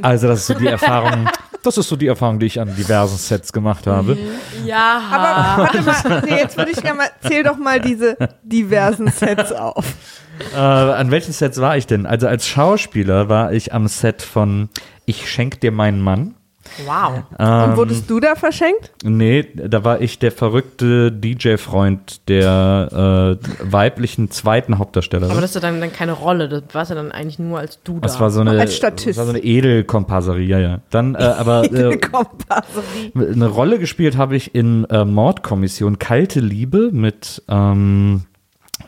also 0.03 0.29
das 0.29 0.41
ist 0.41 0.47
so 0.47 0.55
die 0.55 0.67
Erfahrung, 0.67 1.29
das 1.63 1.79
ist 1.79 1.89
so 1.89 1.97
die 1.97 2.07
Erfahrung, 2.07 2.39
die 2.39 2.47
ich 2.47 2.61
an 2.61 2.75
diversen 2.77 3.17
Sets 3.17 3.53
gemacht 3.53 3.87
habe. 3.87 4.17
Ja. 4.65 5.01
Aber 5.11 5.63
warte 5.63 5.83
mal, 5.83 6.23
nee, 6.27 6.37
jetzt 6.37 6.57
würde 6.57 6.71
ich 6.71 6.83
gerne 6.83 6.99
mal, 6.99 7.11
zähl 7.27 7.43
doch 7.43 7.57
mal 7.57 7.81
diese 7.81 8.17
diversen 8.43 9.09
Sets 9.11 9.53
auf. 9.53 9.85
Äh, 10.55 10.59
an 10.59 11.11
welchen 11.11 11.33
Sets 11.33 11.61
war 11.61 11.77
ich 11.77 11.87
denn? 11.87 12.07
Also 12.07 12.27
als 12.27 12.47
Schauspieler 12.47 13.29
war 13.29 13.53
ich 13.53 13.73
am 13.73 13.87
Set 13.87 14.23
von 14.23 14.69
Ich 15.07 15.31
schenk 15.31 15.61
dir 15.61 15.73
meinen 15.73 16.01
Mann. 16.01 16.35
Wow. 16.87 17.23
Ähm, 17.39 17.71
Und 17.71 17.77
wurdest 17.77 18.09
du 18.11 18.21
da 18.21 18.35
verschenkt? 18.35 18.93
Nee, 19.03 19.47
da 19.55 19.85
war 19.85 20.01
ich 20.01 20.19
der 20.19 20.33
verrückte 20.33 21.11
DJ-Freund 21.13 22.29
der 22.29 23.39
äh, 23.41 23.73
weiblichen 23.73 24.31
zweiten 24.31 24.79
Hauptdarstellerin. 24.79 25.31
Aber 25.33 25.41
das 25.41 25.51
ist 25.51 25.55
ja 25.57 25.61
dann, 25.61 25.81
dann 25.81 25.93
keine 25.93 26.13
Rolle. 26.13 26.49
Das 26.49 26.63
warst 26.73 26.91
ja 26.91 26.97
dann 26.97 27.13
eigentlich 27.13 27.39
nur 27.39 27.59
als 27.59 27.81
du 27.83 27.95
da. 27.95 28.01
das 28.01 28.21
war 28.21 28.31
so 28.31 28.41
eine, 28.41 28.59
Als 28.59 28.77
Statist. 28.77 29.07
Das 29.11 29.17
war 29.19 29.25
so 29.27 29.31
eine 29.33 29.43
Edelkomparserie, 29.43 30.47
ja, 30.47 30.59
ja. 30.59 30.81
Dann 30.91 31.15
äh, 31.15 31.19
aber 31.19 31.65
äh, 31.73 31.99
eine 33.15 33.47
Rolle 33.49 33.79
gespielt 33.79 34.17
habe 34.17 34.37
ich 34.37 34.55
in 34.55 34.85
äh, 34.87 35.05
Mordkommission 35.05 35.99
Kalte 35.99 36.41
Liebe 36.41 36.91
mit 36.93 37.43
ähm, 37.49 38.23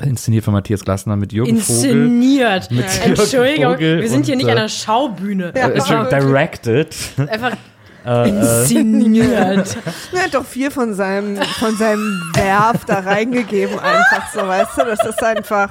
inszeniert 0.01 0.45
von 0.45 0.53
Matthias 0.53 0.85
Glasner 0.85 1.17
mit 1.17 1.33
Jürgen 1.33 1.57
Vogel. 1.59 1.91
Inszeniert. 1.93 2.71
Mit 2.71 2.85
Jürgen 2.85 3.11
Entschuldigung, 3.21 3.73
Vogel 3.75 4.01
wir 4.03 4.09
sind 4.11 4.27
hier 4.27 4.35
und, 4.35 4.43
nicht 4.45 4.49
äh, 4.57 4.61
an 4.61 4.69
Schaubühne. 4.69 5.53
Ja, 5.57 5.69
Äh, 5.69 5.75
Das 5.75 5.89
war 5.91 6.01
Entschuldigung, 6.01 6.29
directed. 6.33 6.97
einfach 7.29 7.53
inszeniert. 8.07 9.77
Er 10.13 10.23
hat 10.25 10.35
doch 10.35 10.45
viel 10.45 10.71
von 10.71 10.95
seinem, 10.95 11.37
von 11.59 11.77
seinem 11.77 12.21
Werf 12.35 12.85
da 12.87 13.01
reingegeben, 13.01 13.79
einfach 13.79 14.33
so, 14.33 14.41
weißt 14.47 14.71
du? 14.79 14.85
Das 14.85 15.05
ist 15.07 15.23
einfach. 15.23 15.71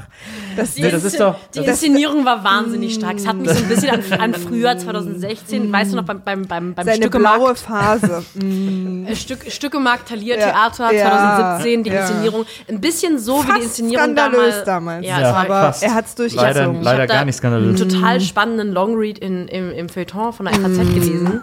Das, 0.55 0.75
Nee, 0.77 0.89
das 0.91 1.03
ist 1.03 1.19
doch- 1.19 1.35
Die 1.53 1.59
das- 1.59 1.67
Inszenierung 1.83 2.23
war 2.25 2.43
wahnsinnig 2.43 2.93
stark. 2.95 3.15
Es 3.17 3.27
hat 3.27 3.35
mich 3.37 3.49
so 3.49 3.57
ein 3.57 3.67
bisschen 3.67 3.89
an, 3.89 4.19
an 4.21 4.33
Frühjahr 4.39 4.77
2016, 4.77 5.71
weißt 5.71 5.91
du 5.93 5.95
noch, 5.97 6.03
beim, 6.03 6.21
beim, 6.23 6.45
beim, 6.45 6.73
beim 6.73 6.85
seine 6.85 6.97
Stückemarkt, 6.97 7.39
blaue 7.39 7.55
Phase. 7.55 8.23
Mm. 8.35 9.05
äh, 9.07 9.15
Stück, 9.15 9.39
Stückemarkt 9.49 10.09
Thalia 10.09 10.35
Ja, 10.37 10.49
Theater 10.51 10.91
ja, 10.93 11.09
2017, 11.57 11.83
die 11.83 11.89
ja. 11.89 12.01
Inszenierung. 12.01 12.45
Ein 12.67 12.81
bisschen 12.81 13.17
so 13.19 13.39
wie 13.39 13.45
die 13.45 13.51
Fast 13.51 13.63
Inszenierung 13.63 14.03
skandalös 14.15 14.63
damals. 14.63 14.63
damals. 14.65 15.05
Ja, 15.07 15.19
Ja, 15.21 15.33
aber 15.33 15.47
fast. 15.47 15.83
er 15.83 15.93
hat 15.93 16.05
es 16.05 16.17
Leider, 16.17 16.33
durchgezogen. 16.63 16.81
leider 16.83 17.07
da 17.07 17.13
gar 17.15 17.25
nicht 17.25 17.35
skandalös. 17.35 17.81
einen 17.81 17.89
total 17.89 18.21
spannenden 18.21 18.71
Longread 18.73 19.19
in, 19.19 19.47
im, 19.47 19.71
im 19.71 19.89
Feuilleton 19.89 20.33
von 20.33 20.45
der 20.45 20.55
FAZ 20.55 20.77
gelesen. 20.77 21.41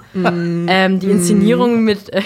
Ähm, 0.85 1.01
die 1.01 1.11
Inszenierung 1.11 1.83
mit, 1.85 2.13
äh, 2.13 2.23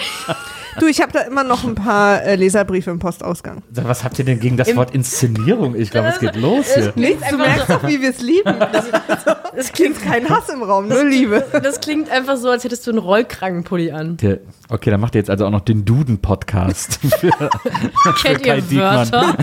Du, 0.79 0.85
ich 0.85 1.01
habe 1.01 1.11
da 1.11 1.21
immer 1.21 1.43
noch 1.43 1.63
ein 1.63 1.73
paar 1.73 2.21
äh, 2.21 2.35
Leserbriefe 2.35 2.91
im 2.91 2.99
Postausgang. 2.99 3.63
Was 3.71 4.03
habt 4.03 4.19
ihr 4.19 4.25
denn 4.25 4.39
gegen 4.39 4.57
das 4.57 4.75
Wort 4.75 4.93
Inszenierung? 4.93 5.75
Ich 5.75 5.89
glaube, 5.89 6.09
es 6.09 6.19
geht 6.19 6.35
los 6.35 6.67
hier. 6.71 6.93
Nichts, 6.95 7.27
du 7.31 7.37
merkst 7.37 7.67
doch, 7.69 7.87
wie 7.87 7.99
wir 7.99 8.11
es 8.11 8.21
lieben. 8.21 8.53
Es 9.55 9.71
klingt 9.71 9.99
kein 10.03 10.29
Hass 10.29 10.49
im 10.49 10.61
Raum, 10.61 10.87
nur 10.87 11.03
Liebe. 11.03 11.43
Das 11.63 11.79
klingt 11.81 12.11
einfach 12.11 12.37
so, 12.37 12.47
als 12.51 12.63
hättest 12.63 12.85
du 12.85 12.91
einen 12.91 12.99
Rollkragenpulli 12.99 13.91
an. 13.91 14.17
Der- 14.17 14.37
Okay, 14.69 14.91
dann 14.91 14.99
macht 14.99 15.15
ihr 15.15 15.19
jetzt 15.19 15.31
also 15.31 15.47
auch 15.47 15.49
noch 15.49 15.61
den 15.61 15.83
Duden-Podcast. 15.83 16.99
Kennt 18.21 18.45
ihr. 18.45 18.81
Wörter? 18.81 19.35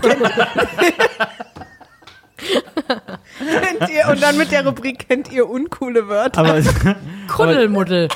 Kennt 3.38 3.90
ihr, 3.90 4.08
und 4.10 4.22
dann 4.22 4.36
mit 4.36 4.52
der 4.52 4.66
Rubrik 4.66 5.08
kennt 5.08 5.32
ihr 5.32 5.48
uncoole 5.48 6.08
Wörter. 6.08 6.40
Aber 6.40 6.60
Kuddelmuddel. 7.28 8.08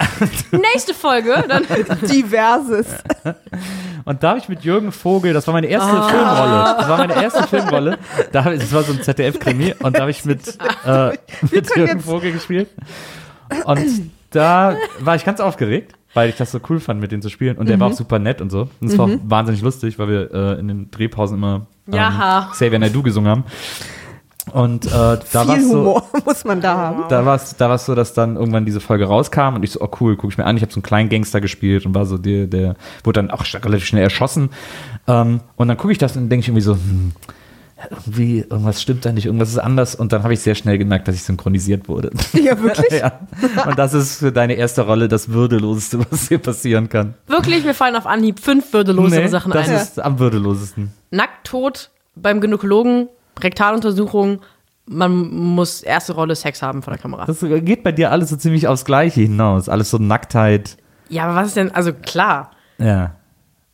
Nächste 0.53 0.95
Folge. 0.95 1.45
Dann 1.49 1.65
Diverses. 2.03 2.87
Und 4.05 4.23
da 4.23 4.31
habe 4.31 4.39
ich 4.39 4.49
mit 4.49 4.63
Jürgen 4.65 4.93
Vogel, 4.93 5.33
das 5.33 5.47
war 5.47 5.55
meine 5.55 5.67
erste 5.67 5.91
Filmrolle. 5.91 6.77
Das 6.79 6.89
war 6.89 6.99
meine 6.99 7.23
erste 7.23 7.43
Filmrolle. 7.47 7.99
Da 8.33 8.43
das 8.43 8.73
war 8.73 8.83
so 8.83 8.93
ein 8.93 9.03
ZDF-Krimi 9.03 9.75
und 9.81 9.97
da 9.97 10.03
habe 10.03 10.11
ich 10.11 10.25
mit, 10.25 10.59
äh, 10.87 11.13
mit 11.51 11.77
Jürgen 11.77 12.01
Vogel 12.01 12.33
gespielt. 12.33 12.69
Und 13.65 14.11
da 14.31 14.77
war 15.01 15.17
ich 15.17 15.25
ganz 15.25 15.41
aufgeregt, 15.41 15.95
weil 16.15 16.29
ich 16.29 16.37
das 16.37 16.53
so 16.53 16.61
cool 16.69 16.81
fand, 16.81 17.01
mit 17.01 17.13
denen 17.13 17.23
zu 17.23 17.29
spielen. 17.29 17.57
Und 17.57 17.69
der 17.69 17.81
war 17.81 17.89
auch 17.89 17.93
super 17.93 18.19
nett 18.19 18.41
und 18.41 18.51
so. 18.51 18.69
Und 18.81 18.89
es 18.89 18.99
war 18.99 19.07
auch 19.07 19.19
wahnsinnig 19.25 19.63
lustig, 19.63 19.99
weil 19.99 20.09
wir 20.09 20.33
äh, 20.33 20.61
in 20.61 20.69
den 20.69 20.91
Drehpausen 20.91 21.37
immer 21.37 21.67
ähm. 21.91 22.51
Xavier 22.53 22.79
Naidoo 22.79 23.03
gesungen 23.03 23.31
haben. 23.31 23.45
Und 24.51 24.87
äh, 24.87 24.91
da 24.91 25.19
war 25.47 25.61
so, 25.61 25.79
Humor 25.79 26.09
muss 26.25 26.45
man 26.45 26.61
da 26.61 26.77
haben. 26.77 27.05
da 27.09 27.25
war 27.25 27.37
es 27.37 27.57
da 27.57 27.69
war's 27.69 27.87
so, 27.87 27.95
dass 27.95 28.15
dann 28.15 28.37
irgendwann 28.37 28.65
diese 28.65 28.81
Folge 28.81 29.05
rauskam 29.07 29.55
und 29.55 29.63
ich 29.63 29.73
so, 29.73 29.81
oh 29.81 29.89
cool, 30.01 30.17
guck 30.17 30.31
ich 30.31 30.39
mir 30.39 30.45
an. 30.45 30.57
Ich 30.57 30.63
habe 30.63 30.73
so 30.73 30.77
einen 30.79 30.83
kleinen 30.83 31.09
Gangster 31.09 31.41
gespielt 31.41 31.87
und 31.87 31.95
war 31.95 32.07
so 32.07 32.19
der, 32.19 32.47
der 32.47 32.77
wurde 33.05 33.21
dann 33.21 33.31
auch 33.31 33.45
relativ 33.55 33.87
schnell 33.87 34.03
erschossen. 34.03 34.51
Ähm, 35.07 35.41
und 35.57 35.69
dann 35.69 35.77
gucke 35.77 35.93
ich 35.93 35.99
das 35.99 36.17
und 36.17 36.29
denke 36.29 36.43
ich 36.43 36.49
irgendwie 36.49 36.63
so, 36.63 36.75
hm, 36.75 37.13
irgendwie, 37.91 38.41
irgendwas 38.41 38.83
stimmt 38.83 39.05
da 39.05 39.13
nicht, 39.13 39.27
irgendwas 39.27 39.51
ist 39.51 39.59
anders. 39.59 39.95
Und 39.95 40.13
dann 40.13 40.25
habe 40.25 40.33
ich 40.35 40.41
sehr 40.41 40.55
schnell 40.57 40.79
gemerkt, 40.79 41.07
dass 41.07 41.15
ich 41.15 41.23
synchronisiert 41.23 41.89
wurde. 41.89 42.11
Ja, 42.33 42.61
wirklich? 42.61 42.91
ja. 43.01 43.21
Und 43.67 43.79
das 43.79 43.95
ist 43.95 44.17
für 44.19 44.33
deine 44.33 44.55
erste 44.55 44.83
Rolle 44.83 45.09
das 45.09 45.29
Würdeloseste, 45.31 45.99
was 46.11 46.29
hier 46.29 46.39
passieren 46.39 46.89
kann. 46.89 47.15
wirklich, 47.27 47.65
mir 47.65 47.75
fallen 47.75 47.97
auf 47.97 48.07
Anhieb 48.07 48.41
fünf 48.41 48.73
würdelosere 48.73 49.23
Nee, 49.23 49.29
Sachen 49.29 49.53
das 49.53 49.69
ein. 49.69 49.75
ist 49.75 50.01
am 50.01 50.19
würdelosesten. 50.19 50.93
Nackt 51.11 51.47
tot 51.47 51.91
beim 52.17 52.41
Gynäkologen, 52.41 53.09
Rektaluntersuchung. 53.43 54.41
Man 54.87 55.31
muss 55.35 55.83
erste 55.83 56.15
Rolle 56.15 56.35
Sex 56.35 56.63
haben 56.63 56.83
vor 56.83 56.93
der 56.93 57.01
Kamera. 57.01 57.27
Das 57.27 57.41
geht 57.41 57.83
bei 57.83 57.93
dir 57.93 58.11
alles 58.11 58.31
so 58.31 58.37
ziemlich 58.37 58.67
aufs 58.69 58.85
Gleiche 58.85 59.21
hinaus. 59.21 59.69
Alles 59.69 59.91
so 59.91 59.99
Nacktheit. 59.99 60.79
Ja, 61.11 61.25
aber 61.25 61.35
was 61.35 61.49
ist 61.49 61.57
denn, 61.57 61.75
also 61.75 61.93
klar. 61.93 62.53
Ja. 62.79 63.17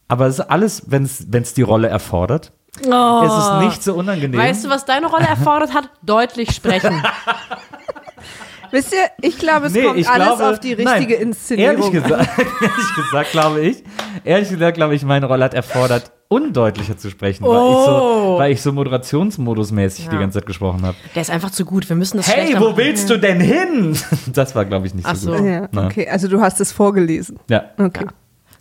Aber 0.08 0.26
es 0.26 0.38
ist 0.38 0.50
alles, 0.50 0.82
wenn 0.88 1.04
es 1.04 1.54
die 1.54 1.62
Rolle 1.62 1.88
erfordert. 1.88 2.52
Oh. 2.90 3.22
Es 3.24 3.32
ist 3.32 3.66
nicht 3.66 3.82
so 3.84 3.94
unangenehm. 3.94 4.38
Weißt 4.38 4.64
du, 4.64 4.68
was 4.68 4.84
deine 4.84 5.06
Rolle 5.06 5.26
erfordert 5.26 5.74
hat? 5.74 5.90
Deutlich 6.02 6.50
sprechen. 6.50 7.02
Wisst 8.70 8.92
ihr, 8.92 9.06
ich 9.20 9.38
glaube, 9.38 9.66
es 9.66 9.72
Nee, 9.72 9.82
kommt 9.84 10.08
alles 10.08 10.26
glaube, 10.26 10.48
auf 10.48 10.58
die 10.58 10.72
richtige 10.72 11.14
nein, 11.14 11.22
Inszenierung. 11.28 11.76
Ehrlich 11.76 12.02
gesagt, 12.02 12.38
ehrlich 12.38 12.94
gesagt, 12.96 13.30
glaube 13.30 13.60
ich, 13.60 13.84
ehrlich 14.24 14.48
gesagt, 14.48 14.76
glaube 14.76 14.96
ich, 14.96 15.04
meine 15.04 15.26
Rolle 15.26 15.44
hat 15.44 15.54
erfordert, 15.54 16.10
undeutlicher 16.28 16.96
zu 16.96 17.10
sprechen, 17.10 17.44
weil 17.44 17.70
ich 17.70 17.84
so, 17.86 18.34
weil 18.38 18.52
ich 18.52 18.62
so 18.62 18.72
Moderationsmodusmäßig 18.72 20.08
die 20.08 20.14
Ja. 20.14 20.20
ganze 20.20 20.38
Zeit 20.40 20.46
gesprochen 20.46 20.82
habe. 20.84 20.96
Der 21.14 21.22
ist 21.22 21.30
einfach 21.30 21.50
zu 21.50 21.64
gut. 21.64 21.88
Wir 21.88 21.96
müssen 21.96 22.16
das 22.16 22.28
Hey, 22.34 22.54
wo 22.58 22.66
machen. 22.66 22.76
willst 22.78 23.10
du 23.10 23.18
denn 23.18 23.40
hin? 23.40 23.96
Das 24.32 24.54
war, 24.54 24.64
glaube 24.64 24.86
ich, 24.86 24.94
nicht 24.94 25.06
Ach 25.06 25.14
so 25.16 25.32
so. 25.32 25.38
gut. 25.42 25.46
Ja, 25.46 25.68
okay. 25.86 26.08
Also 26.08 26.28
du 26.28 26.40
hast 26.40 26.60
es 26.60 26.72
vorgelesen. 26.72 27.38
Ja. 27.48 27.64
Okay. 27.78 28.06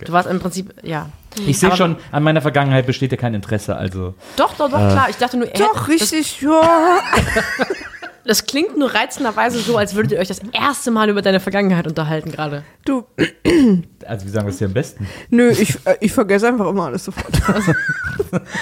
Du 0.05 0.11
warst 0.11 0.30
im 0.30 0.39
Prinzip, 0.39 0.74
ja. 0.84 1.07
Ich 1.47 1.59
sehe 1.59 1.76
schon, 1.76 1.95
an 2.11 2.24
meiner 2.24 2.41
Vergangenheit 2.41 2.86
besteht 2.86 3.11
ja 3.11 3.18
kein 3.18 3.34
Interesse, 3.34 3.76
also. 3.76 4.14
Doch, 4.36 4.53
doch, 4.55 4.70
doch, 4.70 4.78
klar. 4.78 5.07
Ich 5.09 5.16
dachte 5.18 5.38
nur, 5.38 5.47
er- 5.47 5.57
Doch, 5.59 5.88
richtig, 5.88 6.41
ja. 6.41 6.61
Das, 8.26 8.39
das 8.39 8.45
klingt 8.45 8.78
nur 8.78 8.93
reizenderweise 8.93 9.59
so, 9.59 9.78
als 9.78 9.95
würdet 9.95 10.13
ihr 10.13 10.19
euch 10.19 10.28
das 10.28 10.41
erste 10.51 10.91
Mal 10.91 11.09
über 11.09 11.21
deine 11.21 11.39
Vergangenheit 11.39 11.88
unterhalten 11.88 12.32
gerade. 12.32 12.63
Du, 12.86 13.05
Also, 14.05 14.26
wie 14.26 14.30
sagen 14.30 14.45
wir 14.45 14.51
es 14.51 14.57
hier 14.57 14.67
am 14.67 14.74
besten? 14.74 15.07
nö, 15.30 15.49
ich, 15.49 15.76
äh, 15.86 15.95
ich 15.99 16.11
vergesse 16.11 16.47
einfach 16.47 16.67
immer 16.67 16.86
alles 16.86 17.05
sofort. 17.05 17.28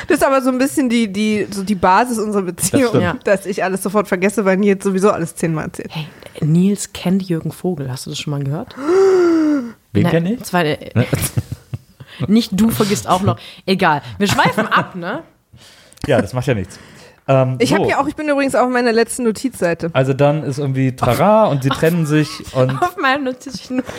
Das 0.07 0.17
ist 0.17 0.23
aber 0.23 0.41
so 0.41 0.49
ein 0.49 0.57
bisschen 0.57 0.89
die, 0.89 1.11
die, 1.11 1.47
so 1.49 1.63
die 1.63 1.75
Basis 1.75 2.19
unserer 2.19 2.41
Beziehung. 2.41 2.99
Ja. 2.99 3.13
dass 3.23 3.45
ich 3.45 3.63
alles 3.63 3.81
sofort 3.81 4.07
vergesse, 4.09 4.43
weil 4.43 4.57
Nils 4.57 4.83
sowieso 4.83 5.11
alles 5.11 5.35
zehnmal 5.35 5.65
erzählt. 5.65 5.89
Hey, 5.91 6.07
Nils 6.41 6.91
kennt 6.91 7.23
Jürgen 7.23 7.53
Vogel. 7.53 7.89
Hast 7.89 8.05
du 8.05 8.09
das 8.09 8.19
schon 8.19 8.31
mal 8.31 8.43
gehört? 8.43 8.75
Wen 9.93 10.07
kenne 10.09 10.33
ich? 10.33 10.43
Zwei, 10.43 10.73
äh, 10.73 11.05
nicht 12.27 12.51
du 12.53 12.69
vergisst 12.69 13.07
auch 13.07 13.21
noch. 13.21 13.37
Egal. 13.65 14.01
Wir 14.17 14.27
schweifen 14.27 14.67
ab, 14.67 14.95
ne? 14.95 15.23
Ja, 16.07 16.21
das 16.21 16.33
macht 16.33 16.47
ja 16.47 16.53
nichts. 16.53 16.77
Ähm, 17.27 17.57
Ich 17.59 17.69
so. 17.69 17.75
habe 17.75 17.87
ja 17.87 17.99
auch, 18.01 18.07
ich 18.07 18.15
bin 18.15 18.27
übrigens 18.27 18.55
auf 18.55 18.69
meiner 18.69 18.91
letzten 18.91 19.23
Notizseite. 19.23 19.89
Also 19.93 20.13
dann 20.13 20.43
ist 20.43 20.57
irgendwie 20.57 20.95
Trara 20.95 21.45
und 21.47 21.63
sie 21.63 21.69
trennen 21.69 22.05
sich 22.05 22.29
und 22.53 22.81
Auf 22.81 22.97
meinem 22.97 23.25
Notizen. 23.25 23.83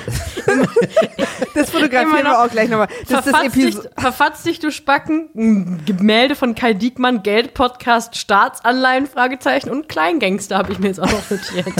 Das 1.55 1.71
fotografieren 1.71 2.25
wir 2.25 2.43
auch 2.43 2.49
gleich 2.49 2.69
nochmal. 2.71 2.89
Das 2.89 2.99
ist 3.01 3.13
das 3.13 3.25
Verfatz 3.25 3.53
dich, 3.53 3.65
Episode. 3.65 3.91
verfatz 3.99 4.43
dich, 4.43 4.59
du 4.59 4.71
Spacken. 4.73 5.29
Ein 5.37 5.83
Gemälde 5.85 6.35
von 6.35 6.55
Kai 6.55 6.73
Diekmann, 6.73 7.23
Geld-Podcast, 7.23 8.17
Staatsanleihen, 8.17 9.07
Fragezeichen 9.07 9.71
und 9.71 9.89
Kleingangster 9.89 10.57
habe 10.57 10.73
ich 10.73 10.79
mir 10.79 10.89
jetzt 10.89 11.01
auch 11.01 11.11
noch 11.11 11.31
notiert. 11.31 11.75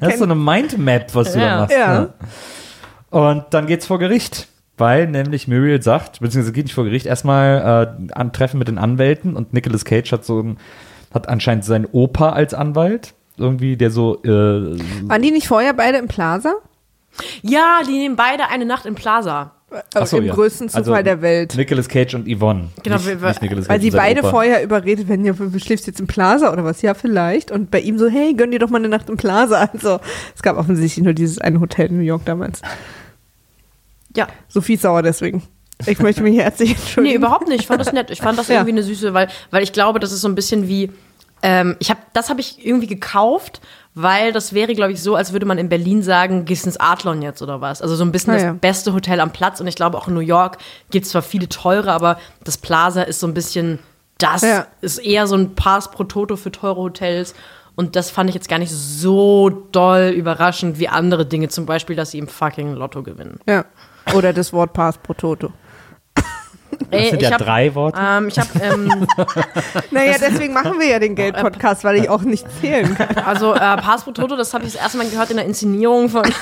das 0.00 0.12
ist 0.14 0.18
so 0.18 0.24
eine 0.24 0.34
Mindmap, 0.34 1.14
was 1.14 1.32
du 1.32 1.38
Ja. 1.38 1.46
da 1.54 1.60
machst. 1.60 1.76
Ja. 1.76 2.00
Ne? 2.00 2.12
Und 3.10 3.44
dann 3.50 3.66
geht's 3.66 3.86
vor 3.86 3.98
Gericht, 4.00 4.48
weil 4.78 5.06
nämlich 5.06 5.48
Muriel 5.48 5.82
sagt, 5.82 6.20
beziehungsweise 6.20 6.52
geht 6.52 6.64
nicht 6.66 6.74
vor 6.74 6.84
Gericht, 6.84 7.06
erstmal 7.06 7.96
äh, 8.08 8.12
an 8.12 8.32
Treffen 8.32 8.58
mit 8.58 8.68
den 8.68 8.78
Anwälten 8.78 9.36
und 9.36 9.52
Nicolas 9.52 9.84
Cage 9.84 10.10
hat 10.12 10.24
so 10.24 10.40
ein, 10.40 10.56
hat 11.12 11.28
anscheinend 11.28 11.64
seinen 11.64 11.86
Opa 11.86 12.30
als 12.30 12.54
Anwalt. 12.54 13.14
Irgendwie, 13.38 13.76
der 13.76 13.90
so, 13.90 14.22
äh, 14.24 14.28
Waren 14.28 15.22
die 15.22 15.30
nicht 15.30 15.48
vorher 15.48 15.72
beide 15.72 15.98
im 15.98 16.08
Plaza? 16.08 16.54
Ja, 17.42 17.80
die 17.86 17.92
nehmen 17.92 18.16
beide 18.16 18.48
eine 18.48 18.64
Nacht 18.64 18.86
im 18.86 18.94
Plaza. 18.94 19.52
ach 19.94 20.06
so, 20.06 20.18
Im 20.18 20.24
ja. 20.24 20.34
größten 20.34 20.68
Zufall 20.68 20.94
Also, 20.94 21.02
der 21.02 21.22
Welt. 21.22 21.54
Nicolas 21.56 21.88
Cage 21.88 22.14
und 22.14 22.26
Yvonne. 22.26 22.68
Genau, 22.82 22.96
nicht, 22.96 23.06
nicht 23.22 23.42
Nicolas 23.42 23.68
Weil 23.68 23.78
Cage 23.78 23.82
sie 23.82 23.90
beide 23.90 24.20
Opa. 24.20 24.30
vorher 24.30 24.62
überredet 24.62 25.08
werden, 25.08 25.24
ja, 25.24 25.32
du 25.32 25.58
schläfst 25.58 25.86
jetzt 25.86 26.00
im 26.00 26.06
Plaza 26.06 26.52
oder 26.52 26.64
was? 26.64 26.82
Ja, 26.82 26.94
vielleicht. 26.94 27.50
Und 27.50 27.70
bei 27.70 27.80
ihm 27.80 27.98
so, 27.98 28.08
hey, 28.08 28.34
gönn 28.34 28.50
dir 28.50 28.58
doch 28.58 28.70
mal 28.70 28.78
eine 28.78 28.88
Nacht 28.88 29.08
im 29.08 29.16
Plaza. 29.16 29.68
Also, 29.72 30.00
es 30.34 30.42
gab 30.42 30.56
offensichtlich 30.56 31.04
nur 31.04 31.14
dieses 31.14 31.38
eine 31.38 31.60
Hotel 31.60 31.86
in 31.88 31.98
New 31.98 32.04
York 32.04 32.24
damals. 32.24 32.62
Ja. 34.16 34.26
Sophie 34.48 34.74
ist 34.74 34.82
sauer 34.82 35.02
deswegen. 35.02 35.42
Ich 35.86 35.98
möchte 35.98 36.22
mich 36.22 36.38
herzlich 36.38 36.70
Nee, 36.70 36.74
entschuldigen. 36.76 37.16
überhaupt 37.16 37.48
nicht. 37.48 37.60
Ich 37.62 37.66
fand 37.66 37.80
das 37.80 37.92
nett. 37.92 38.10
Ich 38.10 38.20
fand 38.20 38.38
das 38.38 38.48
Ja. 38.48 38.54
irgendwie 38.56 38.72
eine 38.72 38.82
süße, 38.82 39.14
weil, 39.14 39.28
weil 39.50 39.62
ich 39.62 39.72
glaube, 39.72 39.98
das 40.00 40.12
ist 40.12 40.20
so 40.20 40.28
ein 40.28 40.34
bisschen 40.34 40.68
wie. 40.68 40.92
Ähm, 41.42 41.76
ich 41.80 41.90
hab, 41.90 42.12
das 42.14 42.30
habe 42.30 42.40
ich 42.40 42.64
irgendwie 42.64 42.86
gekauft, 42.86 43.60
weil 43.94 44.32
das 44.32 44.52
wäre, 44.52 44.74
glaube 44.74 44.92
ich, 44.92 45.02
so, 45.02 45.16
als 45.16 45.32
würde 45.32 45.44
man 45.44 45.58
in 45.58 45.68
Berlin 45.68 46.02
sagen, 46.04 46.44
gehst 46.44 46.66
ins 46.66 46.78
Adlon 46.78 47.20
jetzt 47.20 47.42
oder 47.42 47.60
was. 47.60 47.82
Also 47.82 47.96
so 47.96 48.04
ein 48.04 48.12
bisschen 48.12 48.30
Ah, 48.32 48.36
das 48.36 48.42
ja. 48.44 48.52
beste 48.52 48.92
Hotel 48.94 49.18
am 49.18 49.32
Platz. 49.32 49.60
Und 49.60 49.66
ich 49.66 49.74
glaube, 49.74 49.98
auch 49.98 50.06
in 50.06 50.14
New 50.14 50.20
York 50.20 50.58
gibt 50.90 51.04
es 51.06 51.10
zwar 51.10 51.22
viele 51.22 51.48
teure, 51.48 51.92
aber 51.92 52.18
das 52.44 52.58
Plaza 52.58 53.02
ist 53.02 53.18
so 53.18 53.26
ein 53.26 53.34
bisschen, 53.34 53.80
das 54.18 54.42
Ja. 54.42 54.66
ist 54.82 54.98
eher 54.98 55.26
so 55.26 55.34
ein 55.34 55.56
Pass 55.56 55.90
pro 55.90 56.04
Toto 56.04 56.36
für 56.36 56.52
teure 56.52 56.76
Hotels. 56.80 57.34
Und 57.74 57.96
das 57.96 58.10
fand 58.10 58.28
ich 58.28 58.34
jetzt 58.36 58.48
gar 58.48 58.60
nicht 58.60 58.70
so 58.70 59.50
doll 59.72 60.12
überraschend 60.14 60.78
wie 60.78 60.86
andere 60.88 61.26
Dinge. 61.26 61.48
Zum 61.48 61.66
Beispiel, 61.66 61.96
dass 61.96 62.12
sie 62.12 62.18
im 62.18 62.28
fucking 62.28 62.74
Lotto 62.74 63.02
gewinnen. 63.02 63.40
Ja. 63.48 63.64
Oder 64.14 64.32
das 64.32 64.52
Wort 64.52 64.72
Pass 64.72 64.98
pro 64.98 65.14
Toto. 65.14 65.52
Das 66.90 67.10
sind 67.10 67.22
ich 67.22 67.28
ja 67.28 67.32
hab, 67.32 67.38
drei 67.38 67.74
Worte. 67.74 67.98
Ähm, 68.00 68.28
ich 68.28 68.38
habe 68.38 68.48
ähm, 68.62 69.06
Naja, 69.90 70.16
deswegen 70.20 70.52
machen 70.52 70.78
wir 70.78 70.88
ja 70.88 70.98
den 70.98 71.14
Geld-Podcast, 71.14 71.84
weil 71.84 71.96
ich 71.96 72.08
auch 72.08 72.22
nicht 72.22 72.46
zählen 72.60 72.94
kann. 72.94 73.16
Also 73.24 73.54
äh, 73.54 73.58
Pass 73.58 74.04
pro 74.04 74.12
Toto, 74.12 74.36
das 74.36 74.52
habe 74.54 74.64
ich 74.64 74.72
das 74.72 74.82
erste 74.82 74.98
Mal 74.98 75.08
gehört 75.08 75.30
in 75.30 75.36
der 75.36 75.46
Inszenierung 75.46 76.08
von. 76.08 76.24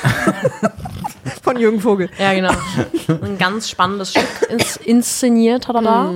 Von 1.42 1.58
Jürgen 1.58 1.80
Vogel. 1.80 2.08
Ja, 2.18 2.32
genau. 2.32 2.52
Ein 3.08 3.38
ganz 3.38 3.68
spannendes 3.68 4.10
Stück 4.10 4.24
ins, 4.48 4.76
inszeniert 4.76 5.68
hat 5.68 5.76
er 5.76 5.82
da. 5.82 6.08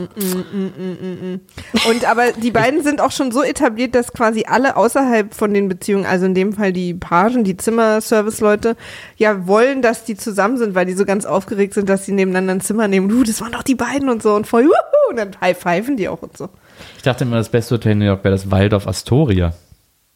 Und 1.88 2.08
aber 2.08 2.32
die 2.32 2.50
beiden 2.50 2.82
sind 2.82 3.00
auch 3.00 3.10
schon 3.10 3.32
so 3.32 3.42
etabliert, 3.42 3.94
dass 3.94 4.12
quasi 4.12 4.44
alle 4.46 4.76
außerhalb 4.76 5.34
von 5.34 5.52
den 5.52 5.68
Beziehungen, 5.68 6.06
also 6.06 6.26
in 6.26 6.34
dem 6.34 6.52
Fall 6.52 6.72
die 6.72 6.94
Pagen, 6.94 7.44
die 7.44 7.56
Zimmerservice-Leute, 7.56 8.76
ja 9.16 9.46
wollen, 9.46 9.82
dass 9.82 10.04
die 10.04 10.16
zusammen 10.16 10.56
sind, 10.58 10.74
weil 10.74 10.86
die 10.86 10.94
so 10.94 11.04
ganz 11.04 11.26
aufgeregt 11.26 11.74
sind, 11.74 11.88
dass 11.88 12.06
sie 12.06 12.12
nebeneinander 12.12 12.54
ein 12.54 12.60
Zimmer 12.60 12.88
nehmen. 12.88 13.08
Du, 13.08 13.22
das 13.22 13.40
waren 13.40 13.52
doch 13.52 13.62
die 13.62 13.74
beiden 13.74 14.08
und 14.08 14.22
so 14.22 14.34
und 14.34 14.46
voll, 14.46 14.64
wuhu, 14.64 15.10
und 15.10 15.16
dann 15.16 15.40
high-pfeifen 15.40 15.96
die 15.96 16.08
auch 16.08 16.22
und 16.22 16.36
so. 16.36 16.48
Ich 16.96 17.02
dachte 17.02 17.24
immer, 17.24 17.36
das 17.36 17.48
beste 17.48 17.74
Hotel 17.74 17.92
in 17.92 17.98
New 17.98 18.06
York 18.06 18.24
wäre 18.24 18.34
das 18.34 18.50
Waldorf 18.50 18.86
Astoria. 18.86 19.54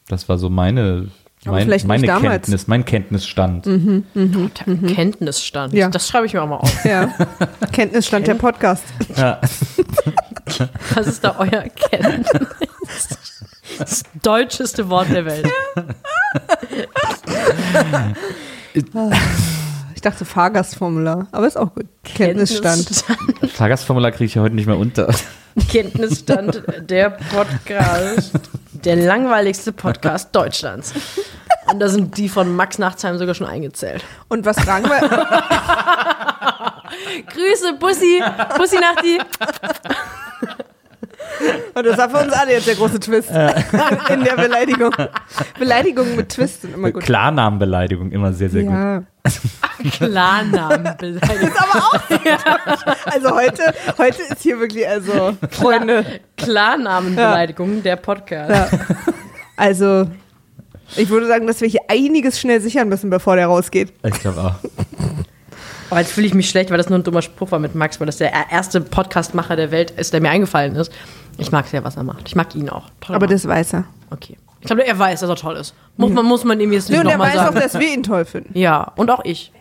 Das 0.08 0.28
war 0.28 0.38
so 0.38 0.48
meine, 0.48 1.08
mein, 1.44 1.62
vielleicht 1.64 1.86
meine 1.86 2.00
nicht 2.02 2.10
damals. 2.10 2.32
Kenntnis, 2.42 2.66
mein 2.66 2.84
Kenntnisstand. 2.84 3.66
Der 3.66 4.94
Kenntnisstand. 4.94 5.72
Ja. 5.72 5.88
Das 5.88 6.08
schreibe 6.08 6.26
ich 6.26 6.34
mir 6.34 6.42
auch 6.42 6.48
mal 6.48 6.56
auf. 6.56 6.84
Ja. 6.84 7.12
Kenntnisstand 7.72 8.26
der 8.26 8.34
Podcast. 8.34 8.84
Ja. 9.16 9.40
Was 10.94 11.06
ist 11.06 11.22
da 11.24 11.36
euer 11.38 11.64
Kenntnis? 11.68 12.26
Das 13.78 14.02
deutscheste 14.22 14.88
Wort 14.88 15.10
der 15.10 15.24
Welt. 15.26 15.48
Ich 19.98 20.02
dachte 20.02 20.24
Fahrgastformular, 20.24 21.26
aber 21.32 21.48
ist 21.48 21.56
auch 21.56 21.74
gut. 21.74 21.86
Kenntnisstand. 22.04 22.86
Kenntnisstand, 22.86 23.50
Fahrgastformular 23.50 24.12
kriege 24.12 24.26
ich 24.26 24.36
ja 24.36 24.42
heute 24.42 24.54
nicht 24.54 24.66
mehr 24.66 24.78
unter. 24.78 25.12
Kenntnisstand 25.68 26.62
der 26.88 27.10
Podcast. 27.10 28.38
Der 28.84 28.94
langweiligste 28.94 29.72
Podcast 29.72 30.28
Deutschlands. 30.36 30.94
Und 31.68 31.80
da 31.80 31.88
sind 31.88 32.16
die 32.16 32.28
von 32.28 32.54
Max 32.54 32.78
Nachtsheim 32.78 33.18
sogar 33.18 33.34
schon 33.34 33.48
eingezählt. 33.48 34.04
Und 34.28 34.46
was 34.46 34.60
fragen 34.60 34.88
wir? 34.88 35.00
Grüße, 37.32 37.72
Bussi. 37.80 38.22
Bussi 38.56 38.76
nach 38.76 39.02
die. 39.02 39.18
Und 41.74 41.86
das 41.86 41.98
war 41.98 42.10
für 42.10 42.18
uns 42.18 42.32
alle 42.32 42.52
jetzt 42.52 42.66
der 42.66 42.74
große 42.74 43.00
Twist 43.00 43.30
in 44.10 44.24
der 44.24 44.36
Beleidigung. 44.36 44.94
Beleidigungen 45.58 46.16
mit 46.16 46.28
Twist 46.30 46.62
sind 46.62 46.74
immer 46.74 46.90
gut. 46.90 47.02
Klarnamenbeleidigung 47.02 48.10
immer 48.12 48.32
sehr, 48.32 48.50
sehr 48.50 48.64
gut. 48.64 48.72
Ja. 48.72 49.02
Klarnamenbeleidigung. 49.90 51.52
Also 53.04 53.34
heute, 53.34 53.74
heute 53.98 54.22
ist 54.22 54.42
hier 54.42 54.58
wirklich, 54.58 54.86
also, 54.88 55.36
Freunde. 55.50 56.04
Klarnamenbeleidigung 56.36 57.82
der 57.82 57.96
Podcast. 57.96 58.50
Ja. 58.50 58.68
Also, 59.56 60.08
ich 60.96 61.08
würde 61.10 61.26
sagen, 61.26 61.46
dass 61.46 61.60
wir 61.60 61.68
hier 61.68 61.82
einiges 61.88 62.40
schnell 62.40 62.60
sichern 62.60 62.88
müssen, 62.88 63.10
bevor 63.10 63.36
der 63.36 63.46
rausgeht. 63.46 63.92
Ich 64.04 64.20
glaube 64.20 64.40
auch. 64.40 64.54
Aber 65.90 65.96
Oh, 65.96 65.96
jetzt 65.96 66.12
fühle 66.12 66.26
ich 66.26 66.34
mich 66.34 66.50
schlecht, 66.50 66.70
weil 66.70 66.76
das 66.76 66.90
nur 66.90 66.98
ein 66.98 67.02
dummer 67.02 67.22
Spruch 67.22 67.50
war 67.50 67.58
mit 67.58 67.74
Max, 67.74 67.98
weil 67.98 68.06
das 68.06 68.18
der 68.18 68.30
erste 68.50 68.82
Podcastmacher 68.82 69.56
der 69.56 69.70
Welt 69.70 69.90
ist, 69.92 70.12
der 70.12 70.20
mir 70.20 70.28
eingefallen 70.28 70.76
ist. 70.76 70.92
Ich 71.38 71.50
mag 71.52 71.66
sehr, 71.66 71.84
was 71.84 71.96
er 71.96 72.02
macht. 72.02 72.26
Ich 72.26 72.36
mag 72.36 72.54
ihn 72.54 72.68
auch. 72.68 72.90
Toller 73.00 73.16
Aber 73.16 73.26
Mann. 73.26 73.34
das 73.34 73.46
weiß 73.46 73.74
er. 73.74 73.84
Okay. 74.10 74.36
Ich 74.60 74.66
glaube, 74.66 74.84
er 74.86 74.98
weiß, 74.98 75.20
dass 75.20 75.30
er 75.30 75.36
toll 75.36 75.56
ist. 75.56 75.72
Muss 75.96 76.10
man, 76.12 76.24
muss 76.24 76.44
man 76.44 76.58
ihm 76.60 76.72
jetzt 76.72 76.90
Nö, 76.90 76.96
nicht 76.96 77.04
und 77.04 77.10
er 77.12 77.16
nochmal 77.18 77.36
weiß 77.36 77.48
auch, 77.48 77.54
dass 77.54 77.78
wir 77.78 77.94
ihn 77.94 78.02
toll 78.02 78.24
finden. 78.24 78.58
Ja, 78.58 78.92
und 78.96 79.10
auch 79.10 79.24
ich. 79.24 79.52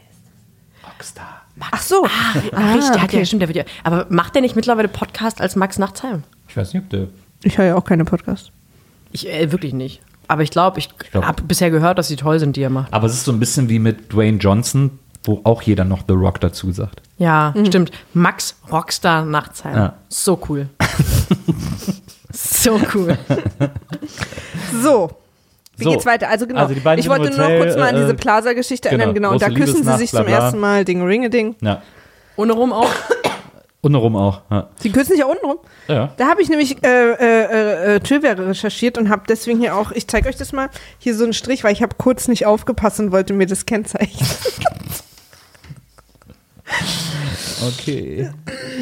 Rockstar. 0.86 1.42
Ach 1.72 1.82
so. 1.82 2.06
Ah, 2.06 2.74
richtig, 2.74 2.92
der 2.94 3.02
hat 3.02 3.14
ja, 3.14 3.26
stimmt, 3.26 3.42
der 3.42 3.50
wird 3.50 3.58
ja. 3.58 3.64
Aber 3.84 4.06
macht 4.10 4.36
der 4.36 4.42
nicht 4.42 4.56
mittlerweile 4.56 4.88
Podcast 4.88 5.42
als 5.42 5.56
Max 5.56 5.78
Nachtsheim? 5.80 6.24
Ich 6.48 6.56
weiß 6.58 6.74
nicht, 6.74 6.84
ob 6.84 6.90
der. 6.90 7.08
Ich 7.44 7.58
höre 7.58 7.66
ja 7.66 7.76
auch 7.76 7.84
keine 7.86 8.06
Podcasts. 8.06 8.52
Ich, 9.12 9.28
äh, 9.32 9.52
wirklich 9.52 9.74
nicht. 9.74 10.02
Aber 10.28 10.42
ich 10.44 10.52
glaube, 10.52 10.80
ich, 10.80 10.90
glaub- 10.98 11.26
habe 11.26 11.44
bisher 11.44 11.70
gehört, 11.72 11.98
dass 11.98 12.08
sie 12.08 12.16
toll 12.16 12.40
sind, 12.40 12.56
die 12.56 12.62
er 12.62 12.70
macht. 12.70 12.94
Aber 12.94 13.08
es 13.08 13.14
ist 13.14 13.26
so 13.26 13.32
ein 13.32 13.40
bisschen 13.40 13.70
wie 13.70 13.80
mit 13.80 14.12
Dwayne 14.14 14.38
Johnson, 14.38 15.00
wo 15.24 15.42
auch 15.44 15.62
jeder 15.62 15.86
noch 15.86 16.04
The 16.08 16.14
Rock 16.14 16.40
dazu 16.42 16.72
sagt. 16.72 17.02
Ja, 17.18 17.54
stimmt. 17.66 17.92
Max 18.14 18.56
Rockstar 18.72 19.26
Nachtsheim. 19.26 19.76
Ja. 19.76 19.94
So 20.10 20.40
cool. 20.50 20.70
so 22.32 22.80
cool. 22.94 23.18
So. 24.82 25.10
Wie 25.78 25.84
So. 25.84 25.92
geht's 25.92 26.06
weiter? 26.06 26.30
Also 26.30 26.48
genau. 26.48 26.62
Also 26.62 26.74
die 26.74 26.80
beiden 26.80 27.00
ich 27.00 27.10
wollte 27.10 27.30
nur 27.30 27.38
noch 27.38 27.46
Hotel, 27.46 27.60
kurz 27.60 27.78
mal 27.78 27.90
an 27.90 27.96
äh, 27.96 28.02
diese 28.02 28.14
Plaza-Geschichte 28.16 28.90
genau, 28.90 29.00
erinnern. 29.04 29.16
Genau. 29.16 29.32
Und 29.32 29.42
da 29.42 29.50
küssen 29.50 29.84
sie 29.84 29.98
sich 29.98 30.12
bla, 30.12 30.22
zum 30.22 30.28
bla. 30.28 30.38
ersten 30.38 30.60
Mal 30.60 30.86
Ding 30.86 31.04
Ringe-Ding. 31.04 31.56
Ja. 31.62 31.82
Ohne 32.36 32.54
rum 32.54 32.74
auch. 32.74 32.90
Und 33.82 33.94
rum 33.96 34.16
auch. 34.16 34.42
Ja. 34.50 34.70
Sie 34.80 34.92
küssen 34.92 35.12
sich 35.12 35.20
ja 35.20 35.28
unten 35.28 35.46
rum. 35.46 35.60
ja. 35.88 36.12
Da 36.18 36.28
habe 36.28 36.42
ich 36.42 36.50
nämlich 36.50 36.84
äh, 36.84 37.12
äh, 37.12 37.96
äh, 37.96 38.00
Tüllware 38.00 38.48
recherchiert 38.48 38.98
und 38.98 39.10
habe 39.10 39.24
deswegen 39.30 39.60
hier 39.60 39.76
auch, 39.76 39.92
ich 39.92 40.08
zeige 40.08 40.28
euch 40.28 40.36
das 40.36 40.52
mal, 40.52 40.70
hier 40.98 41.16
so 41.16 41.24
einen 41.24 41.34
Strich, 41.34 41.64
weil 41.64 41.74
ich 41.74 41.84
habe 41.84 41.96
kurz 41.98 42.28
nicht 42.28 42.46
aufgepasst 42.48 43.00
und 43.00 43.12
wollte 43.12 43.34
mir 43.34 43.46
das 43.46 43.66
kennzeichnen. 43.66 44.28
Okay. 47.68 48.30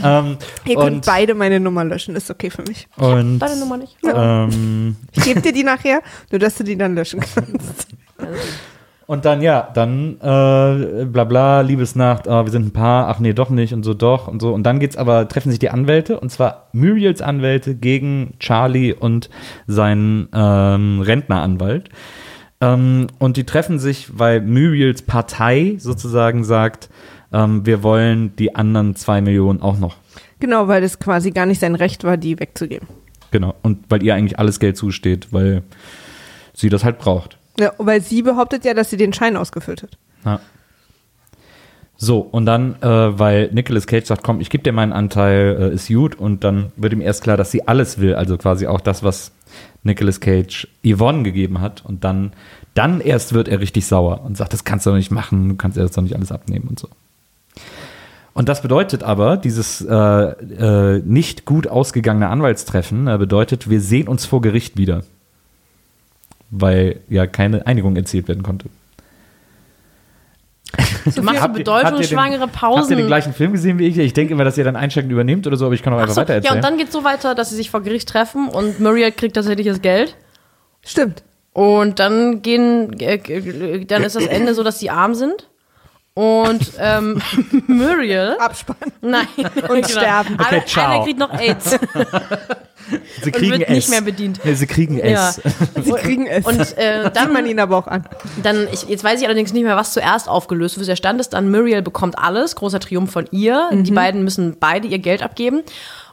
ähm, 0.04 0.38
Ihr 0.66 0.76
könnt 0.76 0.96
und, 0.98 1.06
beide 1.06 1.34
meine 1.34 1.60
Nummer 1.60 1.84
löschen, 1.84 2.16
ist 2.16 2.30
okay 2.30 2.50
für 2.50 2.64
mich. 2.64 2.88
und 2.98 3.40
Deine 3.40 3.58
Nummer 3.58 3.78
nicht. 3.78 3.96
ähm, 4.04 4.96
Ich 5.14 5.24
gebe 5.24 5.42
dir 5.42 5.54
die 5.54 5.64
nachher, 5.64 6.02
nur 6.32 6.40
dass 6.40 6.56
du 6.56 6.64
die 6.64 6.78
dann 6.78 6.96
löschen 6.96 7.22
kannst. 7.22 7.88
Und 9.08 9.24
dann, 9.24 9.42
ja, 9.44 9.70
dann 9.74 10.16
äh, 10.16 11.06
bla 11.06 11.24
bla, 11.26 11.62
Liebesnacht, 11.62 12.28
ah, 12.28 12.44
wir 12.44 12.52
sind 12.52 12.68
ein 12.68 12.74
Paar, 12.74 13.08
ach 13.08 13.20
nee, 13.20 13.34
doch 13.34 13.52
nicht 13.52 13.72
und 13.74 13.84
so 13.84 13.94
doch 13.94 14.28
und 14.28 14.42
so. 14.42 14.52
Und 14.52 14.64
dann 14.64 14.80
geht's 14.80 14.98
aber, 14.98 15.28
treffen 15.28 15.52
sich 15.52 15.60
die 15.60 15.70
Anwälte, 15.70 16.20
und 16.20 16.32
zwar 16.32 16.70
Muriels 16.74 17.22
Anwälte 17.22 17.76
gegen 17.76 18.34
Charlie 18.40 18.94
und 18.94 19.30
seinen 19.68 20.28
ähm, 20.34 21.02
Rentneranwalt. 21.02 21.90
Ähm, 22.62 23.08
und 23.20 23.38
die 23.38 23.44
treffen 23.44 23.78
sich, 23.78 24.18
weil 24.18 24.42
Muriels 24.42 25.04
Partei 25.04 25.76
sozusagen 25.78 26.44
sagt, 26.44 26.90
ähm, 27.32 27.66
wir 27.66 27.84
wollen 27.84 28.36
die 28.36 28.56
anderen 28.56 28.96
zwei 28.96 29.22
Millionen 29.22 29.62
auch 29.62 29.78
noch. 29.78 29.98
Genau, 30.40 30.68
weil 30.68 30.82
das 30.82 31.00
quasi 31.00 31.32
gar 31.32 31.46
nicht 31.46 31.60
sein 31.60 31.76
Recht 31.76 32.04
war, 32.04 32.18
die 32.18 32.40
wegzugeben. 32.40 32.88
Genau. 33.32 33.56
Und 33.62 33.86
weil 33.90 34.04
ihr 34.04 34.16
eigentlich 34.16 34.40
alles 34.40 34.60
Geld 34.60 34.78
zusteht, 34.78 35.32
weil 35.32 35.64
sie 36.54 36.70
das 36.70 36.84
halt 36.84 37.00
braucht. 37.00 37.38
Ja, 37.60 37.74
weil 37.78 38.02
sie 38.02 38.22
behauptet 38.22 38.66
ja, 38.66 38.74
dass 38.74 38.90
sie 38.90 38.98
den 38.98 39.14
Schein 39.14 39.38
ausgefüllt 39.38 39.84
hat. 39.84 39.98
Ja. 40.26 40.40
So, 41.98 42.20
und 42.20 42.46
dann, 42.46 42.76
äh, 42.82 43.20
weil 43.20 43.50
Nicolas 43.54 43.88
Cage 43.88 44.06
sagt, 44.06 44.24
komm, 44.24 44.42
ich 44.42 44.50
gebe 44.50 44.64
dir 44.64 44.74
meinen 44.74 44.92
Anteil, 44.92 45.72
äh, 45.72 45.74
ist 45.74 45.88
gut, 45.88 46.16
und 46.16 46.44
dann 46.44 46.74
wird 46.76 46.92
ihm 46.92 47.00
erst 47.00 47.24
klar, 47.24 47.38
dass 47.38 47.52
sie 47.52 47.68
alles 47.68 48.00
will, 48.00 48.16
also 48.16 48.38
quasi 48.38 48.68
auch 48.68 48.82
das, 48.82 49.02
was 49.02 49.32
Nicolas 49.84 50.20
Cage 50.20 50.68
Yvonne 50.86 51.24
gegeben 51.24 51.62
hat. 51.62 51.86
Und 51.86 52.04
dann, 52.04 52.34
dann 52.74 53.00
erst 53.00 53.34
wird 53.34 53.48
er 53.48 53.62
richtig 53.62 53.86
sauer 53.86 54.26
und 54.26 54.36
sagt, 54.36 54.52
das 54.52 54.66
kannst 54.66 54.86
du 54.86 54.90
doch 54.90 54.98
nicht 54.98 55.12
machen, 55.12 55.50
du 55.50 55.56
kannst 55.56 55.78
das 55.78 55.92
doch 55.92 56.04
nicht 56.04 56.16
alles 56.16 56.34
abnehmen 56.34 56.68
und 56.68 56.80
so. 56.80 56.90
Und 58.34 58.50
das 58.50 58.62
bedeutet 58.62 59.02
aber, 59.02 59.38
dieses 59.38 59.80
äh, 59.80 59.94
äh, 59.96 61.02
nicht 61.06 61.46
gut 61.46 61.68
ausgegangene 61.68 62.28
Anwaltstreffen 62.28 63.08
äh, 63.08 63.18
bedeutet, 63.18 63.70
wir 63.70 63.80
sehen 63.80 64.10
uns 64.10 64.26
vor 64.26 64.42
Gericht 64.42 64.78
wieder. 64.78 65.04
Weil 66.50 67.00
ja 67.10 67.28
keine 67.28 67.66
Einigung 67.66 67.96
erzielt 67.96 68.28
werden 68.28 68.44
konnte. 68.44 68.70
Du 71.16 71.22
machst 71.22 71.38
so 71.38 71.44
Habt 71.44 71.54
bedeutungsschwangere 71.54 72.48
Pausen. 72.48 72.82
Habt 72.82 72.92
ihr 72.92 72.98
den 72.98 73.08
gleichen 73.08 73.34
Film 73.34 73.54
gesehen 73.54 73.80
wie 73.80 73.88
ich? 73.88 73.98
Ich 73.98 74.14
denke 74.14 74.34
immer, 74.34 74.44
dass 74.44 74.58
ihr 74.58 74.64
dann 74.64 74.76
einsteigend 74.76 75.12
übernehmt 75.12 75.48
oder 75.48 75.56
so, 75.56 75.66
aber 75.66 75.76
ich 75.76 75.84
kann 75.84 75.94
auch 75.94 75.98
Ach 75.98 76.04
einfach 76.04 76.16
so, 76.16 76.22
weiter 76.22 76.34
ja, 76.34 76.38
erzählen. 76.38 76.56
und 76.56 76.64
dann 76.64 76.78
geht 76.78 76.88
es 76.88 76.94
so 76.94 77.04
weiter, 77.04 77.36
dass 77.36 77.52
sie 77.52 77.56
sich 77.56 77.70
vor 77.70 77.82
Gericht 77.82 78.10
treffen 78.10 78.50
und 78.50 78.80
Muriel 78.80 79.12
kriegt 79.12 79.36
tatsächlich 79.36 79.68
das 79.68 79.82
Geld. 79.82 80.16
Stimmt. 80.84 81.24
Und 81.54 82.00
dann 82.00 82.42
gehen, 82.42 83.00
äh, 83.00 83.86
dann 83.86 84.04
ist 84.04 84.16
das 84.16 84.26
Ende 84.26 84.54
so, 84.54 84.64
dass 84.64 84.80
sie 84.80 84.90
arm 84.90 85.16
sind. 85.16 85.48
Und 86.18 86.72
ähm, 86.80 87.22
Muriel. 87.68 88.38
Abspann. 88.40 88.78
Nein. 89.02 89.28
Und 89.70 89.90
sterben. 89.90 90.36
Okay, 90.40 90.56
Einer, 90.56 90.66
ciao. 90.66 90.92
einer 90.92 91.04
kriegt 91.04 91.20
noch 91.20 91.34
AIDS 91.34 91.72
sie 93.24 93.32
und 93.34 93.42
wird 93.42 93.70
nicht 93.70 93.90
mehr 93.90 94.02
bedient. 94.02 94.40
Ja, 94.44 94.54
sie 94.54 94.68
kriegen 94.68 94.98
Ja. 94.98 95.30
es. 95.30 95.42
Sie 95.84 95.92
kriegen 95.92 96.26
es. 96.28 96.46
Und 96.46 96.60
äh, 96.78 97.04
Sieht 97.04 97.16
man 97.16 97.34
dann, 97.34 97.46
ihn 97.48 97.60
aber 97.60 97.78
auch 97.78 97.88
an. 97.88 98.06
dann 98.44 98.68
ich, 98.72 98.84
jetzt 98.84 99.04
weiß 99.04 99.20
ich 99.20 99.26
allerdings 99.28 99.52
nicht 99.54 99.64
mehr, 99.64 99.76
was 99.76 99.92
zuerst 99.92 100.30
aufgelöst 100.30 100.78
wird. 100.78 100.88
Der 100.88 100.96
Stand 100.96 101.20
ist 101.20 101.34
dann, 101.34 101.52
Muriel 101.52 101.82
bekommt 101.82 102.18
alles, 102.18 102.56
großer 102.56 102.80
Triumph 102.80 103.12
von 103.12 103.26
ihr. 103.32 103.70
Die 103.74 103.92
beiden 103.92 104.24
müssen 104.24 104.56
beide 104.60 104.88
ihr 104.88 105.00
Geld 105.00 105.22
abgeben. 105.24 105.64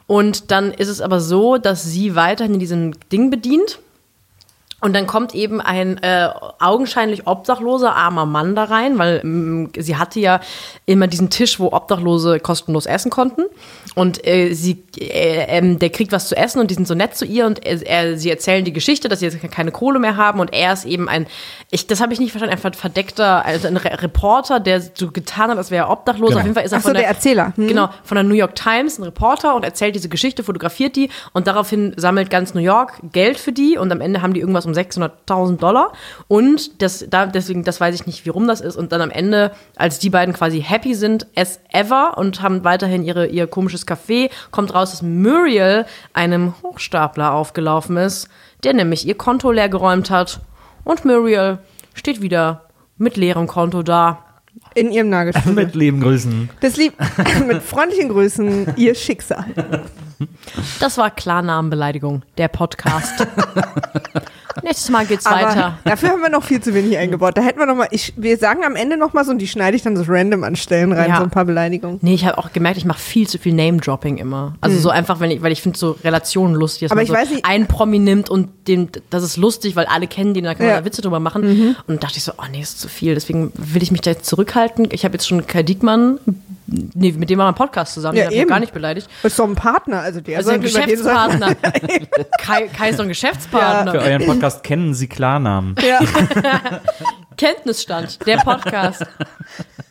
Und 0.07 0.51
dann 0.51 0.71
ist 0.73 0.89
es 0.89 0.99
aber 0.99 1.21
so, 1.21 1.57
dass 1.57 1.83
sie 1.85 2.15
weiterhin 2.15 2.55
in 2.55 2.59
diesem 2.59 2.93
Ding 3.11 3.29
bedient. 3.29 3.79
Und 4.83 4.91
dann 4.91 5.07
kommt 5.07 5.33
eben 5.33 5.61
ein 5.61 5.97
äh, 6.03 6.27
augenscheinlich 6.59 7.25
obdachloser 7.25 7.95
armer 7.95 8.25
Mann 8.25 8.53
da 8.53 8.65
rein, 8.65 8.99
weil 8.99 9.21
ähm, 9.23 9.69
sie 9.77 9.95
hatte 9.95 10.19
ja 10.19 10.41
immer 10.85 11.07
diesen 11.07 11.29
Tisch, 11.29 11.57
wo 11.57 11.71
Obdachlose 11.71 12.41
kostenlos 12.41 12.85
essen 12.85 13.09
konnten. 13.09 13.43
Und 13.95 14.27
äh, 14.27 14.53
sie, 14.53 14.83
äh, 14.99 15.45
ähm, 15.47 15.79
der 15.79 15.89
kriegt 15.89 16.11
was 16.11 16.27
zu 16.27 16.35
essen 16.35 16.59
und 16.59 16.69
die 16.69 16.73
sind 16.73 16.85
so 16.85 16.95
nett 16.95 17.15
zu 17.15 17.23
ihr 17.23 17.45
und 17.45 17.65
er, 17.65 18.17
sie 18.17 18.29
erzählen 18.29 18.65
die 18.65 18.73
Geschichte, 18.73 19.07
dass 19.07 19.19
sie 19.19 19.27
jetzt 19.27 19.39
keine 19.51 19.71
Kohle 19.71 19.99
mehr 19.99 20.17
haben 20.17 20.41
und 20.41 20.51
er 20.51 20.73
ist 20.73 20.83
eben 20.83 21.07
ein, 21.07 21.27
ich, 21.71 21.87
das 21.87 22.01
habe 22.01 22.11
ich 22.11 22.19
nicht 22.19 22.31
verstanden, 22.31 22.59
ein 22.61 22.73
verdeckter, 22.73 23.45
also 23.45 23.69
ein 23.69 23.77
Re 23.77 24.01
Reporter, 24.01 24.59
der 24.59 24.81
so 24.81 25.11
getan 25.11 25.49
hat, 25.49 25.57
als 25.57 25.71
wäre 25.71 25.85
er 25.85 25.91
obdachlos. 25.91 26.31
Genau. 26.31 26.39
Auf 26.39 26.45
jeden 26.45 26.55
Fall 26.55 26.65
ist 26.65 26.73
er 26.73 26.79
Ach 26.79 26.81
so, 26.81 26.89
von 26.89 26.97
der 26.97 27.07
Erzähler. 27.07 27.53
Hm. 27.55 27.69
Genau, 27.69 27.89
von 28.03 28.15
der 28.15 28.23
New 28.25 28.35
York 28.35 28.55
Times, 28.55 28.99
ein 28.99 29.03
Reporter 29.03 29.55
und 29.55 29.63
erzählt 29.63 29.95
diese 29.95 30.09
Geschichte, 30.09 30.43
fotografiert 30.43 30.97
die 30.97 31.09
und 31.31 31.47
daraufhin 31.47 31.93
sammelt 31.95 32.29
ganz 32.29 32.53
New 32.53 32.59
York 32.59 32.99
Geld 33.13 33.39
für 33.39 33.53
die 33.53 33.77
und 33.77 33.89
am 33.93 34.01
Ende 34.01 34.21
haben 34.21 34.33
die 34.33 34.41
irgendwas 34.41 34.65
um 34.65 34.72
600.000 34.73 35.57
Dollar 35.57 35.93
und 36.27 36.81
das, 36.81 37.05
da, 37.09 37.25
deswegen, 37.25 37.63
das 37.63 37.79
weiß 37.79 37.95
ich 37.95 38.05
nicht, 38.05 38.25
wie 38.25 38.29
rum 38.29 38.47
das 38.47 38.61
ist 38.61 38.75
und 38.75 38.91
dann 38.91 39.01
am 39.01 39.09
Ende, 39.09 39.51
als 39.75 39.99
die 39.99 40.09
beiden 40.09 40.33
quasi 40.33 40.61
happy 40.61 40.95
sind 40.95 41.27
as 41.35 41.59
ever 41.71 42.17
und 42.17 42.41
haben 42.41 42.63
weiterhin 42.63 43.03
ihre, 43.03 43.27
ihr 43.27 43.47
komisches 43.47 43.87
Café, 43.87 44.29
kommt 44.51 44.73
raus, 44.73 44.91
dass 44.91 45.01
Muriel 45.01 45.85
einem 46.13 46.53
Hochstapler 46.63 47.33
aufgelaufen 47.33 47.97
ist, 47.97 48.29
der 48.63 48.73
nämlich 48.73 49.07
ihr 49.07 49.15
Konto 49.15 49.51
leer 49.51 49.69
geräumt 49.69 50.09
hat 50.09 50.41
und 50.83 51.05
Muriel 51.05 51.59
steht 51.93 52.21
wieder 52.21 52.63
mit 52.97 53.17
leerem 53.17 53.47
Konto 53.47 53.83
da. 53.83 54.25
In 54.75 54.91
ihrem 54.91 55.09
Nagelstuhl. 55.09 55.53
Mit 55.53 55.73
lieben 55.73 55.99
Grüßen. 55.99 56.49
Das 56.61 56.77
lieb 56.77 56.93
mit 57.47 57.61
freundlichen 57.61 58.09
Grüßen, 58.09 58.73
ihr 58.75 58.93
Schicksal. 58.93 59.45
Das 60.79 60.97
war 60.97 61.09
Klarnamenbeleidigung, 61.11 62.23
der 62.37 62.47
Podcast. 62.47 63.27
Nächstes 64.61 64.89
Mal 64.89 65.05
geht's 65.05 65.25
Aber 65.25 65.37
weiter. 65.47 65.77
dafür 65.85 66.09
haben 66.09 66.21
wir 66.21 66.29
noch 66.29 66.43
viel 66.43 66.61
zu 66.61 66.73
wenig 66.73 66.97
eingebaut. 66.97 67.37
Da 67.37 67.41
hätten 67.41 67.59
wir 67.59 67.65
noch 67.65 67.75
mal, 67.75 67.87
ich, 67.91 68.13
wir 68.17 68.37
sagen 68.37 68.63
am 68.63 68.75
Ende 68.75 68.97
noch 68.97 69.13
mal 69.13 69.23
so, 69.25 69.31
und 69.31 69.39
die 69.39 69.47
schneide 69.47 69.75
ich 69.75 69.81
dann 69.83 69.95
so 69.97 70.03
random 70.07 70.43
an 70.43 70.55
Stellen 70.55 70.91
rein, 70.91 71.09
Ja. 71.09 71.17
so 71.17 71.23
ein 71.23 71.29
paar 71.29 71.45
Beleidigungen. 71.45 71.99
Nee, 72.01 72.13
ich 72.13 72.25
habe 72.25 72.37
auch 72.37 72.51
gemerkt, 72.53 72.77
ich 72.77 72.85
mache 72.85 72.99
viel 72.99 73.27
zu 73.27 73.39
viel 73.39 73.53
Name-Dropping 73.53 74.17
immer. 74.17 74.55
Also 74.61 74.77
so 74.79 74.89
einfach, 74.89 75.19
wenn 75.19 75.31
ich, 75.31 75.41
weil 75.41 75.51
ich 75.51 75.61
finde 75.61 75.77
so 75.79 75.97
Relationen 76.03 76.53
lustig, 76.55 76.81
dass 76.81 76.91
Aber 76.91 76.99
man 76.99 77.03
ich 77.03 77.09
so 77.09 77.15
weiß 77.15 77.29
nicht- 77.31 77.45
einen 77.45 77.67
Promi 77.67 77.99
nimmt 77.99 78.29
und 78.29 78.49
den, 78.67 78.89
das 79.09 79.23
ist 79.23 79.37
lustig, 79.37 79.75
weil 79.75 79.85
alle 79.85 80.07
kennen 80.07 80.33
den, 80.33 80.43
da 80.43 80.53
kann 80.53 80.65
man 80.65 80.75
Ja. 80.75 80.79
da 80.81 80.85
Witze 80.85 81.01
drüber 81.01 81.19
machen. 81.19 81.75
Und 81.87 82.03
dachte 82.03 82.17
ich 82.17 82.23
so, 82.23 82.33
oh 82.37 82.43
nee, 82.51 82.61
ist 82.61 82.79
zu 82.79 82.87
viel. 82.89 83.13
Deswegen 83.15 83.51
will 83.55 83.81
ich 83.83 83.91
mich 83.91 84.01
da 84.01 84.11
jetzt 84.11 84.25
zurückhalten. 84.25 84.87
Ich 84.91 85.03
habe 85.05 85.13
jetzt 85.15 85.27
schon 85.27 85.45
Kai 85.47 85.63
Diekmann, 85.63 86.19
nee, 86.67 87.11
mit 87.11 87.29
dem 87.29 87.39
war 87.39 87.45
mein 87.45 87.55
Podcast 87.55 87.93
zusammen, 87.93 88.17
Ja, 88.17 88.23
den 88.23 88.25
habe 88.27 88.35
ich 88.35 88.41
eben. 88.41 88.49
gar 88.49 88.59
nicht 88.59 88.73
beleidigt. 88.73 89.09
Ist 89.23 89.37
doch 89.39 89.47
ein 89.47 89.55
Partner, 89.55 90.01
also 90.01 90.21
der 90.21 90.37
Also 90.37 90.51
ein 90.51 90.61
Geschäftspartner. 90.61 91.55
Kai, 92.39 92.67
Kai 92.67 92.89
ist 92.89 92.99
doch 92.99 93.03
ein 93.05 93.09
Geschäftspartner. 93.09 93.91
Für 93.91 94.01
euren 94.01 94.25
Podcast 94.25 94.63
kennen 94.63 94.93
Sie 94.93 95.07
Klarnamen. 95.07 95.75
Ja, 95.85 95.99
Kenntnisstand, 97.37 98.25
der 98.27 98.37
Podcast. 98.37 99.05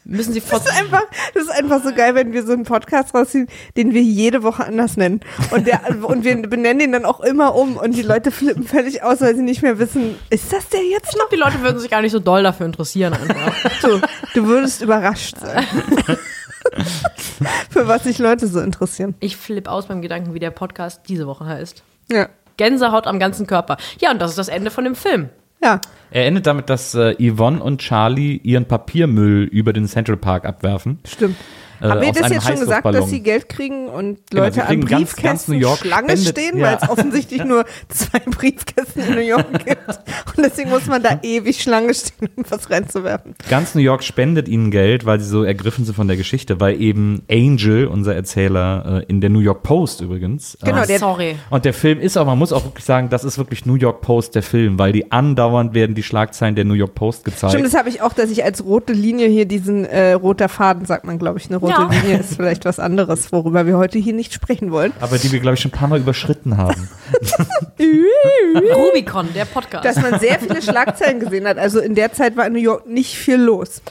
Müssen 0.04 0.32
Sie 0.32 0.40
das 0.40 0.66
ist 0.66 0.78
einfach, 0.78 1.02
das 1.32 1.44
ist 1.44 1.50
einfach 1.50 1.82
so 1.82 1.94
geil, 1.94 2.14
wenn 2.14 2.32
wir 2.32 2.44
so 2.44 2.52
einen 2.52 2.64
Podcast 2.64 3.14
rausziehen, 3.14 3.48
den 3.76 3.94
wir 3.94 4.02
jede 4.02 4.42
Woche 4.42 4.64
anders 4.64 4.96
nennen. 4.96 5.20
Und 5.52 5.66
der, 5.66 5.80
und 6.02 6.24
wir 6.24 6.36
benennen 6.42 6.80
ihn 6.80 6.92
dann 6.92 7.04
auch 7.04 7.20
immer 7.20 7.54
um 7.54 7.76
und 7.76 7.92
die 7.96 8.02
Leute 8.02 8.30
flippen 8.30 8.64
völlig 8.64 9.02
aus, 9.02 9.20
weil 9.20 9.34
sie 9.34 9.42
nicht 9.42 9.62
mehr 9.62 9.78
wissen, 9.78 10.16
ist 10.30 10.52
das 10.52 10.68
der 10.68 10.84
jetzt 10.84 11.08
Ich 11.10 11.14
glaube, 11.14 11.30
die 11.34 11.40
Leute 11.40 11.62
würden 11.62 11.78
sich 11.78 11.90
gar 11.90 12.02
nicht 12.02 12.12
so 12.12 12.18
doll 12.18 12.42
dafür 12.42 12.66
interessieren. 12.66 13.14
Einfach. 13.14 13.82
noch? 13.82 14.00
Du 14.34 14.46
würdest 14.46 14.82
überrascht 14.82 15.36
sein. 15.40 15.64
Für 17.70 17.88
was 17.88 18.04
sich 18.04 18.18
Leute 18.18 18.46
so 18.46 18.60
interessieren. 18.60 19.14
Ich 19.20 19.36
flippe 19.36 19.70
aus 19.70 19.86
beim 19.86 20.02
Gedanken, 20.02 20.34
wie 20.34 20.38
der 20.38 20.50
Podcast 20.50 21.02
diese 21.08 21.26
Woche 21.26 21.46
heißt. 21.46 21.82
Ja. 22.10 22.28
Gänsehaut 22.56 23.06
am 23.06 23.18
ganzen 23.18 23.46
Körper. 23.46 23.76
Ja, 24.00 24.10
und 24.10 24.20
das 24.20 24.30
ist 24.30 24.38
das 24.38 24.48
Ende 24.48 24.70
von 24.70 24.84
dem 24.84 24.94
Film. 24.94 25.30
Ja. 25.62 25.80
Er 26.10 26.26
endet 26.26 26.46
damit, 26.46 26.68
dass 26.68 26.94
äh, 26.94 27.14
Yvonne 27.18 27.62
und 27.62 27.80
Charlie 27.80 28.36
ihren 28.42 28.66
Papiermüll 28.66 29.44
über 29.44 29.72
den 29.72 29.86
Central 29.86 30.16
Park 30.16 30.44
abwerfen. 30.44 30.98
Stimmt. 31.06 31.36
Äh, 31.82 31.88
Haben 31.88 32.00
wir 32.00 32.12
das 32.12 32.30
jetzt 32.30 32.46
schon 32.46 32.60
gesagt, 32.60 32.86
dass 32.86 33.10
sie 33.10 33.20
Geld 33.22 33.48
kriegen 33.48 33.88
und 33.88 34.18
Genau, 34.30 34.44
Leute 34.44 34.60
kriegen 34.60 34.82
an 34.84 34.88
ganz- 34.88 35.16
ganz 35.16 35.44
Briefkästen 35.46 35.54
New 35.54 35.60
York 35.60 35.78
Schlange 35.80 36.12
spendet- 36.16 36.28
stehen, 36.28 36.58
ja. 36.58 36.66
weil 36.66 36.78
es 36.80 36.88
offensichtlich 36.88 37.44
nur 37.44 37.64
zwei 37.88 38.18
Briefkästen 38.20 39.02
in 39.04 39.14
New 39.14 39.20
York 39.20 39.46
gibt. 39.64 39.88
Und 40.36 40.44
deswegen 40.46 40.70
muss 40.70 40.86
man 40.86 41.02
da 41.02 41.18
ewig 41.22 41.60
Schlange 41.62 41.92
stehen, 41.94 42.28
um 42.36 42.44
was 42.48 42.70
reinzuwerfen. 42.70 43.34
Ganz 43.50 43.74
New 43.74 43.80
York 43.82 44.02
spendet 44.04 44.48
ihnen 44.48 44.70
Geld, 44.70 45.04
weil 45.06 45.18
sie 45.20 45.28
so 45.28 45.42
ergriffen 45.44 45.84
sind 45.84 45.94
von 45.94 46.06
der 46.08 46.16
Geschichte, 46.16 46.60
weil 46.60 46.80
eben 46.80 47.22
Angel, 47.30 47.86
unser 47.86 48.14
Erzähler, 48.14 49.02
äh, 49.02 49.10
in 49.10 49.20
der 49.20 49.30
New 49.30 49.40
York 49.40 49.62
Post 49.62 50.00
übrigens. 50.00 50.54
äh, 50.62 50.66
Genau, 50.66 50.84
der- 50.84 50.98
Sorry. 50.98 51.36
Und 51.50 51.64
der 51.64 51.74
Film 51.74 51.98
ist 52.00 52.16
auch, 52.16 52.26
man 52.26 52.38
muss 52.38 52.52
auch 52.52 52.64
wirklich 52.64 52.84
sagen, 52.84 53.08
das 53.10 53.24
ist 53.24 53.38
wirklich 53.38 53.66
New 53.66 53.74
York 53.74 54.00
Post 54.02 54.34
der 54.34 54.42
Film, 54.42 54.78
weil 54.78 54.92
die 54.92 55.10
andauernd 55.10 55.74
werden 55.74 55.94
die 55.94 56.02
Schlagzeilen 56.02 56.54
der 56.54 56.64
New 56.64 56.74
York 56.74 56.94
Post 56.94 57.24
gezeigt. 57.24 57.52
Stimmt, 57.52 57.66
das 57.66 57.74
habe 57.74 57.88
ich 57.88 58.00
auch, 58.02 58.12
dass 58.12 58.30
ich 58.30 58.44
als 58.44 58.64
rote 58.64 58.92
Linie 58.92 59.26
hier 59.28 59.46
diesen 59.46 59.84
äh, 59.84 60.12
roter 60.12 60.48
Faden, 60.48 60.84
sagt 60.86 61.04
man, 61.04 61.18
glaube 61.18 61.38
ich. 61.38 61.46
Eine 61.48 61.56
rote 61.56 61.71
Ja. 61.72 61.88
Linie 61.90 62.18
ist 62.20 62.36
vielleicht 62.36 62.64
was 62.64 62.78
anderes, 62.78 63.32
worüber 63.32 63.66
wir 63.66 63.76
heute 63.76 63.98
hier 63.98 64.12
nicht 64.12 64.32
sprechen 64.32 64.70
wollen. 64.70 64.92
aber 65.00 65.18
die 65.18 65.32
wir, 65.32 65.40
glaube 65.40 65.54
ich, 65.54 65.60
schon 65.60 65.70
ein 65.70 65.78
paar 65.78 65.88
Mal 65.88 66.00
überschritten 66.00 66.56
haben. 66.56 66.88
Rubicon, 68.74 69.28
der 69.34 69.44
Podcast. 69.44 69.84
Dass 69.84 70.00
man 70.00 70.20
sehr 70.20 70.38
viele 70.38 70.62
Schlagzeilen 70.62 71.20
gesehen 71.20 71.46
hat. 71.46 71.58
Also 71.58 71.80
in 71.80 71.94
der 71.94 72.12
Zeit 72.12 72.36
war 72.36 72.46
in 72.46 72.52
New 72.52 72.60
York 72.60 72.86
nicht 72.86 73.16
viel 73.16 73.36
los. 73.36 73.82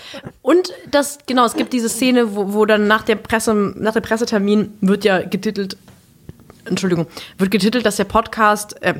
und 0.41 0.73
das, 0.89 1.19
genau, 1.25 1.45
es 1.45 1.55
gibt 1.55 1.73
diese 1.73 1.89
Szene, 1.89 2.35
wo, 2.35 2.53
wo 2.53 2.65
dann 2.65 2.87
nach 2.87 3.03
der 3.03 3.15
Presse, 3.15 3.53
nach 3.53 3.93
dem 3.93 4.03
Pressetermin 4.03 4.73
wird 4.81 5.03
ja 5.03 5.21
getitelt, 5.21 5.77
Entschuldigung, 6.65 7.07
wird 7.37 7.51
getitelt, 7.51 7.85
dass 7.85 7.95
der 7.95 8.05
Podcast, 8.05 8.81
äh, 8.83 8.95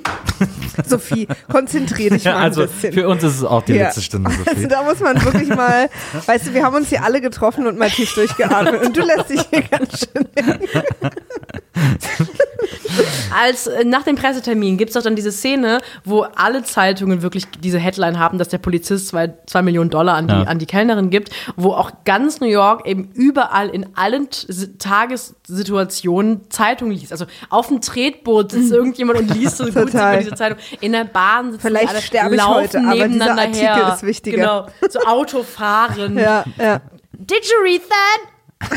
Sophie, 0.86 1.28
konzentrier 1.50 2.10
dich 2.10 2.24
mal 2.24 2.30
Ja, 2.32 2.36
ein 2.38 2.42
also 2.44 2.62
bisschen. 2.62 2.92
für 2.92 3.08
uns 3.08 3.22
ist 3.22 3.36
es 3.36 3.44
auch 3.44 3.62
die 3.62 3.74
Ja. 3.74 3.84
letzte 3.86 4.02
Stunde, 4.02 4.30
Also 4.30 4.44
Sophie. 4.44 4.68
da 4.68 4.82
muss 4.82 5.00
man 5.00 5.22
wirklich 5.24 5.48
mal, 5.48 5.88
weißt 6.26 6.48
du, 6.48 6.54
wir 6.54 6.64
haben 6.64 6.76
uns 6.76 6.88
hier 6.88 7.04
alle 7.04 7.20
getroffen 7.20 7.66
und 7.66 7.78
mal 7.78 7.90
tief 7.90 8.12
durchgeatmet 8.14 8.82
und 8.86 8.96
du 8.96 9.02
lässt 9.02 9.30
dich 9.30 9.42
hier 9.50 9.62
ganz 9.62 10.00
schön. 10.00 10.28
als 13.42 13.66
äh, 13.66 13.84
nach 13.84 14.02
dem 14.02 14.16
Pressetermin 14.16 14.76
gibt 14.76 14.90
es 14.90 14.94
doch 14.94 15.02
dann 15.02 15.16
diese 15.16 15.32
Szene, 15.32 15.78
wo 16.04 16.22
alle 16.36 16.62
Zeitungen 16.62 17.22
wirklich 17.22 17.46
diese 17.62 17.78
Headline 17.78 18.18
haben, 18.18 18.38
dass 18.38 18.48
der 18.48 18.58
Polizist 18.58 19.08
zwei, 19.08 19.32
zwei 19.46 19.62
Millionen 19.62 19.90
Dollar 19.90 20.14
an 20.16 20.28
die, 20.28 20.34
Ja. 20.34 20.42
an 20.42 20.58
die 20.58 20.66
Kellnerin 20.66 21.10
gibt, 21.10 21.30
wo 21.56 21.72
auch 21.72 21.90
ganz 22.04 22.40
New 22.40 22.46
York 22.48 22.86
eben 22.86 23.10
überall 23.14 23.68
in 23.68 23.86
allen 23.96 24.28
Tagessituationen 24.78 26.50
Zeitungen 26.50 26.92
liest. 26.96 27.12
Also 27.12 27.26
auf 27.50 27.68
dem 27.68 27.80
Tretboot 27.80 28.52
sitzt 28.52 28.72
irgendjemand 28.72 29.18
und 29.20 29.34
liest 29.34 29.56
so 29.58 29.64
gut 29.66 29.92
Mhm. 29.92 30.18
Diese 30.20 30.34
Zeitung. 30.34 30.58
In 30.80 30.92
der 30.92 31.04
Bahn 31.04 31.52
sitzen 31.52 31.66
Vielleicht 31.66 31.88
alle, 31.90 32.00
sterbe 32.02 32.34
ich 32.34 32.46
heute, 32.46 32.78
aber 32.78 32.92
dieser 32.94 33.08
nebeneinander 33.08 33.42
Artikel 33.42 33.60
her. 33.66 33.92
ist 33.94 34.02
wichtiger. 34.02 34.36
Genau, 34.36 34.66
so 34.88 35.00
Autofahren. 35.00 36.16
Ja, 36.18 36.44
ja. 36.58 36.80
Did 37.12 37.44
you 37.44 37.62
read 37.62 37.82
that? 37.88 38.62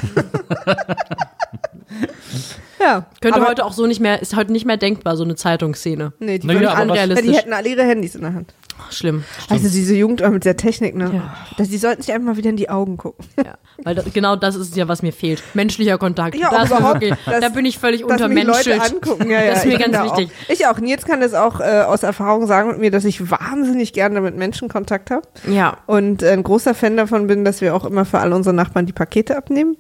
Ja. 2.80 3.06
Könnte 3.22 3.40
aber, 3.40 3.48
heute 3.50 3.66
auch 3.66 3.72
so 3.72 3.88
nicht 3.88 4.02
mehr, 4.02 4.22
ist 4.22 4.36
heute 4.36 4.52
nicht 4.52 4.66
mehr 4.66 4.76
denkbar, 4.78 5.16
so 5.16 5.24
eine 5.24 5.36
Zeitungsszene. 5.36 6.12
Nee, 6.20 6.40
die, 6.40 6.46
Naja, 6.48 6.60
was- 6.60 6.64
ja, 6.66 6.76
die 6.76 6.82
Unrealistisch. 6.92 7.36
hätten 7.38 7.54
alle 7.54 7.70
ihre 7.70 7.84
Handys 7.84 8.16
in 8.16 8.22
der 8.22 8.34
Hand. 8.34 8.54
Ach, 8.78 8.92
schlimm. 8.92 9.24
Also 9.50 9.70
diese 9.70 9.96
Jugend 9.96 10.20
mit 10.30 10.44
der 10.44 10.58
Technik, 10.58 10.94
ne? 10.96 11.10
Ja. 11.14 11.34
Das, 11.58 11.70
die 11.70 11.78
sollten 11.78 12.02
sich 12.02 12.14
einfach 12.14 12.28
mal 12.32 12.38
wieder 12.38 12.50
in 12.50 12.58
die 12.58 12.70
Augen 12.70 12.98
gucken. 12.98 13.26
Ja, 13.38 13.54
weil 13.84 13.96
das, 13.96 14.12
genau 14.14 14.36
das 14.36 14.58
ist 14.58 14.76
ja, 14.76 14.90
was 14.90 15.02
mir 15.02 15.14
fehlt. 15.14 15.42
Menschlicher 15.54 15.98
Kontakt. 15.98 16.36
Ja, 16.36 16.50
das 16.52 16.68
überhaupt, 16.70 17.00
wirklich, 17.02 17.14
dass- 17.26 17.40
da 17.40 17.48
bin 17.50 17.66
ich 17.66 17.80
völlig 17.80 18.02
Dass 18.02 18.20
Leute 18.20 18.26
untermenschelt. 18.26 18.82
angucken. 18.82 19.30
Ja, 19.32 19.42
ja, 19.44 19.52
Das 19.52 19.60
ist 19.64 19.72
mir 19.72 19.80
ganz 19.80 19.98
wichtig. 20.04 20.28
Auch. 20.30 20.50
Ich 20.52 20.68
auch. 20.68 20.78
Nils 20.80 21.06
kann 21.06 21.22
das 21.22 21.34
auch 21.34 21.62
äh, 21.62 21.84
aus 21.88 22.04
Erfahrung 22.04 22.46
sagen 22.46 22.68
mit 22.72 22.80
mir, 22.80 22.92
dass 22.92 23.06
ich 23.06 23.32
wahnsinnig 23.32 23.94
gerne 23.94 24.20
mit 24.20 24.36
Menschen 24.36 24.68
Kontakt 24.68 25.10
habe. 25.10 25.26
Ja. 25.50 25.78
Und 25.86 26.22
äh, 26.22 26.32
ein 26.32 26.44
großer 26.44 26.76
Fan 26.76 26.98
davon 26.98 27.28
bin, 27.28 27.46
dass 27.46 27.62
wir 27.62 27.74
auch 27.74 27.86
immer 27.86 28.04
für 28.04 28.20
alle 28.20 28.36
unsere 28.36 28.54
Nachbarn 28.54 28.86
die 28.86 28.94
Pakete 28.94 29.38
abnehmen, 29.38 29.78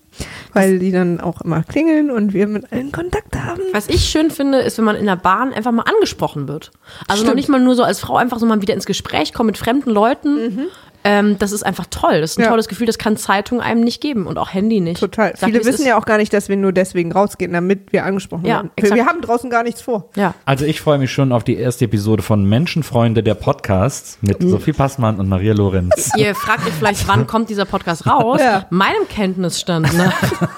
weil 0.54 0.80
die 0.80 0.94
dann 0.94 1.20
auch 1.20 1.42
immer 1.42 1.64
klingeln 1.64 2.05
und 2.12 2.34
wir 2.34 2.48
mit 2.48 2.72
allen 2.72 2.92
Kontakt 2.92 3.36
haben. 3.36 3.62
Was 3.74 3.88
ich 3.88 4.06
schön 4.10 4.32
finde, 4.32 4.60
ist, 4.60 4.78
wenn 4.78 4.86
man 4.86 4.96
in 4.96 5.06
der 5.06 5.16
Bahn 5.16 5.54
einfach 5.54 5.72
mal 5.72 5.84
angesprochen 5.84 6.48
wird. 6.48 6.72
Also 7.08 7.26
noch 7.26 7.36
nicht 7.36 7.50
mal 7.50 7.60
nur 7.60 7.76
so 7.76 7.84
als 7.84 8.00
Frau, 8.00 8.18
einfach 8.18 8.40
so 8.40 8.46
mal 8.46 8.62
wieder 8.62 8.74
ins 8.74 8.86
Gespräch 8.86 9.34
kommen 9.34 9.48
mit 9.48 9.58
fremden 9.58 9.90
Leuten. 9.92 10.68
Ähm, 11.08 11.38
das 11.38 11.52
ist 11.52 11.64
einfach 11.64 11.86
toll. 11.92 12.20
Das 12.22 12.32
ist 12.32 12.38
ein 12.38 12.42
Mhm. 12.42 12.46
Ja. 12.46 12.50
tolles 12.50 12.68
Gefühl, 12.68 12.88
das 12.88 12.98
kann 12.98 13.16
Zeitung 13.16 13.62
einem 13.62 13.82
nicht 13.82 14.02
geben 14.02 14.26
und 14.26 14.40
auch 14.40 14.52
Handy 14.52 14.80
nicht. 14.82 15.00
Total. 15.00 15.34
Sag, 15.38 15.52
Viele 15.52 15.64
wissen 15.64 15.86
ja 15.86 16.00
auch 16.00 16.06
gar 16.08 16.18
nicht, 16.18 16.34
dass 16.34 16.50
wir 16.50 16.58
nur 16.58 16.72
deswegen 16.74 17.12
rausgehen, 17.12 17.54
damit 17.54 17.94
wir 17.94 18.06
angesprochen 18.06 18.44
Ja, 18.48 18.56
werden. 18.56 18.72
exakt. 18.76 18.96
Wir 18.96 19.06
haben 19.06 19.22
draußen 19.22 19.52
gar 19.52 19.62
nichts 19.62 19.82
vor. 19.84 20.10
Ja. 20.16 20.34
Also 20.46 20.66
ich 20.66 20.82
freue 20.82 20.98
mich 20.98 21.12
schon 21.12 21.32
auf 21.32 21.44
die 21.44 21.58
erste 21.58 21.86
Episode 21.86 22.24
von 22.24 22.44
Menschenfreunde, 22.50 23.22
der 23.22 23.36
Podcast 23.36 24.18
mit 24.22 24.42
Mhm. 24.42 24.50
Sophie 24.50 24.74
Passmann 24.74 25.20
und 25.20 25.30
Maria 25.30 25.54
Lorenz. 25.54 26.10
Ihr 26.18 26.34
fragt 26.34 26.66
euch 26.66 26.74
vielleicht, 26.74 27.08
wann 27.08 27.28
kommt 27.28 27.52
dieser 27.52 27.66
Podcast 27.66 28.08
raus? 28.08 28.42
Ja. 28.42 28.66
Meinem 28.72 29.08
Kenntnisstand 29.08 29.96
nach. 29.96 30.16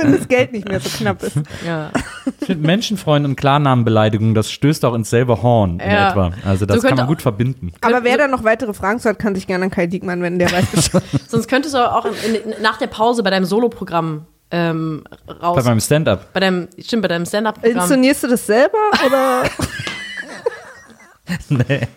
Wenn 0.00 0.16
das 0.16 0.28
Geld 0.28 0.52
nicht 0.52 0.68
mehr 0.68 0.80
so 0.80 0.88
knapp 0.90 1.22
ist. 1.22 1.36
ja. 1.66 1.90
Ich 2.40 2.46
finde 2.46 2.66
Menschenfreunde 2.66 3.28
und 3.28 3.36
Klarnamenbeleidigung, 3.36 4.34
das 4.34 4.50
stößt 4.50 4.84
auch 4.84 4.94
ins 4.94 5.10
selbe 5.10 5.42
Horn 5.42 5.80
in 5.80 5.90
Ja. 5.90 6.10
etwa. 6.10 6.32
Also 6.44 6.66
das 6.66 6.80
So 6.82 6.88
kann 6.88 6.96
man 6.96 7.06
gut 7.06 7.22
verbinden. 7.22 7.72
Aber 7.80 8.04
wer 8.04 8.18
da 8.18 8.28
noch 8.28 8.44
weitere 8.44 8.74
Fragen 8.74 8.98
zu 9.00 9.08
hat, 9.08 9.18
kann 9.18 9.34
sich 9.34 9.46
gerne 9.46 9.64
an 9.64 9.70
Kai 9.70 9.86
Diekmann 9.86 10.22
wenden, 10.22 10.38
der 10.38 10.50
weiß 10.52 10.66
Bescheid. 10.66 11.02
Sonst 11.28 11.48
könntest 11.48 11.74
du 11.74 11.78
auch 11.78 12.04
in, 12.04 12.34
in, 12.34 12.62
nach 12.62 12.78
der 12.78 12.88
Pause 12.88 13.22
bei 13.22 13.30
deinem 13.30 13.44
Soloprogramm 13.44 14.26
ähm, 14.50 15.04
raus. 15.42 15.56
Bei 15.56 15.62
meinem 15.70 15.80
Stand-up. 15.80 16.32
Bei 16.32 16.40
deinem, 16.40 16.68
stimmt, 16.78 17.02
bei 17.02 17.08
deinem 17.08 17.26
Stand-Up-Programm. 17.26 17.78
Inszenierst 17.78 18.22
du 18.24 18.28
das 18.28 18.46
selber 18.46 18.78
oder? 19.04 19.42
Nee, 21.48 21.88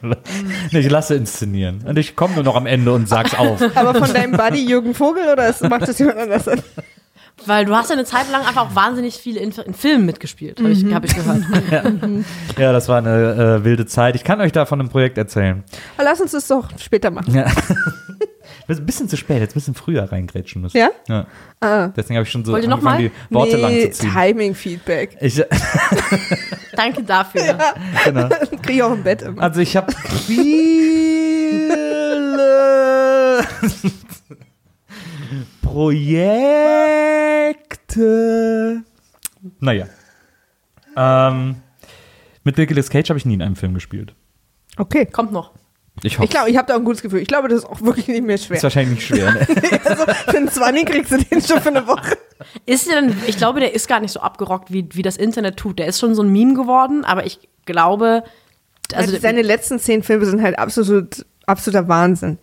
ich 0.71 0.89
lasse 0.89 1.13
inszenieren. 1.15 1.84
Und 1.85 1.99
ich 1.99 2.15
komme 2.15 2.34
nur 2.35 2.43
noch 2.43 2.55
am 2.55 2.65
Ende 2.65 2.91
und 2.93 3.07
sag's 3.07 3.35
auf. 3.35 3.61
Aber 3.76 3.93
von 3.93 4.11
deinem 4.11 4.31
Buddy 4.31 4.65
Jürgen 4.67 4.95
Vogel 4.95 5.23
oder 5.31 5.53
macht 5.69 5.88
das 5.88 5.99
jemand 5.99 6.17
anders? 6.17 6.45
Weil 7.45 7.66
du 7.66 7.76
hast 7.76 7.90
ja 7.90 7.95
eine 7.95 8.06
Zeit 8.06 8.32
lang 8.32 8.41
einfach 8.41 8.70
auch 8.70 8.76
wahnsinnig 8.76 9.16
viele 9.16 9.40
in, 9.40 9.52
in 9.52 9.74
Filmen 9.74 10.06
mitgespielt, 10.06 10.60
habe 10.60 10.72
ich, 10.72 10.86
hab 10.94 11.06
ich 11.06 11.16
gehört. 11.16 11.44
Ja, 12.57 12.74
das 12.74 12.90
war 12.90 12.98
eine 12.98 13.60
äh, 13.60 13.64
wilde 13.64 13.86
Zeit. 13.86 14.16
Ich 14.16 14.24
kann 14.24 14.41
euch 14.41 14.52
da 14.52 14.66
von 14.66 14.80
einem 14.80 14.90
Projekt 14.90 15.18
erzählen. 15.18 15.64
Aber 15.98 16.03
Lass 16.06 16.20
uns 16.20 16.32
das 16.32 16.48
doch 16.48 16.68
später 16.78 17.11
machen. 17.11 17.34
Ja. 17.34 17.45
Wir 18.70 18.76
sind 18.76 18.84
ein 18.84 18.86
bisschen 18.86 19.10
zu 19.10 19.18
spät, 19.18 19.40
jetzt 19.40 19.52
ein 19.52 19.56
bisschen 19.56 19.74
früher 19.74 20.11
reingrätschen 20.11 20.61
müssen. 20.61 20.78
Ja? 20.78 20.90
ja. 21.07 21.26
Ah. 21.60 21.88
Deswegen 21.88 22.18
habe 22.18 22.24
ich 22.26 22.32
schon 22.32 22.45
so 22.45 22.52
Wollt 22.52 22.66
angefangen, 22.66 23.03
mal? 23.03 23.11
die 23.30 23.34
Worte 23.34 23.57
lang 23.57 23.72
nee, 23.72 23.90
zu 23.90 24.02
ziehen. 24.02 24.11
Timing-Feedback. 24.14 25.18
Danke 26.76 27.02
dafür. 27.02 27.57
genau. 28.06 28.30
Krieg 28.61 28.76
ich 28.76 28.84
auch 28.84 28.94
im 28.94 29.02
Bett 29.02 29.24
immer. 29.24 29.41
Also 29.41 29.61
ich 29.61 29.76
habe 29.76 29.91
viele 30.28 30.70
Projekte. 35.70 37.14
Naja. 39.60 39.86
Ähm, 40.98 41.58
mit 42.44 42.58
Nicolas 42.58 42.90
Cage 42.90 43.10
habe 43.10 43.20
ich 43.20 43.26
nie 43.26 43.36
in 43.36 43.44
einem 43.44 43.56
Film 43.56 43.76
gespielt. 43.76 44.16
Okay. 44.78 45.06
Kommt 45.06 45.32
noch. 45.32 45.52
Ich 46.02 46.18
hoffe, 46.18 46.26
Ich 46.26 46.32
glaube, 46.32 46.50
ich 46.50 46.58
habe 46.58 46.68
da 46.68 46.76
ein 46.76 46.84
gutes 46.84 47.04
Gefühl. 47.04 47.20
Ich 47.20 47.28
glaube, 47.28 47.50
das 47.50 47.60
ist 47.60 47.66
auch 47.66 47.82
wirklich 47.82 48.08
nicht 48.08 48.24
mehr 48.24 48.40
schwer. 48.40 48.58
ist 48.58 48.64
wahrscheinlich 48.64 48.96
nicht 48.96 49.06
schwer. 49.08 49.32
Ne? 49.32 49.41
also, 49.86 50.06
für 50.06 50.38
einen 50.38 50.50
Zwanni 50.50 50.86
kriegst 50.86 51.12
du 51.12 51.18
den 51.18 51.41
schon 51.41 51.62
für 51.62 51.70
eine 51.70 51.86
Woche. 51.86 52.18
Ist 52.66 52.90
der 52.90 53.02
denn, 53.02 53.16
ich 53.28 53.38
glaube, 53.38 53.60
der 53.60 53.76
ist 53.76 53.88
gar 53.88 54.00
nicht 54.00 54.12
so 54.12 54.22
abgerockt, 54.22 54.74
wie, 54.74 54.88
wie 54.94 55.04
das 55.04 55.18
Internet 55.18 55.58
tut. 55.58 55.78
Der 55.78 55.86
ist 55.88 56.00
schon 56.00 56.16
so 56.16 56.24
ein 56.24 56.32
Meme 56.32 56.56
geworden, 56.56 57.06
aber 57.06 57.26
ich 57.28 57.48
glaube, 57.66 58.24
also 58.94 59.12
Also 59.12 59.22
seine 59.22 59.44
letzten 59.44 59.78
zehn 59.78 60.02
Filme 60.02 60.26
sind 60.26 60.41
halt 60.41 60.58
absolut, 60.58 61.26
absoluter 61.46 61.88
Wahnsinn. 61.88 62.40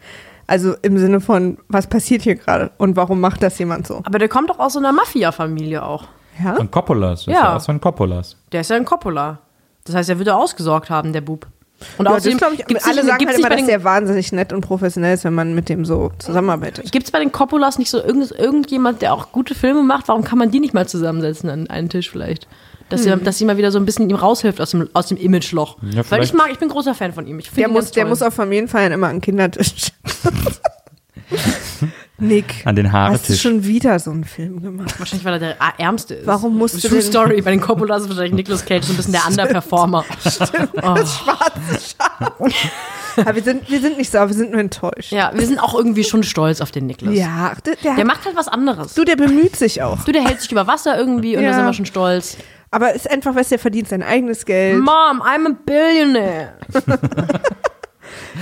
Also 0.47 0.75
im 0.83 0.97
Sinne 0.99 1.21
von, 1.21 1.59
was 1.69 1.87
passiert 1.89 2.23
hier 2.23 2.37
gerade 2.37 2.71
und 2.79 2.97
warum 2.97 3.21
macht 3.21 3.43
das 3.43 3.59
jemand 3.59 3.87
so? 3.87 4.03
aber 4.05 4.19
der 4.19 4.29
kommt 4.29 4.49
doch 4.51 4.59
aus 4.59 4.75
so 4.75 4.79
einer 4.79 4.93
Mafia-Familie 4.93 5.85
auch. 5.85 6.05
Ja? 6.43 6.55
Von 6.55 6.71
Coppolas. 6.71 7.25
Das 7.25 7.35
Ja. 7.35 7.41
ist 7.41 7.45
ja 7.45 7.57
aus 7.57 7.67
von 7.67 7.81
Coppolas. 7.81 8.37
Der 8.53 8.61
ist 8.61 8.71
ja 8.71 8.77
ein 8.77 8.85
Coppola. 8.85 9.39
Das 9.85 9.95
heißt, 9.95 10.09
er 10.11 10.19
würde 10.19 10.35
ausgesorgt 10.35 10.91
haben, 10.91 11.13
der 11.13 11.21
Bub. 11.21 11.47
Und 11.99 12.07
Ja, 12.07 12.13
das 12.13 12.23
außerdem 12.23 12.39
glaub 12.39 12.53
ich, 12.53 12.65
gibt's 12.67 12.85
alle 12.87 13.05
sagen 13.05 13.19
gibt's 13.19 13.35
halt 13.35 13.37
nicht 13.37 13.39
immer, 13.39 13.49
bei 13.51 13.57
dass 13.57 13.67
der 13.67 13.85
wahnsinnig 13.85 14.33
nett 14.33 14.53
und 14.53 14.61
professionell 14.63 15.15
ist, 15.15 15.25
wenn 15.25 15.35
man 15.35 15.55
mit 15.55 15.69
dem 15.69 15.85
so 15.85 16.11
zusammenarbeitet. 16.19 16.91
Gibt 16.91 17.05
es 17.07 17.11
bei 17.11 17.19
den 17.19 17.33
Coppolas 17.33 17.79
nicht 17.79 17.91
so 17.91 18.03
irgend, 18.03 18.31
irgendjemand, 18.33 19.03
der 19.03 19.13
auch 19.13 19.31
gute 19.33 19.55
Filme 19.55 19.83
macht? 19.83 20.09
Warum 20.09 20.25
kann 20.25 20.39
man 20.39 20.51
die 20.51 20.61
nicht 20.61 20.75
mal 20.75 20.89
zusammensetzen 20.89 21.51
an 21.51 21.69
einen 21.69 21.89
Tisch 21.89 22.11
vielleicht? 22.11 22.49
Dass, 22.89 23.05
Hm. 23.05 23.19
sie, 23.19 23.25
dass 23.25 23.39
sie 23.39 23.45
mal 23.45 23.57
wieder 23.57 23.73
so 23.73 23.79
ein 23.79 23.85
bisschen 23.85 24.09
ihm 24.09 24.15
raushilft 24.17 24.61
aus 24.61 24.71
dem, 24.71 24.89
aus 24.93 25.07
dem 25.09 25.17
Imageloch. 25.17 25.77
Ja, 25.91 26.03
Weil 26.09 26.23
ich 26.23 26.33
mag, 26.33 26.51
ich 26.53 26.59
bin 26.59 26.69
großer 26.69 26.95
Fan 26.95 27.13
von 27.13 27.27
ihm. 27.27 27.39
Ich 27.41 27.51
Der 27.51 27.67
ihn 27.67 27.73
muss, 27.73 27.91
der 27.91 28.07
muss 28.07 28.23
auf 28.23 28.35
Familienfeiern 28.35 28.93
immer 28.93 29.09
an 29.09 29.17
den 29.17 29.21
Kindertisch. 29.23 29.91
Nick, 32.19 32.63
An 32.65 32.77
den 32.77 32.93
hast 32.93 33.29
du 33.29 33.35
schon 33.35 33.65
wieder 33.65 33.99
so 33.99 34.11
einen 34.11 34.25
Film 34.25 34.63
gemacht? 34.63 34.99
Wahrscheinlich, 34.99 35.25
weil 35.27 35.35
er 35.35 35.39
der 35.39 35.57
Ärmste 35.79 36.15
ist. 36.15 36.27
Warum 36.27 36.57
musst 36.57 36.83
du 36.83 36.89
True 36.89 37.03
Story. 37.03 37.43
Bei 37.43 37.51
den 37.51 37.61
Coppolas 37.61 38.03
ist 38.05 38.09
wahrscheinlich 38.09 38.33
Nicolas 38.33 38.65
Cage 38.65 38.87
so 38.87 38.93
ein 38.95 38.97
bisschen 38.97 39.13
der 39.13 39.27
Underperformer. 39.29 40.03
Oh. 40.83 40.97
Aber 43.19 43.35
wir 43.35 43.43
sind, 43.43 43.71
wir 43.71 43.81
sind 43.81 43.99
nicht 43.99 44.11
sauer, 44.11 44.29
wir 44.29 44.35
sind 44.35 44.51
nur 44.53 44.61
enttäuscht. 44.61 45.11
Ja, 45.13 45.31
wir 45.35 45.47
sind 45.47 45.59
auch 45.59 45.75
irgendwie 45.75 46.05
schon 46.05 46.23
stolz 46.23 46.61
auf 46.63 46.71
den 46.71 46.87
Niklas. 46.87 47.15
Ja, 47.15 47.53
der, 47.67 47.77
der, 47.77 47.95
Der 47.97 48.05
macht 48.07 48.25
halt 48.25 48.37
was 48.37 48.49
anderes. 48.49 48.95
du, 48.95 49.05
der 49.05 49.17
bemüht 49.17 49.57
sich 49.57 49.83
auch. 49.83 50.05
Du, 50.05 50.13
der 50.13 50.23
hält 50.23 50.41
sich 50.41 50.51
über 50.53 50.67
Wasser 50.67 50.97
irgendwie 50.99 51.37
und 51.37 51.43
Ja. 51.43 51.51
da 51.51 51.57
sind 51.57 51.67
wir 51.67 51.73
schon 51.75 51.87
stolz. 51.87 52.37
Aber 52.71 52.95
ist 52.95 53.11
einfach, 53.11 53.35
du, 53.35 53.49
der 53.49 53.59
verdient 53.59 53.89
sein 53.89 54.03
eigenes 54.03 54.45
Geld. 54.45 54.79
Mom, 54.79 55.23
I'm 55.23 55.47
a 55.47 55.57
billionaire. 55.65 56.55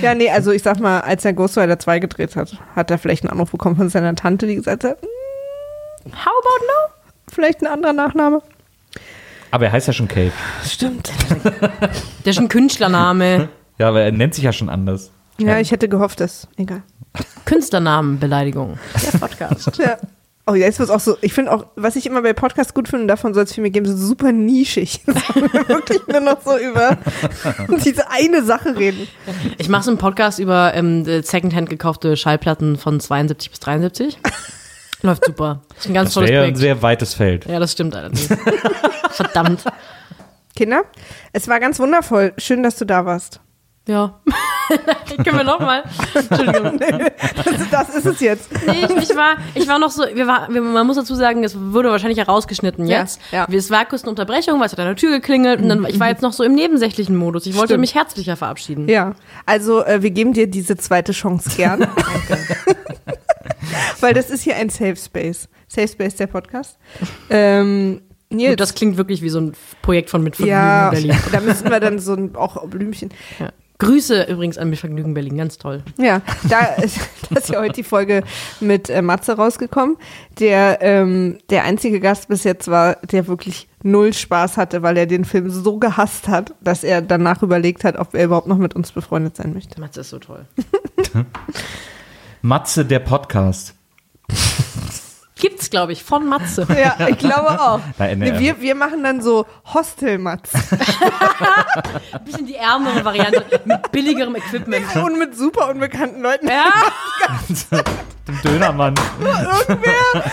Ja, 0.02 0.14
nee, 0.14 0.28
also 0.30 0.50
ich 0.50 0.62
sag 0.62 0.80
mal, 0.80 1.00
als 1.00 1.24
er 1.24 1.32
Ghost 1.32 1.56
Rider 1.56 1.78
2 1.78 2.00
gedreht 2.00 2.36
hat, 2.36 2.56
hat 2.74 2.90
er 2.90 2.98
vielleicht 2.98 3.24
einen 3.24 3.32
Anruf 3.32 3.50
bekommen 3.50 3.76
von 3.76 3.88
seiner 3.88 4.14
Tante, 4.14 4.46
die 4.46 4.56
gesagt 4.56 4.84
hat, 4.84 5.00
hm, 5.00 6.12
How 6.12 6.26
about 6.26 6.66
no? 6.66 6.94
vielleicht 7.32 7.62
ein 7.62 7.66
anderer 7.66 7.92
Nachname. 7.92 8.42
Aber 9.50 9.66
er 9.66 9.72
heißt 9.72 9.86
ja 9.86 9.92
schon 9.92 10.08
Cape. 10.08 10.32
Stimmt. 10.64 11.12
Der 12.24 12.30
ist 12.30 12.38
ein 12.38 12.48
Künstlername. 12.48 13.48
Ja, 13.78 13.88
aber 13.88 14.02
er 14.02 14.12
nennt 14.12 14.34
sich 14.34 14.44
ja 14.44 14.52
schon 14.52 14.68
anders. 14.68 15.10
Ja, 15.38 15.58
ich 15.58 15.70
hätte 15.70 15.88
gehofft, 15.88 16.20
dass. 16.20 16.48
Egal. 16.56 16.82
Künstlernamenbeleidigung. 17.44 18.78
Der 19.12 19.18
Podcast. 19.18 19.78
Ja. 19.78 19.96
Oh, 20.46 20.54
ja, 20.54 20.66
jetzt 20.66 20.78
wird 20.78 20.90
auch 20.90 21.00
so. 21.00 21.16
Ich 21.22 21.32
finde 21.32 21.52
auch, 21.52 21.66
was 21.74 21.96
ich 21.96 22.04
immer 22.04 22.20
bei 22.20 22.34
Podcasts 22.34 22.74
gut 22.74 22.86
finde, 22.88 23.04
und 23.04 23.08
davon 23.08 23.32
soll 23.32 23.44
es 23.44 23.54
viel 23.54 23.62
mehr 23.62 23.70
geben, 23.70 23.86
so 23.86 23.96
super 23.96 24.30
nischig. 24.30 25.00
Wir 25.06 25.68
wirklich 25.68 26.06
nur 26.06 26.20
noch 26.20 26.42
so 26.42 26.58
über 26.58 26.98
diese 27.84 28.10
eine 28.10 28.44
Sache 28.44 28.76
reden. 28.76 29.08
Ich 29.56 29.70
mache 29.70 29.84
so 29.84 29.90
einen 29.90 29.96
Podcast 29.98 30.38
über 30.38 30.74
ähm, 30.74 31.04
Secondhand 31.22 31.70
gekaufte 31.70 32.16
Schallplatten 32.18 32.76
von 32.76 33.00
72 33.00 33.50
bis 33.50 33.60
73. 33.60 34.18
Läuft 35.00 35.24
super. 35.24 35.62
Das 35.70 35.78
ist 35.78 35.86
ein 35.86 35.94
ganz 35.94 36.08
Das 36.10 36.14
tolles 36.14 36.30
ja 36.30 36.36
ein 36.36 36.42
Projekt. 36.42 36.58
sehr 36.58 36.82
weites 36.82 37.14
Feld. 37.14 37.46
Ja, 37.46 37.58
das 37.58 37.72
stimmt 37.72 37.96
allerdings. 37.96 38.28
Verdammt. 39.12 39.64
Kinder, 40.56 40.82
es 41.32 41.48
war 41.48 41.58
ganz 41.58 41.78
wundervoll. 41.78 42.34
Schön, 42.36 42.62
dass 42.62 42.76
du 42.76 42.84
da 42.84 43.06
warst. 43.06 43.40
Ja. 43.88 44.20
Können 45.24 45.38
wir 45.38 45.44
nochmal? 45.44 45.84
Entschuldigung. 46.14 46.80
Das, 47.44 47.70
das 47.70 47.94
ist 47.96 48.06
es 48.06 48.20
jetzt. 48.20 48.50
Nee, 48.66 48.84
ich, 48.84 49.10
ich, 49.10 49.16
war, 49.16 49.36
ich 49.54 49.68
war 49.68 49.78
noch 49.78 49.90
so, 49.90 50.04
wir 50.12 50.26
war, 50.26 50.48
wir, 50.50 50.62
man 50.62 50.86
muss 50.86 50.96
dazu 50.96 51.14
sagen, 51.14 51.44
es 51.44 51.56
wurde 51.58 51.90
wahrscheinlich 51.90 52.18
herausgeschnitten 52.18 52.86
Ja, 52.86 53.00
jetzt. 53.00 53.20
ja. 53.32 53.46
Es 53.50 53.70
war 53.70 53.84
kurz 53.84 54.02
eine 54.02 54.10
Unterbrechung, 54.10 54.58
weil 54.60 54.66
es 54.66 54.72
hat 54.72 54.80
an 54.80 54.86
der 54.86 54.96
Tür 54.96 55.10
geklingelt 55.10 55.60
und 55.60 55.68
dann, 55.68 55.84
ich 55.86 55.98
war 56.00 56.08
jetzt 56.08 56.22
noch 56.22 56.32
so 56.32 56.42
im 56.44 56.54
nebensächlichen 56.54 57.16
Modus. 57.16 57.46
Ich 57.46 57.54
wollte 57.54 57.74
Stimmt. 57.74 57.80
mich 57.80 57.94
herzlicher 57.94 58.36
verabschieden. 58.36 58.88
Ja, 58.88 59.14
also 59.46 59.84
äh, 59.84 60.02
wir 60.02 60.10
geben 60.10 60.32
dir 60.32 60.46
diese 60.46 60.76
zweite 60.76 61.12
Chance 61.12 61.50
gern. 61.56 61.86
Weil 64.00 64.14
das 64.14 64.30
ist 64.30 64.42
hier 64.42 64.56
ein 64.56 64.70
Safe 64.70 64.96
Space. 64.96 65.48
Safe 65.68 65.88
Space, 65.88 66.16
der 66.16 66.26
Podcast. 66.26 66.78
Ähm, 67.30 68.02
das 68.56 68.74
klingt 68.74 68.96
wirklich 68.96 69.22
wie 69.22 69.28
so 69.28 69.40
ein 69.40 69.52
Projekt 69.82 70.10
von 70.10 70.22
Mitvergnügen 70.22 70.58
ja, 70.58 70.90
Berlin. 70.90 71.16
da 71.32 71.40
müssen 71.40 71.70
wir 71.70 71.80
dann 71.80 71.98
so 71.98 72.14
ein, 72.14 72.34
auch 72.36 72.66
Blümchen. 72.66 73.10
Ja. 73.38 73.50
Grüße 73.84 74.24
übrigens 74.24 74.58
an 74.58 74.70
Mitvergnügen 74.70 75.14
Berlin, 75.14 75.36
ganz 75.36 75.58
toll. 75.58 75.82
Ja, 75.98 76.22
da 76.48 76.60
ist, 76.82 76.98
da 77.30 77.38
ist 77.38 77.50
ja 77.50 77.60
heute 77.60 77.74
die 77.74 77.82
Folge 77.82 78.22
mit 78.60 78.90
äh, 78.90 79.02
Matze 79.02 79.36
rausgekommen, 79.36 79.96
der 80.38 80.78
ähm, 80.80 81.38
der 81.50 81.64
einzige 81.64 82.00
Gast 82.00 82.28
bis 82.28 82.44
jetzt 82.44 82.68
war, 82.68 82.96
der 82.96 83.26
wirklich 83.26 83.68
null 83.82 84.12
Spaß 84.12 84.56
hatte, 84.56 84.82
weil 84.82 84.96
er 84.96 85.06
den 85.06 85.24
Film 85.24 85.50
so 85.50 85.78
gehasst 85.78 86.28
hat, 86.28 86.54
dass 86.60 86.84
er 86.84 87.02
danach 87.02 87.42
überlegt 87.42 87.84
hat, 87.84 87.96
ob 87.98 88.14
er 88.14 88.24
überhaupt 88.24 88.46
noch 88.46 88.58
mit 88.58 88.74
uns 88.74 88.92
befreundet 88.92 89.36
sein 89.36 89.52
möchte. 89.52 89.80
Matze 89.80 90.00
ist 90.00 90.10
so 90.10 90.18
toll. 90.18 90.46
Matze, 92.42 92.84
der 92.84 93.00
Podcast. 93.00 93.74
Gibt's, 95.44 95.68
glaube 95.68 95.92
ich, 95.92 96.02
von 96.02 96.26
Matze. 96.26 96.66
Ja, 96.74 97.06
ich 97.06 97.18
glaube 97.18 97.60
auch. 97.60 97.80
Nee, 98.16 98.38
wir, 98.38 98.60
wir 98.62 98.74
machen 98.74 99.02
dann 99.04 99.20
so 99.20 99.44
Hostel-Matz 99.74 100.50
Ein 102.12 102.24
bisschen 102.24 102.46
die 102.46 102.54
ärmere 102.54 103.04
Variante 103.04 103.44
mit 103.66 103.92
billigerem 103.92 104.36
Equipment. 104.36 104.86
und 104.96 105.18
mit 105.18 105.36
super 105.36 105.68
unbekannten 105.68 106.22
Leuten. 106.22 106.48
Ja, 106.48 106.64
Dem 108.26 108.40
Dönermann. 108.42 108.94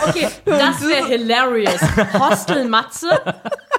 okay, 0.08 0.28
das 0.46 0.80
wäre 0.80 1.08
hilarious. 1.08 1.80
Hostel 2.18 2.66
Matze, 2.66 3.10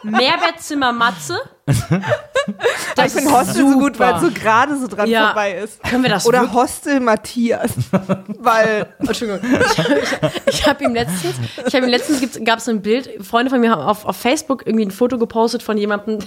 Mehrbettzimmer 0.03 0.91
Matze. 0.91 1.39
Aber 1.62 1.62
ich 3.05 3.11
finde 3.13 3.31
Hostel 3.31 3.55
so 3.55 3.79
gut, 3.79 3.95
super. 3.95 3.99
weil 3.99 4.15
es 4.15 4.21
so 4.21 4.31
gerade 4.31 4.77
so 4.77 4.87
dran 4.87 5.07
Ja. 5.09 5.27
vorbei 5.27 5.53
ist. 5.63 5.81
Können 5.83 6.03
wir 6.03 6.09
das 6.09 6.25
Oder 6.25 6.41
wirklich- 6.41 6.55
Hostel 6.57 6.99
Matthias. 6.99 7.71
weil 8.39 8.87
Entschuldigung. 8.99 9.39
Ich, 9.61 9.77
ich, 9.79 10.53
ich 10.59 10.67
habe 10.67 10.83
ihm 10.83 10.93
letztens, 10.93 11.35
ich 11.65 11.73
habe 11.75 11.85
ihm 11.85 11.89
letztens 11.91 12.39
gab 12.43 12.59
es 12.59 12.67
ein 12.67 12.81
Bild, 12.81 13.09
Freunde 13.25 13.49
von 13.49 13.59
mir 13.61 13.71
haben 13.71 13.81
auf, 13.81 14.05
auf 14.05 14.17
Facebook 14.17 14.65
irgendwie 14.65 14.85
ein 14.85 14.91
Foto 14.91 15.17
gepostet 15.17 15.63
von 15.63 15.77
jemandem, 15.77 16.19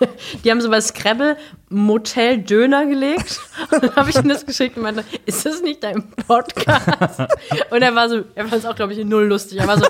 die 0.44 0.50
haben 0.50 0.60
so 0.60 0.70
bei 0.70 0.80
Scrabble 0.80 1.36
Motel 1.68 2.38
Döner 2.38 2.86
gelegt. 2.86 3.40
Und 3.70 3.82
dann 3.84 3.96
habe 3.96 4.10
ich 4.10 4.16
ihm 4.16 4.28
das 4.28 4.44
geschickt 4.44 4.76
und 4.76 4.82
meinte, 4.82 5.04
ist 5.26 5.46
das 5.46 5.62
nicht 5.62 5.82
dein 5.82 6.10
Podcast? 6.26 6.88
Und 7.70 7.82
er 7.82 7.94
war 7.94 8.08
so, 8.08 8.22
er 8.34 8.46
fand 8.46 8.64
es 8.64 8.66
auch, 8.66 8.74
glaube 8.74 8.92
ich, 8.92 9.04
null 9.04 9.24
lustig. 9.26 9.58
Er 9.58 9.68
war 9.68 9.78
so, 9.78 9.86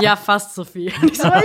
ja, 0.00 0.14
fast 0.16 0.54
so 0.54 0.64
viel. 0.64 0.92
Und 1.02 1.10
ich 1.10 1.18
so, 1.18 1.28
ich, 1.34 1.44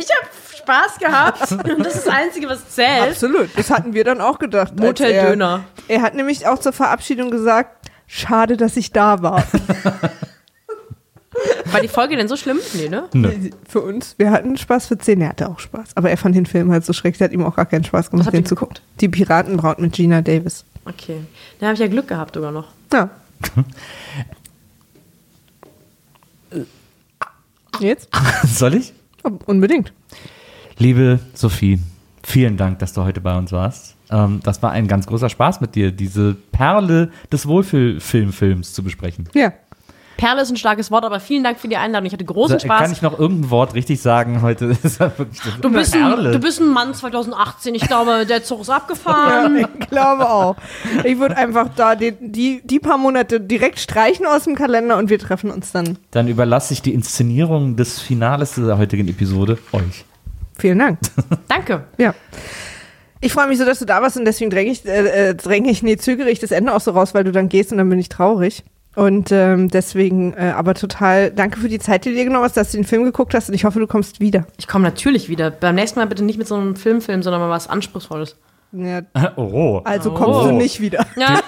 ich 0.00 0.08
habe 0.16 0.28
Spaß 0.56 0.98
gehabt 0.98 1.52
und 1.52 1.84
das 1.84 1.94
ist 1.96 2.06
das 2.06 2.14
Einzige, 2.14 2.48
was 2.48 2.68
zählt. 2.70 3.10
absolut, 3.12 3.48
das 3.56 3.70
hatten 3.70 3.94
wir 3.94 4.02
dann 4.04 4.20
auch 4.20 4.38
gedacht. 4.38 4.78
Motel 4.78 5.12
er- 5.12 5.30
Döner. 5.30 5.64
Er 5.88 6.02
hat 6.02 6.14
nämlich 6.14 6.46
auch 6.46 6.58
zur 6.58 6.72
Verabschiedung 6.72 7.30
gesagt, 7.30 7.88
schade, 8.08 8.56
dass 8.56 8.76
ich 8.76 8.90
da 8.92 9.22
war. 9.22 9.44
War 11.66 11.80
die 11.80 11.88
Folge 11.88 12.16
denn 12.16 12.28
so 12.28 12.36
schlimm? 12.36 12.58
Nee, 12.74 12.88
ne? 12.88 13.08
für 13.68 13.80
uns. 13.80 14.14
Wir 14.18 14.30
hatten 14.30 14.56
Spaß 14.56 14.86
für 14.86 14.98
10. 14.98 15.20
Er 15.20 15.30
hatte 15.30 15.48
auch 15.48 15.58
Spaß. 15.58 15.96
Aber 15.96 16.10
er 16.10 16.16
fand 16.16 16.34
den 16.34 16.46
Film 16.46 16.70
halt 16.70 16.84
so 16.84 16.92
schrecklich, 16.92 17.22
hat 17.22 17.32
ihm 17.32 17.44
auch 17.44 17.56
gar 17.56 17.66
keinen 17.66 17.84
Spaß 17.84 18.10
gemacht, 18.10 18.32
den 18.32 18.46
zu 18.46 18.54
gucken. 18.54 18.78
Die 19.00 19.08
Piratenbraut 19.08 19.78
mit 19.78 19.92
Gina 19.92 20.22
Davis. 20.22 20.64
Okay. 20.84 21.18
Da 21.58 21.66
habe 21.66 21.74
ich 21.74 21.80
ja 21.80 21.88
Glück 21.88 22.08
gehabt 22.08 22.34
sogar 22.34 22.52
noch. 22.52 22.68
Ja. 22.92 23.10
Jetzt? 27.80 28.08
Soll 28.46 28.74
ich? 28.74 28.92
Unbedingt. 29.46 29.92
Liebe 30.78 31.18
Sophie, 31.34 31.80
vielen 32.22 32.56
Dank, 32.56 32.78
dass 32.78 32.92
du 32.92 33.02
heute 33.02 33.20
bei 33.20 33.36
uns 33.36 33.52
warst. 33.52 33.96
Ähm, 34.10 34.40
das 34.42 34.62
war 34.62 34.70
ein 34.72 34.88
ganz 34.88 35.06
großer 35.06 35.28
Spaß 35.28 35.60
mit 35.60 35.74
dir, 35.74 35.90
diese 35.90 36.36
Perle 36.52 37.10
des 37.32 37.46
Wohlfühlfilmfilms 37.46 38.72
zu 38.72 38.82
besprechen. 38.82 39.28
Ja. 39.34 39.52
Perle 40.16 40.42
ist 40.42 40.50
ein 40.50 40.56
starkes 40.56 40.90
Wort, 40.90 41.04
aber 41.04 41.20
vielen 41.20 41.44
Dank 41.44 41.58
für 41.58 41.68
die 41.68 41.76
Einladung. 41.76 42.06
Ich 42.06 42.12
hatte 42.12 42.24
großen 42.24 42.58
Spaß. 42.60 42.80
Kann 42.82 42.92
ich 42.92 43.02
noch 43.02 43.18
irgendein 43.18 43.50
Wort 43.50 43.74
richtig 43.74 44.00
sagen 44.00 44.42
heute? 44.42 44.76
Ja 44.98 45.12
Du 45.60 45.70
bist, 45.70 45.94
ein, 45.94 46.32
du 46.32 46.38
bist 46.38 46.60
ein 46.60 46.68
Mann 46.68 46.94
2018. 46.94 47.74
Ich 47.74 47.82
glaube, 47.86 48.24
der 48.26 48.42
Zug 48.42 48.62
ist 48.62 48.68
Ja, 48.68 48.76
abgefahren. 48.76 49.56
ich 49.80 49.88
glaube 49.88 50.28
auch. 50.30 50.56
Ich 51.04 51.18
würde 51.18 51.36
einfach 51.36 51.68
da 51.76 51.94
die, 51.96 52.12
die, 52.20 52.62
die 52.64 52.78
paar 52.78 52.98
Monate 52.98 53.40
direkt 53.40 53.78
streichen 53.78 54.26
aus 54.26 54.44
dem 54.44 54.54
Kalender 54.54 54.96
und 54.96 55.10
wir 55.10 55.18
treffen 55.18 55.50
uns 55.50 55.72
dann. 55.72 55.98
Dann 56.12 56.28
überlasse 56.28 56.72
ich 56.72 56.82
die 56.82 56.94
Inszenierung 56.94 57.76
des 57.76 58.00
Finales 58.00 58.54
dieser 58.54 58.78
heutigen 58.78 59.08
Episode 59.08 59.58
euch. 59.72 60.04
Vielen 60.58 60.78
Dank. 60.78 60.98
Danke. 61.48 61.84
Ja. 61.98 62.14
Ich 63.20 63.32
freue 63.32 63.48
mich 63.48 63.58
so, 63.58 63.64
dass 63.64 63.78
du 63.78 63.84
da 63.84 64.02
warst 64.02 64.16
und 64.16 64.24
deswegen 64.24 64.50
dränge 64.50 64.70
ich, 64.70 64.84
äh, 64.86 65.30
äh, 65.30 65.34
dränge 65.34 65.70
ich, 65.70 65.82
nee, 65.82 65.96
zögere 65.96 66.30
ich 66.30 66.38
das 66.38 66.50
Ende 66.50 66.74
auch 66.74 66.80
so 66.80 66.92
raus, 66.92 67.14
weil 67.14 67.24
du 67.24 67.32
dann 67.32 67.48
gehst 67.48 67.72
und 67.72 67.78
dann 67.78 67.88
bin 67.88 67.98
ich 67.98 68.08
traurig. 68.08 68.62
Und 68.96 69.30
ähm, 69.30 69.68
deswegen, 69.68 70.32
äh, 70.34 70.52
aber 70.56 70.74
total 70.74 71.30
danke 71.30 71.60
für 71.60 71.68
die 71.68 71.78
Zeit, 71.78 72.04
die 72.04 72.08
du 72.10 72.14
dir 72.16 72.24
genommen 72.24 72.44
hast, 72.44 72.56
dass 72.56 72.70
du 72.72 72.78
den 72.78 72.84
Film 72.84 73.04
geguckt 73.04 73.34
hast 73.34 73.48
und 73.50 73.54
ich 73.54 73.64
hoffe, 73.64 73.78
du 73.78 73.86
kommst 73.86 74.20
wieder. 74.20 74.46
Ich 74.58 74.66
komme 74.66 74.84
natürlich 74.84 75.28
wieder. 75.28 75.50
Beim 75.50 75.74
nächsten 75.74 75.98
Mal 76.00 76.06
bitte 76.06 76.24
nicht 76.24 76.38
mit 76.38 76.48
so 76.48 76.54
einem 76.56 76.76
Filmfilm, 76.76 77.22
sondern 77.22 77.42
mal 77.42 77.50
was 77.50 77.68
Anspruchsvolles. 77.68 78.36
Ja, 78.72 79.02
Oh. 79.36 79.80
also 79.84 80.10
kommst 80.12 80.40
Oh. 80.40 80.46
du 80.48 80.52
nicht 80.52 80.80
wieder. 80.80 81.06
Ja, 81.16 81.40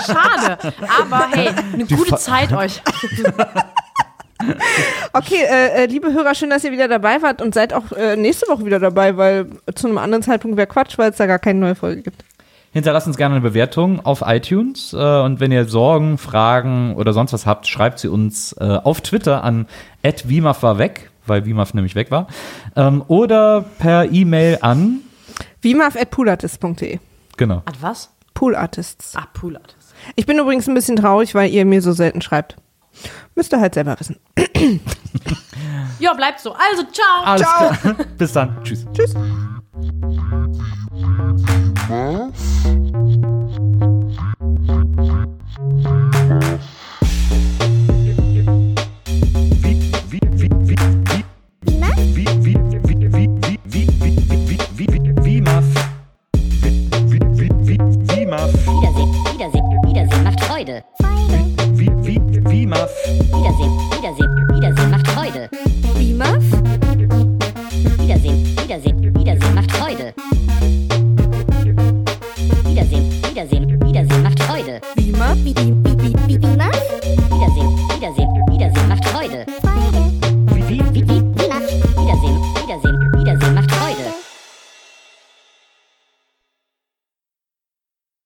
schade. 0.00 0.72
Aber 1.00 1.26
hey, 1.32 1.50
eine 1.72 1.84
gute 1.86 2.10
Fa- 2.10 2.16
Zeit 2.16 2.52
euch. 2.52 2.80
Okay, 5.12 5.44
äh, 5.48 5.84
äh, 5.84 5.86
liebe 5.86 6.12
Hörer, 6.12 6.34
schön, 6.34 6.50
dass 6.50 6.64
ihr 6.64 6.72
wieder 6.72 6.88
dabei 6.88 7.22
wart 7.22 7.40
und 7.40 7.54
seid 7.54 7.72
auch 7.72 7.92
äh, 7.92 8.16
nächste 8.16 8.48
Woche 8.48 8.64
wieder 8.64 8.80
dabei, 8.80 9.16
weil 9.16 9.46
zu 9.76 9.86
einem 9.86 9.98
anderen 9.98 10.22
Zeitpunkt 10.24 10.56
wäre 10.56 10.66
Quatsch, 10.66 10.98
weil 10.98 11.10
es 11.10 11.16
da 11.16 11.26
gar 11.26 11.38
keine 11.38 11.60
neue 11.60 11.74
Folge 11.76 12.02
gibt. 12.02 12.24
Hinterlasst 12.72 13.06
uns 13.06 13.16
gerne 13.16 13.34
eine 13.36 13.42
Bewertung 13.42 14.04
auf 14.04 14.22
iTunes. 14.26 14.92
Äh, 14.92 14.96
und 14.96 15.40
wenn 15.40 15.52
ihr 15.52 15.66
Sorgen, 15.66 16.18
Fragen 16.18 16.96
oder 16.96 17.12
sonst 17.12 17.32
was 17.32 17.46
habt, 17.46 17.66
schreibt 17.66 17.98
sie 17.98 18.08
uns 18.08 18.54
äh, 18.54 18.64
auf 18.64 19.00
Twitter 19.02 19.44
an 19.44 19.66
@wimaf 20.02 20.62
war 20.62 20.78
weg, 20.78 21.10
weil 21.26 21.44
Wimaf 21.44 21.74
nämlich 21.74 21.94
weg 21.94 22.10
war. 22.10 22.28
Ähm, 22.74 23.04
oder 23.08 23.64
per 23.78 24.10
E-Mail 24.10 24.58
an, 24.62 25.00
Wimaf.poolartist.de 25.60 26.98
genau. 27.36 27.62
Hat 27.66 27.80
was? 27.80 28.10
Poolartists. 28.34 29.14
Ah, 29.16 29.26
Pool 29.32 29.56
Artist. 29.56 29.94
Ich 30.16 30.26
bin 30.26 30.38
übrigens 30.38 30.66
ein 30.66 30.74
bisschen 30.74 30.96
traurig, 30.96 31.34
weil 31.34 31.50
ihr 31.50 31.64
mir 31.64 31.82
so 31.82 31.92
selten 31.92 32.22
schreibt. 32.22 32.56
Müsst 33.34 33.52
ihr 33.52 33.60
halt 33.60 33.74
selber 33.74 33.96
wissen. 33.98 34.16
Ja, 35.98 36.14
bleibt 36.14 36.40
so. 36.40 36.52
Also, 36.52 36.82
ciao. 36.90 37.24
Alles 37.24 37.42
klar. 37.46 37.96
Bis 38.18 38.32
dann. 38.32 38.56
Tschüss. 38.64 38.86
Tschüss. 38.92 39.14
Wie. 41.88 42.32
Wiedersehen, 63.32 63.72
Wiedersehen, 63.96 64.48
Wiedersehen 64.54 64.90
macht 64.90 65.08
Freude. 65.08 65.50
Wie 65.98 66.14
Muff? 66.14 66.61
Wiedersehen, 73.42 73.80
Wiedersehen 73.82 74.22
macht 74.22 74.40
Freude. 74.40 74.80
Beamer, 74.94 75.34
Beamer, 75.34 75.74
Beamer, 75.96 76.26
Beamer. 76.28 76.81